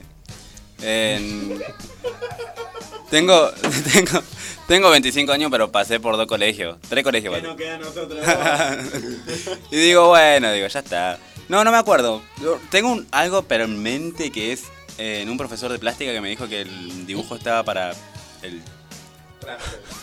eh, 0.81 1.59
tengo, 3.11 3.51
tengo, 3.93 4.23
tengo 4.67 4.89
25 4.89 5.31
años, 5.31 5.49
pero 5.51 5.71
pasé 5.71 5.99
por 5.99 6.17
dos 6.17 6.27
colegios. 6.27 6.77
Tres 6.89 7.03
colegios. 7.03 7.35
Que 7.35 7.41
no 7.41 7.55
queda 7.55 7.75
a 7.75 7.77
nosotros. 7.79 8.19
y 9.71 9.75
digo, 9.77 10.09
bueno, 10.09 10.51
digo, 10.51 10.67
ya 10.67 10.79
está. 10.79 11.17
No, 11.49 11.63
no 11.63 11.71
me 11.71 11.77
acuerdo. 11.77 12.21
Yo 12.41 12.59
Tengo 12.69 12.91
un- 12.91 13.07
algo 13.11 13.43
pero 13.43 13.63
en 13.63 13.81
mente 13.81 14.31
que 14.31 14.51
es 14.51 14.65
eh, 14.97 15.21
en 15.21 15.29
un 15.29 15.37
profesor 15.37 15.71
de 15.71 15.79
plástica 15.79 16.11
que 16.11 16.19
me 16.21 16.29
dijo 16.29 16.47
que 16.47 16.61
el 16.61 17.05
dibujo 17.05 17.35
estaba 17.35 17.63
para 17.63 17.93
el 18.41 18.61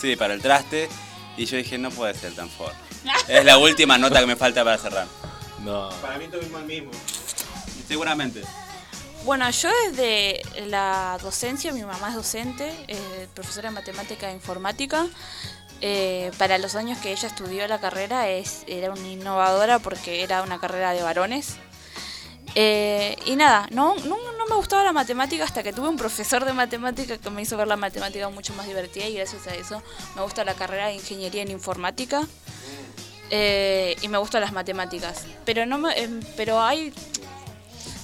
sí, 0.01 0.17
para 0.17 0.33
el 0.35 0.41
traste 0.41 0.89
y 1.37 1.45
yo 1.47 1.57
dije, 1.57 1.77
no 1.79 1.91
puede 1.91 2.15
ser 2.15 2.35
tan 2.35 2.49
fuerte. 2.49 2.79
Es 3.29 3.45
la 3.45 3.59
última 3.59 3.99
nota 3.99 4.21
que 4.21 4.27
me 4.27 4.37
falta 4.37 4.65
para 4.65 4.79
cerrar. 4.79 5.07
No. 5.63 5.91
Para 6.01 6.17
mí 6.19 6.27
tuvimos 6.29 6.61
el 6.63 6.67
mismo. 6.67 6.91
Seguramente. 7.87 8.43
Bueno, 9.25 9.49
yo 9.49 9.71
desde 9.89 10.43
la 10.67 11.19
docencia, 11.23 11.73
mi 11.73 11.83
mamá 11.83 12.11
es 12.11 12.15
docente, 12.15 12.71
eh, 12.89 13.27
profesora 13.33 13.71
de 13.71 13.75
matemática 13.75 14.29
e 14.29 14.35
informática. 14.35 15.07
Eh, 15.81 16.31
para 16.37 16.59
los 16.59 16.75
años 16.75 16.99
que 16.99 17.11
ella 17.11 17.29
estudió 17.29 17.67
la 17.67 17.81
carrera 17.81 18.29
es, 18.29 18.65
era 18.67 18.93
una 18.93 19.09
innovadora 19.09 19.79
porque 19.79 20.23
era 20.23 20.43
una 20.43 20.61
carrera 20.61 20.93
de 20.93 21.03
varones. 21.03 21.57
Eh, 22.55 23.17
y 23.25 23.37
nada, 23.37 23.67
no, 23.71 23.95
no, 23.95 24.19
no 24.19 24.47
me 24.47 24.57
gustaba 24.57 24.85
la 24.85 24.93
matemática 24.93 25.45
hasta 25.45 25.63
que 25.63 25.73
tuve 25.73 25.89
un 25.89 25.97
profesor 25.97 26.45
de 26.45 26.53
matemática 26.53 27.17
que 27.17 27.31
me 27.31 27.41
hizo 27.41 27.57
ver 27.57 27.67
la 27.67 27.77
matemática 27.77 28.29
mucho 28.29 28.53
más 28.53 28.67
divertida 28.67 29.07
y 29.07 29.15
gracias 29.15 29.47
a 29.47 29.55
eso 29.55 29.83
me 30.17 30.23
gusta 30.23 30.45
la 30.45 30.53
carrera 30.53 30.89
de 30.89 30.97
ingeniería 30.97 31.41
en 31.41 31.51
informática. 31.51 32.27
Y 33.31 34.09
me 34.09 34.19
gustan 34.19 34.43
las 34.43 34.53
matemáticas. 34.53 35.25
Pero 35.47 35.65
no 35.65 35.79
me, 35.79 35.99
em, 35.99 36.21
pero 36.37 36.61
hay 36.61 36.93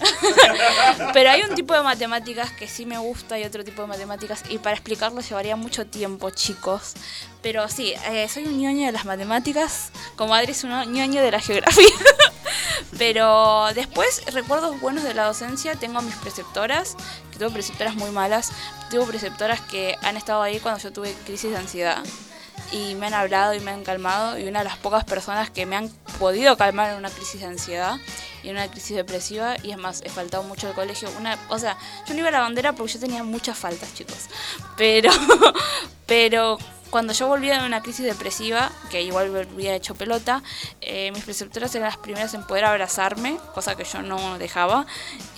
pero 1.12 1.30
hay 1.30 1.42
un 1.42 1.54
tipo 1.54 1.74
de 1.74 1.82
matemáticas 1.82 2.50
que 2.50 2.66
sí 2.66 2.86
me 2.86 2.98
gusta 2.98 3.38
y 3.38 3.44
otro 3.44 3.64
tipo 3.64 3.82
de 3.82 3.88
matemáticas 3.88 4.42
y 4.48 4.58
para 4.58 4.76
explicarlo 4.76 5.20
llevaría 5.20 5.56
mucho 5.56 5.86
tiempo, 5.86 6.30
chicos. 6.30 6.94
Pero 7.42 7.68
sí, 7.68 7.94
eh, 8.10 8.28
soy 8.28 8.44
un 8.44 8.58
ñoño 8.60 8.86
de 8.86 8.92
las 8.92 9.04
matemáticas, 9.04 9.90
como 10.16 10.34
Adri 10.34 10.52
es 10.52 10.64
un 10.64 10.70
ñoño 10.92 11.22
de 11.22 11.30
la 11.30 11.40
geografía. 11.40 11.86
Pero 12.98 13.68
después, 13.74 14.22
recuerdos 14.32 14.80
buenos 14.80 15.04
de 15.04 15.14
la 15.14 15.24
docencia, 15.24 15.74
tengo 15.76 15.98
a 15.98 16.02
mis 16.02 16.16
preceptoras, 16.16 16.96
que 17.30 17.38
tuve 17.38 17.50
preceptoras 17.50 17.94
muy 17.94 18.10
malas, 18.10 18.52
tuve 18.90 19.06
preceptoras 19.06 19.60
que 19.60 19.96
han 20.02 20.16
estado 20.16 20.42
ahí 20.42 20.60
cuando 20.60 20.80
yo 20.80 20.92
tuve 20.92 21.14
crisis 21.24 21.50
de 21.50 21.56
ansiedad 21.56 22.02
y 22.72 22.94
me 22.94 23.06
han 23.06 23.14
hablado 23.14 23.54
y 23.54 23.60
me 23.60 23.70
han 23.70 23.82
calmado 23.84 24.38
y 24.38 24.46
una 24.46 24.60
de 24.60 24.66
las 24.66 24.76
pocas 24.76 25.04
personas 25.04 25.50
que 25.50 25.66
me 25.66 25.76
han 25.76 25.88
podido 26.18 26.56
calmar 26.56 26.90
en 26.90 26.98
una 26.98 27.10
crisis 27.10 27.40
de 27.40 27.46
ansiedad 27.46 27.96
y 28.42 28.48
en 28.48 28.56
una 28.56 28.70
crisis 28.70 28.96
depresiva 28.96 29.56
y 29.62 29.70
es 29.70 29.78
más, 29.78 30.02
he 30.04 30.08
faltado 30.08 30.42
mucho 30.42 30.68
al 30.68 30.74
colegio. 30.74 31.08
Una, 31.18 31.38
o 31.48 31.58
sea, 31.58 31.76
yo 32.06 32.14
no 32.14 32.20
iba 32.20 32.28
a 32.28 32.32
la 32.32 32.40
bandera 32.40 32.72
porque 32.72 32.94
yo 32.94 33.00
tenía 33.00 33.22
muchas 33.22 33.58
faltas, 33.58 33.94
chicos. 33.94 34.28
Pero, 34.76 35.10
pero 36.06 36.58
cuando 36.90 37.12
yo 37.12 37.28
volvía 37.28 37.60
de 37.60 37.66
una 37.66 37.82
crisis 37.82 38.04
depresiva, 38.04 38.70
que 38.90 39.02
igual 39.02 39.30
volvía 39.30 39.74
hecho 39.74 39.94
pelota, 39.94 40.42
eh, 40.80 41.10
mis 41.12 41.24
preceptoras 41.24 41.74
eran 41.74 41.88
las 41.88 41.96
primeras 41.96 42.34
en 42.34 42.44
poder 42.44 42.64
abrazarme, 42.64 43.38
cosa 43.54 43.76
que 43.76 43.84
yo 43.84 44.02
no 44.02 44.38
dejaba, 44.38 44.86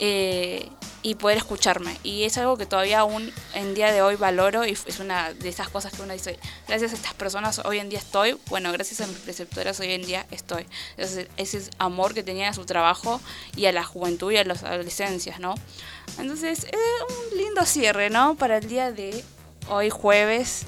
eh, 0.01 0.69
y 1.03 1.16
poder 1.16 1.39
escucharme. 1.39 1.97
Y 2.03 2.24
es 2.24 2.39
algo 2.39 2.57
que 2.57 2.65
todavía 2.65 3.01
aún 3.01 3.33
en 3.55 3.74
día 3.74 3.93
de 3.93 4.03
hoy 4.03 4.16
valoro 4.16 4.65
y 4.65 4.70
es 4.70 5.01
una 5.01 5.33
de 5.33 5.49
esas 5.49 5.69
cosas 5.69 5.93
que 5.93 6.03
uno 6.03 6.12
dice, 6.12 6.39
gracias 6.69 6.93
a 6.93 6.95
estas 6.95 7.15
personas 7.15 7.61
hoy 7.65 7.79
en 7.81 7.89
día 7.89 7.99
estoy, 7.99 8.39
bueno, 8.49 8.73
gracias 8.73 9.01
a 9.01 9.07
mis 9.07 9.19
preceptoras 9.19 9.79
hoy 9.81 9.93
en 9.93 10.03
día 10.03 10.27
estoy. 10.31 10.66
Ese, 10.97 11.29
ese 11.37 11.62
amor 11.79 12.15
que 12.15 12.23
tenían 12.23 12.51
a 12.51 12.55
su 12.55 12.65
trabajo 12.65 13.20
y 13.57 13.66
a 13.66 13.73
la 13.73 13.85
juventud 13.85 14.33
y 14.33 14.39
a 14.39 14.45
las 14.45 14.62
adolescencias, 14.62 15.41
¿no? 15.41 15.55
Entonces, 16.19 16.65
es 16.65 17.33
un 17.33 17.39
lindo 17.39 17.65
cierre, 17.66 18.09
¿no? 18.11 18.37
Para 18.37 18.59
el 18.59 18.69
día 18.69 18.93
de 18.93 19.24
hoy 19.69 19.91
jueves 19.91 20.66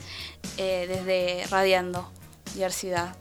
eh, 0.57 0.87
desde 0.89 1.47
Radiando 1.49 2.11
Diversidad, 2.55 3.15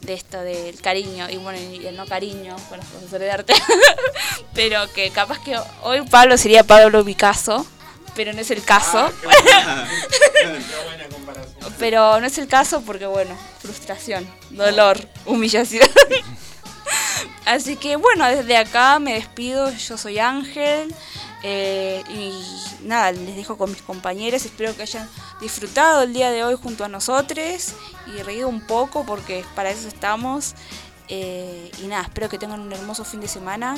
de 0.00 0.14
esto 0.14 0.40
del 0.40 0.80
cariño 0.80 1.28
y 1.28 1.36
bueno, 1.36 1.58
y 1.58 1.86
el 1.86 1.96
no 1.96 2.06
cariño 2.06 2.56
con 2.68 2.78
los 2.78 2.86
profesores 2.86 3.26
de 3.26 3.30
arte, 3.30 3.54
pero 4.54 4.90
que 4.92 5.10
capaz 5.10 5.42
que 5.42 5.58
hoy 5.82 6.02
Pablo 6.02 6.36
sería 6.36 6.64
Pablo 6.64 7.04
Picasso, 7.04 7.66
pero 8.14 8.32
no 8.32 8.40
es 8.40 8.50
el 8.50 8.62
caso. 8.62 9.10
pero 11.78 12.20
no 12.20 12.26
es 12.26 12.38
el 12.38 12.48
caso 12.48 12.82
porque 12.82 13.06
bueno, 13.06 13.36
frustración, 13.60 14.28
dolor, 14.50 14.98
humillación. 15.26 15.88
Así 17.46 17.76
que 17.76 17.96
bueno, 17.96 18.26
desde 18.26 18.56
acá 18.56 18.98
me 18.98 19.14
despido, 19.14 19.72
yo 19.72 19.96
soy 19.96 20.18
Ángel. 20.18 20.94
Eh, 21.42 22.02
y 22.10 22.32
nada, 22.86 23.12
les 23.12 23.36
dejo 23.36 23.56
con 23.56 23.70
mis 23.70 23.82
compañeros. 23.82 24.44
Espero 24.44 24.74
que 24.74 24.82
hayan 24.82 25.08
disfrutado 25.40 26.02
el 26.02 26.12
día 26.12 26.30
de 26.30 26.44
hoy 26.44 26.56
junto 26.60 26.84
a 26.84 26.88
nosotros 26.88 27.74
y 28.06 28.22
reído 28.22 28.48
un 28.48 28.66
poco 28.66 29.06
porque 29.06 29.44
para 29.54 29.70
eso 29.70 29.88
estamos. 29.88 30.54
Eh, 31.08 31.70
y 31.82 31.86
nada, 31.86 32.02
espero 32.02 32.28
que 32.28 32.38
tengan 32.38 32.60
un 32.60 32.72
hermoso 32.72 33.04
fin 33.04 33.20
de 33.20 33.28
semana. 33.28 33.76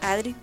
Adri. 0.00 0.34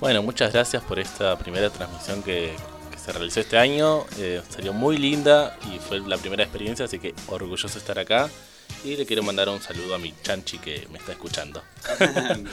Bueno, 0.00 0.22
muchas 0.22 0.52
gracias 0.52 0.82
por 0.82 0.98
esta 0.98 1.38
primera 1.38 1.70
transmisión 1.70 2.22
que, 2.22 2.54
se 3.02 3.12
realizó 3.12 3.40
este 3.40 3.58
año. 3.58 4.06
Eh, 4.16 4.40
salió 4.48 4.72
muy 4.72 4.96
linda 4.96 5.58
y 5.70 5.78
fue 5.78 6.00
la 6.00 6.16
primera 6.16 6.42
experiencia, 6.42 6.86
así 6.86 6.98
que 6.98 7.14
orgulloso 7.26 7.76
estar 7.78 7.98
acá. 7.98 8.30
Y 8.84 8.96
le 8.96 9.06
quiero 9.06 9.22
mandar 9.22 9.48
un 9.48 9.62
saludo 9.62 9.94
a 9.94 9.98
mi 9.98 10.14
chanchi 10.22 10.58
que 10.58 10.86
me 10.92 10.98
está 10.98 11.12
escuchando. 11.12 11.62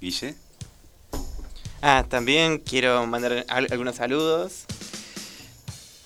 Guille. 0.00 0.34
Ah, 1.82 2.06
también 2.08 2.56
quiero 2.56 3.06
mandar 3.06 3.44
algunos 3.48 3.96
saludos. 3.96 4.64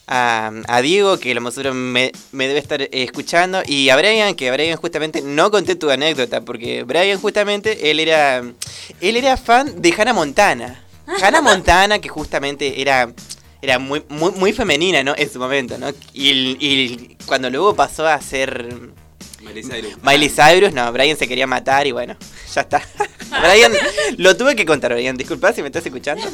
A, 0.09 0.51
a, 0.67 0.83
Diego, 0.83 1.19
que 1.19 1.33
lo 1.33 1.41
más 1.41 1.55
seguro 1.55 1.75
me, 1.75 2.11
me, 2.33 2.49
debe 2.49 2.59
estar 2.59 2.83
escuchando, 2.91 3.63
y 3.67 3.91
a 3.91 3.97
Brian, 3.97 4.35
que 4.35 4.51
Brian 4.51 4.77
justamente 4.77 5.21
no 5.23 5.51
conté 5.51 5.77
tu 5.77 5.91
anécdota, 5.91 6.41
porque 6.41 6.83
Brian 6.83 7.21
justamente, 7.21 7.91
él 7.91 8.01
era, 8.01 8.39
él 8.39 9.17
era 9.17 9.37
fan 9.37 9.81
de 9.81 9.95
Hannah 9.97 10.15
Montana. 10.15 10.83
Hannah 11.23 11.41
Montana, 11.43 12.01
que 12.01 12.09
justamente 12.09 12.81
era, 12.81 13.13
era 13.61 13.79
muy, 13.79 14.05
muy, 14.09 14.33
muy 14.33 14.53
femenina, 14.53 15.03
¿no? 15.03 15.15
En 15.17 15.31
su 15.31 15.39
momento, 15.39 15.79
¿no? 15.79 15.91
Y, 16.13 16.57
y 16.61 17.17
cuando 17.27 17.51
luego 17.51 17.75
pasó 17.75 18.07
a 18.07 18.21
ser 18.21 18.93
Miley 19.41 19.63
Cyrus. 19.63 20.03
Miley 20.03 20.29
Cyrus, 20.29 20.73
no, 20.73 20.93
Brian 20.93 21.17
se 21.17 21.29
quería 21.29 21.47
matar 21.47 21.87
y 21.87 21.93
bueno, 21.93 22.17
ya 22.53 22.63
está. 22.63 22.83
Brian, 23.43 23.73
lo 24.17 24.37
tuve 24.37 24.57
que 24.57 24.67
contar, 24.67 24.93
Brian, 24.93 25.17
disculpa 25.17 25.53
si 25.53 25.63
me 25.63 25.69
estás 25.69 25.87
escuchando. 25.87 26.25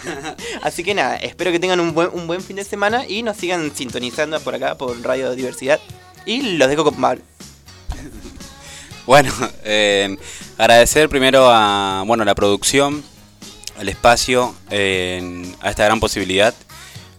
Así 0.62 0.84
que 0.84 0.94
nada, 0.94 1.16
espero 1.16 1.50
que 1.50 1.58
tengan 1.58 1.80
un 1.80 1.94
buen, 1.94 2.10
un 2.12 2.26
buen 2.26 2.42
fin 2.42 2.56
de 2.56 2.64
semana 2.64 3.06
y 3.06 3.22
nos 3.22 3.36
sigan 3.36 3.74
sintonizando 3.74 4.38
por 4.40 4.54
acá, 4.54 4.76
por 4.76 5.00
Radio 5.02 5.34
Diversidad. 5.34 5.80
Y 6.26 6.56
los 6.56 6.68
dejo 6.68 6.84
con 6.84 6.94
Pablo. 6.94 7.22
Bueno, 9.04 9.32
eh, 9.64 10.16
agradecer 10.58 11.08
primero 11.08 11.48
a 11.50 12.04
bueno 12.06 12.24
la 12.24 12.36
producción, 12.36 13.02
al 13.82 13.88
espacio, 13.88 14.54
eh, 14.70 15.52
a 15.60 15.70
esta 15.70 15.84
gran 15.84 15.98
posibilidad. 15.98 16.54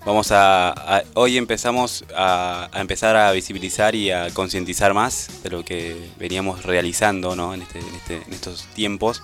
Vamos 0.05 0.31
a, 0.31 1.03
hoy 1.13 1.37
empezamos 1.37 2.05
a, 2.15 2.69
empezar 2.73 3.17
a 3.17 3.31
visibilizar 3.33 3.95
y 3.95 4.11
a 4.11 4.29
concientizar 4.33 4.93
más 4.93 5.29
de 5.43 5.49
lo 5.49 5.65
que 5.65 6.09
veníamos 6.17 6.63
realizando 6.63 7.35
¿no? 7.35 7.53
en, 7.53 7.63
este, 7.63 7.79
en, 7.79 7.95
este, 7.95 8.15
en 8.15 8.33
estos 8.33 8.65
tiempos. 8.73 9.23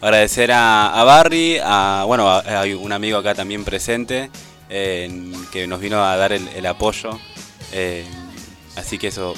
Agradecer 0.00 0.52
a, 0.52 1.00
a 1.00 1.02
Barry, 1.04 1.58
a 1.62 2.04
bueno, 2.06 2.30
hay 2.30 2.74
un 2.74 2.92
amigo 2.92 3.18
acá 3.18 3.34
también 3.34 3.64
presente 3.64 4.30
eh, 4.70 5.32
que 5.52 5.66
nos 5.66 5.80
vino 5.80 6.04
a 6.04 6.16
dar 6.16 6.32
el, 6.32 6.46
el 6.48 6.66
apoyo. 6.66 7.18
Eh, 7.72 8.04
así 8.76 8.98
que 8.98 9.08
eso 9.08 9.34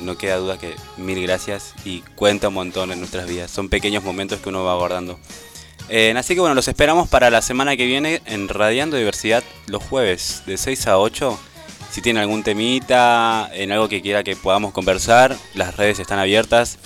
no 0.00 0.18
queda 0.18 0.36
duda 0.36 0.58
que 0.58 0.74
mil 0.98 1.22
gracias 1.22 1.74
y 1.84 2.00
cuenta 2.14 2.48
un 2.48 2.54
montón 2.54 2.92
en 2.92 2.98
nuestras 2.98 3.26
vidas. 3.26 3.50
Son 3.50 3.70
pequeños 3.70 4.04
momentos 4.04 4.40
que 4.40 4.50
uno 4.50 4.64
va 4.64 4.72
abordando. 4.72 5.18
Eh, 5.88 6.14
así 6.16 6.34
que 6.34 6.40
bueno, 6.40 6.54
los 6.54 6.68
esperamos 6.68 7.08
para 7.08 7.30
la 7.30 7.42
semana 7.42 7.76
que 7.76 7.86
viene 7.86 8.22
en 8.24 8.48
Radiando 8.48 8.96
Diversidad 8.96 9.42
los 9.66 9.82
jueves 9.82 10.42
de 10.46 10.56
6 10.56 10.86
a 10.86 10.98
8. 10.98 11.38
Si 11.90 12.00
tiene 12.00 12.20
algún 12.20 12.42
temita, 12.42 13.50
en 13.52 13.72
algo 13.72 13.88
que 13.88 14.00
quiera 14.00 14.24
que 14.24 14.34
podamos 14.34 14.72
conversar, 14.72 15.36
las 15.54 15.76
redes 15.76 15.98
están 15.98 16.18
abiertas, 16.18 16.78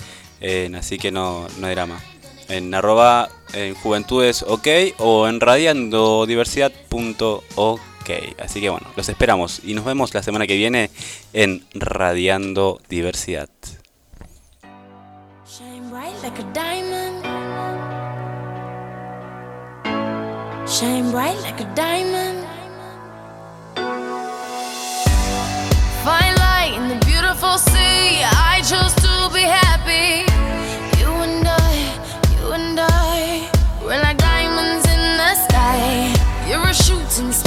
así 0.77 0.97
que 0.97 1.11
no, 1.11 1.47
no 1.59 1.67
hay 1.67 1.75
drama. 1.75 2.01
En 2.49 2.73
arroba 2.73 3.29
en 3.53 3.75
juventudes 3.75 4.43
ok 4.43 4.67
o 4.97 5.27
en 5.27 5.39
radiandodiversidad.ok. 5.39 8.09
Así 8.39 8.61
que 8.61 8.69
bueno, 8.69 8.87
los 8.95 9.09
esperamos 9.09 9.61
y 9.63 9.73
nos 9.73 9.85
vemos 9.85 10.13
la 10.13 10.23
semana 10.23 10.47
que 10.47 10.55
viene 10.55 10.89
en 11.33 11.65
Radiando 11.73 12.79
Diversidad. 12.89 13.49
Shine 20.69 21.11
bright 21.11 21.39
like 21.43 21.61
a 21.61 21.75
diamond. 21.75 22.45
Fine 26.03 26.35
light 26.35 26.73
in 26.75 26.89
the 26.89 26.99
beautiful 27.05 27.57
sea. 27.57 28.21
I 28.21 28.61
chose 28.67 28.93
to 28.95 29.29
be 29.33 29.43
happy. 29.47 30.27
You 30.99 31.07
and 31.23 31.47
I, 31.47 31.73
you 32.35 32.51
and 32.51 32.77
I, 32.81 33.49
we're 33.81 34.01
like 34.01 34.17
diamonds 34.17 34.85
in 34.87 35.17
the 35.21 35.35
sky. 35.47 36.13
You're 36.49 36.67
a 36.67 36.73
shooting 36.73 37.31
star, 37.31 37.46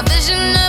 A 0.00 0.02
vision 0.04 0.59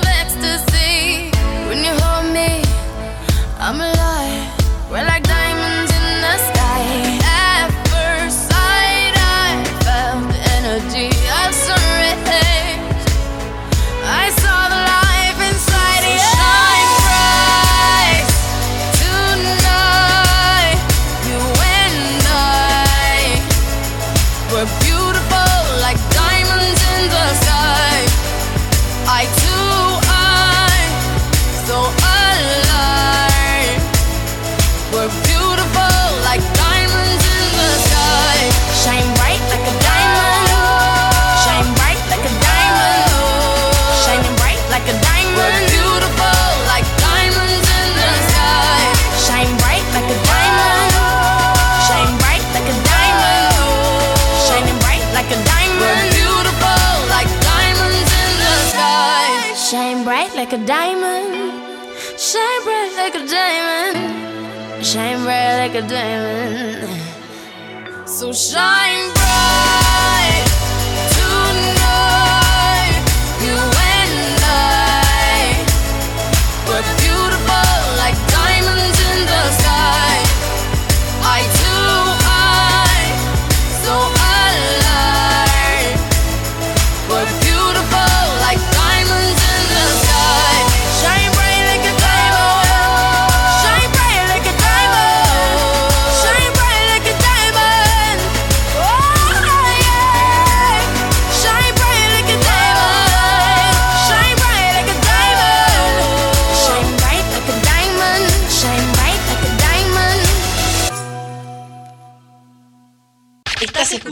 you're. 65.90 66.71